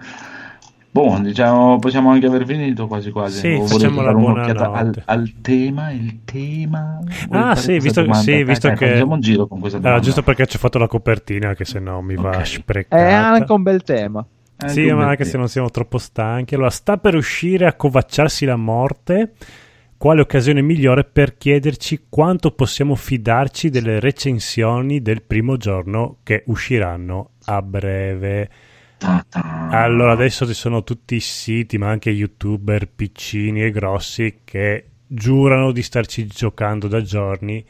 Boh, 0.90 1.18
diciamo, 1.20 1.78
possiamo 1.78 2.10
anche 2.10 2.26
aver 2.26 2.44
finito 2.46 2.86
quasi 2.88 3.10
quasi. 3.10 3.38
Sì, 3.38 3.48
O 3.52 3.66
volete 3.66 3.72
facciamo 3.88 4.00
la 4.02 4.10
un'occhiata 4.10 4.64
al, 4.64 4.68
buonanotte. 4.70 5.02
al 5.04 5.32
tema, 5.42 5.90
il 5.90 6.20
tema. 6.24 6.98
Vuoi 7.28 7.40
Ah, 7.40 7.54
fare 7.54 7.60
sì, 7.60 7.78
questa 7.78 8.02
visto, 8.02 8.14
sì, 8.22 8.42
visto 8.42 8.66
dai, 8.68 8.76
che... 8.76 8.88
Facciamo 8.92 9.14
un 9.14 9.20
giro 9.20 9.46
con 9.46 9.60
questa 9.60 9.78
domanda. 9.78 10.02
giusto 10.02 10.22
perché 10.22 10.46
ci 10.46 10.56
ho 10.56 10.58
fatto 10.58 10.78
la 10.78 10.88
copertina, 10.88 11.54
che 11.54 11.64
se 11.64 11.78
no 11.78 12.00
mi 12.02 12.16
va 12.16 12.30
Ok. 12.38 12.46
sprecata. 12.46 12.96
È 13.06 13.12
anche 13.12 13.52
un 13.52 13.62
bel 13.62 13.82
tema. 13.82 14.26
Anche 14.60 14.74
Sì, 14.74 14.90
ma 14.92 15.08
anche 15.08 15.24
se 15.24 15.36
non 15.36 15.48
siamo 15.48 15.70
troppo 15.70 15.98
stanchi. 15.98 16.54
Allora, 16.54 16.70
sta 16.70 16.98
per 16.98 17.14
uscire 17.14 17.66
a 17.66 17.74
covacciarsi 17.74 18.44
la 18.44 18.56
morte 18.56 19.34
quale 19.96 20.20
occasione 20.20 20.62
migliore 20.62 21.04
per 21.04 21.36
chiederci 21.36 22.06
quanto 22.08 22.52
possiamo 22.52 22.94
fidarci 22.94 23.68
delle 23.68 23.98
recensioni 23.98 25.02
del 25.02 25.22
primo 25.22 25.56
giorno 25.56 26.18
che 26.22 26.44
usciranno 26.46 27.30
a 27.46 27.60
breve. 27.62 28.50
Ta-ta. 28.98 29.68
Allora, 29.70 30.12
adesso 30.12 30.46
ci 30.46 30.54
sono 30.54 30.84
tutti 30.84 31.16
i 31.16 31.20
siti, 31.20 31.78
ma 31.78 31.88
anche 31.88 32.10
youtuber 32.10 32.88
piccini 32.88 33.62
e 33.62 33.70
grossi 33.70 34.40
che 34.44 34.84
giurano 35.06 35.72
di 35.72 35.82
starci 35.82 36.26
giocando 36.26 36.86
da 36.86 37.00
giorni 37.00 37.64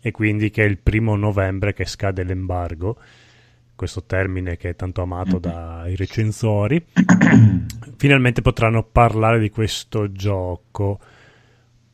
e 0.00 0.10
quindi 0.10 0.50
che 0.50 0.64
è 0.64 0.66
il 0.66 0.78
primo 0.78 1.16
novembre 1.16 1.72
che 1.72 1.86
scade 1.86 2.24
l'embargo, 2.24 2.98
questo 3.74 4.04
termine 4.04 4.56
che 4.56 4.70
è 4.70 4.76
tanto 4.76 5.02
amato 5.02 5.38
dai 5.38 5.96
recensori. 5.96 6.84
Finalmente 7.96 8.42
potranno 8.42 8.82
parlare 8.82 9.38
di 9.38 9.50
questo 9.50 10.12
gioco. 10.12 10.98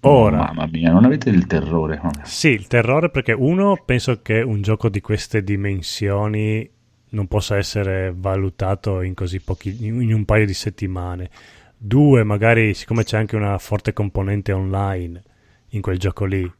Ora, 0.02 0.40
Oh, 0.40 0.44
mamma 0.44 0.66
mia, 0.66 0.92
non 0.92 1.04
avete 1.04 1.28
il 1.28 1.46
terrore. 1.46 2.00
Sì, 2.24 2.48
il 2.48 2.66
terrore 2.66 3.10
perché 3.10 3.32
uno, 3.32 3.82
penso 3.84 4.22
che 4.22 4.40
un 4.40 4.62
gioco 4.62 4.88
di 4.88 5.00
queste 5.00 5.42
dimensioni 5.42 6.68
non 7.10 7.26
possa 7.26 7.56
essere 7.56 8.12
valutato 8.16 9.02
in 9.02 9.14
così 9.14 9.40
pochi, 9.40 9.84
in 9.84 10.12
un 10.12 10.24
paio 10.24 10.46
di 10.46 10.54
settimane. 10.54 11.28
Due, 11.76 12.24
magari 12.24 12.74
siccome 12.74 13.04
c'è 13.04 13.16
anche 13.16 13.36
una 13.36 13.58
forte 13.58 13.92
componente 13.92 14.52
online 14.52 15.22
in 15.70 15.80
quel 15.80 15.98
gioco 15.98 16.24
lì, 16.24 16.50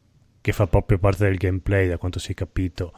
che 0.41 0.53
fa 0.53 0.67
proprio 0.67 0.99
parte 0.99 1.25
del 1.25 1.37
gameplay, 1.37 1.89
da 1.89 1.99
quanto 1.99 2.19
si 2.19 2.33
è 2.33 2.35
capito, 2.35 2.93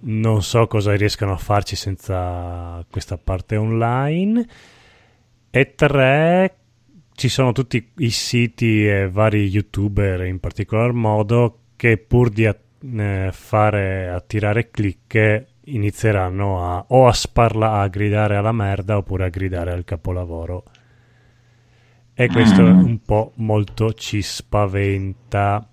non 0.00 0.42
so 0.42 0.66
cosa 0.66 0.94
riescano 0.94 1.32
a 1.32 1.36
farci 1.36 1.76
senza 1.76 2.84
questa 2.90 3.16
parte 3.18 3.56
online. 3.56 4.46
E 5.50 5.74
tre, 5.74 6.56
ci 7.14 7.28
sono 7.28 7.52
tutti 7.52 7.90
i 7.98 8.10
siti 8.10 8.86
e 8.86 9.08
vari 9.08 9.46
youtuber 9.48 10.24
in 10.26 10.38
particolar 10.40 10.92
modo 10.92 11.58
che 11.76 11.96
pur 11.98 12.28
di 12.30 12.46
at- 12.46 12.66
eh, 12.80 13.30
fare 13.32 14.08
attirare 14.08 14.70
click 14.70 15.46
inizieranno 15.64 16.64
a 16.64 16.84
o 16.88 17.06
a 17.08 17.12
sparla 17.12 17.80
a 17.80 17.88
gridare 17.88 18.36
alla 18.36 18.52
merda 18.52 18.96
oppure 18.96 19.24
a 19.24 19.28
gridare 19.28 19.72
al 19.72 19.84
capolavoro 19.84 20.62
e 22.14 22.28
questo 22.28 22.62
Mm. 22.62 22.84
un 22.84 23.02
po' 23.02 23.32
molto 23.36 23.92
ci 23.92 24.22
spaventa 24.22 25.68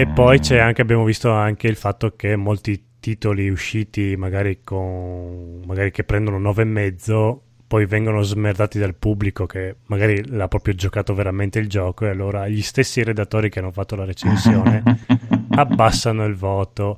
e 0.00 0.06
poi 0.06 0.38
c'è 0.38 0.56
anche, 0.56 0.80
abbiamo 0.80 1.04
visto 1.04 1.30
anche 1.30 1.66
il 1.66 1.76
fatto 1.76 2.16
che 2.16 2.34
molti 2.34 2.86
titoli 3.00 3.50
usciti 3.50 4.16
magari 4.16 4.62
con 4.64 5.62
magari 5.66 5.90
che 5.90 6.04
prendono 6.04 6.38
9,5 6.38 7.38
poi 7.66 7.84
vengono 7.84 8.22
smerdati 8.22 8.78
dal 8.78 8.94
pubblico 8.94 9.44
che 9.44 9.76
magari 9.88 10.26
l'ha 10.26 10.48
proprio 10.48 10.72
giocato 10.72 11.12
veramente 11.12 11.58
il 11.58 11.68
gioco 11.68 12.06
e 12.06 12.08
allora 12.08 12.48
gli 12.48 12.62
stessi 12.62 13.02
redattori 13.02 13.50
che 13.50 13.58
hanno 13.58 13.72
fatto 13.72 13.94
la 13.94 14.06
recensione 14.06 14.82
abbassano 15.52 16.24
il 16.24 16.34
voto 16.34 16.96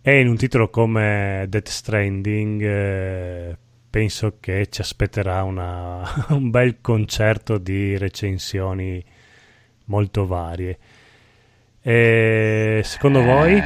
e 0.00 0.20
in 0.20 0.28
un 0.28 0.36
titolo 0.36 0.70
come 0.70 1.44
Death 1.48 1.68
Stranding 1.68 2.62
eh, 2.62 3.56
penso 3.90 4.36
che 4.38 4.68
ci 4.70 4.80
aspetterà 4.80 5.42
una- 5.42 6.04
un 6.30 6.50
bel 6.50 6.80
concerto 6.80 7.58
di 7.58 7.98
recensioni 7.98 9.04
molto 9.86 10.26
varie. 10.26 10.78
E 11.90 12.82
secondo 12.84 13.22
voi? 13.22 13.54
Eh, 13.54 13.62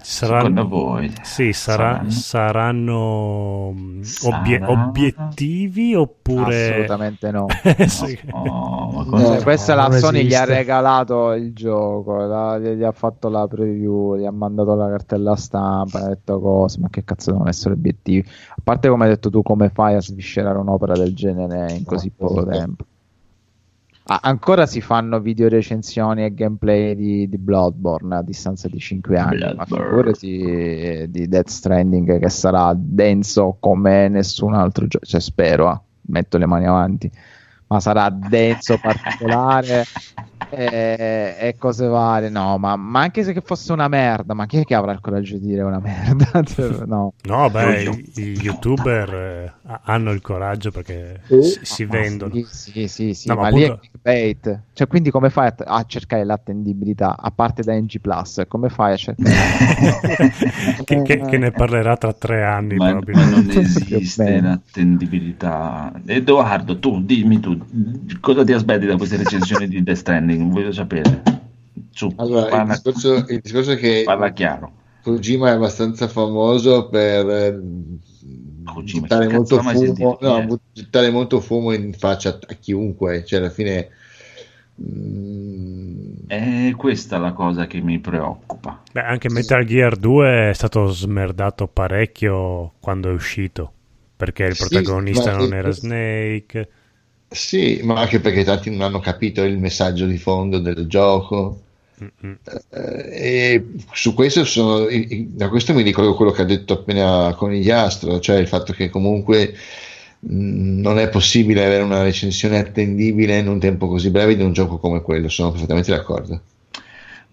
saranno- 0.00 0.38
Secondo 0.62 0.68
voi? 0.68 1.12
Sì, 1.22 1.52
sarà- 1.52 2.04
Saranno? 2.08 2.10
saranno 2.10 3.72
mm, 3.74 4.00
Saranno? 4.02 4.70
obiettivi 4.70 5.92
oppure... 5.96 6.68
Assolutamente 6.70 7.30
no. 7.32 7.46
Sì. 7.88 8.16
Oh, 8.30 8.90
ma 8.92 9.18
No, 9.18 9.26
Cioè, 9.26 9.42
questa 9.42 9.74
la 9.74 9.90
Sony 9.90 10.22
gli 10.22 10.34
ha 10.34 10.42
esiste. 10.42 10.54
regalato 10.54 11.32
il 11.32 11.52
gioco, 11.52 12.14
la- 12.24 12.56
gli 12.60 12.84
ha 12.84 12.92
fatto 12.92 13.28
la 13.28 13.48
preview, 13.48 14.16
gli 14.16 14.24
ha 14.26 14.30
mandato 14.30 14.76
la 14.76 14.88
cartella 14.88 15.34
stampa, 15.34 16.04
ha 16.04 16.08
detto 16.10 16.38
cose, 16.38 16.78
ma 16.78 16.88
che 16.88 17.02
cazzo 17.02 17.32
devono 17.32 17.48
essere 17.48 17.74
obiettivi? 17.74 18.24
A 18.50 18.56
parte 18.62 18.88
come 18.88 19.04
hai 19.06 19.10
detto 19.10 19.28
tu, 19.28 19.42
come 19.42 19.70
fai 19.70 19.96
a 19.96 20.00
sviscerare 20.00 20.56
un'opera 20.58 20.94
del 20.94 21.12
genere 21.16 21.72
in 21.72 21.84
così 21.84 22.12
poco 22.16 22.44
tempo? 22.46 22.84
Ah, 24.08 24.20
ancora 24.22 24.66
si 24.66 24.80
fanno 24.80 25.18
video 25.18 25.48
recensioni 25.48 26.24
e 26.24 26.32
gameplay 26.32 26.94
di, 26.94 27.28
di 27.28 27.38
Bloodborne 27.38 28.14
a 28.16 28.22
distanza 28.22 28.68
di 28.68 28.78
5 28.78 29.18
anni, 29.18 29.38
ma 29.40 29.64
Bloodborne. 29.64 29.84
figurati 29.84 30.38
eh, 30.38 31.06
di 31.10 31.26
Death 31.26 31.48
Stranding 31.48 32.20
che 32.20 32.28
sarà 32.28 32.72
denso 32.76 33.56
come 33.58 34.08
nessun 34.08 34.54
altro 34.54 34.86
gioco, 34.86 35.04
cioè 35.04 35.20
spero, 35.20 35.68
ah, 35.68 35.82
metto 36.02 36.38
le 36.38 36.46
mani 36.46 36.66
avanti, 36.66 37.10
ma 37.68 37.80
sarà 37.80 38.08
denso, 38.10 38.78
particolare 38.80 39.84
e, 40.48 41.34
e 41.40 41.56
cose 41.58 41.86
varie. 41.86 42.28
No, 42.28 42.56
ma, 42.58 42.76
ma 42.76 43.00
anche 43.00 43.24
se 43.24 43.32
che 43.32 43.40
fosse 43.40 43.72
una 43.72 43.88
merda, 43.88 44.34
ma 44.34 44.46
chi 44.46 44.58
è 44.58 44.64
che 44.64 44.74
avrà 44.74 44.92
il 44.92 45.00
coraggio 45.00 45.36
di 45.38 45.46
dire 45.46 45.62
una 45.62 45.80
merda? 45.80 46.42
Cioè, 46.46 46.84
no. 46.86 47.12
No, 47.24 47.50
beh, 47.50 47.82
i, 47.82 48.12
i 48.16 48.38
youtuber 48.40 49.14
eh, 49.14 49.52
ha- 49.66 49.80
hanno 49.84 50.12
il 50.12 50.20
coraggio 50.20 50.70
perché 50.70 51.20
Sì. 51.26 51.42
si, 51.42 51.58
si 51.62 51.84
Ma 51.84 51.90
vendono. 51.98 52.32
Sì, 52.34 52.46
sì, 52.48 52.86
sì, 52.88 53.14
sì, 53.14 53.28
No, 53.28 53.34
ma 53.34 53.40
ma, 53.42 53.48
lì 53.48 53.62
è 53.62 53.64
appunto- 53.64 53.80
clickbait. 53.80 54.60
Cioè, 54.72 54.86
quindi 54.86 55.10
come 55.10 55.30
fai 55.30 55.48
a, 55.48 55.54
a 55.64 55.84
cercare 55.84 56.24
l'attendibilità 56.24 57.16
a 57.18 57.30
parte 57.32 57.62
da 57.62 57.72
NG 57.74 57.98
Plus? 58.00 58.42
Come 58.46 58.68
fai 58.68 58.92
a 58.92 58.96
cercare? 58.96 59.34
che, 60.84 61.02
che- 61.02 61.24
che 61.24 61.38
ne 61.38 61.50
parlerà 61.50 61.96
tra 61.96 62.12
tre 62.12 62.44
anni 62.44 62.76
Ma, 62.76 62.92
ma 62.92 63.24
non 63.24 63.50
esiste 63.50 64.40
l'attendibilità. 64.40 65.92
Edoardo, 66.06 66.78
tu 66.78 67.00
dimmi 67.02 67.40
tu, 67.40 67.55
cosa 68.20 68.44
ti 68.44 68.52
aspetti 68.52 68.86
da 68.86 68.96
queste 68.96 69.16
recensioni 69.16 69.68
di 69.68 69.82
Death 69.82 69.98
Stranding? 69.98 70.52
Voglio 70.52 70.72
sapere. 70.72 71.22
Su, 71.90 72.08
Allora, 72.16 72.46
il 72.46 72.50
parla, 72.50 72.72
discorso, 72.72 73.14
il 73.28 73.40
discorso 73.40 73.72
è 73.72 73.76
che 73.76 74.02
parla 74.04 74.32
chiaro. 74.32 74.72
Kojima 75.02 75.48
è 75.48 75.52
abbastanza 75.52 76.08
famoso 76.08 76.88
per 76.88 77.28
eh, 77.28 77.60
Kojima, 78.64 79.06
buttare, 79.06 79.28
molto 79.28 79.60
fumo, 79.60 79.78
sentito 79.78 80.18
no, 80.20 80.42
buttare 80.72 81.10
molto 81.10 81.40
fumo 81.40 81.72
in 81.72 81.92
faccia 81.92 82.38
a, 82.46 82.54
chiunque, 82.54 83.24
cioè 83.24 83.38
alla 83.38 83.50
fine 83.50 83.88
mm, 84.80 86.14
È 86.26 86.72
questa 86.76 87.18
la 87.18 87.32
cosa 87.32 87.66
che 87.66 87.80
mi 87.80 87.98
preoccupa. 87.98 88.80
Beh, 88.90 89.02
anche 89.02 89.28
Metal 89.28 89.64
Gear 89.64 89.96
2 89.96 90.50
è 90.50 90.52
stato 90.54 90.86
smerdato 90.86 91.66
parecchio 91.68 92.74
quando 92.80 93.10
è 93.10 93.12
uscito, 93.12 93.72
perché 94.16 94.44
il 94.44 94.56
Sì, 94.56 94.56
protagonista 94.56 95.32
ma- 95.32 95.36
non 95.36 95.52
era 95.52 95.70
Snake. 95.70 96.68
Sì, 97.36 97.80
ma 97.84 98.00
anche 98.00 98.20
perché 98.20 98.42
tanti 98.44 98.70
non 98.70 98.80
hanno 98.80 98.98
capito 99.00 99.42
il 99.44 99.58
messaggio 99.58 100.06
di 100.06 100.18
fondo 100.18 100.58
del 100.58 100.86
gioco. 100.86 101.60
Mm-mm. 102.02 102.38
Eh, 102.70 103.08
e 103.10 103.66
su 103.92 104.12
questo 104.14 104.44
sono, 104.44 104.86
da 105.28 105.48
questo 105.48 105.72
mi 105.72 105.82
ricordo 105.82 106.14
quello 106.14 106.30
che 106.30 106.42
ha 106.42 106.44
detto 106.44 106.74
appena 106.74 107.32
Conigliastro, 107.34 108.20
cioè 108.20 108.36
il 108.38 108.48
fatto 108.48 108.72
che 108.72 108.90
comunque 108.90 109.54
mh, 110.20 110.80
non 110.80 110.98
è 110.98 111.08
possibile 111.08 111.64
avere 111.64 111.82
una 111.82 112.02
recensione 112.02 112.58
attendibile 112.58 113.38
in 113.38 113.48
un 113.48 113.60
tempo 113.60 113.88
così 113.88 114.10
breve 114.10 114.36
di 114.36 114.42
un 114.42 114.52
gioco 114.52 114.78
come 114.78 115.00
quello, 115.02 115.28
sono 115.28 115.52
perfettamente 115.52 115.90
d'accordo. 115.90 116.40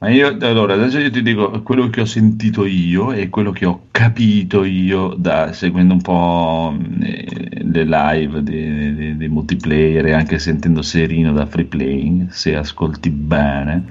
Ma 0.03 0.09
io, 0.09 0.35
allora, 0.41 0.73
adesso 0.73 0.99
io 0.99 1.09
ti 1.09 1.21
dico 1.21 1.61
quello 1.61 1.89
che 1.89 2.01
ho 2.01 2.05
sentito 2.05 2.65
io 2.65 3.13
e 3.13 3.29
quello 3.29 3.53
che 3.53 3.65
ho 3.65 3.87
capito 3.89 4.65
io 4.65 5.13
da, 5.17 5.53
seguendo 5.53 5.93
un 5.93 6.01
po' 6.01 6.77
eh, 7.01 7.63
le 7.63 7.85
live 7.85 8.43
dei 8.43 9.29
multiplayer 9.29 10.07
e 10.07 10.11
anche 10.11 10.39
sentendo 10.39 10.81
Serino 10.81 11.31
da 11.31 11.45
Free 11.45 11.63
Playing, 11.63 12.27
se 12.31 12.53
ascolti 12.53 13.09
bene, 13.11 13.85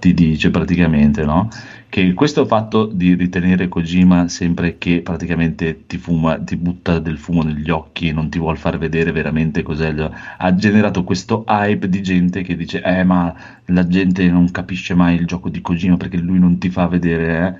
ti 0.00 0.12
dice 0.14 0.50
praticamente, 0.50 1.24
no? 1.24 1.48
Che 1.96 2.12
questo 2.12 2.44
fatto 2.44 2.84
di 2.84 3.14
ritenere 3.14 3.68
Kojima 3.68 4.28
sempre 4.28 4.76
che 4.76 5.00
praticamente 5.00 5.86
ti 5.86 5.96
fuma, 5.96 6.38
ti 6.38 6.54
butta 6.58 6.98
del 6.98 7.16
fumo 7.16 7.40
negli 7.42 7.70
occhi 7.70 8.08
e 8.08 8.12
non 8.12 8.28
ti 8.28 8.38
vuol 8.38 8.58
far 8.58 8.76
vedere 8.76 9.12
veramente 9.12 9.62
cos'è, 9.62 9.88
il- 9.88 10.10
ha 10.36 10.54
generato 10.54 11.04
questo 11.04 11.46
hype 11.48 11.88
di 11.88 12.02
gente 12.02 12.42
che 12.42 12.54
dice, 12.54 12.82
eh 12.82 13.02
ma 13.02 13.34
la 13.68 13.86
gente 13.86 14.28
non 14.28 14.50
capisce 14.50 14.92
mai 14.94 15.14
il 15.14 15.24
gioco 15.24 15.48
di 15.48 15.62
Kojima 15.62 15.96
perché 15.96 16.18
lui 16.18 16.38
non 16.38 16.58
ti 16.58 16.68
fa 16.68 16.86
vedere, 16.86 17.46
eh. 17.46 17.54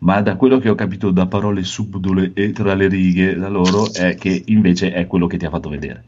Ma 0.00 0.20
da 0.20 0.36
quello 0.36 0.58
che 0.58 0.68
ho 0.68 0.74
capito 0.74 1.10
da 1.10 1.26
parole 1.26 1.62
subdole 1.64 2.32
e 2.34 2.52
tra 2.52 2.74
le 2.74 2.88
righe 2.88 3.36
da 3.36 3.48
loro 3.48 3.90
è 3.94 4.14
che 4.16 4.42
invece 4.48 4.92
è 4.92 5.06
quello 5.06 5.26
che 5.26 5.38
ti 5.38 5.46
ha 5.46 5.50
fatto 5.50 5.70
vedere 5.70 6.04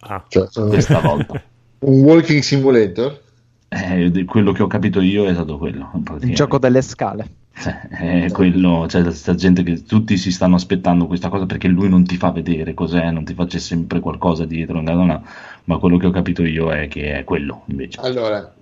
Ah, 0.00 0.24
Cioè, 0.28 0.48
questa 0.50 0.98
volta. 0.98 1.40
un 1.86 2.00
walking 2.02 2.42
simulator? 2.42 3.22
Eh, 3.74 4.24
quello 4.24 4.52
che 4.52 4.62
ho 4.62 4.66
capito 4.68 5.00
io 5.00 5.26
è 5.26 5.32
stato 5.32 5.58
quello. 5.58 5.90
Il 6.20 6.34
gioco 6.34 6.58
delle 6.58 6.80
scale. 6.80 7.28
Eh, 8.00 8.24
È 8.24 8.30
quello, 8.32 8.84
c'è 8.88 9.02
questa 9.02 9.34
gente 9.34 9.62
che 9.62 9.84
tutti 9.84 10.16
si 10.16 10.32
stanno 10.32 10.56
aspettando 10.56 11.06
questa 11.06 11.28
cosa 11.28 11.46
perché 11.46 11.68
lui 11.68 11.88
non 11.88 12.04
ti 12.04 12.16
fa 12.16 12.30
vedere 12.30 12.74
cos'è, 12.74 13.10
non 13.10 13.24
ti 13.24 13.32
faccia 13.34 13.58
sempre 13.58 14.00
qualcosa 14.00 14.44
dietro, 14.44 14.80
no, 14.80 14.92
no, 14.92 15.04
no. 15.04 15.24
ma 15.64 15.78
quello 15.78 15.96
che 15.96 16.06
ho 16.06 16.10
capito 16.10 16.44
io 16.44 16.72
è 16.72 16.88
che 16.88 17.16
è 17.16 17.24
quello 17.24 17.62
invece. 17.66 18.00
Allora, 18.00 18.52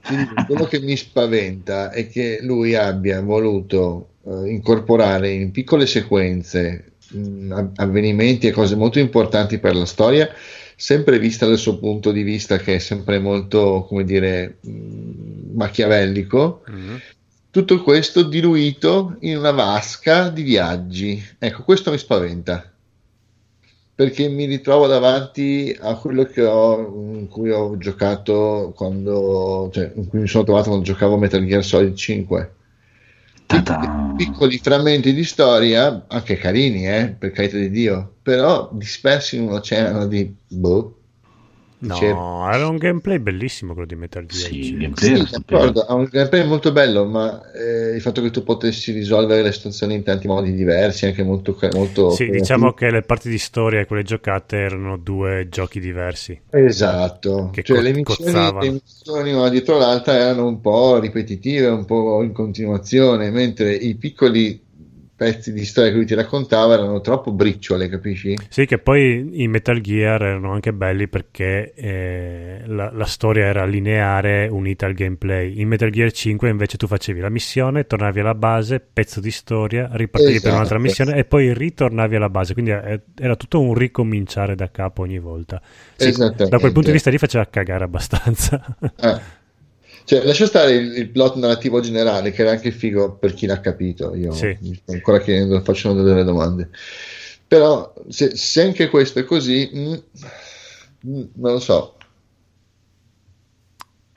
quello 0.46 0.64
che 0.64 0.80
mi 0.80 0.96
spaventa 0.96 1.90
è 1.90 2.08
che 2.08 2.40
lui 2.42 2.74
abbia 2.74 3.22
voluto 3.22 4.08
eh, 4.26 4.50
incorporare 4.50 5.30
in 5.30 5.50
piccole 5.52 5.86
sequenze 5.86 6.92
mh, 7.12 7.52
av- 7.52 7.72
avvenimenti 7.76 8.46
e 8.46 8.52
cose 8.52 8.76
molto 8.76 8.98
importanti 8.98 9.58
per 9.58 9.74
la 9.74 9.86
storia 9.86 10.28
sempre 10.82 11.20
vista 11.20 11.46
dal 11.46 11.58
suo 11.58 11.78
punto 11.78 12.10
di 12.10 12.22
vista 12.24 12.56
che 12.58 12.74
è 12.74 12.78
sempre 12.80 13.20
molto, 13.20 13.84
come 13.88 14.02
dire, 14.02 14.56
mh, 14.62 15.54
machiavellico, 15.54 16.62
Mhm. 16.66 17.00
tutto 17.52 17.80
questo 17.84 18.24
diluito 18.24 19.14
in 19.20 19.36
una 19.36 19.52
vasca 19.52 20.28
di 20.28 20.42
viaggi. 20.42 21.22
Ecco, 21.38 21.62
questo 21.62 21.92
mi 21.92 21.98
spaventa. 21.98 22.68
Perché 23.94 24.26
mi 24.26 24.46
ritrovo 24.46 24.88
davanti 24.88 25.76
a 25.80 25.94
quello 25.94 26.24
che 26.24 26.42
ho, 26.42 26.78
in 27.14 27.28
cui 27.28 27.50
ho 27.52 27.76
giocato 27.78 28.72
quando, 28.74 29.70
cioè, 29.72 29.92
in 29.94 30.08
cui 30.08 30.18
mi 30.20 30.26
sono 30.26 30.42
trovato 30.42 30.68
quando 30.70 30.84
giocavo 30.84 31.16
Metal 31.16 31.44
Gear 31.46 31.62
Solid 31.62 31.94
5. 31.94 32.54
Ta-ta. 33.52 34.14
Piccoli 34.16 34.58
frammenti 34.58 35.12
di 35.12 35.24
storia, 35.24 36.06
anche 36.08 36.36
carini, 36.36 36.88
eh, 36.88 37.14
per 37.18 37.32
carità 37.32 37.58
di 37.58 37.70
Dio, 37.70 38.14
però 38.22 38.70
dispersi 38.72 39.36
in 39.36 39.42
un 39.42 39.52
oceano 39.52 40.06
di 40.06 40.34
boh. 40.48 41.01
No, 41.82 42.48
era 42.50 42.68
un 42.68 42.76
gameplay 42.78 43.18
bellissimo 43.18 43.72
quello 43.72 43.86
di 43.88 43.96
Metal 43.96 44.24
Gear. 44.24 44.50
Sì, 44.50 44.58
5. 44.58 44.96
gameplay 44.98 45.26
Sì, 45.26 45.28
d'accordo, 45.30 45.82
ha 45.84 45.94
un 45.94 46.04
gameplay 46.10 46.46
molto 46.46 46.72
bello, 46.72 47.04
ma 47.04 47.50
eh, 47.52 47.94
il 47.94 48.00
fatto 48.00 48.22
che 48.22 48.30
tu 48.30 48.42
potessi 48.42 48.90
risolvere 48.92 49.42
le 49.42 49.52
situazioni 49.52 49.94
in 49.94 50.02
tanti 50.02 50.26
modi 50.26 50.52
diversi, 50.52 51.06
anche 51.06 51.22
molto, 51.22 51.56
molto 51.72 52.16
Sì, 52.16 52.24
creativi. 52.24 52.38
diciamo 52.38 52.72
che 52.72 52.90
le 52.90 53.02
parti 53.02 53.28
di 53.28 53.38
storia 53.38 53.80
e 53.80 53.86
quelle 53.86 54.02
giocate 54.02 54.56
erano 54.56 54.96
due 54.96 55.48
giochi 55.48 55.80
diversi. 55.80 56.40
Esatto, 56.54 57.50
Che 57.50 57.62
cioè 57.62 57.78
co- 57.78 57.80
le 57.80 57.92
missioni, 57.94 58.54
le 58.58 58.70
missioni 58.72 59.32
una 59.32 59.48
dietro 59.48 59.78
l'altra 59.78 60.14
erano 60.14 60.46
un 60.46 60.60
po' 60.60 60.98
ripetitive, 60.98 61.66
un 61.68 61.84
po' 61.86 62.22
in 62.22 62.32
continuazione, 62.32 63.30
mentre 63.30 63.72
i 63.74 63.94
piccoli 63.96 64.61
pezzi 65.22 65.52
di 65.52 65.64
storia 65.64 65.90
che 65.90 65.96
lui 65.96 66.04
ti 66.04 66.14
raccontava 66.14 66.74
erano 66.74 67.00
troppo 67.00 67.30
briciole, 67.30 67.88
capisci? 67.88 68.36
Sì, 68.48 68.66
che 68.66 68.78
poi 68.78 69.42
i 69.42 69.46
Metal 69.46 69.80
Gear 69.80 70.20
erano 70.20 70.52
anche 70.52 70.72
belli 70.72 71.06
perché 71.06 71.72
eh, 71.74 72.62
la, 72.66 72.90
la 72.92 73.04
storia 73.04 73.44
era 73.44 73.64
lineare 73.64 74.48
unita 74.48 74.86
al 74.86 74.94
gameplay. 74.94 75.60
In 75.60 75.68
Metal 75.68 75.90
Gear 75.90 76.10
5 76.10 76.48
invece 76.48 76.76
tu 76.76 76.88
facevi 76.88 77.20
la 77.20 77.28
missione, 77.28 77.86
tornavi 77.86 78.18
alla 78.18 78.34
base, 78.34 78.80
pezzo 78.80 79.20
di 79.20 79.30
storia, 79.30 79.88
ripartivi 79.92 80.40
per 80.40 80.54
un'altra 80.54 80.78
Esatto. 80.78 80.80
missione 80.80 81.16
e 81.16 81.24
poi 81.24 81.54
ritornavi 81.54 82.16
alla 82.16 82.28
base. 82.28 82.52
Quindi 82.54 82.72
eh, 82.72 83.00
era 83.16 83.36
tutto 83.36 83.60
un 83.60 83.74
ricominciare 83.74 84.56
da 84.56 84.70
capo 84.72 85.02
ogni 85.02 85.20
volta. 85.20 85.62
Sì, 85.94 86.10
da 86.10 86.32
quel 86.34 86.72
punto 86.72 86.88
di 86.88 86.92
vista 86.92 87.10
lì 87.10 87.18
faceva 87.18 87.46
cagare 87.46 87.84
abbastanza. 87.84 88.76
Eh. 89.00 89.40
Cioè, 90.04 90.24
lascia 90.24 90.46
stare 90.46 90.72
il, 90.72 90.96
il 90.96 91.08
plot 91.08 91.36
narrativo 91.36 91.80
generale, 91.80 92.32
che 92.32 92.42
era 92.42 92.50
anche 92.50 92.70
figo 92.70 93.14
per 93.14 93.34
chi 93.34 93.46
l'ha 93.46 93.60
capito. 93.60 94.14
Io 94.14 94.32
Sì. 94.32 94.56
ancora 94.86 95.20
chiedendo, 95.20 95.60
facendo 95.60 96.02
delle 96.02 96.24
domande. 96.24 96.70
Però, 97.46 97.92
se, 98.08 98.34
se 98.36 98.62
anche 98.62 98.88
questo 98.88 99.18
è 99.18 99.24
così, 99.24 99.70
mm, 99.74 99.92
mm, 101.06 101.22
non 101.34 101.52
lo 101.52 101.60
so. 101.60 101.96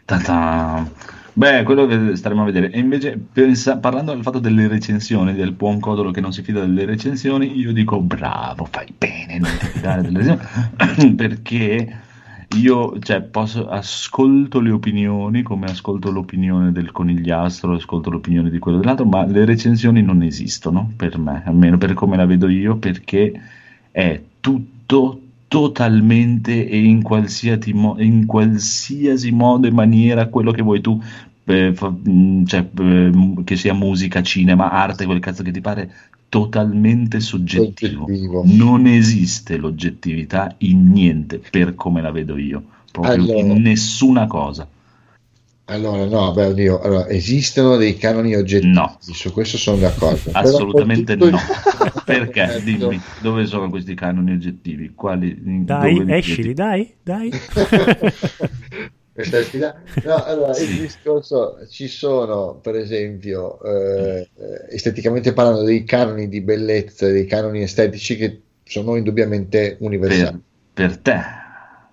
Ta-ta. 0.05 0.89
Beh, 1.33 1.63
quello 1.63 1.85
che 1.85 2.15
staremo 2.15 2.43
a 2.43 2.45
vedere. 2.45 2.71
E 2.71 2.79
invece, 2.79 3.19
pensa- 3.33 3.77
parlando 3.77 4.13
del 4.13 4.23
fatto 4.23 4.39
delle 4.39 4.69
recensioni, 4.69 5.33
del 5.33 5.51
buon 5.51 5.81
Codolo 5.81 6.11
che 6.11 6.21
non 6.21 6.31
si 6.31 6.41
fida 6.43 6.61
delle 6.61 6.85
recensioni, 6.85 7.57
io 7.57 7.73
dico 7.73 7.99
bravo, 7.99 8.63
fai 8.71 8.93
bene, 8.97 9.37
non 9.37 9.51
ti 9.59 9.65
fidare 9.65 10.01
delle 10.01 10.19
recensioni, 10.19 11.13
perché 11.15 12.03
io, 12.55 12.97
cioè, 12.99 13.21
posso, 13.21 13.67
ascolto 13.67 14.59
le 14.59 14.71
opinioni, 14.71 15.43
come 15.43 15.67
ascolto 15.69 16.11
l'opinione 16.11 16.71
del 16.71 16.91
conigliastro, 16.91 17.73
ascolto 17.75 18.09
l'opinione 18.09 18.49
di 18.49 18.59
quello 18.59 18.77
dell'altro, 18.79 19.05
ma 19.05 19.25
le 19.25 19.45
recensioni 19.45 20.01
non 20.01 20.21
esistono 20.23 20.91
per 20.95 21.17
me, 21.17 21.43
almeno 21.45 21.77
per 21.77 21.93
come 21.93 22.17
la 22.17 22.25
vedo 22.25 22.47
io, 22.49 22.77
perché 22.77 23.31
è 23.91 24.21
tutto 24.39 25.19
totalmente 25.47 26.67
e 26.67 26.77
in 26.83 27.01
qualsiasi, 27.01 27.73
mo- 27.73 27.95
in 27.99 28.25
qualsiasi 28.25 29.31
modo 29.31 29.67
e 29.67 29.71
maniera 29.71 30.27
quello 30.27 30.51
che 30.51 30.61
vuoi 30.61 30.81
tu, 30.81 30.99
eh, 31.45 31.73
fa- 31.73 31.89
mh, 31.91 32.45
cioè, 32.45 32.59
eh, 32.77 32.83
m- 33.11 33.43
che 33.43 33.55
sia 33.55 33.73
musica, 33.73 34.21
cinema, 34.23 34.71
arte, 34.71 35.05
quel 35.05 35.19
cazzo 35.19 35.43
che 35.43 35.51
ti 35.51 35.61
pare, 35.61 35.91
totalmente 36.35 37.21
soggettivo. 37.21 38.05
Soggettivo. 38.05 38.43
Non 38.43 38.87
esiste 38.87 39.55
l'oggettività 39.55 40.53
in 40.57 40.91
niente 40.91 41.39
per 41.49 41.75
come 41.75 42.01
la 42.01 42.11
vedo 42.11 42.35
io, 42.35 42.61
proprio 42.91 43.13
Allora. 43.13 43.39
in 43.39 43.61
nessuna 43.61 44.27
cosa. 44.27 44.67
Allora, 45.67 46.03
no, 46.03 46.33
beh, 46.33 46.47
oddio, 46.47 46.81
allora, 46.81 47.07
esistono 47.07 47.77
dei 47.77 47.95
canoni 47.95 48.35
oggettivi, 48.35 48.73
No. 48.73 48.97
su 48.99 49.31
questo 49.31 49.57
sono 49.57 49.77
d'accordo. 49.77 50.29
Assolutamente 50.33 51.15
no. 51.15 51.39
Perché? 52.03 52.61
Dimmi, 52.61 52.99
dove 53.21 53.45
sono 53.45 53.69
questi 53.69 53.95
canoni 53.95 54.33
oggettivi? 54.33 54.91
Quali, 54.93 55.37
dai, 55.63 56.03
escili, 56.17 56.53
dai, 56.53 56.93
dai. 57.01 57.31
Questa 59.15 59.37
è 59.37 59.43
sfida. 59.43 59.73
No, 60.03 60.23
allora, 60.25 60.51
il 60.57 60.67
Sì. 60.67 60.77
discorso 60.81 61.65
ci 61.69 61.87
sono, 61.87 62.59
per 62.61 62.75
esempio, 62.75 63.61
eh, 63.63 64.27
esteticamente 64.69 65.31
parlando, 65.31 65.63
dei 65.63 65.85
canoni 65.85 66.27
di 66.27 66.41
bellezza, 66.41 67.07
dei 67.07 67.25
canoni 67.25 67.61
estetici 67.61 68.17
che 68.17 68.41
sono 68.65 68.97
indubbiamente 68.97 69.77
universali. 69.79 70.41
Per, 70.73 70.87
per 70.89 70.97
te. 70.97 71.15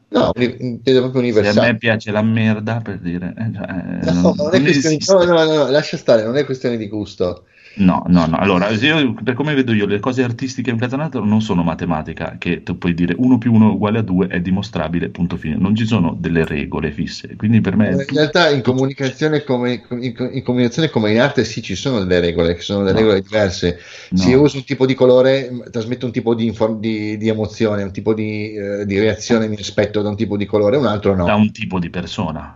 No, 0.08 0.32
intendo 0.36 1.10
proprio 1.10 1.42
Se 1.42 1.48
a 1.48 1.62
me 1.62 1.78
piace 1.78 2.10
la 2.10 2.22
merda, 2.22 2.80
per 2.82 2.98
dire... 2.98 3.32
eh, 3.38 3.52
cioè, 3.54 4.12
No, 4.12 4.34
non 4.36 4.48
è 4.48 4.58
non 4.58 4.62
questione 4.62 4.96
esiste. 4.96 5.14
no, 5.14 5.24
no, 5.24 5.44
no, 5.44 5.70
lascia 5.70 5.96
stare, 5.96 6.24
non 6.24 6.36
è 6.36 6.44
questione 6.44 6.76
di 6.76 6.88
gusto. 6.88 7.44
No, 7.74 8.04
no, 8.08 8.26
no. 8.26 8.36
Allora, 8.36 8.68
io, 8.68 9.14
per 9.14 9.32
come 9.32 9.54
vedo 9.54 9.72
io, 9.72 9.86
le 9.86 9.98
cose 9.98 10.22
artistiche 10.22 10.68
in 10.68 10.76
cazzanato 10.76 11.24
non 11.24 11.40
sono 11.40 11.62
matematica, 11.62 12.36
che 12.38 12.62
tu 12.62 12.76
puoi 12.76 12.92
dire 12.92 13.14
1 13.16 13.38
più 13.38 13.50
1 13.54 13.72
uguale 13.72 14.00
a 14.00 14.02
2 14.02 14.26
è 14.26 14.40
dimostrabile, 14.42 15.08
punto 15.08 15.38
fine. 15.38 15.56
Non 15.56 15.74
ci 15.74 15.86
sono 15.86 16.14
delle 16.18 16.44
regole 16.44 16.92
fisse. 16.92 17.34
Quindi 17.34 17.62
per 17.62 17.76
me... 17.76 17.88
In 17.92 18.04
realtà 18.14 18.50
in 18.50 18.60
comunicazione 18.60 19.42
come 19.42 19.82
in, 19.88 20.14
in 20.32 20.42
comunicazione 20.42 20.90
come 20.90 21.12
in 21.12 21.20
arte 21.20 21.44
sì 21.44 21.62
ci 21.62 21.74
sono 21.74 22.00
delle 22.04 22.20
regole, 22.20 22.54
che 22.54 22.60
sono 22.60 22.80
delle 22.84 22.92
No. 22.92 22.98
regole 23.06 23.22
diverse. 23.22 23.78
no. 24.10 24.18
Se 24.18 24.28
io 24.28 24.42
uso 24.42 24.58
un 24.58 24.64
tipo 24.64 24.84
di 24.84 24.94
colore, 24.94 25.50
trasmetto 25.70 26.04
un 26.04 26.12
tipo 26.12 26.34
di, 26.34 26.44
inform- 26.44 26.78
di- 26.78 27.16
di 27.16 27.28
emozione, 27.28 27.82
un 27.84 27.92
tipo 27.92 28.12
di, 28.12 28.52
eh, 28.54 28.84
di 28.84 28.98
reazione 28.98 29.48
mi 29.48 29.56
aspetto 29.58 30.02
da 30.02 30.10
un 30.10 30.16
tipo 30.16 30.36
di 30.36 30.44
colore, 30.44 30.76
un 30.76 30.84
altro 30.86 31.16
no. 31.16 31.24
da 31.24 31.36
un 31.36 31.50
tipo 31.52 31.78
di 31.78 31.88
persona. 31.88 32.54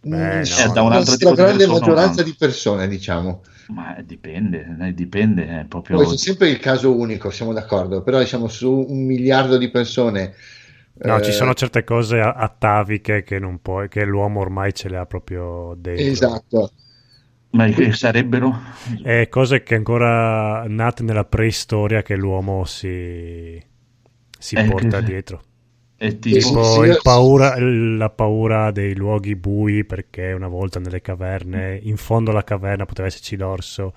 Beh, 0.00 0.16
Mm, 0.16 0.20
no, 0.20 0.40
Eh, 0.42 0.72
da 0.72 0.82
un 0.82 0.92
altro 0.92 1.12
la 1.12 1.16
tipo 1.16 1.30
di 1.30 1.34
grande 1.34 1.66
persona, 1.66 1.78
maggioranza 1.80 2.22
no. 2.22 2.28
di 2.28 2.34
persone, 2.38 2.88
diciamo. 2.88 3.42
Ma 3.68 3.96
dipende, 4.04 4.76
eh, 4.80 4.94
dipende, 4.94 5.60
è 5.60 5.64
proprio... 5.64 5.96
Poi 5.96 6.06
c'è 6.06 6.16
sempre 6.16 6.50
il 6.50 6.58
caso 6.58 6.94
unico, 6.96 7.30
siamo 7.30 7.52
d'accordo, 7.52 8.02
però 8.02 8.18
diciamo 8.20 8.46
su 8.48 8.72
un 8.88 9.04
miliardo 9.04 9.58
di 9.58 9.70
persone. 9.70 10.34
No, 10.98 11.18
eh, 11.18 11.22
ci 11.22 11.32
sono 11.32 11.52
certe 11.52 11.82
cose 11.82 12.20
ataviche 12.20 13.22
che 13.22 13.38
non 13.38 13.60
puoi, 13.60 13.88
che 13.88 14.04
l'uomo 14.04 14.40
ormai 14.40 14.72
ce 14.72 14.88
le 14.88 14.96
ha 14.98 15.06
proprio 15.06 15.74
dentro. 15.76 16.04
Esatto. 16.04 16.70
Ma 17.50 17.66
che 17.68 17.92
sarebbero? 17.92 18.54
E 19.02 19.28
cose 19.28 19.62
che 19.62 19.74
ancora 19.76 20.64
nate 20.68 21.02
nella 21.02 21.24
preistoria 21.24 22.02
che 22.02 22.14
l'uomo 22.16 22.64
si, 22.64 23.60
si 24.38 24.54
Eh, 24.54 24.64
porta 24.64 24.98
che- 25.00 25.04
dietro. 25.06 25.42
È 25.98 26.18
tipo... 26.18 26.62
sì, 26.62 26.92
sì, 26.92 26.98
paura- 27.02 27.58
la 27.58 28.10
paura 28.10 28.70
dei 28.70 28.94
luoghi 28.94 29.34
bui 29.34 29.84
perché 29.84 30.32
una 30.32 30.48
volta 30.48 30.78
nelle 30.78 31.00
caverne, 31.00 31.78
in 31.82 31.96
fondo 31.96 32.30
alla 32.30 32.44
caverna 32.44 32.84
poteva 32.84 33.08
esserci 33.08 33.36
l'orso 33.36 33.94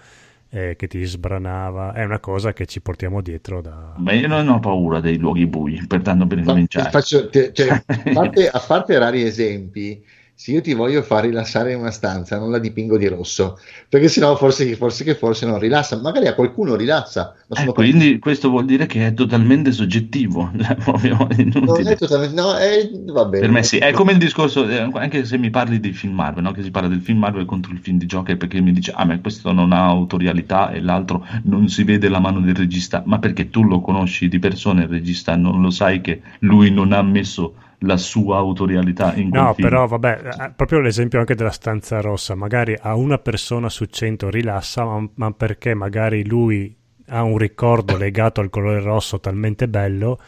eh, 0.49 0.75
che 0.77 0.87
ti 0.87 1.03
sbranava. 1.03 1.93
È 1.93 2.03
una 2.03 2.19
cosa 2.19 2.53
che 2.53 2.65
ci 2.65 2.81
portiamo 2.81 3.21
dietro 3.21 3.61
da... 3.61 3.93
Ma 3.97 4.13
io 4.13 4.27
non 4.27 4.47
ho 4.47 4.59
paura 4.59 5.01
dei 5.01 5.17
luoghi 5.17 5.45
bui, 5.45 5.85
pertanto 5.87 6.25
per 6.25 6.41
cominciare. 6.43 6.89
faccio- 6.89 7.29
te- 7.29 7.51
cioè, 7.53 7.69
a, 7.85 8.11
parte, 8.13 8.47
a 8.49 8.59
parte 8.65 8.97
rari 8.97 9.23
esempi, 9.23 10.01
se 10.41 10.51
io 10.51 10.61
ti 10.61 10.73
voglio 10.73 11.01
far 11.01 11.25
rilassare 11.25 11.73
in 11.73 11.79
una 11.79 11.91
stanza, 11.91 12.39
non 12.39 12.49
la 12.49 12.59
dipingo 12.59 12.97
di 12.97 13.07
rosso, 13.07 13.59
perché 13.89 14.07
sennò 14.07 14.37
forse, 14.37 14.73
forse 14.77 15.03
che 15.03 15.13
forse 15.13 15.45
non 15.45 15.59
rilassa, 15.59 15.99
magari 15.99 16.27
a 16.27 16.33
qualcuno 16.33 16.75
rilassa, 16.75 17.35
Eh, 17.49 17.65
quindi 17.73 18.19
questo 18.19 18.49
vuol 18.49 18.63
dire 18.63 18.85
che 18.85 19.07
è 19.07 19.13
totalmente 19.13 19.73
soggettivo, 19.73 20.49
cioè, 20.57 20.75
proprio 20.75 21.17
non 21.17 21.27
inutile. 21.37 21.91
è 21.91 21.97
totalmente, 21.97 22.41
no, 22.41 22.53
è, 22.53 22.89
va 23.11 23.25
bene. 23.25 23.41
Per 23.41 23.51
me 23.51 23.63
sì, 23.63 23.79
è 23.79 23.91
come 23.91 24.13
il 24.13 24.17
discorso, 24.17 24.65
eh, 24.65 24.89
anche 24.93 25.25
se 25.25 25.37
mi 25.37 25.49
parli 25.49 25.77
di 25.81 25.91
film 25.91 26.13
Marvel, 26.13 26.43
no? 26.43 26.53
che 26.53 26.63
si 26.63 26.71
parla 26.71 26.87
del 26.87 27.01
film 27.01 27.19
Marvel 27.19 27.43
contro 27.43 27.73
il 27.73 27.79
film 27.79 27.97
di 27.97 28.05
Joker 28.05 28.37
perché 28.37 28.61
mi 28.61 28.71
dice, 28.71 28.93
ah 28.95 29.03
ma 29.03 29.19
questo 29.19 29.51
non 29.51 29.73
ha 29.73 29.87
autorialità 29.87 30.71
e 30.71 30.79
l'altro 30.79 31.25
non 31.43 31.67
si 31.67 31.83
vede 31.83 32.07
la 32.07 32.19
mano 32.19 32.39
del 32.39 32.55
regista, 32.55 33.03
ma 33.05 33.19
perché 33.19 33.49
tu 33.49 33.63
lo 33.63 33.81
conosci 33.81 34.29
di 34.29 34.39
persona 34.39 34.83
il 34.83 34.87
regista, 34.87 35.35
non 35.35 35.59
lo 35.59 35.69
sai 35.69 35.99
che 35.99 36.21
lui 36.39 36.71
non 36.71 36.93
ha 36.93 37.01
messo 37.01 37.55
la 37.79 37.97
sua 37.97 38.37
autorialità 38.37 39.13
in 39.15 39.29
quel 39.29 39.41
No, 39.41 39.53
film. 39.53 39.67
però 39.69 39.87
vabbè, 39.87 40.21
eh, 40.25 40.51
proprio 40.55 40.79
l'esempio 40.79 41.19
anche 41.19 41.35
della 41.35 41.51
stanza 41.51 42.01
rossa, 42.01 42.35
magari 42.35 42.75
a 42.79 42.95
una 42.95 43.17
persona 43.17 43.69
su 43.69 43.85
cento 43.85 44.29
rilassa, 44.29 44.83
ma, 44.83 45.07
ma 45.15 45.31
perché 45.31 45.73
magari 45.73 46.25
lui 46.25 46.75
ha 47.07 47.23
un 47.23 47.37
ricordo 47.37 47.97
legato 47.97 48.41
al 48.41 48.49
colore 48.49 48.81
rosso 48.81 49.19
talmente 49.19 49.67
bello 49.67 50.19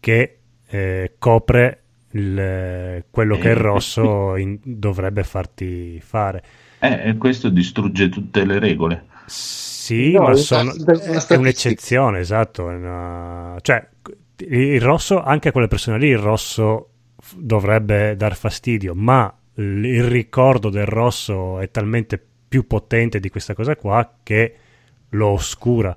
che 0.00 0.34
eh, 0.70 1.14
copre 1.18 1.82
il- 2.10 3.04
quello 3.10 3.36
che 3.38 3.48
il 3.48 3.56
Eh. 3.56 3.60
rosso 3.62 4.36
in- 4.36 4.58
dovrebbe 4.62 5.24
farti 5.24 5.98
fare. 6.00 6.42
Eh, 6.78 7.08
e 7.08 7.16
questo 7.16 7.48
distrugge 7.48 8.08
tutte 8.10 8.44
le 8.44 8.58
regole. 8.58 9.06
Sì, 9.26 10.12
No, 10.12 10.22
ma 10.24 10.34
sono- 10.34 10.72
è 10.74 11.34
un'eccezione, 11.36 12.18
esatto. 12.20 12.64
una- 12.64 13.56
Cioè, 13.62 13.88
il 14.48 14.80
rosso, 14.80 15.20
anche 15.22 15.48
a 15.48 15.52
quelle 15.52 15.68
persone 15.68 15.98
lì, 15.98 16.08
il 16.08 16.18
rosso 16.18 16.90
dovrebbe 17.36 18.16
dar 18.16 18.34
fastidio, 18.36 18.94
ma 18.94 19.32
l- 19.54 19.84
il 19.84 20.04
ricordo 20.04 20.70
del 20.70 20.86
rosso 20.86 21.58
è 21.60 21.70
talmente 21.70 22.22
più 22.48 22.66
potente 22.66 23.20
di 23.20 23.28
questa 23.30 23.54
cosa 23.54 23.76
qua 23.76 24.18
che 24.22 24.54
lo 25.10 25.28
oscura. 25.28 25.96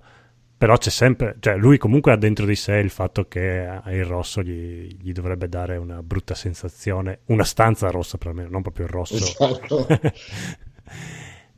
Però 0.57 0.77
c'è 0.77 0.91
sempre, 0.91 1.37
cioè 1.39 1.57
lui 1.57 1.79
comunque 1.79 2.11
ha 2.11 2.15
dentro 2.17 2.45
di 2.45 2.55
sé 2.55 2.75
il 2.75 2.91
fatto 2.91 3.27
che 3.27 3.67
il 3.87 4.05
rosso 4.05 4.43
gli, 4.43 4.95
gli 5.01 5.11
dovrebbe 5.11 5.49
dare 5.49 5.75
una 5.77 6.03
brutta 6.03 6.35
sensazione, 6.35 7.21
una 7.25 7.43
stanza 7.43 7.89
rossa 7.89 8.19
perlomeno, 8.19 8.49
non 8.49 8.61
proprio 8.61 8.85
il 8.85 8.91
rosso. 8.91 9.15
Esatto. 9.15 9.87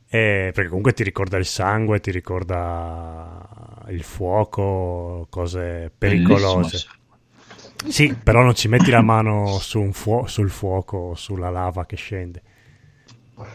Eh, 0.06 0.52
perché 0.54 0.68
comunque 0.68 0.92
ti 0.92 1.02
ricorda 1.02 1.38
il 1.38 1.44
sangue, 1.44 1.98
ti 1.98 2.12
ricorda 2.12 3.84
il 3.88 4.04
fuoco, 4.04 5.26
cose 5.28 5.90
pericolose. 5.96 6.68
Bellissimo. 6.68 6.92
Sì, 7.86 8.14
però 8.22 8.42
non 8.42 8.54
ci 8.54 8.68
metti 8.68 8.90
la 8.90 9.02
mano 9.02 9.58
su 9.60 9.80
un 9.80 9.92
fuo- 9.92 10.26
sul 10.26 10.50
fuoco, 10.50 11.14
sulla 11.14 11.50
lava 11.50 11.84
che 11.86 11.96
scende. 11.96 12.42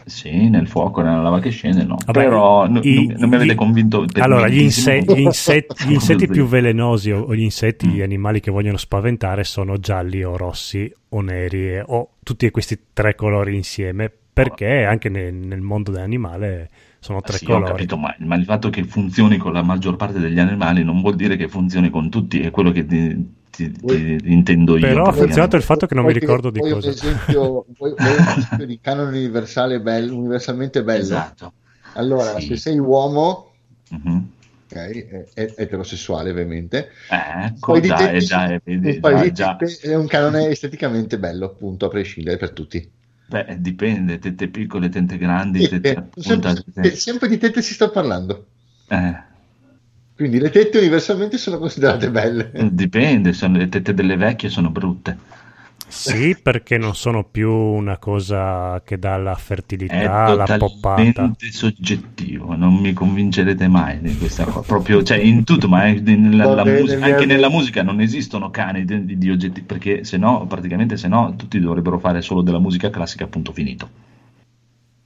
Sì, 0.04 0.50
nel 0.50 0.68
fuoco, 0.68 1.00
nella 1.00 1.22
lava 1.22 1.40
che 1.40 1.48
scende, 1.48 1.84
no. 1.84 1.96
Vabbè, 2.04 2.12
Però 2.22 2.66
n- 2.66 2.80
i- 2.82 3.06
non, 3.06 3.16
non 3.20 3.28
mi 3.30 3.34
avete 3.36 3.54
convinto. 3.54 4.04
Allora, 4.18 4.46
gli, 4.46 4.60
inse- 4.60 5.02
gli 5.02 5.20
inset- 5.20 5.86
gli 5.86 5.92
insetti 5.92 6.26
più 6.28 6.44
velenosi 6.46 7.10
o, 7.10 7.22
o 7.22 7.34
gli 7.34 7.40
insetti, 7.40 7.86
Mm. 7.86 7.90
gli 7.90 8.02
animali 8.02 8.40
che 8.40 8.50
vogliono 8.50 8.76
spaventare 8.76 9.42
sono 9.42 9.78
gialli 9.78 10.22
o 10.22 10.36
rossi 10.36 10.92
o 11.08 11.20
neri 11.22 11.80
o 11.84 12.10
tutti 12.22 12.50
questi 12.50 12.78
tre 12.92 13.14
colori 13.14 13.56
insieme 13.56 14.12
perché 14.32 14.84
anche 14.84 15.08
ne- 15.08 15.30
nel 15.30 15.62
mondo 15.62 15.90
dell'animale 15.90 16.68
sono 16.98 17.22
tre 17.22 17.38
Sì, 17.38 17.46
ho 17.46 17.54
colori. 17.54 17.70
capito, 17.72 17.96
ma, 17.96 18.14
ma 18.18 18.34
il 18.36 18.44
fatto 18.44 18.68
che 18.68 18.84
funzioni 18.84 19.38
con 19.38 19.54
la 19.54 19.62
maggior 19.62 19.96
parte 19.96 20.18
degli 20.18 20.38
animali 20.38 20.84
non 20.84 21.00
vuol 21.00 21.16
dire 21.16 21.36
che 21.36 21.48
funzioni 21.48 21.88
con 21.88 22.10
tutti, 22.10 22.40
è 22.40 22.50
quello 22.50 22.70
che 22.70 22.84
ti, 22.84 23.38
ti- 23.50 23.72
ti- 23.72 24.18
intendo 24.24 24.76
io. 24.76 24.86
Però 24.86 25.04
ha 25.04 25.12
funzionato 25.12 25.56
il 25.56 25.62
fatto 25.62 25.86
che 25.86 25.94
non 25.94 26.04
mi 26.04 26.12
ricordo 26.12 26.50
di 26.50 26.60
cosa. 26.60 26.88
Un 26.88 26.92
esempio, 26.92 27.66
vuoi- 27.76 27.94
vuoi 27.96 28.16
un 28.16 28.24
esempio 28.36 28.66
di 28.66 28.80
canone 28.80 29.08
universale 29.16 29.80
bello, 29.80 30.16
universalmente 30.16 30.82
bello? 30.82 31.02
Esatto. 31.02 31.52
Allora, 31.94 32.38
Sì. 32.38 32.46
se 32.48 32.56
sei 32.56 32.78
uomo, 32.78 33.52
Mhm. 33.90 34.28
ok, 34.66 34.76
è- 34.76 35.28
è- 35.34 35.54
eterosessuale 35.56 36.30
ovviamente, 36.30 36.90
Eh, 37.10 37.80
già, 37.80 38.10
eh, 38.10 38.18
già, 38.20 38.60
eh, 38.62 39.32
già, 39.32 39.56
è 39.82 39.94
un 39.94 40.06
canone 40.06 40.46
esteticamente 40.48 41.18
bello, 41.18 41.46
appunto, 41.46 41.86
a 41.86 41.88
prescindere 41.88 42.36
per 42.36 42.52
tutti. 42.52 42.88
Beh, 43.26 43.56
dipende, 43.60 44.18
tette 44.18 44.48
piccole, 44.48 44.88
tette 44.88 45.16
grandi, 45.16 45.60
tette 45.60 45.80
Tette, 45.80 46.10
sempre, 46.20 46.50
appuntate. 46.50 46.96
sempre 46.96 47.28
di 47.28 47.38
tette 47.38 47.62
si 47.62 47.74
sta 47.74 47.88
parlando. 47.88 48.46
Eh, 48.88 49.28
Quindi 50.20 50.38
le 50.38 50.50
tette 50.50 50.76
universalmente 50.78 51.38
sono 51.38 51.58
considerate 51.58 52.10
belle. 52.10 52.52
dipende, 52.70 53.32
sono, 53.32 53.56
le 53.58 53.68
tette 53.68 53.92
delle 53.92 54.16
vecchie 54.16 54.50
sono 54.50 54.70
brutte. 54.70 55.18
Sì, 55.86 56.36
perché 56.40 56.78
non 56.78 56.94
sono 56.94 57.24
più 57.24 57.50
una 57.50 57.98
cosa 57.98 58.80
che 58.84 58.98
dà 58.98 59.16
la 59.16 59.34
È 59.34 59.34
fertilità, 59.34 60.32
la 60.32 60.46
poppata. 60.46 61.36
totalmente 61.36 61.50
soggettivo, 61.50 62.54
non 62.54 62.74
mi 62.76 62.92
convincerete 62.94 63.68
mai 63.68 64.00
di 64.00 64.16
questa 64.16 64.44
cosa. 64.44 64.60
Proprio, 64.60 65.02
cioè, 65.02 65.18
in 65.18 65.44
tutto, 65.44 65.68
ma 65.68 65.84
è 65.86 65.98
nella, 66.00 66.64
bene, 66.64 66.80
musica- 66.80 67.04
anche 67.06 67.26
nella 67.26 67.50
musica 67.50 67.82
non 67.82 68.00
esistono 68.00 68.50
cani 68.50 68.84
di, 68.84 69.18
di 69.18 69.30
oggetti, 69.30 69.62
perché 69.62 70.04
se 70.04 70.16
no, 70.16 70.46
praticamente 70.46 70.96
se 70.96 71.08
no, 71.08 71.34
tutti 71.36 71.58
dovrebbero 71.60 71.98
fare 71.98 72.22
solo 72.22 72.42
della 72.42 72.60
musica 72.60 72.88
classica, 72.90 73.26
punto 73.26 73.52
finito. 73.52 73.88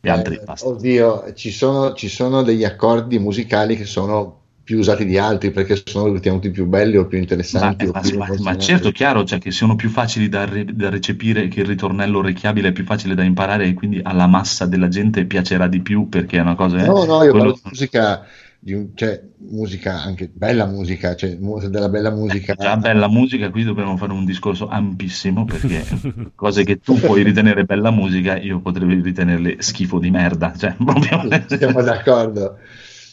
Gli 0.00 0.08
altri 0.08 0.34
Eh, 0.34 0.44
basta. 0.44 0.68
oddio, 0.68 1.32
ci 1.34 1.50
sono, 1.50 1.94
ci 1.94 2.08
sono 2.08 2.42
degli 2.42 2.64
accordi 2.64 3.18
musicali 3.18 3.76
che 3.76 3.84
sono 3.86 4.43
più 4.64 4.78
usati 4.78 5.04
di 5.04 5.18
altri 5.18 5.50
perché 5.52 5.80
sono 5.84 6.12
ritenuti 6.12 6.50
più 6.50 6.66
belli 6.66 6.96
o 6.96 7.06
più 7.06 7.18
Ma, 7.18 7.22
interessanti. 7.22 7.86
ma- 7.92 8.00
più 8.00 8.16
ma- 8.16 8.34
ma 8.38 8.56
emozionanti. 8.56 8.58
certo, 8.58 8.90
chiaro, 8.90 9.22
cioè 9.24 9.38
che 9.38 9.52
sono 9.52 9.76
più 9.76 9.88
facili 9.88 10.28
da, 10.28 10.44
re- 10.44 10.64
da 10.64 10.90
recepire, 10.90 11.46
che 11.46 11.60
il 11.60 11.66
ritornello 11.66 12.18
orecchiabile 12.18 12.68
è 12.68 12.72
più 12.72 12.84
facile 12.84 13.14
da 13.14 13.22
imparare 13.22 13.66
e 13.66 13.74
quindi 13.74 14.00
alla 14.02 14.26
massa 14.26 14.66
della 14.66 14.88
gente 14.88 15.24
piacerà 15.24 15.68
di 15.68 15.80
più 15.80 16.08
perché 16.08 16.38
è 16.38 16.40
una 16.40 16.56
cosa... 16.56 16.78
No, 16.84 17.04
no, 17.04 17.22
io 17.22 17.30
quello- 17.30 17.52
parlo 17.52 17.52
di 17.52 17.60
musica, 17.64 18.26
di 18.58 18.90
cioè 18.94 19.22
musica 19.38 20.02
anche 20.02 20.28
bella 20.32 20.66
musica, 20.66 21.14
cioè 21.14 21.36
della 21.36 21.88
bella 21.88 22.10
musica. 22.10 22.54
Già 22.54 22.76
bella 22.76 23.08
musica, 23.08 23.50
qui 23.50 23.62
dobbiamo 23.62 23.96
fare 23.96 24.12
un 24.12 24.24
discorso 24.24 24.68
ampissimo 24.68 25.44
perché 25.44 25.84
cose 26.34 26.64
che 26.64 26.80
tu 26.80 26.98
puoi 26.98 27.22
ritenere 27.22 27.64
bella 27.64 27.92
musica, 27.92 28.36
io 28.36 28.60
potrei 28.60 29.00
ritenerle 29.00 29.56
schifo 29.60 30.00
di 30.00 30.10
merda. 30.10 30.52
Cioè, 30.56 30.74
proprio... 30.74 31.28
Siamo 31.56 31.82
d'accordo. 31.82 32.58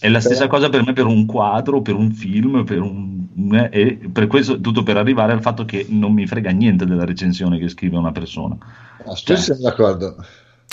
È 0.01 0.09
la 0.09 0.19
stessa 0.19 0.47
cosa 0.47 0.69
per 0.69 0.83
me 0.83 0.93
per 0.93 1.05
un 1.05 1.27
quadro, 1.27 1.81
per 1.83 1.93
un 1.93 2.11
film, 2.11 2.63
per 2.63 2.81
un... 2.81 3.27
eh, 3.53 3.69
e 3.71 4.09
per 4.11 4.25
questo 4.25 4.59
tutto 4.59 4.81
per 4.81 4.97
arrivare 4.97 5.31
al 5.31 5.41
fatto 5.41 5.63
che 5.63 5.85
non 5.89 6.11
mi 6.11 6.25
frega 6.25 6.49
niente 6.49 6.85
della 6.85 7.05
recensione 7.05 7.59
che 7.59 7.67
scrive 7.67 7.97
una 7.97 8.11
persona. 8.11 8.57
No, 9.05 9.15
spesso 9.15 9.53
siamo 9.53 9.61
d'accordo. 9.61 10.15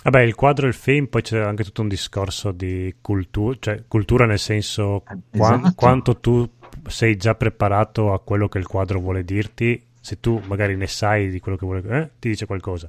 Vabbè, 0.02 0.20
il 0.22 0.34
quadro 0.34 0.64
e 0.64 0.68
il 0.68 0.74
film, 0.74 1.08
poi 1.08 1.20
c'è 1.20 1.40
anche 1.40 1.62
tutto 1.62 1.82
un 1.82 1.88
discorso 1.88 2.52
di 2.52 2.94
cultura, 3.02 3.56
cioè 3.60 3.82
cultura 3.86 4.24
nel 4.24 4.38
senso 4.38 5.02
qua- 5.30 5.56
Esatto. 5.56 5.72
quanto 5.76 6.16
tu 6.16 6.48
sei 6.86 7.16
già 7.16 7.34
preparato 7.34 8.14
a 8.14 8.20
quello 8.20 8.48
che 8.48 8.56
il 8.56 8.66
quadro 8.66 8.98
vuole 8.98 9.24
dirti, 9.24 9.82
se 10.00 10.20
tu 10.20 10.40
magari 10.46 10.74
ne 10.74 10.86
sai 10.86 11.28
di 11.28 11.38
quello 11.38 11.58
che 11.58 11.66
vuole, 11.66 11.82
eh, 11.90 12.10
ti 12.18 12.30
dice 12.30 12.46
qualcosa. 12.46 12.88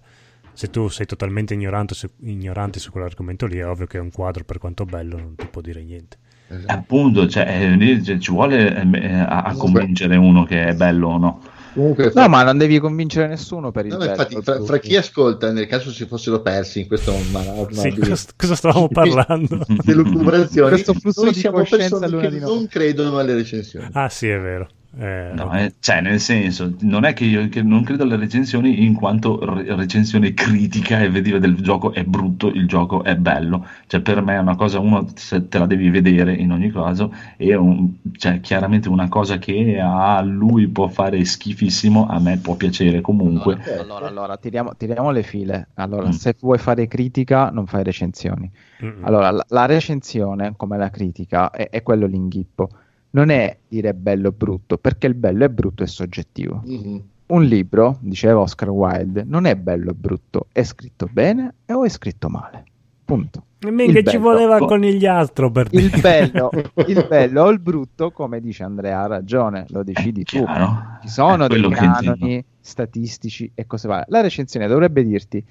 Se 0.53 0.69
tu 0.69 0.87
sei 0.87 1.05
totalmente 1.05 1.53
ignorante 1.53 1.95
su, 1.95 2.07
ignorante 2.21 2.79
su 2.79 2.91
quell'argomento 2.91 3.45
lì, 3.45 3.57
è 3.57 3.65
ovvio 3.65 3.87
che 3.87 3.97
un 3.97 4.11
quadro, 4.11 4.45
per 4.45 4.57
quanto 4.57 4.85
bello, 4.85 5.17
non 5.17 5.35
ti 5.35 5.47
può 5.47 5.61
dire 5.61 5.83
niente. 5.83 6.17
Esatto. 6.51 6.73
Appunto, 6.73 7.27
cioè, 7.27 7.45
eh, 7.47 7.69
lì 7.76 8.19
ci 8.19 8.31
vuole 8.31 8.76
eh, 8.76 9.01
eh, 9.01 9.13
a, 9.19 9.43
a 9.43 9.53
convincere 9.53 10.15
uno 10.15 10.43
che 10.45 10.69
è 10.69 10.73
bello 10.73 11.09
o 11.09 11.17
no. 11.17 11.41
Comunque, 11.73 12.11
No, 12.15 12.27
ma 12.27 12.41
non 12.41 12.57
devi 12.57 12.80
convincere 12.80 13.27
nessuno 13.27 13.71
per 13.71 13.85
il 13.85 13.95
No, 13.95 14.03
infatti, 14.03 14.41
fra, 14.41 14.59
fra 14.59 14.80
chi 14.80 14.95
ascolta, 14.95 15.51
nel 15.51 15.67
caso 15.67 15.91
si 15.91 16.05
fossero 16.07 16.41
persi 16.41 16.81
in 16.81 16.88
questo 16.88 17.13
marasma 17.31 17.81
Sì, 17.81 17.91
di, 17.91 17.99
cosa, 18.35 18.55
stavamo 18.55 18.88
parlando? 18.91 19.63
di 19.67 19.93
lucubrazioni, 19.93 20.69
Questo 20.69 20.95
flusso 20.95 21.30
di 21.30 21.35
siamo 21.35 21.57
coscienza 21.57 21.99
che 21.99 22.39
non 22.39 22.67
credono 22.67 23.19
alle 23.19 23.35
recensioni. 23.35 23.88
Ah, 23.93 24.09
sì, 24.09 24.27
è 24.27 24.39
vero. 24.39 24.67
Eh, 24.97 25.31
No, 25.35 25.53
eh, 25.55 25.75
cioè, 25.79 26.01
nel 26.01 26.19
senso, 26.19 26.73
non 26.81 27.05
è 27.05 27.13
che 27.13 27.23
io 27.23 27.47
che 27.47 27.61
non 27.61 27.83
credo 27.83 28.03
alle 28.03 28.15
recensioni 28.15 28.83
in 28.83 28.95
quanto 28.95 29.39
re- 29.53 29.75
recensione 29.75 30.33
critica 30.33 30.99
e 31.01 31.09
vedere 31.11 31.39
del 31.39 31.55
gioco 31.57 31.93
è 31.93 32.03
brutto, 32.03 32.47
il 32.47 32.67
gioco 32.67 33.03
è 33.03 33.15
bello. 33.15 33.67
Cioè, 33.85 34.01
per 34.01 34.21
me 34.23 34.33
è 34.35 34.39
una 34.39 34.55
cosa, 34.55 34.79
uno 34.79 35.07
se 35.13 35.47
te 35.47 35.59
la 35.59 35.67
devi 35.67 35.91
vedere 35.91 36.33
in 36.33 36.51
ogni 36.51 36.71
caso, 36.71 37.13
e 37.37 37.53
un- 37.55 37.99
cioè, 38.13 38.39
chiaramente 38.41 38.89
una 38.89 39.07
cosa 39.09 39.37
che 39.37 39.79
a 39.79 40.21
lui 40.21 40.67
può 40.67 40.87
fare 40.87 41.23
schifissimo, 41.23 42.07
a 42.07 42.19
me 42.19 42.37
può 42.37 42.55
piacere 42.55 42.99
comunque. 43.01 43.53
Allora, 43.61 43.81
allora, 43.81 44.07
allora, 44.07 44.37
tiriamo, 44.37 44.75
tiriamo 44.75 45.11
le 45.11 45.21
file. 45.23 45.67
Allora, 45.75 46.07
Mm. 46.07 46.11
se 46.11 46.35
vuoi 46.39 46.57
fare 46.57 46.87
critica, 46.87 47.49
non 47.51 47.67
fai 47.67 47.83
recensioni. 47.83 48.49
mm, 48.83 49.03
Allora, 49.05 49.29
la, 49.29 49.45
la 49.49 49.65
recensione, 49.67 50.53
come 50.57 50.77
la 50.77 50.89
critica, 50.89 51.51
è, 51.51 51.69
è 51.69 51.83
quello 51.83 52.07
l'inghippo. 52.07 52.69
Non 53.11 53.30
è 53.30 53.57
dire 53.68 53.94
bello 53.94 54.30
o 54.30 54.31
brutto, 54.31 54.77
perché 54.77 55.07
il 55.07 55.15
bello 55.15 55.44
e 55.45 55.49
brutto 55.49 55.84
è 55.84 55.88
soggettivo. 55.88 56.61
Mhm. 56.65 57.03
Un 57.27 57.44
libro, 57.44 57.98
diceva 58.02 58.40
Oscar 58.40 58.69
Wilde, 58.69 59.23
non 59.26 59.45
è 59.45 59.56
bello 59.56 59.91
o 59.91 59.94
brutto, 59.94 60.48
è 60.52 60.64
scritto 60.64 61.07
bene 61.11 61.53
o 61.68 61.84
è 61.86 61.90
scritto 61.90 62.27
male. 62.30 62.64
Punto. 63.06 63.44
E 63.60 63.72
mica 63.72 63.99
il 63.99 64.06
ci 64.07 64.18
bello. 64.18 64.30
voleva 64.31 64.57
Oh. 64.57 64.65
conigliastro 64.65 65.52
per 65.52 65.68
Il 65.72 65.90
dire. 65.90 65.99
bello, 65.99 66.49
il 66.88 67.06
bello 67.07 67.44
o 67.44 67.49
il 67.49 67.60
brutto, 67.60 68.11
come 68.11 68.40
dice 68.40 68.64
Andrea, 68.64 69.02
ha 69.02 69.07
ragione, 69.07 69.65
lo 69.69 69.84
decidi 69.84 70.22
È 70.22 70.26
tu. 70.26 70.44
chiaro? 70.44 70.98
Ci 71.02 71.07
sono 71.10 71.45
È 71.45 71.48
dei 71.48 71.69
canoni 71.69 72.45
statistici 72.60 73.52
e 73.53 73.65
cose 73.65 73.88
varie. 73.88 74.06
La 74.10 74.22
recensione 74.22 74.68
dovrebbe 74.68 75.03
dirti 75.03 75.44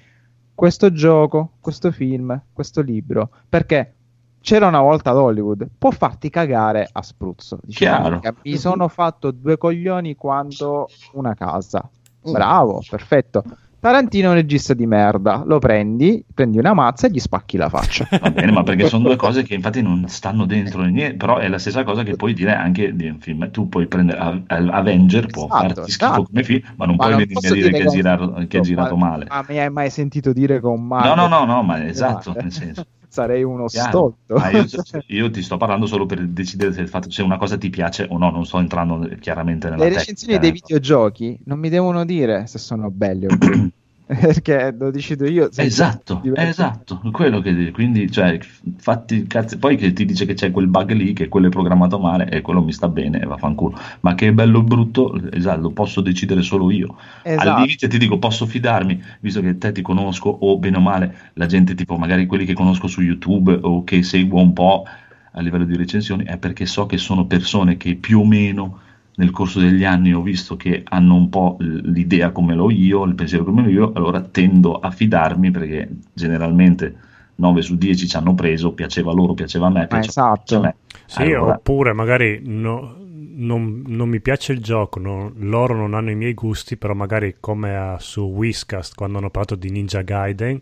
questo 0.55 0.91
gioco, 0.91 1.51
questo 1.59 1.91
film, 1.91 2.41
questo 2.51 2.81
libro, 2.81 3.29
perché 3.47 3.93
c'era 4.41 4.67
una 4.67 4.81
volta 4.81 5.11
ad 5.11 5.17
Hollywood, 5.17 5.67
può 5.77 5.91
farti 5.91 6.29
cagare 6.29 6.87
a 6.91 7.01
spruzzo. 7.01 7.59
Dici, 7.61 7.79
Chiaro. 7.79 8.09
"Minchia, 8.09 8.33
mi 8.43 8.57
sono 8.57 8.87
fatto 8.87 9.31
due 9.31 9.57
coglioni 9.57 10.15
quanto 10.15 10.87
una 11.13 11.33
casa. 11.33 11.87
Mm. 12.27 12.31
Bravo, 12.31 12.81
perfetto. 12.89 13.43
Tarantino 13.81 14.25
è 14.27 14.29
un 14.31 14.35
regista 14.35 14.73
di 14.73 14.85
merda, 14.85 15.41
lo 15.45 15.57
prendi, 15.57 16.21
prendi 16.33 16.57
una 16.57 16.73
mazza 16.73 17.07
e 17.07 17.11
gli 17.11 17.19
spacchi 17.19 17.55
la 17.55 17.69
faccia. 17.69 18.05
Va 18.19 18.29
bene, 18.29 18.51
ma 18.51 18.61
perché 18.61 18.89
sono 18.89 19.03
due 19.03 19.15
cose 19.15 19.41
che 19.43 19.53
infatti 19.53 19.81
non 19.81 20.03
stanno 20.09 20.45
dentro 20.45 20.81
niente, 20.83 21.15
però 21.15 21.37
è 21.37 21.47
la 21.47 21.57
stessa 21.57 21.85
cosa 21.85 22.03
che 22.03 22.17
puoi 22.17 22.33
dire 22.33 22.53
anche 22.53 22.93
di 22.93 23.07
un 23.07 23.19
film. 23.19 23.49
Tu 23.51 23.69
puoi 23.69 23.87
prendere 23.87 24.19
A- 24.19 24.41
A- 24.47 24.67
Avenger, 24.71 25.27
può 25.27 25.45
Esatto, 25.45 25.63
farti 25.75 25.91
schifo 25.91 26.05
esatto. 26.11 26.23
come 26.23 26.43
film, 26.43 26.61
ma 26.75 26.85
non 26.85 26.95
Ma 26.97 27.03
puoi 27.05 27.15
non 27.15 27.25
dire 27.25 27.53
dire 27.53 27.69
che 27.71 27.77
è, 27.77 27.85
un 27.85 27.89
girato, 27.93 28.33
che 28.49 28.57
è 28.57 28.61
girato 28.61 28.97
ma- 28.97 29.07
male. 29.11 29.25
Ma 29.29 29.45
mi 29.47 29.57
hai 29.59 29.69
mai 29.69 29.89
sentito 29.89 30.33
dire 30.33 30.59
un 30.61 30.85
male? 30.85 31.07
No, 31.07 31.15
no, 31.15 31.27
no, 31.29 31.45
no, 31.45 31.63
ma 31.63 31.85
esatto, 31.85 32.31
male? 32.31 32.41
nel 32.43 32.51
senso. 32.51 32.85
Sarei 33.09 33.43
uno 33.43 33.67
Chiaro. 33.67 33.89
stolto. 33.89 34.35
Ma 34.35 34.49
io, 34.51 34.65
io 35.07 35.29
ti 35.31 35.41
sto 35.41 35.57
parlando 35.57 35.85
solo 35.85 36.05
per 36.05 36.25
decidere 36.27 36.71
se, 36.73 36.81
il 36.81 36.87
fatto, 36.89 37.09
se 37.11 37.21
una 37.23 37.37
cosa 37.37 37.57
ti 37.57 37.69
piace 37.69 38.05
o 38.09 38.17
no, 38.17 38.29
non 38.31 38.45
sto 38.45 38.59
entrando 38.59 39.07
chiaramente 39.19 39.69
nella 39.69 39.83
Le 39.83 39.89
recensioni 39.89 40.37
tecnica, 40.37 40.39
dei 40.39 40.49
ecco. 40.49 40.59
videogiochi 40.59 41.39
non 41.45 41.57
mi 41.57 41.69
devono 41.69 42.05
dire 42.05 42.45
se 42.45 42.59
sono 42.59 42.91
belli 42.91 43.25
o 43.25 43.31
brutti. 43.33 43.73
perché 44.19 44.75
lo 44.75 44.89
decido 44.89 45.27
io. 45.27 45.51
Esatto, 45.55 46.23
esatto, 46.33 46.99
quello 47.11 47.41
che 47.41 47.69
quindi, 47.69 48.09
cioè, 48.09 48.39
fatti 48.77 49.27
cazzo, 49.27 49.59
poi 49.59 49.77
che 49.77 49.93
ti 49.93 50.03
dice 50.03 50.25
che 50.25 50.33
c'è 50.33 50.49
quel 50.49 50.67
bug 50.67 50.93
lì, 50.93 51.13
che 51.13 51.27
quello 51.27 51.45
è 51.45 51.49
programmato 51.51 51.99
male 51.99 52.27
e 52.27 52.41
quello 52.41 52.63
mi 52.63 52.73
sta 52.73 52.87
bene, 52.87 53.19
vaffanculo. 53.19 53.77
Ma 53.99 54.15
che 54.15 54.29
è 54.29 54.31
bello 54.31 54.59
o 54.59 54.63
brutto, 54.63 55.15
esatto, 55.31 55.61
lo 55.61 55.71
posso 55.71 56.01
decidere 56.01 56.41
solo 56.41 56.71
io. 56.71 56.95
Al 57.23 57.33
Esatto. 57.33 57.59
limite 57.61 57.87
ti 57.87 57.99
dico, 57.99 58.17
posso 58.17 58.47
fidarmi, 58.47 58.99
visto 59.19 59.41
che 59.41 59.59
te 59.59 59.71
ti 59.71 59.83
conosco, 59.83 60.29
o 60.29 60.57
bene 60.57 60.77
o 60.77 60.81
male, 60.81 61.15
la 61.33 61.45
gente 61.45 61.75
tipo 61.75 61.95
magari 61.97 62.25
quelli 62.25 62.45
che 62.45 62.53
conosco 62.53 62.87
su 62.87 63.01
YouTube 63.01 63.59
o 63.61 63.83
che 63.83 64.01
seguo 64.01 64.41
un 64.41 64.53
po' 64.53 64.85
a 65.33 65.41
livello 65.41 65.65
di 65.65 65.75
recensioni, 65.75 66.23
è 66.23 66.37
perché 66.37 66.65
so 66.65 66.87
che 66.87 66.97
sono 66.97 67.27
persone 67.27 67.77
che 67.77 67.93
più 67.95 68.21
o 68.21 68.25
meno 68.25 68.79
nel 69.19 69.31
corso 69.31 69.59
degli 69.59 69.83
anni 69.83 70.13
ho 70.13 70.21
visto 70.21 70.55
che 70.55 70.81
hanno 70.85 71.15
un 71.15 71.29
po' 71.29 71.57
l'idea 71.59 72.31
come 72.31 72.55
l'ho 72.55 72.71
io, 72.71 73.03
il 73.03 73.15
pensiero 73.15 73.43
come 73.43 73.63
l'ho 73.63 73.69
io, 73.69 73.91
allora 73.93 74.21
tendo 74.21 74.79
a 74.79 74.91
fidarmi 74.91 75.51
perché 75.51 75.89
generalmente 76.13 76.95
9 77.35 77.61
su 77.61 77.77
10 77.77 78.07
ci 78.07 78.15
hanno 78.15 78.33
preso, 78.35 78.73
piaceva 78.73 79.11
loro, 79.13 79.33
piaceva 79.33 79.67
a 79.67 79.69
me, 79.69 79.87
piaceva, 79.87 80.11
esatto. 80.11 80.55
a 80.57 80.59
me. 80.59 80.75
Sì, 81.05 81.21
Allora, 81.21 81.53
oppure 81.53 81.93
magari 81.93 82.41
no- 82.43 82.95
non, 83.01 83.83
non 83.87 84.09
mi 84.09 84.19
piace 84.21 84.53
il 84.53 84.61
gioco, 84.61 84.99
no- 84.99 85.31
loro 85.37 85.75
non 85.75 85.93
hanno 85.93 86.11
i 86.11 86.15
miei 86.15 86.33
gusti, 86.33 86.77
però 86.77 86.93
magari 86.93 87.37
come 87.39 87.75
a- 87.75 87.97
su 87.99 88.21
Whiscast 88.21 88.95
quando 88.95 89.17
hanno 89.17 89.29
parlato 89.29 89.55
di 89.55 89.69
Ninja 89.69 90.01
Gaiden, 90.01 90.59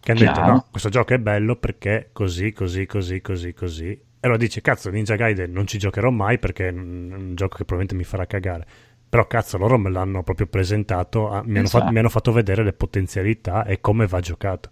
che 0.00 0.10
hanno 0.12 0.20
detto 0.20 0.40
Chiaro. 0.40 0.52
no, 0.52 0.66
questo 0.70 0.88
gioco 0.88 1.14
è 1.14 1.18
bello 1.18 1.56
perché 1.56 2.10
così, 2.12 2.52
così, 2.52 2.86
così, 2.86 3.20
così, 3.20 3.52
così. 3.54 4.00
E 4.20 4.26
allora 4.26 4.38
dice, 4.38 4.60
cazzo, 4.60 4.90
Ninja 4.90 5.14
Gaiden 5.14 5.52
non 5.52 5.66
ci 5.66 5.78
giocherò 5.78 6.10
mai 6.10 6.38
perché 6.38 6.68
è 6.68 6.72
un 6.72 7.34
gioco 7.34 7.56
che 7.56 7.64
probabilmente 7.64 7.94
mi 7.94 8.04
farà 8.04 8.26
cagare. 8.26 8.66
Però 9.08 9.26
cazzo, 9.26 9.56
loro 9.58 9.78
me 9.78 9.90
l'hanno 9.90 10.22
proprio 10.22 10.46
presentato, 10.46 11.40
mi, 11.44 11.58
hanno 11.58 11.68
fa- 11.68 11.78
Esatto. 11.78 11.92
mi 11.92 11.98
hanno 11.98 12.08
fatto 12.08 12.32
vedere 12.32 12.62
le 12.64 12.72
potenzialità 12.72 13.64
e 13.64 13.80
come 13.80 14.06
va 14.06 14.20
giocato. 14.20 14.70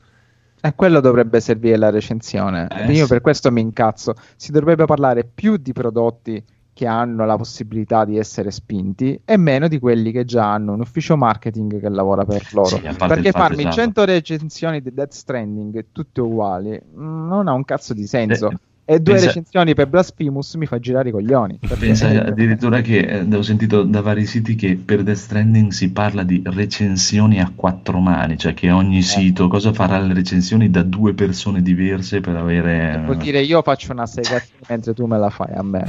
E 0.61 0.75
quello 0.75 1.01
dovrebbe 1.01 1.41
servire 1.41 1.77
la 1.77 1.91
recensione. 1.91 2.67
Eh, 2.69 2.93
Io 2.93 3.05
sì. 3.05 3.09
per 3.13 3.21
questo 3.21 3.53
mi 3.53 3.61
incazzo. 3.61 4.15
Si 4.35 4.51
dovrebbe 4.51 4.85
parlare 4.85 5.25
più 5.25 5.57
di 5.57 5.73
prodotti 5.73 6.45
che 6.73 6.87
hanno 6.87 7.25
la 7.25 7.37
possibilità 7.37 8.05
di 8.05 8.19
essere 8.19 8.51
spinti 8.51 9.19
e 9.25 9.37
meno 9.39 9.69
di 9.69 9.79
quelli 9.79 10.13
che 10.13 10.25
già 10.27 10.53
hanno 10.53 10.73
un 10.75 10.81
ufficio 10.81 11.17
marketing 11.17 11.81
che 11.81 11.89
lavora 11.89 12.25
per 12.27 12.47
loro. 12.53 12.67
Sì, 12.67 12.87
a 12.87 12.95
Perché 12.95 13.31
fatto, 13.31 13.45
farmi 13.47 13.61
esatto. 13.63 13.77
100 13.77 14.05
recensioni 14.05 14.83
di 14.83 14.93
Death 14.93 15.13
Stranding 15.13 15.87
tutte 15.93 16.21
uguali 16.21 16.79
mm, 16.79 17.29
non 17.29 17.49
ha 17.49 17.53
un 17.53 17.65
cazzo 17.65 17.95
di 17.95 18.07
senso. 18.07 18.51
Eh, 18.51 18.59
e 18.89 19.01
due 19.01 19.15
pensa- 19.15 19.27
recensioni 19.27 19.75
per 19.75 19.89
Blasphemous 19.89 20.55
mi 20.55 20.65
fa 20.67 20.79
girare 20.79 21.09
i 21.09 21.13
coglioni. 21.13 21.59
Pensa 21.79 22.09
addirittura 22.25 22.81
che 22.81 22.99
eh, 23.01 23.35
ho 23.37 23.43
sentito 23.43 23.83
da 23.83 24.01
vari 24.01 24.25
siti 24.27 24.55
che 24.55 24.77
per 24.83 25.03
Death 25.03 25.17
Stranding 25.17 25.73
si 25.73 25.91
parla 25.91 26.23
di 26.23 26.41
recensioni 26.45 27.41
a 27.41 27.51
quattro 27.55 27.99
mani, 27.99 28.39
cioè 28.39 28.55
che 28.55 28.69
Eh. 28.69 28.71
ogni 28.71 29.03
sito 29.03 29.49
cosa 29.49 29.73
farà 29.73 29.99
le 29.99 30.15
recensioni 30.15 30.71
da 30.71 30.83
due 30.83 31.15
persone 31.15 31.63
diverse 31.63 32.21
per 32.21 32.37
avere 32.37 33.03
Vuol 33.05 33.17
dire 33.19 33.41
io 33.43 33.61
faccio 33.63 33.91
una 33.93 34.07
segazione 34.07 34.45
mentre 34.69 34.95
tu 34.95 35.05
me 35.07 35.19
la 35.19 35.31
fai 35.31 35.53
a 35.53 35.63
me. 35.63 35.85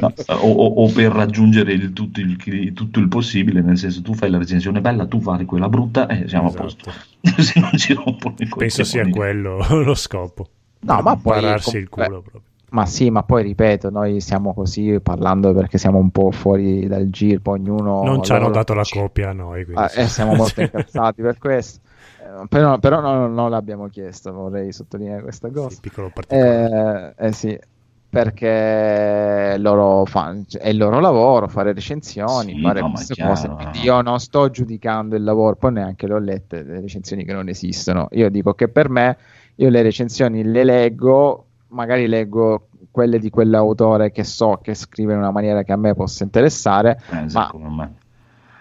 No, 0.00 0.12
o, 0.26 0.64
o- 0.84 0.90
per 0.92 1.12
raggiungere 1.12 1.72
il 1.72 1.92
tutto, 1.92 2.20
il, 2.20 2.72
tutto 2.74 2.98
il 2.98 3.08
possibile, 3.08 3.60
nel 3.60 3.78
senso 3.78 4.02
tu 4.02 4.14
fai 4.14 4.28
la 4.30 4.38
recensione 4.38 4.80
bella, 4.80 5.06
tu 5.06 5.20
fai 5.20 5.44
quella 5.44 5.68
brutta 5.68 6.06
e 6.08 6.26
siamo 6.28 6.48
a 6.48 6.52
posto. 6.52 6.90
Esatto. 7.20 7.42
Se 7.42 7.60
non 7.60 7.70
ci 7.76 7.92
rompono 7.94 8.34
i 8.38 8.48
Penso 8.56 8.82
sia 8.84 9.02
coglioni. 9.02 9.16
quello 9.18 9.82
lo 9.84 9.94
scopo. 9.94 10.48
No, 10.82 11.00
ma 11.02 11.16
poi 11.16 11.34
Pararsi 11.34 11.76
il 11.78 11.88
culo 11.88 12.22
proprio. 12.22 12.42
Ma 12.70 12.86
sì, 12.86 13.10
ma 13.10 13.24
poi 13.24 13.42
ripeto, 13.42 13.90
noi 13.90 14.20
stiamo 14.20 14.54
così 14.54 15.00
parlando 15.00 15.52
perché 15.52 15.76
siamo 15.76 15.98
un 15.98 16.10
po' 16.10 16.30
fuori 16.30 16.86
dal 16.86 17.10
giro, 17.10 17.40
poi 17.40 17.58
ognuno... 17.58 18.14
non 18.14 18.22
ci 18.22 18.32
hanno 18.32 18.44
loro- 18.44 18.50
dato 18.50 18.74
la 18.74 18.84
copia 18.84 19.30
a 19.30 19.32
noi. 19.32 19.64
quindi 19.64 19.82
Ah, 19.82 19.88
sì. 19.88 20.00
e 20.00 20.08
siamo 20.08 20.34
molto 20.34 20.60
incazzati 20.62 21.20
per 21.22 21.38
questo. 21.38 21.80
Eh, 22.18 22.46
Però, 22.48 22.78
però 22.78 23.00
no- 23.00 23.26
non 23.28 23.50
l'abbiamo 23.50 23.88
chiesto, 23.88 24.32
vorrei 24.32 24.72
sottolineare 24.72 25.22
questa 25.22 25.48
Sì, 25.48 25.52
cosa. 25.52 25.80
piccolo 25.80 26.10
particolare. 26.10 26.68
Eh, 27.16 27.26
eh 27.26 27.32
sì, 27.32 27.58
perché 28.08 29.56
loro 29.58 30.04
fanno, 30.04 30.44
cioè, 30.46 30.60
è 30.62 30.68
il 30.68 30.76
loro 30.76 31.00
lavoro 31.00 31.48
fare 31.48 31.72
recensioni, 31.72 32.52
Sì, 32.52 32.60
fare 32.60 32.80
no, 32.80 32.90
queste 32.90 33.16
cose. 33.16 33.48
Quindi 33.56 33.80
io 33.80 34.00
non 34.02 34.18
sto 34.20 34.48
giudicando 34.50 35.16
il 35.16 35.22
lavoro, 35.24 35.56
poi 35.56 35.72
neanche 35.72 36.06
le 36.06 36.14
ho 36.14 36.18
lette 36.18 36.62
le 36.62 36.80
recensioni 36.80 37.24
che 37.24 37.32
non 37.32 37.48
esistono. 37.48 38.08
Io 38.12 38.28
dico 38.30 38.54
che 38.54 38.68
per 38.68 38.88
me, 38.90 39.16
io 39.60 39.68
le 39.68 39.82
recensioni 39.82 40.42
le 40.42 40.64
leggo, 40.64 41.44
magari 41.68 42.06
leggo 42.06 42.68
quelle 42.90 43.18
di 43.18 43.30
quell'autore 43.30 44.10
che 44.10 44.24
so 44.24 44.58
che 44.62 44.74
scrive 44.74 45.12
in 45.12 45.18
una 45.18 45.30
maniera 45.30 45.62
che 45.62 45.72
a 45.72 45.76
me 45.76 45.94
possa 45.94 46.24
interessare, 46.24 47.00
Eh, 47.10 47.26
ma 47.32 47.50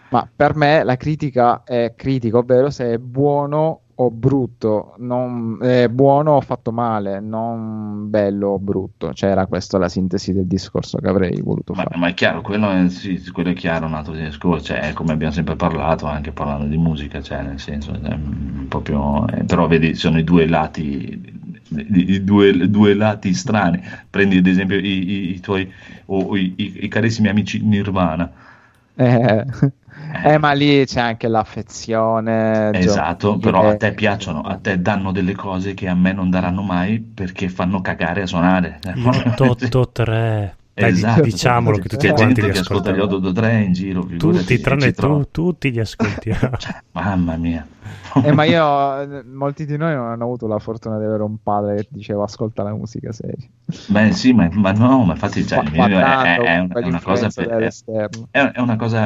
ma 0.10 0.28
per 0.36 0.56
me 0.56 0.84
la 0.84 0.98
critica 0.98 1.64
è 1.64 1.94
critica, 1.96 2.38
ovvero 2.38 2.70
se 2.70 2.94
è 2.94 2.98
buono 2.98 3.82
o 4.02 4.12
brutto, 4.12 4.94
non, 4.98 5.58
è 5.62 5.88
buono 5.90 6.34
o 6.34 6.42
fatto 6.42 6.72
male, 6.72 7.20
non 7.20 8.10
bello 8.10 8.50
o 8.50 8.60
brutto. 8.60 9.14
Cioè, 9.14 9.30
era 9.32 9.46
questa 9.48 9.78
la 9.78 9.90
sintesi 9.90 10.34
del 10.34 10.48
discorso 10.48 10.98
che 11.00 11.08
avrei 11.08 11.42
voluto 11.42 11.74
Ma, 11.74 11.86
fare. 11.86 11.98
ma 11.98 12.08
è 12.08 12.14
chiaro, 12.16 12.42
quello 12.42 12.70
è, 12.72 12.90
sì, 12.90 13.22
quello 13.32 13.50
è 13.52 13.54
chiaro, 13.54 13.86
un 13.86 13.94
altro 13.94 14.14
discorso, 14.14 14.66
cioè, 14.66 14.92
come 14.94 15.14
abbiamo 15.14 15.32
sempre 15.32 15.56
parlato, 15.56 16.08
anche 16.08 16.32
parlando 16.32 16.66
di 16.66 16.78
musica, 16.78 17.22
cioè, 17.22 17.44
nel 17.44 17.60
senso, 17.60 17.94
è, 17.94 18.16
mm, 18.16 18.66
proprio, 18.68 19.28
eh, 19.28 19.44
però 19.46 19.68
vedi, 19.68 19.94
sono 19.94 20.18
i 20.18 20.24
due 20.24 20.48
lati, 20.48 21.22
i, 21.70 22.24
due, 22.24 22.70
due 22.70 22.94
lati 22.96 23.34
strani. 23.36 23.82
Prendi 24.10 24.38
ad 24.38 24.48
esempio 24.48 24.78
i, 24.78 24.82
i- 25.10 25.34
i 25.36 25.40
tuoi, 25.40 25.72
o 26.08 26.36
i, 26.36 26.54
i- 26.58 26.86
i 26.86 26.88
carissimi 26.88 27.28
amici 27.30 27.62
Nirvana, 27.64 28.32
Eh, 28.98 29.46
eh, 30.24 30.38
ma 30.38 30.52
lì 30.54 30.86
c'è 30.86 31.00
anche 31.02 31.28
l'affezione. 31.28 32.72
esatto, 32.74 33.38
giovanile. 33.38 33.52
però 33.52 33.70
a 33.70 33.78
te 33.78 33.94
piacciono, 33.94 34.42
a 34.42 34.58
te 34.58 34.82
danno 34.82 35.12
delle 35.12 35.36
cose 35.36 35.74
che 35.74 35.88
a 35.88 35.96
me 35.96 36.12
non 36.14 36.30
daranno 36.30 36.62
mai 36.62 37.00
perché 37.00 37.50
fanno 37.50 37.82
cagare 37.82 38.24
a 38.24 38.26
suonare. 38.26 38.80
Gli 38.94 39.06
883. 39.06 40.56
Dai, 40.74 40.94
di- 40.94 40.98
Esatto. 41.00 41.22
diciamolo 41.22 41.78
che 41.78 41.90
tutti 41.90 42.08
C'è 42.08 42.14
quanti 42.14 42.36
gente 42.36 42.48
li 42.48 42.54
che 42.54 42.60
ascolta 42.60 42.92
gli 42.92 42.96
ascoltano. 42.96 43.18
883 43.18 43.62
in 43.64 43.74
giro, 43.74 44.02
figurati, 44.04 44.40
Tutti, 44.40 44.60
tranne 44.62 44.92
tu, 44.94 45.28
tutti 45.30 45.72
li 45.72 45.80
ascoltiamo. 45.80 46.52
Cioè, 46.58 46.76
mamma 46.92 47.36
mia. 47.36 47.68
Eh, 48.24 48.32
ma 48.32 48.44
io, 48.44 49.24
molti 49.26 49.66
di 49.66 49.78
noi 49.78 49.94
non 49.94 50.08
hanno 50.08 50.24
avuto 50.24 50.48
la 50.48 50.60
fortuna 50.60 50.98
di 50.98 51.06
avere 51.06 51.24
un 51.24 51.42
padre 51.42 51.76
che 51.76 51.88
diceva 51.90 52.24
ascolta 52.24 52.64
la 52.64 52.74
musica 52.74 53.12
seria. 53.12 53.48
Beh, 53.88 54.12
sì, 54.12 54.34
ma, 54.34 54.50
ma 54.52 54.72
no, 54.72 55.04
ma 55.04 55.14
infatti 55.14 55.46
cioè, 55.46 55.64
mio 55.70 55.86
è, 55.86 56.38
è- 56.38 56.40
è 56.40 56.68
è 56.68 56.86
una 56.86 57.02
cosa 57.02 57.30
per, 57.30 57.48
è, 58.32 58.60
una 58.60 58.76
cosa 58.76 59.00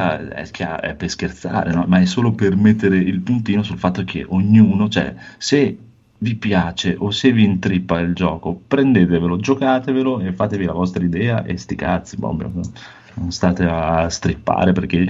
per 0.96 1.08
scherzare, 1.08 1.72
no? 1.72 1.84
Ma 1.86 2.00
è 2.00 2.04
solo 2.06 2.32
per 2.32 2.56
mettere 2.56 2.96
il 2.96 3.20
puntino 3.20 3.62
sul 3.62 3.78
fatto 3.78 4.04
che 4.04 4.24
ognuno, 4.28 4.88
cioè, 4.88 5.14
se 5.38 5.78
vi 6.18 6.34
piace 6.36 6.96
o 6.98 7.10
se 7.10 7.32
vi 7.32 7.44
intrippa 7.44 8.00
il 8.00 8.14
gioco, 8.14 8.58
prendetevelo, 8.66 9.36
giocatevelo 9.36 10.20
e 10.20 10.32
fatevi 10.32 10.64
la 10.64 10.72
vostra 10.72 11.04
idea 11.04 11.44
e 11.44 11.56
sti 11.56 11.74
cazzi, 11.74 12.16
no? 12.18 12.32
non 12.32 12.62
state 13.28 13.64
a 13.64 14.08
strippare 14.08 14.72
perché 14.72 15.06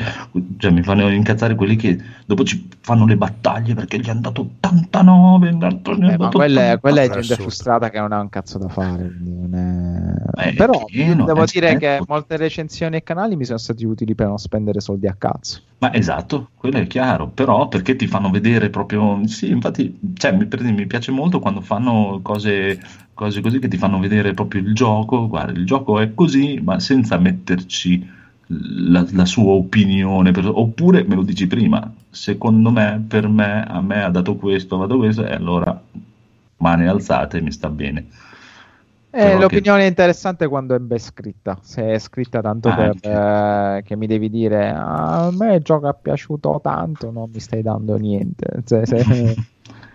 cioè, 0.58 0.70
mi 0.70 0.82
fanno 0.82 1.08
incazzare 1.08 1.54
quelli 1.54 1.76
che 1.76 1.98
dopo 2.26 2.44
ci 2.44 2.68
fanno 2.80 3.06
le 3.06 3.16
battaglie 3.16 3.74
perché 3.74 3.98
gli 3.98 4.10
hanno 4.10 4.20
dato 4.20 4.40
89 4.42 5.46
gli 5.46 5.50
hanno 5.50 5.58
dato- 5.58 5.92
Eh, 5.92 6.16
ma 6.18 6.28
quella, 6.28 6.60
80. 6.60 6.78
quella 6.78 7.00
è 7.00 7.04
è 7.04 7.06
gente 7.08 7.20
assurdo. 7.20 7.42
frustrata 7.42 7.90
che 7.90 7.98
non 8.00 8.12
ha 8.12 8.20
un 8.20 8.28
cazzo 8.28 8.58
da 8.58 8.68
fare. 8.68 9.10
è- 9.52 10.48
Eh, 10.48 10.54
Però 10.54 10.84
pieno, 10.84 11.24
devo 11.24 11.42
eh, 11.42 11.46
dire 11.52 11.76
che 11.76 11.84
certo. 11.86 12.04
molte 12.08 12.36
recensioni 12.36 12.96
e 12.96 13.02
canali 13.02 13.36
mi 13.36 13.44
sono 13.44 13.58
stati 13.58 13.84
utili 13.84 14.14
per 14.14 14.26
non 14.28 14.38
spendere 14.38 14.80
soldi 14.80 15.06
a 15.06 15.14
cazzo. 15.16 15.60
Ma 15.78 15.92
esatto, 15.92 16.50
quello 16.54 16.78
è 16.78 16.86
chiaro, 16.86 17.28
però 17.28 17.68
perché 17.68 17.94
ti 17.96 18.06
fanno 18.06 18.30
vedere 18.30 18.70
proprio, 18.70 19.20
sì, 19.26 19.50
infatti, 19.50 19.98
cioè, 20.14 20.32
mi, 20.32 20.46
per 20.46 20.62
mi 20.62 20.86
piace 20.86 21.10
molto 21.12 21.40
quando 21.40 21.60
fanno 21.60 22.20
cose, 22.22 22.80
cose 23.14 23.40
così 23.40 23.58
che 23.58 23.68
ti 23.68 23.76
fanno 23.78 23.98
vedere 23.98 24.34
proprio 24.34 24.60
il 24.62 24.74
gioco, 24.74 25.28
guarda, 25.28 25.52
il 25.58 25.66
gioco 25.66 25.98
è 26.00 26.14
così, 26.14 26.60
ma 26.62 26.78
senza 26.80 27.18
metterci 27.18 28.06
la, 28.48 29.06
la 29.12 29.24
sua 29.24 29.52
opinione, 29.52 30.30
per- 30.32 30.50
oppure 30.52 31.04
me 31.04 31.14
lo 31.14 31.22
dici 31.22 31.46
prima, 31.46 31.92
secondo 32.10 32.70
me, 32.70 33.02
per 33.06 33.28
me, 33.28 33.64
a 33.64 33.80
me 33.80 34.02
ha 34.04 34.10
dato 34.10 34.36
questo, 34.36 34.76
ha 34.76 34.86
dato 34.86 34.98
questo, 34.98 35.24
e 35.26 35.32
allora 35.32 35.80
mani 36.58 36.86
alzate, 36.86 37.40
mi 37.40 37.52
sta 37.52 37.68
bene. 37.70 38.06
Eh, 39.16 39.36
l'opinione 39.36 39.84
è 39.84 39.86
interessante 39.86 40.48
quando 40.48 40.74
è 40.74 40.78
ben 40.80 40.98
scritta. 40.98 41.58
Se 41.62 41.82
è 41.92 41.98
scritta 42.00 42.40
tanto 42.40 42.72
per 42.72 42.90
Anche. 42.90 43.08
eh, 43.08 43.82
che 43.84 43.96
mi 43.96 44.06
devi 44.08 44.28
dire 44.28 44.70
"Ah, 44.70 45.26
a 45.26 45.30
me 45.30 45.54
il 45.56 45.62
gioco 45.62 45.88
è 45.88 45.96
piaciuto 46.00 46.58
tanto, 46.60 47.10
non 47.12 47.30
mi 47.30 47.38
stai 47.38 47.62
dando 47.62 47.96
niente. 47.96 48.62
Se, 48.64 48.84
se- 48.86 49.04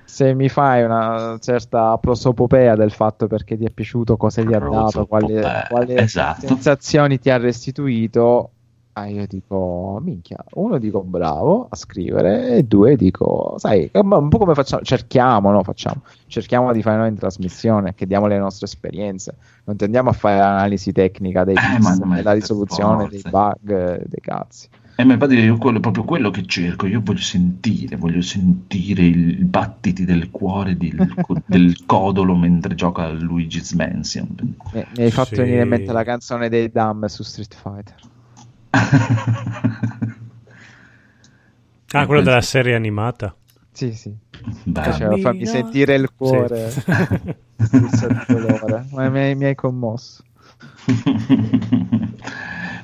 se 0.10 0.34
mi 0.34 0.50
fai 0.50 0.84
una 0.84 1.38
certa 1.40 1.96
prosopopea 2.00 2.76
del 2.76 2.92
fatto 2.92 3.28
perché 3.28 3.56
ti 3.56 3.66
è 3.66 3.70
piaciuto, 3.70 4.18
cosa 4.18 4.44
ti 4.44 4.54
ha 4.54 4.60
dato, 4.60 5.06
quali, 5.06 5.40
quali 5.70 5.96
esatto. 5.96 6.48
sensazioni 6.48 7.20
ti 7.20 7.30
ha 7.30 7.38
restituito, 7.38 8.50
ah, 8.94 9.06
io 9.06 9.28
dico, 9.28 10.00
minchia, 10.02 10.44
uno 10.56 10.80
dico 10.80 11.04
bravo 11.04 11.68
a 11.70 11.76
scrivere 11.76 12.56
e 12.56 12.64
due 12.64 12.96
dico, 12.96 13.54
sai, 13.58 13.90
un 13.94 14.30
po' 14.30 14.40
come 14.40 14.56
facciamo, 14.56 14.82
cerchiamo, 14.82 15.52
no, 15.52 15.62
facciamo, 15.62 16.02
cerchiamo 16.26 16.74
di 16.74 16.82
fare 16.82 16.98
noi 16.98 17.10
in 17.10 17.16
trasmissione, 17.16 17.94
che 17.94 18.08
diamo 18.08 18.26
le 18.26 18.40
nostre 18.40 18.66
esperienze, 18.66 19.36
non 19.66 19.76
tendiamo 19.76 20.10
a 20.10 20.14
fare 20.14 20.40
analisi 20.40 20.92
tecnica 20.92 21.44
dei 21.44 21.56
Eh, 21.56 21.80
ma 21.80 21.96
della 22.16 22.34
risoluzione, 22.34 23.08
forza. 23.08 23.22
dei 23.22 23.32
bug, 23.32 24.06
dei 24.08 24.22
cazzi. 24.22 24.68
Eh, 25.00 25.06
ma 25.06 25.14
infatti 25.14 25.36
io 25.36 25.56
quello, 25.56 25.78
è 25.78 25.80
proprio 25.80 26.04
quello 26.04 26.30
che 26.30 26.46
cerco, 26.46 26.86
io 26.86 27.00
voglio 27.02 27.22
sentire, 27.22 27.96
voglio 27.96 28.20
sentire 28.20 29.06
il- 29.06 29.40
i 29.40 29.44
battiti 29.46 30.04
del 30.04 30.30
cuore 30.30 30.76
di- 30.76 30.94
del 31.46 31.86
codolo 31.86 32.36
mentre 32.36 32.76
gioca 32.76 33.06
a 33.06 33.10
Luigi's 33.12 33.72
Mansion. 33.72 34.28
Mi, 34.74 34.86
mi 34.98 35.04
hai 35.04 35.12
fatto 35.12 35.36
Sì. 35.36 35.42
venire 35.42 35.62
in 35.62 35.70
mente 35.70 35.94
la 35.94 36.04
canzone 36.04 36.50
dei 36.50 36.70
Dam 36.70 37.06
su 37.06 37.24
Street 37.24 37.56
Fighter. 37.56 37.96
Ah, 41.92 42.06
quello 42.06 42.22
della 42.22 42.42
serie 42.42 42.76
animata. 42.76 43.34
Sì, 43.72 43.94
sì. 43.94 44.14
Faceva 44.74 45.16
fammi 45.18 45.46
sentire 45.46 45.96
il 45.96 46.12
cuore. 46.14 46.70
Sì. 47.60 48.08
Dolore. 48.28 48.86
Ma 48.92 49.10
mi, 49.10 49.20
hai- 49.20 49.36
mi 49.36 49.46
hai 49.46 49.56
commosso. 49.56 50.24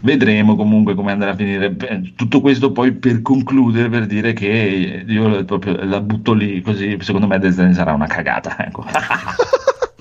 Vedremo 0.06 0.56
comunque 0.56 0.94
come 0.94 1.12
andrà 1.12 1.32
a 1.32 1.36
finire. 1.36 1.76
Tutto 2.16 2.40
questo 2.40 2.72
poi 2.72 2.92
per 2.94 3.24
concludere, 3.24 3.90
per 3.90 4.06
dire 4.06 4.34
che 4.34 5.04
io 5.08 5.44
proprio 5.46 5.84
la 5.84 6.00
butto 6.00 6.34
lì 6.34 6.62
così, 6.62 6.96
secondo 7.02 7.26
me 7.26 7.40
Death 7.40 7.72
sarà 7.72 7.92
una 7.94 8.06
cagata. 8.06 8.56
Ecco. 8.68 8.86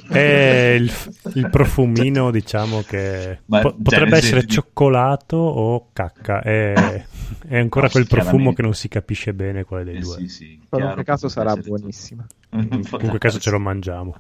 È 0.07 0.77
il, 0.79 0.93
il 1.33 1.49
profumino, 1.49 2.31
diciamo 2.31 2.83
che 2.83 3.41
Ma, 3.47 3.61
po- 3.61 3.71
cioè, 3.71 3.83
potrebbe 3.83 4.19
essere 4.19 4.43
di- 4.43 4.49
cioccolato 4.49 5.37
o 5.39 5.89
cacca. 5.95 6.43
È, 6.43 7.05
è 7.49 7.59
ancora 7.59 7.87
No, 7.87 7.93
quel 7.93 8.07
profumo 8.07 8.53
che 8.53 8.61
non 8.61 8.75
si 8.75 8.89
capisce 8.89 9.33
bene 9.33 9.65
quale 9.65 9.85
dei 9.85 9.97
Eh, 9.97 10.01
due. 10.01 10.17
sì, 10.19 10.29
sì, 10.29 10.45
In 10.53 10.59
chiaro, 10.59 10.69
qualunque 10.69 11.05
caso 11.05 11.29
sarà 11.29 11.57
buonissima. 11.57 12.27
In 12.53 12.87
qualunque 12.89 13.19
caso 13.19 13.39
ce 13.39 13.51
lo 13.51 13.59
mangiamo. 13.59 14.15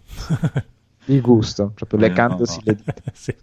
Il 1.04 1.20
gusto, 1.20 1.72
proprio 1.74 1.98
Eh, 2.00 2.02
leccandosi 2.08 2.56
no, 2.56 2.62
le 2.64 2.74
dita. 2.74 2.94
Sì. 3.12 3.34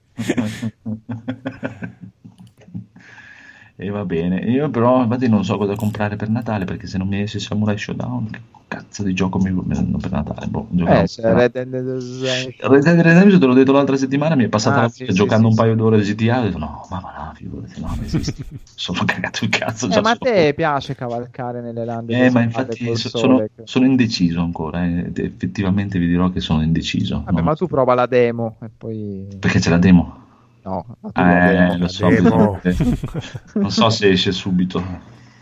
E 3.85 3.89
va 3.89 4.05
bene, 4.05 4.39
io 4.41 4.69
però 4.69 5.01
infatti 5.03 5.27
non 5.27 5.43
so 5.43 5.57
cosa 5.57 5.75
comprare 5.75 6.15
per 6.15 6.29
Natale 6.29 6.65
perché 6.65 6.87
se 6.87 6.97
non 6.97 7.07
mi 7.07 7.21
esce 7.21 7.39
Samurai 7.39 7.77
Showdown, 7.77 8.29
che 8.29 8.41
cazzo 8.67 9.03
di 9.03 9.13
gioco 9.13 9.39
mi 9.39 9.51
prendono 9.51 9.97
per 9.97 10.11
Natale? 10.11 10.47
Boh, 10.47 10.67
Eh, 10.71 11.03
c'è 11.05 11.33
Red 11.33 11.51
Dead 11.51 11.67
Redemption. 11.73 12.53
Red 12.71 12.83
Dead 12.83 12.99
Redemption 13.01 13.39
te 13.39 13.45
l'ho 13.45 13.53
detto 13.53 13.71
l'altra 13.71 13.97
settimana, 13.97 14.35
mi 14.35 14.45
è 14.45 14.49
passata 14.49 14.81
Ah, 14.81 14.83
la 14.83 14.89
sì, 14.89 15.05
giocando 15.11 15.47
sì, 15.47 15.49
un 15.49 15.55
sì. 15.55 15.61
paio 15.61 15.75
d'ore 15.75 15.97
di 16.01 16.03
GTA, 16.13 16.39
ho 16.39 16.43
detto 16.43 16.57
no, 16.59 16.87
ma 16.89 16.99
va 16.99 17.13
là, 17.17 17.33
figurati, 17.35 17.79
no, 17.81 17.87
non 17.87 18.03
esiste. 18.03 18.45
Sono 18.75 19.03
cagato 19.05 19.43
il 19.45 19.49
cazzo. 19.49 19.87
Eh, 19.87 20.01
ma 20.01 20.11
a 20.11 20.15
te 20.15 20.53
piace 20.53 20.95
cavalcare 20.95 21.61
nelle 21.61 21.85
lande 21.85 22.25
Eh, 22.25 22.29
ma 22.29 22.41
infatti 22.41 22.95
so- 22.95 23.09
sono, 23.09 23.37
che- 23.37 23.63
sono 23.65 23.85
indeciso 23.85 24.41
ancora, 24.41 24.85
eh, 24.85 25.11
effettivamente 25.15 25.99
vi 25.99 26.07
dirò 26.07 26.29
che 26.29 26.39
sono 26.39 26.61
indeciso. 26.61 27.23
Vabbè, 27.25 27.41
ma 27.41 27.53
tu 27.55 27.67
prova 27.67 27.93
la 27.93 28.05
demo 28.05 28.57
e 28.61 28.69
poi... 28.75 29.27
Perché 29.39 29.59
c'è 29.59 29.69
la 29.69 29.77
demo? 29.77 30.20
No, 30.63 30.85
Eh, 31.15 31.77
lo 31.77 31.87
so, 31.87 32.07
non 33.55 33.71
so 33.71 33.89
se 33.89 34.09
esce 34.09 34.31
subito. 34.31 34.83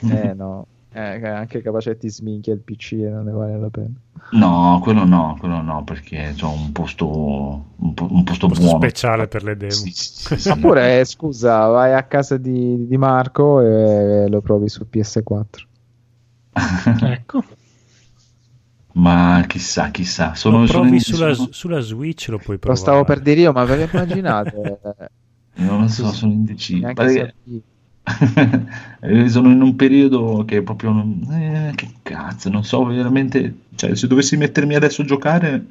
Eh, 0.10 0.34
no. 0.34 0.66
Eh, 0.92 1.28
anche 1.28 1.62
capace 1.62 1.98
ti 1.98 2.10
sminchia 2.10 2.54
il 2.54 2.62
PC 2.62 2.94
e 2.94 3.10
non 3.10 3.26
ne 3.26 3.32
vale 3.32 3.60
la 3.60 3.70
pena. 3.70 3.92
No, 4.32 4.80
quello 4.82 5.06
no, 5.06 5.36
quello 5.40 5.62
no, 5.62 5.84
perché 5.84 6.34
ho 6.42 6.52
un 6.52 6.72
posto, 6.72 7.08
un, 7.76 7.94
po- 7.94 8.08
un 8.10 8.24
posto 8.24 8.48
Posto 8.48 8.64
buono. 8.64 8.80
speciale 8.80 9.28
per 9.28 9.44
le 9.44 9.56
demo. 9.58 9.72
Sì, 9.72 9.92
sì, 9.92 10.38
sì. 10.38 10.50
Oppure, 10.50 11.04
scusa, 11.06 11.68
vai 11.68 11.94
a 11.94 12.04
casa 12.04 12.38
di, 12.38 12.88
di 12.88 12.98
Marco 12.98 13.62
e 13.62 14.28
lo 14.30 14.42
provi 14.42 14.68
su 14.70 14.86
PS4. 14.90 15.68
Ecco. 17.06 17.44
Ma 18.94 19.44
chissà, 19.48 19.92
chissà. 19.92 20.34
Sono, 20.36 20.62
lo 20.62 20.66
sono 20.68 20.80
provi 20.82 20.96
in- 20.96 21.02
sulla, 21.02 21.34
sono- 21.34 21.50
sulla 21.52 21.80
Switch, 21.80 22.28
lo 22.30 22.38
puoi 22.38 22.56
Lo 22.56 22.60
provare. 22.60 22.82
stavo 22.82 23.04
per 23.04 23.20
dire 23.22 23.42
io, 23.42 23.52
ma 23.52 23.64
ve 23.66 23.76
lo 23.76 23.84
immaginate? 23.92 24.80
Non 25.56 25.82
lo 25.82 25.88
so, 25.88 26.12
sono 26.12 26.32
indeciso. 26.32 26.92
Perché- 26.94 27.34
Eh, 29.02 29.30
sono 29.30 29.52
in 29.52 29.62
un 29.62 29.76
periodo 29.76 30.44
che 30.46 30.62
proprio 30.64 30.92
non- 30.92 31.22
eh, 31.32 31.72
che 31.76 31.88
cazzo, 32.02 32.50
non 32.50 32.64
so 32.64 32.84
veramente, 32.86 33.60
cioè 33.76 33.96
se 33.96 34.08
dovessi 34.08 34.36
mettermi 34.36 34.74
adesso 34.76 35.04
a 35.04 35.06
giocare 35.06 35.64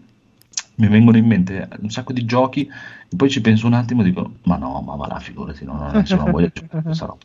mi 0.77 0.87
vengono 0.89 1.17
in 1.17 1.27
mente 1.27 1.69
un 1.81 1.91
sacco 1.91 2.13
di 2.13 2.25
giochi 2.25 2.61
e 3.09 3.17
poi 3.17 3.29
ci 3.29 3.41
penso 3.41 3.67
un 3.67 3.73
attimo 3.75 4.03
e 4.03 4.05
dico 4.05 4.33
ma 4.45 4.57
no, 4.57 4.81
ma 4.81 4.95
va 4.95 5.09
là, 5.09 5.19
figurati, 5.19 5.65
non 5.65 5.81
ho 5.81 5.91
nessuna 5.93 6.25
voglia 6.25 6.47
di 6.47 6.53
giocare 6.61 6.83
questa 6.85 7.07
roba. 7.07 7.19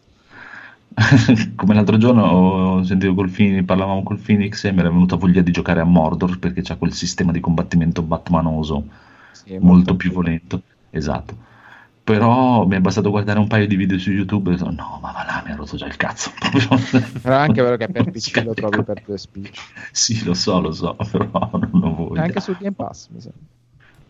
Come 1.56 1.74
l'altro 1.74 1.98
giorno 1.98 2.24
ho 2.24 2.84
sentito 2.84 3.14
col 3.14 3.30
Phoenix, 3.30 3.65
parlavamo 3.65 4.03
col 4.03 4.20
Phoenix 4.20 4.64
e 4.65 4.72
mi 4.72 4.80
era 4.80 4.90
venuta 4.90 5.15
voglia 5.15 5.41
di 5.41 5.52
giocare 5.52 5.80
a 5.80 5.86
Mordor 5.86 6.40
perché 6.40 6.61
c'ha 6.61 6.76
quel 6.76 6.94
sistema 6.94 7.32
di 7.32 7.40
combattimento 7.40 8.02
batmanoso 8.02 8.84
Sì, 9.32 9.57
molto 9.57 9.95
più 9.95 10.11
volento, 10.11 10.61
esatto. 10.90 11.52
Però 12.03 12.65
mi 12.68 12.76
è 12.76 12.80
bastato 12.82 13.10
guardare 13.10 13.40
un 13.40 13.48
paio 13.48 13.65
di 13.65 13.78
video 13.78 13.98
su 13.98 14.11
YouTube 14.11 14.49
e 14.49 14.53
ho 14.53 14.57
detto 14.57 14.72
no, 14.72 14.99
ma 15.02 15.11
va 15.11 15.24
là, 15.24 15.44
mi 15.45 15.53
ha 15.53 15.56
rotto 15.56 15.78
già 15.78 15.86
il 15.86 15.95
cazzo. 15.95 16.32
Però 16.52 17.38
è 17.38 17.40
anche 17.40 17.61
vero 17.61 17.78
che 17.78 17.88
per 17.88 18.11
PC 18.11 18.44
lo 18.44 18.53
trovi 18.53 18.84
per 18.84 19.02
due 19.06 19.18
spicci. 19.18 19.61
Sì, 19.91 20.24
lo 20.26 20.34
so, 20.34 20.60
lo 20.60 20.74
so, 20.74 20.98
però 21.11 21.49
non 21.72 21.84
ho 21.84 21.95
voglia. 21.95 22.24
Anche 22.24 22.41
su 22.41 22.56
Game 22.60 22.74
Pass, 22.74 23.07
mi 23.10 23.22
sembra. 23.22 23.40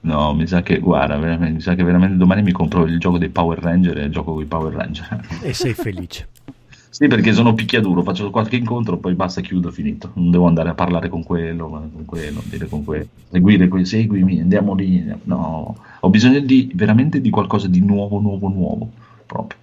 No, 0.01 0.33
mi 0.33 0.47
sa 0.47 0.61
che, 0.63 0.79
guarda, 0.79 1.15
mi 1.17 1.61
sa 1.61 1.75
che 1.75 1.83
veramente 1.83 2.17
domani 2.17 2.41
mi 2.41 2.51
compro 2.51 2.83
il 2.85 2.99
gioco 2.99 3.17
dei 3.17 3.29
Power 3.29 3.59
Ranger 3.59 3.99
e 3.99 4.09
gioco 4.09 4.33
con 4.33 4.41
i 4.41 4.45
Power 4.45 4.73
Ranger. 4.73 5.25
E 5.41 5.53
sei 5.53 5.73
felice. 5.73 6.27
Sì, 6.93 7.07
perché 7.07 7.33
sono 7.33 7.55
picchiaduro, 7.55 8.03
faccio 8.03 8.29
qualche 8.29 8.55
incontro, 8.55 8.97
poi 8.97 9.15
basta, 9.15 9.41
chiudo, 9.41 9.71
finito. 9.71 10.11
Non 10.13 10.29
devo 10.29 10.45
andare 10.45 10.69
a 10.69 10.73
parlare 10.75 11.09
con 11.09 11.23
quello, 11.23 11.67
con 11.67 12.05
quello, 12.05 12.39
dire 12.45 12.67
con 12.67 12.83
quello, 12.83 13.07
seguire, 13.31 13.67
que- 13.67 13.83
seguimi, 13.83 14.39
andiamo 14.39 14.75
lì. 14.75 14.99
andiamo- 14.99 15.21
No, 15.23 15.77
ho 16.01 16.09
bisogno 16.11 16.39
di 16.39 16.71
veramente 16.75 17.19
di 17.19 17.31
qualcosa 17.31 17.67
di 17.67 17.79
nuovo, 17.79 18.19
nuovo, 18.19 18.47
nuovo, 18.47 18.91
proprio. 19.25 19.57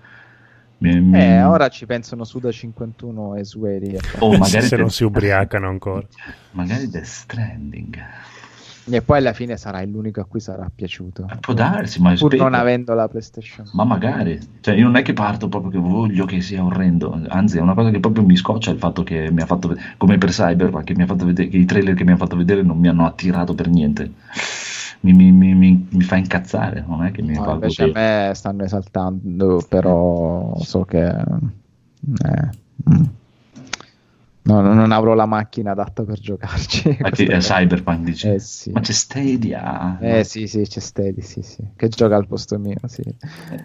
Mi- 0.78 1.00
mi- 1.00 1.18
Eh, 1.20 1.44
ora 1.44 1.68
ci 1.68 1.86
pensano 1.86 2.24
su 2.24 2.40
da 2.40 2.50
51 2.50 3.36
e 3.36 3.44
Sueri. 3.44 3.96
Oh, 4.18 4.36
magari 4.36 4.62
se 4.66 4.68
te- 4.70 4.76
non 4.78 4.90
si 4.90 5.04
ubriacano 5.04 5.68
ancora. 5.68 6.04
Magari 6.50 6.88
Death 6.88 7.04
Stranding. 7.04 7.96
E 8.90 9.02
poi 9.02 9.18
alla 9.18 9.32
fine 9.32 9.56
sarai 9.56 9.90
l'unico 9.90 10.20
a 10.20 10.24
cui 10.24 10.40
sarà 10.40 10.70
piaciuto. 10.74 11.26
Eh, 11.30 11.36
Può 11.40 11.54
darsi, 11.54 12.00
ma 12.00 12.10
Pur 12.14 12.30
spero. 12.32 12.42
non 12.42 12.54
avendo 12.54 12.94
la 12.94 13.08
PlayStation. 13.08 13.66
Ma 13.72 13.84
magari, 13.84 14.38
cioè 14.60 14.74
io 14.74 14.84
non 14.84 14.96
è 14.96 15.02
che 15.02 15.12
parto 15.12 15.48
proprio 15.48 15.70
che 15.70 15.78
voglio 15.78 16.24
che 16.24 16.40
sia 16.40 16.64
orrendo, 16.64 17.20
anzi 17.28 17.58
è 17.58 17.60
una 17.60 17.74
cosa 17.74 17.90
che 17.90 18.00
proprio 18.00 18.24
mi 18.24 18.36
scoccia 18.36 18.70
il 18.70 18.78
fatto 18.78 19.02
che 19.02 19.30
mi 19.30 19.42
ha 19.42 19.46
fatto 19.46 19.68
vedere, 19.68 19.94
come 19.96 20.18
per 20.18 20.30
Cyberpunk, 20.30 20.84
che 20.84 20.94
mi 20.94 21.02
ha 21.02 21.06
fatto 21.06 21.24
vedere, 21.24 21.48
che 21.48 21.56
i 21.56 21.64
trailer 21.64 21.94
che 21.94 22.02
mi 22.04 22.10
hanno 22.10 22.18
fatto 22.18 22.36
vedere 22.36 22.62
non 22.62 22.78
mi 22.78 22.88
hanno 22.88 23.06
attirato 23.06 23.54
per 23.54 23.68
niente, 23.68 24.10
mi, 25.00 25.12
mi- 25.12 25.30
mi- 25.32 25.54
mi- 25.54 25.88
mi 25.90 26.02
fa 26.02 26.16
incazzare, 26.16 26.84
non 26.86 27.04
è 27.04 27.10
che 27.10 27.22
mi 27.22 27.34
No, 27.34 27.52
invece 27.52 27.82
a 27.82 27.86
godere. 27.86 28.26
me 28.28 28.34
stanno 28.34 28.64
esaltando, 28.64 29.64
però 29.68 30.54
so 30.58 30.84
che 30.84 31.06
eh, 31.06 32.48
mm. 32.90 33.02
No, 34.50 34.60
no, 34.60 34.74
non 34.74 34.90
avrò 34.90 35.14
la 35.14 35.26
macchina 35.26 35.70
adatta 35.70 36.02
per 36.02 36.18
giocarci. 36.18 36.96
Ma 37.00 37.10
Questo 37.10 37.32
è 37.32 37.38
Cyberpunk 37.38 38.00
dici? 38.00 38.28
Eh 38.28 38.38
sì. 38.40 38.72
Ma 38.72 38.80
c'è 38.80 38.92
Stadia. 38.92 39.98
Eh 40.00 40.24
sì, 40.24 40.48
sì, 40.48 40.62
c'è 40.62 40.80
Steady, 40.80 41.20
sì, 41.22 41.42
sì, 41.42 41.62
che 41.76 41.88
gioca 41.88 42.16
al 42.16 42.26
posto 42.26 42.58
mio, 42.58 42.76
sì. 42.86 43.02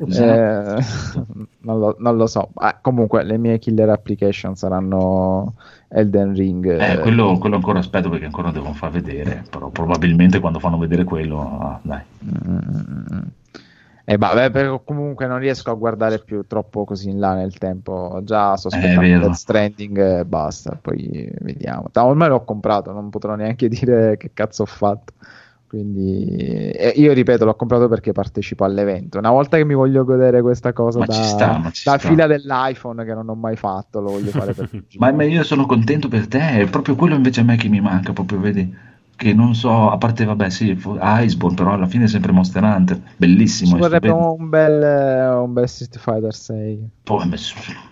Esatto. 0.08 0.78
Eh, 0.78 0.84
non, 1.66 1.80
lo, 1.80 1.96
non 1.98 2.18
lo 2.18 2.28
so. 2.28 2.50
Ah, 2.56 2.78
comunque, 2.80 3.24
le 3.24 3.38
mie 3.38 3.58
killer 3.58 3.90
application 3.90 4.56
saranno 4.56 5.56
Elden 5.88 6.36
Ring. 6.36 6.80
Eh, 6.80 7.00
quello, 7.00 7.38
quello 7.40 7.56
ancora 7.56 7.80
aspetto 7.80 8.10
perché 8.10 8.26
ancora 8.26 8.52
devono 8.52 8.74
far 8.74 8.92
vedere, 8.92 9.44
però 9.50 9.70
probabilmente 9.70 10.40
quando 10.40 10.60
fanno 10.60 10.78
vedere 10.78 11.04
quello, 11.04 11.60
ah, 11.60 11.80
dai. 11.82 12.02
Mm. 12.24 13.22
E 14.08 14.18
vabbè, 14.18 14.52
però 14.52 14.84
comunque 14.84 15.26
non 15.26 15.40
riesco 15.40 15.72
a 15.72 15.74
guardare 15.74 16.20
più 16.20 16.46
troppo 16.46 16.84
così 16.86 17.10
in 17.10 17.20
là 17.20 17.34
nel 17.34 17.58
tempo. 17.58 18.20
Già 18.24 18.56
sto 18.56 18.68
Eh, 18.70 18.76
aspettando. 18.78 19.18
Death 19.18 19.34
Stranding 19.34 19.98
e 20.20 20.26
basta. 20.26 20.78
Poi 20.80 21.28
vediamo. 21.42 21.90
Ta- 21.92 22.06
Ormai 22.06 22.30
l'ho 22.30 22.44
comprato, 22.44 22.92
non 22.92 23.10
potrò 23.10 23.34
neanche 23.36 23.68
dire 23.70 24.16
che 24.18 24.32
cazzo 24.34 24.62
ho 24.64 24.66
fatto. 24.66 25.14
Quindi 25.68 26.70
e 26.72 26.94
io 26.98 27.12
ripeto, 27.14 27.44
l'ho 27.46 27.56
comprato 27.56 27.88
perché 27.88 28.12
partecipo 28.12 28.64
all'evento. 28.64 29.18
Una 29.18 29.32
volta 29.32 29.58
che 29.58 29.66
mi 29.66 29.74
voglio 29.74 30.04
godere 30.06 30.42
questa 30.42 30.72
cosa 30.74 31.00
Ma 31.00 31.06
da, 31.06 31.14
sta, 31.14 31.62
da 31.84 31.98
fila 31.98 32.28
dell'iPhone 32.28 33.04
che 33.04 33.14
non 33.14 33.28
ho 33.28 33.36
mai 33.36 33.56
fatto, 33.56 34.00
lo 34.02 34.12
voglio 34.12 34.32
fare 34.32 34.54
per 34.54 34.68
tutti. 34.70 34.98
Ma, 35.00 35.12
ma 35.12 35.24
io 35.24 35.44
sono 35.44 35.66
contento 35.66 36.08
per 36.08 36.28
te, 36.28 36.60
è 36.60 36.70
proprio 36.70 36.96
quello 36.96 37.16
invece 37.16 37.42
a 37.42 37.44
me 37.44 37.56
che 37.58 37.68
mi 37.68 37.82
manca, 37.82 38.14
proprio 38.14 38.40
vedi, 38.40 38.74
che 39.16 39.34
non 39.34 39.56
so, 39.56 39.90
a 39.90 39.98
parte 39.98 40.26
vabbè 40.26 40.50
sì, 40.50 40.72
Iceborne, 40.72 41.56
però 41.56 41.72
alla 41.72 41.88
fine 41.88 42.04
è 42.04 42.08
sempre 42.08 42.32
Monster 42.32 42.64
Hunter, 42.64 43.00
bellissimo, 43.16 43.72
Ci 43.72 43.76
è 43.78 43.80
vorrebbe 43.80 44.10
un 44.10 44.50
bel, 44.50 44.84
eh, 44.84 45.28
un 45.36 45.54
bel 45.54 45.70
Street 45.70 45.98
Fighter 45.98 46.34
6. 46.34 46.90
Poi 47.04 47.30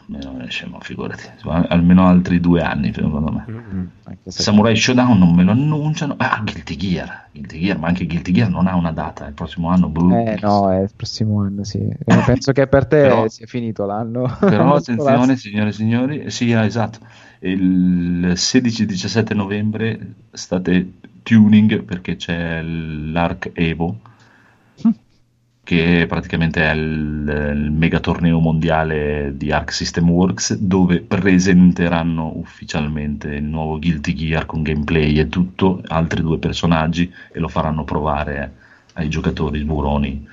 non 0.07 0.41
esce, 0.41 0.67
ma 0.67 0.79
figurati, 0.81 1.23
almeno 1.45 2.07
altri 2.07 2.39
due 2.39 2.61
anni 2.61 2.93
secondo 2.93 3.31
me. 3.31 3.89
Se 4.25 4.43
Samurai 4.43 4.75
Showdown 4.75 5.17
non 5.17 5.33
me 5.33 5.43
lo 5.43 5.51
annunciano, 5.51 6.15
ah 6.17 6.41
Guilty 6.43 6.75
Gear, 6.75 7.27
Guilty 7.31 7.59
Gear, 7.59 7.77
ma 7.77 7.87
anche 7.87 8.05
Guilty 8.05 8.31
Gear 8.31 8.49
non 8.49 8.67
ha 8.67 8.75
una 8.75 8.91
data, 8.91 9.25
il 9.25 9.33
prossimo 9.33 9.69
anno, 9.69 9.87
boh. 9.87 10.13
Eh 10.15 10.37
no, 10.41 10.71
è 10.71 10.81
il 10.81 10.91
prossimo 10.95 11.41
anno, 11.41 11.63
sì. 11.63 11.87
Penso 12.25 12.51
che 12.51 12.67
per 12.67 12.85
te 12.85 13.01
Però- 13.03 13.27
sia 13.29 13.45
finito 13.45 13.85
l'anno. 13.85 14.35
Però 14.39 14.75
attenzione 14.75 15.37
signore 15.37 15.69
e 15.69 15.73
signori, 15.73 16.31
sì 16.31 16.51
esatto, 16.51 16.99
il 17.49 18.33
16-17 18.35 19.35
novembre 19.35 20.13
state 20.31 20.91
tuning 21.23 21.83
perché 21.83 22.15
c'è 22.15 22.61
l'Arc 22.61 23.51
Evo 23.53 23.99
che 25.63 26.05
praticamente 26.07 26.61
è 26.61 26.73
il, 26.73 27.51
il 27.55 27.71
mega 27.71 27.99
torneo 27.99 28.39
mondiale 28.39 29.33
di 29.35 29.51
Arc 29.51 29.73
System 29.73 30.09
Works 30.09 30.55
dove 30.55 31.01
presenteranno 31.01 32.31
ufficialmente 32.35 33.29
il 33.29 33.43
nuovo 33.43 33.77
Guilty 33.79 34.13
Gear 34.13 34.45
con 34.45 34.61
gameplay 34.61 35.19
e 35.19 35.27
tutto, 35.29 35.81
altri 35.87 36.21
due 36.21 36.37
personaggi 36.37 37.11
e 37.31 37.39
lo 37.39 37.47
faranno 37.47 37.83
provare 37.83 38.61
ai 38.93 39.09
giocatori 39.09 39.59
sburoni 39.59 40.27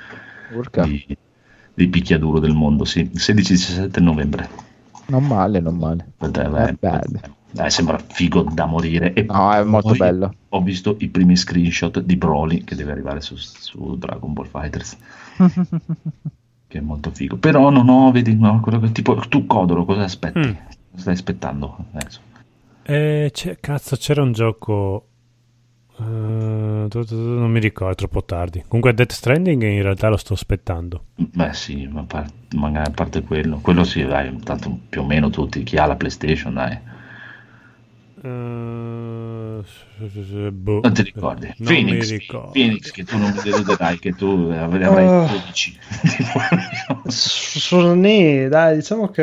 Urca. 0.53 0.85
di, 0.85 1.17
di 1.75 1.89
picchiaduro 1.89 2.39
del 2.39 2.55
mondo, 2.55 2.85
sì, 2.85 3.03
16-17 3.03 4.03
novembre. 4.03 4.70
Non 5.11 5.27
male, 5.27 5.61
non 5.61 5.77
male. 5.77 6.13
Eh, 6.19 6.27
Not 6.29 6.77
bad. 6.79 7.21
eh, 7.57 7.71
sembra 7.71 7.99
figo 7.99 8.43
da 8.43 8.67
morire. 8.67 9.13
E 9.13 9.23
No, 9.23 9.53
è 9.53 9.63
molto 9.65 9.93
bello. 9.95 10.35
Ho 10.51 10.63
visto 10.63 10.97
i 11.01 11.09
primi 11.09 11.37
screenshot 11.37 12.01
di 12.01 12.17
Broly 12.17 12.65
che 12.65 12.75
deve 12.75 12.93
arrivare 12.93 13.21
su, 13.21 13.35
su 13.37 13.97
Dragon 13.99 14.33
Ball 14.33 14.47
Fighters, 14.47 14.97
che 16.69 16.79
è 16.79 16.81
molto 16.81 17.11
figo. 17.11 17.37
Però 17.37 17.71
non 17.71 17.89
ho, 17.89 18.11
vedi, 18.11 18.35
no, 18.37 18.61
quello 18.61 18.81
che 18.81 18.93
tipo 18.93 19.15
tu 19.29 19.47
Codoro, 19.47 19.85
cosa 19.85 20.03
aspetti? 20.03 20.39
Mm. 20.39 20.53
Cosa 20.91 21.01
stai 21.03 21.15
aspettando 21.15 21.77
adesso? 21.93 22.21
Eh, 22.83 23.31
c'è- 23.33 23.59
cazzo, 23.61 23.97
c'era 23.97 24.23
un 24.23 24.33
gioco. 24.33 25.07
Tu- 26.89 27.05
non 27.15 27.51
mi 27.51 27.61
ricordo, 27.61 27.93
è 27.93 27.97
troppo 27.97 28.25
tardi. 28.25 28.63
Comunque, 28.67 28.95
Death 28.95 29.13
Stranding 29.13 29.63
in 29.63 29.83
realtà 29.83 30.09
lo 30.09 30.17
sto 30.17 30.35
aspettando. 30.35 31.05
Beh, 31.15 31.53
sì, 31.53 31.87
ma 31.87 32.03
par- 32.03 32.31
magari 32.57 32.89
a 32.91 32.95
parte 32.95 33.23
quello, 33.23 33.59
quello 33.61 33.85
sì, 33.85 34.05
dai, 34.05 34.37
tanto 34.41 34.79
più 34.89 35.03
o 35.03 35.07
meno 35.07 35.31
tutti, 35.31 35.63
chi 35.63 35.77
ha 35.77 35.87
la 35.87 35.97
PlayStation, 35.97 36.55
dai. 36.55 36.79
Eh, 38.23 39.63
boh, 40.53 40.81
Non 40.83 40.93
ti 40.93 41.03
ricordi? 41.03 41.47
Non 41.59 41.69
Phoenix, 41.73 42.11
ricordo. 42.11 42.51
Phoenix, 42.53 42.91
che 42.91 43.05
tu 43.05 43.17
non 43.17 43.33
mi 43.35 43.41
deluderai, 43.43 43.99
che 43.99 44.13
tu 44.15 44.51
avrai 44.55 45.07
Oh. 45.07 45.27
12. 45.27 45.79
Sony, 47.07 48.49
dai, 48.49 48.77
diciamo 48.77 49.09
che 49.09 49.23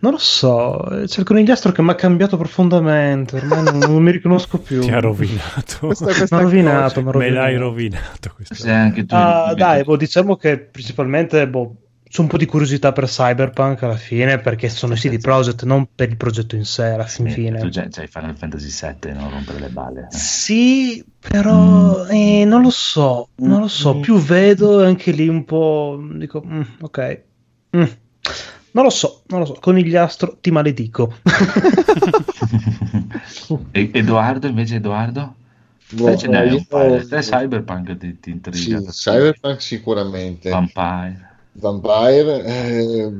non 0.00 0.12
lo 0.12 0.18
so. 0.18 0.78
C'è 1.06 1.20
il 1.20 1.24
conigliastro 1.24 1.72
che 1.72 1.82
mi 1.82 1.90
ha 1.90 1.94
cambiato 1.94 2.36
profondamente. 2.36 3.36
Ormai 3.36 3.62
non, 3.62 3.78
non 3.78 4.02
mi 4.02 4.10
riconosco 4.10 4.58
più. 4.58 4.80
Ti 4.82 4.90
ha 4.90 5.00
rovinato. 5.00 5.86
Questa- 5.86 6.06
Mi 6.06 6.12
questa 6.14 6.36
ha 6.36 6.40
rovinato. 6.40 7.00
ha 7.00 7.02
Me 7.16 7.30
l'hai 7.30 7.56
rovinato. 7.56 7.58
rovinato. 7.64 8.32
questo. 8.34 8.54
Se 8.54 8.70
anche 8.70 9.06
tu 9.06 9.14
Ah, 9.14 9.54
dai, 9.56 9.84
boh, 9.84 9.96
diciamo 9.96 10.36
che 10.36 10.58
principalmente 10.58 11.48
boh, 11.48 11.76
c'è 12.16 12.22
un 12.22 12.28
po' 12.28 12.38
di 12.38 12.46
curiosità 12.46 12.92
per 12.92 13.04
Cyberpunk 13.04 13.82
alla 13.82 13.98
fine 13.98 14.38
perché 14.38 14.70
sono 14.70 14.94
i 14.94 14.96
CD 14.96 15.20
Projekt, 15.20 15.64
non 15.64 15.86
per 15.94 16.08
il 16.08 16.16
progetto 16.16 16.56
in 16.56 16.64
sé 16.64 16.84
alla 16.84 17.04
fin 17.04 17.26
Eh, 17.26 17.30
fine. 17.30 17.60
tu 17.60 17.68
già 17.68 17.86
c'hai 17.90 18.06
Final 18.06 18.34
Fantasy 18.34 18.70
VII, 18.70 19.12
non 19.12 19.28
rompere 19.28 19.58
le 19.58 19.68
balle. 19.68 20.08
eh. 20.10 20.16
Sì, 20.16 21.04
però 21.20 22.06
eh, 22.06 22.46
non 22.46 22.62
lo 22.62 22.70
so, 22.70 23.28
non 23.36 23.60
lo 23.60 23.68
so, 23.68 24.00
più 24.00 24.16
vedo 24.16 24.82
anche 24.82 25.10
lì 25.10 25.28
un 25.28 25.44
po', 25.44 26.02
dico, 26.14 26.42
mm, 26.42 26.62
ok, 26.80 27.22
Mm. 27.76 27.82
non 28.72 28.84
lo 28.84 28.90
so, 28.90 29.22
non 29.26 29.40
lo 29.40 29.44
so, 29.46 29.58
conigliastro 29.60 30.38
ti 30.40 30.50
maledico. 30.50 31.12
e 33.72 33.90
Edoardo 33.92 34.46
invece 34.46 34.76
Edoardo? 34.76 35.34
Boh, 35.90 36.18
io- 36.24 36.56
un 36.56 36.64
paio. 36.66 37.06
Te 37.06 37.18
Cyberpunk 37.20 37.96
ti, 37.98 38.18
ti 38.20 38.30
Sì, 38.30 38.70
intriga. 38.70 38.90
Cyberpunk 38.90 39.60
sicuramente. 39.60 40.48
Vampire. 40.50 41.34
Vampire, 41.58 42.44
eh, 42.44 43.12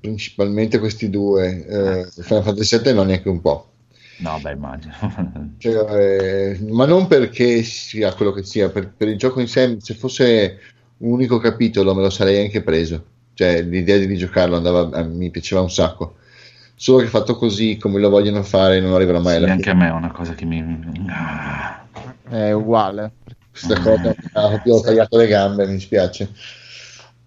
principalmente 0.00 0.78
questi 0.78 1.08
due. 1.10 1.66
Eh, 1.66 2.10
Final 2.22 2.42
Fantasy 2.42 2.80
VII 2.80 2.92
non 2.94 3.06
neanche 3.06 3.28
un 3.28 3.40
po'. 3.40 3.70
No, 4.18 4.38
beh, 4.40 4.52
immagino. 4.52 4.94
Cioè, 5.58 6.52
eh, 6.54 6.58
ma 6.70 6.86
non 6.86 7.06
perché 7.06 7.62
sia 7.62 8.14
quello 8.14 8.32
che 8.32 8.42
sia, 8.44 8.70
per, 8.70 8.92
per 8.94 9.08
il 9.08 9.16
gioco 9.18 9.40
in 9.40 9.48
sé, 9.48 9.76
se 9.80 9.94
fosse 9.94 10.58
un 10.98 11.12
unico 11.12 11.38
capitolo 11.38 11.94
me 11.94 12.02
lo 12.02 12.10
sarei 12.10 12.40
anche 12.42 12.62
preso. 12.62 13.04
Cioè, 13.34 13.62
l'idea 13.62 13.98
di 13.98 14.06
rigiocarlo 14.06 14.56
andava, 14.56 15.02
mi 15.04 15.30
piaceva 15.30 15.60
un 15.60 15.70
sacco. 15.70 16.16
Solo 16.74 16.98
che 16.98 17.06
fatto 17.08 17.36
così, 17.36 17.76
come 17.78 17.98
lo 18.00 18.08
vogliono 18.10 18.42
fare, 18.42 18.80
non 18.80 18.94
arriverà 18.94 19.20
mai 19.20 19.36
Sì, 19.36 19.42
alla 19.42 19.52
anche 19.52 19.70
a 19.70 19.72
fine. 19.72 19.84
me 19.84 19.88
è 19.88 19.92
una 19.92 20.10
cosa 20.12 20.34
che 20.34 20.44
mi... 20.44 21.04
Ah. 21.08 21.86
È 22.28 22.52
uguale. 22.52 23.12
Questa 23.50 23.80
cosa 23.80 24.14
mi 24.14 24.72
ha 24.74 24.80
tagliato 24.82 25.16
le 25.16 25.26
gambe, 25.26 25.66
mi 25.66 25.80
spiace. 25.80 26.30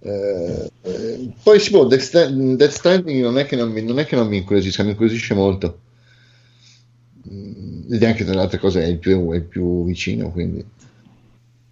Eh, 0.01 0.71
eh, 0.81 1.29
poi 1.43 1.59
boh, 1.71 1.85
Death, 1.85 1.99
Strand- 2.01 2.55
Death 2.55 2.71
Stranding 2.71 3.21
non 3.21 3.37
è, 3.37 3.45
che 3.45 3.55
non 3.55 3.71
mi, 3.71 3.81
non 3.83 3.99
è 3.99 4.05
che 4.05 4.15
non 4.15 4.27
mi 4.27 4.37
incuriosisca, 4.37 4.83
mi 4.83 4.91
incuriosisce 4.91 5.33
molto. 5.33 5.79
Mm, 7.31 7.91
Ed 7.93 8.01
è 8.03 8.07
anche 8.07 8.23
tra 8.23 8.33
le 8.33 8.41
altre 8.41 8.59
cose 8.59 8.81
è 8.81 8.87
il 8.87 8.97
più, 8.97 9.31
è 9.31 9.35
il 9.35 9.43
più 9.43 9.85
vicino, 9.85 10.31
quindi. 10.31 10.65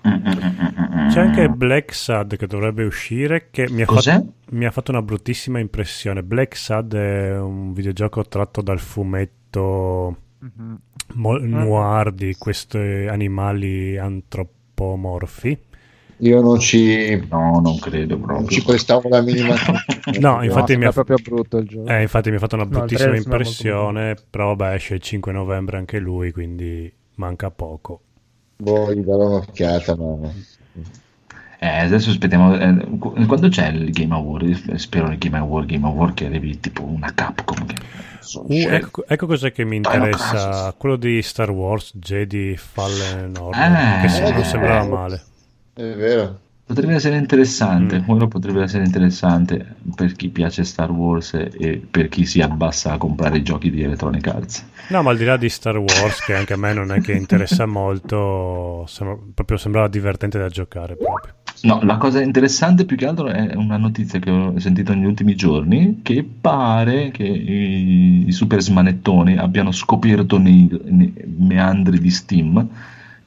C'è 0.01 1.21
anche 1.21 1.49
Black 1.49 1.93
Sad 1.93 2.35
che 2.35 2.47
dovrebbe 2.47 2.83
uscire. 2.83 3.47
Che 3.49 3.69
mi 3.69 3.81
ha, 3.81 3.85
fatto, 3.85 4.33
mi 4.51 4.65
ha 4.65 4.71
fatto 4.71 4.91
una 4.91 5.01
bruttissima 5.01 5.59
impressione. 5.59 6.21
Black 6.23 6.55
Sad 6.55 6.93
è 6.95 7.37
un 7.37 7.73
videogioco 7.73 8.23
tratto 8.25 8.61
dal 8.61 8.79
fumetto 8.79 10.17
Mhm. 10.39 10.77
mo- 11.15 11.37
noir 11.39 12.11
di 12.11 12.35
questi 12.37 12.77
animali 12.77 13.97
antropomorfi. 13.97 15.57
Io 16.19 16.41
non 16.41 16.59
ci, 16.59 17.15
No, 17.29 17.59
non 17.61 17.77
credo 17.77 18.17
non 18.17 18.25
proprio. 18.25 18.47
ci 18.47 18.63
prestavo 18.63 19.07
la 19.09 19.21
minima. 19.21 19.55
No, 20.19 20.41
infatti 20.43 20.75
mi 20.77 20.85
sembra 20.85 20.89
ha, 20.89 20.91
proprio 20.93 21.17
brutto 21.17 21.57
il 21.57 21.67
gioco. 21.67 21.89
eh, 21.89 22.01
infatti 22.01 22.29
mi 22.29 22.37
ha 22.37 22.39
fatto 22.39 22.55
una 22.55 22.63
No, 22.63 22.69
bruttissima 22.69 23.09
molto 23.09 23.27
impressione. 23.29 24.15
Però 24.29 24.55
vabbè, 24.55 24.73
esce 24.75 24.95
il 24.95 25.01
5 25.01 25.31
novembre 25.31 25.77
anche 25.77 25.99
lui, 25.99 26.31
quindi 26.31 26.91
manca 27.15 27.51
poco. 27.51 28.01
Boh, 28.57 28.91
gli 28.93 29.01
darò 29.01 29.27
un'occhiata, 29.27 29.95
ma 29.95 30.31
Eh, 31.59 31.67
adesso 31.79 32.09
aspettiamo. 32.11 32.55
eh, 32.57 32.87
qu- 32.99 33.25
quando 33.25 33.49
c'è 33.49 33.67
il 33.69 33.89
Game 33.91 34.13
Award? 34.13 34.75
Spero 34.75 35.09
il 35.11 35.17
Game 35.17 35.37
Award, 35.37 35.67
Game 35.67 35.85
Award 35.87 36.13
che 36.13 36.25
arrivi 36.25 36.59
tipo 36.59 36.83
una 36.83 37.11
Capcom. 37.13 37.65
Che 37.65 37.75
Uh, 38.33 38.45
ecco, 38.49 39.05
ecco 39.07 39.25
cos'è 39.25 39.51
che 39.53 39.63
mi 39.63 39.77
interessa: 39.77 40.73
quello 40.77 40.97
di 40.97 41.21
Star 41.21 41.49
Wars 41.49 41.91
Jedi 41.95 42.57
Fallen 42.57 43.35
Order. 43.37 43.71
Eh, 43.71 44.01
che 44.01 44.07
se- 44.09 44.21
non 44.21 44.39
eh, 44.39 44.43
sembrava 44.43 44.83
eh. 44.85 44.87
male. 44.89 45.23
È 45.77 45.95
vero. 45.95 46.39
Potrebbe 46.67 46.95
essere 46.95 47.15
interessante, 47.15 47.99
Mm. 47.99 48.03
quello 48.03 48.27
potrebbe 48.27 48.61
essere 48.61 48.83
interessante 48.83 49.75
per 49.95 50.11
chi 50.11 50.27
piace 50.27 50.65
Star 50.65 50.91
Wars 50.91 51.33
e 51.33 51.81
per 51.89 52.09
chi 52.09 52.25
si 52.25 52.41
abbassa 52.41 52.91
a 52.91 52.97
comprare 52.97 53.37
i 53.37 53.41
giochi 53.43 53.71
di 53.71 53.83
Electronic 53.83 54.27
Arts. 54.27 54.65
No, 54.89 55.01
ma 55.01 55.11
al 55.11 55.17
di 55.17 55.23
là 55.23 55.37
di 55.37 55.47
Star 55.47 55.77
Wars, 55.77 56.25
che 56.25 56.33
anche 56.35 56.51
a 56.53 56.57
me 56.57 56.73
non 56.73 56.91
è 56.91 56.99
che 56.99 57.13
interessa 57.13 57.65
molto, 57.65 58.83
sembra- 58.87 59.17
proprio 59.33 59.55
sembrava 59.57 59.87
divertente 59.87 60.37
da 60.37 60.49
giocare 60.49 60.97
proprio. 60.97 61.35
No, 61.61 61.79
la 61.83 61.95
cosa 61.97 62.21
interessante 62.21 62.83
più 62.83 62.97
che 62.97 63.05
altro 63.07 63.27
è 63.27 63.55
una 63.55 63.77
notizia 63.77 64.19
che 64.19 64.29
ho 64.29 64.59
sentito 64.59 64.93
negli 64.93 65.05
ultimi 65.05 65.35
giorni, 65.35 66.01
che 66.03 66.23
pare 66.23 67.11
che 67.11 67.23
i, 67.23 68.25
i 68.27 68.31
super 68.33 68.61
smanettoni 68.61 69.37
abbiano 69.37 69.71
scoperto 69.71 70.37
nei, 70.37 70.69
nei 70.83 71.13
meandri 71.37 71.97
di 71.99 72.09
Steam 72.11 72.67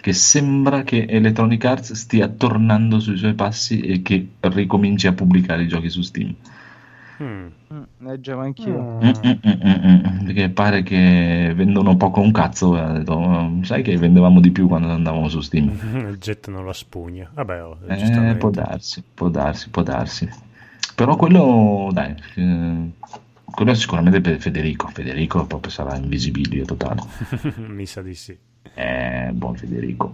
che 0.01 0.13
sembra 0.13 0.83
che 0.83 1.07
Electronic 1.09 1.65
Arts 1.65 1.93
stia 1.93 2.29
tornando 2.29 2.99
sui 2.99 3.17
suoi 3.17 3.35
passi 3.35 3.81
e 3.81 4.03
che 4.03 4.27
ricominci 4.41 5.07
a 5.07 5.13
pubblicare 5.13 5.63
i 5.63 5.69
giochi 5.69 5.91
su 5.91 6.03
Steam. 6.03 6.35
Hmm. 7.19 7.49
Mm, 7.73 7.83
leggevo 7.99 8.41
anch'io. 8.41 8.81
Mm. 8.81 9.07
Mm, 9.07 9.11
mm, 9.27 9.53
mm, 9.63 9.71
mm, 9.85 10.21
mm, 10.23 10.25
Perché 10.25 10.49
pare 10.49 10.83
che 10.83 11.53
vendono 11.55 11.97
poco 11.97 12.21
un 12.21 12.33
cazzo. 12.33 12.75
ha 12.75 12.93
detto, 12.93 13.13
"Oh, 13.13 13.63
sai 13.63 13.83
che 13.83 13.97
vendevamo 13.99 14.41
di 14.41 14.51
più 14.51 14.67
quando 14.67 14.89
andavamo 14.89 15.29
su 15.29 15.41
Steam. 15.41 15.69
Il 16.11 16.17
jet 16.19 16.49
non 16.49 16.65
la 16.65 16.73
spugna. 16.73 17.31
Vabbè, 17.33 17.63
oh, 17.63 17.79
Eh, 17.89 18.37
può 18.37 18.51
darsi, 18.51 19.03
può 19.13 19.29
darsi, 19.29 19.69
può 19.69 19.83
darsi. 19.83 20.29
Però 20.95 21.15
quello, 21.17 21.91
dai, 21.93 22.15
eh, 22.37 22.91
quello 23.45 23.71
è 23.71 23.75
sicuramente 23.75 24.21
per 24.23 24.41
Federico. 24.41 24.89
Federico 24.89 25.45
proprio 25.45 25.71
sarà 25.71 25.97
invisibile 25.97 26.65
totale. 26.65 27.03
Mi 27.69 27.85
sa 27.85 28.01
di 28.01 28.15
sì. 28.15 28.37
Eh, 28.75 29.31
buon 29.33 29.57
Federico. 29.57 30.13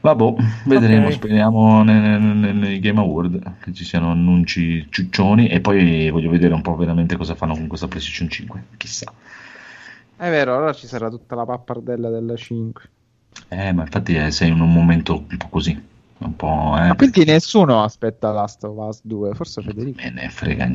Vabbè, 0.00 0.34
vedremo, 0.64 1.06
Ok. 1.06 1.12
speriamo 1.12 1.82
nei, 1.84 2.18
nei- 2.20 2.54
nei 2.54 2.78
Game 2.80 2.98
Award 2.98 3.58
che 3.60 3.72
ci 3.72 3.84
siano 3.84 4.10
annunci 4.10 4.86
ciuccioni 4.90 5.46
e 5.48 5.60
poi 5.60 6.10
voglio 6.10 6.28
vedere 6.30 6.54
un 6.54 6.62
po' 6.62 6.74
veramente 6.74 7.16
cosa 7.16 7.36
fanno 7.36 7.54
con 7.54 7.68
questa 7.68 7.86
PlayStation 7.86 8.28
5, 8.28 8.64
chissà. 8.76 9.12
È 10.16 10.28
vero, 10.28 10.56
allora 10.56 10.72
ci 10.72 10.88
sarà 10.88 11.08
tutta 11.08 11.36
la 11.36 11.44
pappardella 11.44 12.10
della 12.10 12.36
5. 12.36 12.90
Eh, 13.48 13.72
ma 13.72 13.82
infatti 13.82 14.14
eh, 14.16 14.30
sei 14.32 14.48
in 14.50 14.60
un 14.60 14.72
momento 14.72 15.24
un 15.28 15.36
po' 15.36 15.48
così, 15.48 15.80
un 16.18 16.36
po', 16.36 16.74
eh, 16.76 16.88
Ma 16.88 16.94
quindi 16.96 17.24
nessuno 17.24 17.82
aspetta 17.84 18.32
Last 18.32 18.64
of 18.64 18.76
Us 18.76 19.00
2, 19.04 19.34
forse 19.34 19.62
Federico. 19.62 20.00
me 20.02 20.10
ne 20.10 20.28
frega 20.30 20.66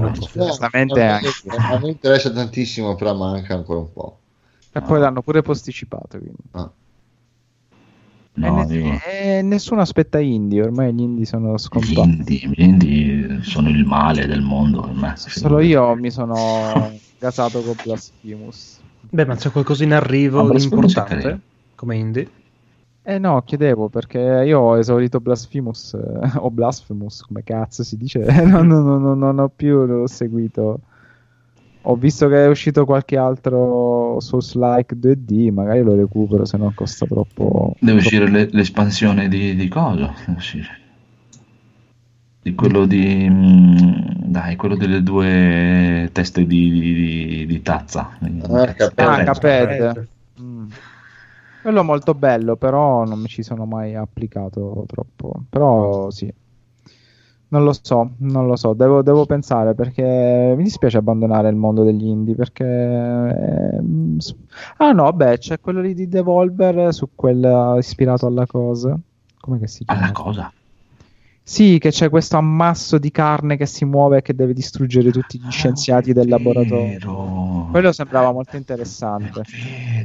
me 0.00 0.10
può 0.10 0.26
fare. 0.26 0.44
Onestamente 0.46 1.04
No, 1.04 1.12
anche. 1.12 1.32
a 1.74 1.78
me 1.78 1.88
interessa 1.90 2.30
tantissimo, 2.32 2.94
però 2.96 3.14
manca 3.14 3.54
ancora 3.54 3.78
un 3.80 3.92
po'. 3.92 4.18
E 4.76 4.82
poi 4.82 5.00
l'hanno 5.00 5.22
pure 5.22 5.40
posticipato. 5.42 6.18
Quindi. 6.18 6.36
Ah. 6.52 6.70
No, 8.38 8.46
e, 8.46 8.50
ne- 8.50 8.66
dico, 8.66 8.88
e 9.08 9.40
nessuno 9.42 9.80
aspetta 9.80 10.20
indie, 10.20 10.62
ormai 10.62 10.92
gli 10.92 11.00
indie 11.00 11.24
sono 11.24 11.54
gli 11.54 11.58
scontati. 11.58 11.98
indie, 11.98 12.48
gli 12.54 12.62
indie 12.62 13.42
sono 13.42 13.70
il 13.70 13.86
male 13.86 14.26
del 14.26 14.42
mondo. 14.42 14.82
per 14.82 14.92
me. 14.92 15.12
Solo 15.16 15.60
io 15.60 15.94
mi 15.96 16.10
sono 16.10 16.36
gasato 17.18 17.62
con 17.62 17.74
Blasphemous. 17.82 18.80
Beh, 19.08 19.24
ma 19.24 19.36
c'è 19.36 19.50
qualcosa 19.50 19.84
in 19.84 19.94
arrivo 19.94 20.52
è 20.52 20.60
importante 20.60 21.40
come 21.74 21.96
indie? 21.96 22.30
Eh 23.02 23.18
no, 23.18 23.40
chiedevo 23.42 23.88
perché 23.88 24.18
io 24.18 24.58
ho 24.58 24.76
esaurito 24.76 25.20
Blasphemous, 25.20 25.94
eh, 25.94 26.30
o 26.36 26.50
Blasphemous, 26.50 27.22
come 27.22 27.42
cazzo 27.42 27.82
si 27.84 27.96
dice, 27.96 28.18
non, 28.44 28.66
non- 28.66 29.00
non- 29.00 29.18
non 29.18 29.38
ho 29.38 29.48
più 29.48 30.04
seguito. 30.06 30.80
Ho 31.88 31.94
visto 31.94 32.26
che 32.28 32.44
è 32.44 32.48
uscito 32.48 32.84
qualche 32.84 33.16
altro 33.16 34.18
Souls-like 34.18 34.98
2D, 34.98 35.50
magari 35.52 35.82
lo 35.82 35.94
recupero 35.94 36.44
se 36.44 36.56
non 36.56 36.74
costa 36.74 37.06
troppo. 37.06 37.74
Deve 37.78 37.98
uscire 37.98 38.28
le- 38.28 38.48
l'espansione 38.50 39.28
di, 39.28 39.54
di 39.54 39.68
cosa? 39.68 40.12
Deve 40.26 40.36
uscire. 40.38 40.80
Di 42.42 42.54
quello 42.54 42.86
di... 42.86 43.28
mm, 43.28 43.76
dai, 44.26 44.56
quello 44.56 44.74
delle 44.76 45.02
due 45.02 46.08
teste 46.12 46.44
di, 46.46 46.70
di- 46.70 46.94
di- 46.94 47.46
di 47.46 47.62
tazza. 47.62 48.10
Ah, 48.20 48.66
Cuphead. 48.74 48.98
Ah, 48.98 49.20
Eh, 49.20 49.24
Cuphead. 49.26 50.08
Mm. 50.40 50.66
Quello 51.60 51.82
molto 51.82 52.14
bello, 52.14 52.56
però 52.56 53.04
non 53.04 53.20
mi 53.20 53.26
ci 53.28 53.42
sono 53.42 53.64
mai 53.64 53.94
applicato 53.94 54.84
troppo. 54.86 55.42
Però 55.50 56.10
sì. 56.10 56.32
Non 57.48 57.62
lo 57.62 57.72
so, 57.80 58.14
non 58.18 58.46
lo 58.46 58.56
so, 58.56 58.74
devo, 58.74 59.02
devo 59.02 59.24
pensare 59.24 59.74
perché 59.74 60.54
mi 60.56 60.64
dispiace 60.64 60.96
abbandonare 60.98 61.48
il 61.48 61.54
mondo 61.54 61.84
degli 61.84 62.04
indie 62.04 62.34
perché... 62.34 63.80
s- 64.18 64.34
Ah 64.78 64.90
no, 64.92 65.12
beh, 65.12 65.38
c'è 65.38 65.60
quello 65.60 65.80
lì 65.80 65.94
di 65.94 66.08
Devolver 66.08 66.92
su 66.92 67.10
quella 67.14 67.76
ispirato 67.78 68.26
alla 68.26 68.46
cosa. 68.46 68.98
Come 69.38 69.58
che 69.60 69.68
si 69.68 69.84
chiama? 69.84 70.06
Alla 70.06 70.12
cosa? 70.12 70.52
Sì, 71.48 71.78
che 71.78 71.90
c'è 71.90 72.10
questo 72.10 72.36
ammasso 72.36 72.98
di 72.98 73.12
carne 73.12 73.56
che 73.56 73.66
si 73.66 73.84
muove 73.84 74.18
e 74.18 74.22
che 74.22 74.34
deve 74.34 74.52
distruggere 74.52 75.12
tutti 75.12 75.38
gli 75.38 75.48
scienziati 75.48 76.12
del 76.12 76.28
laboratorio. 76.28 77.68
Quello 77.70 77.92
sembrava 77.92 78.32
molto 78.32 78.56
interessante. 78.56 79.44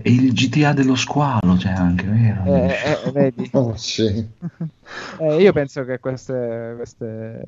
E 0.03 0.11
il 0.11 0.33
GTA 0.33 0.71
dello 0.73 0.95
squalo 0.95 1.55
c'è 1.57 1.71
anche, 1.71 2.05
vero? 2.05 2.45
Eh, 2.45 3.07
eh, 3.07 3.11
vedi? 3.11 3.49
Oh, 3.57 3.75
sì. 3.75 4.05
Eh, 5.19 5.41
io 5.41 5.51
penso 5.51 5.83
che 5.83 5.99
queste, 5.99 6.73
queste 6.75 7.41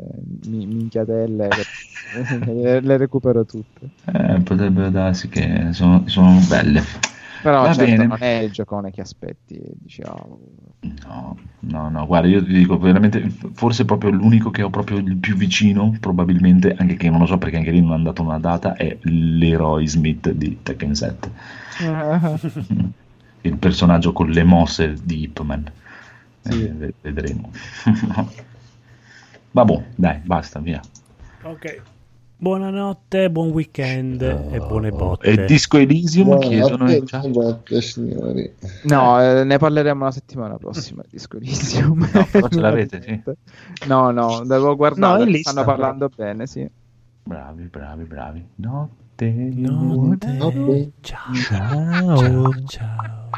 mi- 0.45 0.65
minchiatelle 0.65 1.49
le, 1.49 2.80
le 2.81 2.97
recupero 2.97 3.45
tutte. 3.45 3.89
Eh, 4.05 4.39
potrebbe 4.41 4.89
darsi 4.89 5.27
che 5.30 5.69
sono, 5.72 6.03
sono 6.07 6.39
belle. 6.47 6.81
Però 7.43 7.63
Va 7.65 7.73
certo, 7.73 7.85
bene. 7.85 8.07
non 8.07 8.22
è 8.23 8.39
il 8.39 8.51
giocone 8.51 8.91
che 8.91 9.01
aspetti. 9.01 9.59
Dici, 9.75 10.01
oh, 10.03 10.39
No, 11.05 11.38
no, 11.61 11.89
no, 11.89 12.05
guarda, 12.05 12.27
io 12.27 12.43
ti 12.43 12.51
dico 12.53 12.77
veramente, 12.77 13.30
forse 13.53 13.85
proprio 13.85 14.09
l'unico 14.11 14.49
che 14.51 14.63
ho 14.63 14.69
proprio 14.69 14.97
il 14.97 15.17
più 15.17 15.35
vicino, 15.35 15.95
probabilmente, 15.99 16.75
anche 16.77 16.95
che 16.95 17.09
non 17.09 17.19
lo 17.19 17.25
so 17.25 17.38
perché 17.38 17.57
anche 17.57 17.72
lì 17.72 17.81
non 17.81 17.93
hanno 17.93 18.03
dato 18.03 18.22
una 18.22 18.38
data, 18.39 18.75
è 18.75 18.97
l'Eroy 19.03 19.88
Smith 19.88 20.30
di 20.31 20.59
Tekken 20.61 20.93
7. 20.93 21.31
Il 23.41 23.57
personaggio 23.57 24.13
con 24.13 24.30
le 24.30 24.43
mosse 24.43 24.93
di 25.03 25.23
Ip 25.23 25.41
Man. 25.41 25.69
Sì. 26.41 26.53
Eh, 26.53 26.67
ve- 26.73 26.93
vedremo. 27.01 27.51
Vabbè, 29.51 29.83
dai, 29.95 30.19
basta, 30.25 30.59
via. 30.59 30.81
Ok. 31.43 31.65
Buonanotte, 32.43 33.31
buon 33.31 33.51
weekend 33.51 34.22
e 34.22 34.57
buone 34.57 34.91
botte. 34.91 35.27
E 35.27 35.45
Disco 35.45 35.77
Elysium 35.77 36.39
chiedono 36.39 36.75
Buonanotte, 36.75 36.97
in 36.97 37.05
chat. 37.05 37.27
buonanotte, 37.30 37.81
signori. 37.81 38.53
No, 38.83 39.22
eh, 39.22 39.45
ne 39.45 39.57
parleremo 39.57 40.03
la 40.03 40.11
settimana 40.11 40.57
prossima. 40.57 41.03
Disco 41.09 41.38
Elysium. 41.38 41.99
No, 41.99 42.27
però 42.30 42.49
ce 42.49 42.59
l'avete, 42.59 43.01
sì. 43.01 43.88
No, 43.88 44.11
no, 44.11 44.43
devo 44.43 44.75
guardare. 44.75 45.23
No, 45.23 45.23
lista. 45.23 45.51
stanno 45.51 45.65
parlando 45.65 46.09
bene, 46.13 46.45
sì. 46.45 46.69
Bravi, 47.23 47.63
bravi, 47.72 48.03
bravi. 48.03 48.45
Notte. 48.55 49.31
Notte. 49.31 50.31
Notte. 50.33 50.91
Ciao. 50.99 52.17
Ciao. 52.17 52.51
Ciao. 52.67 53.30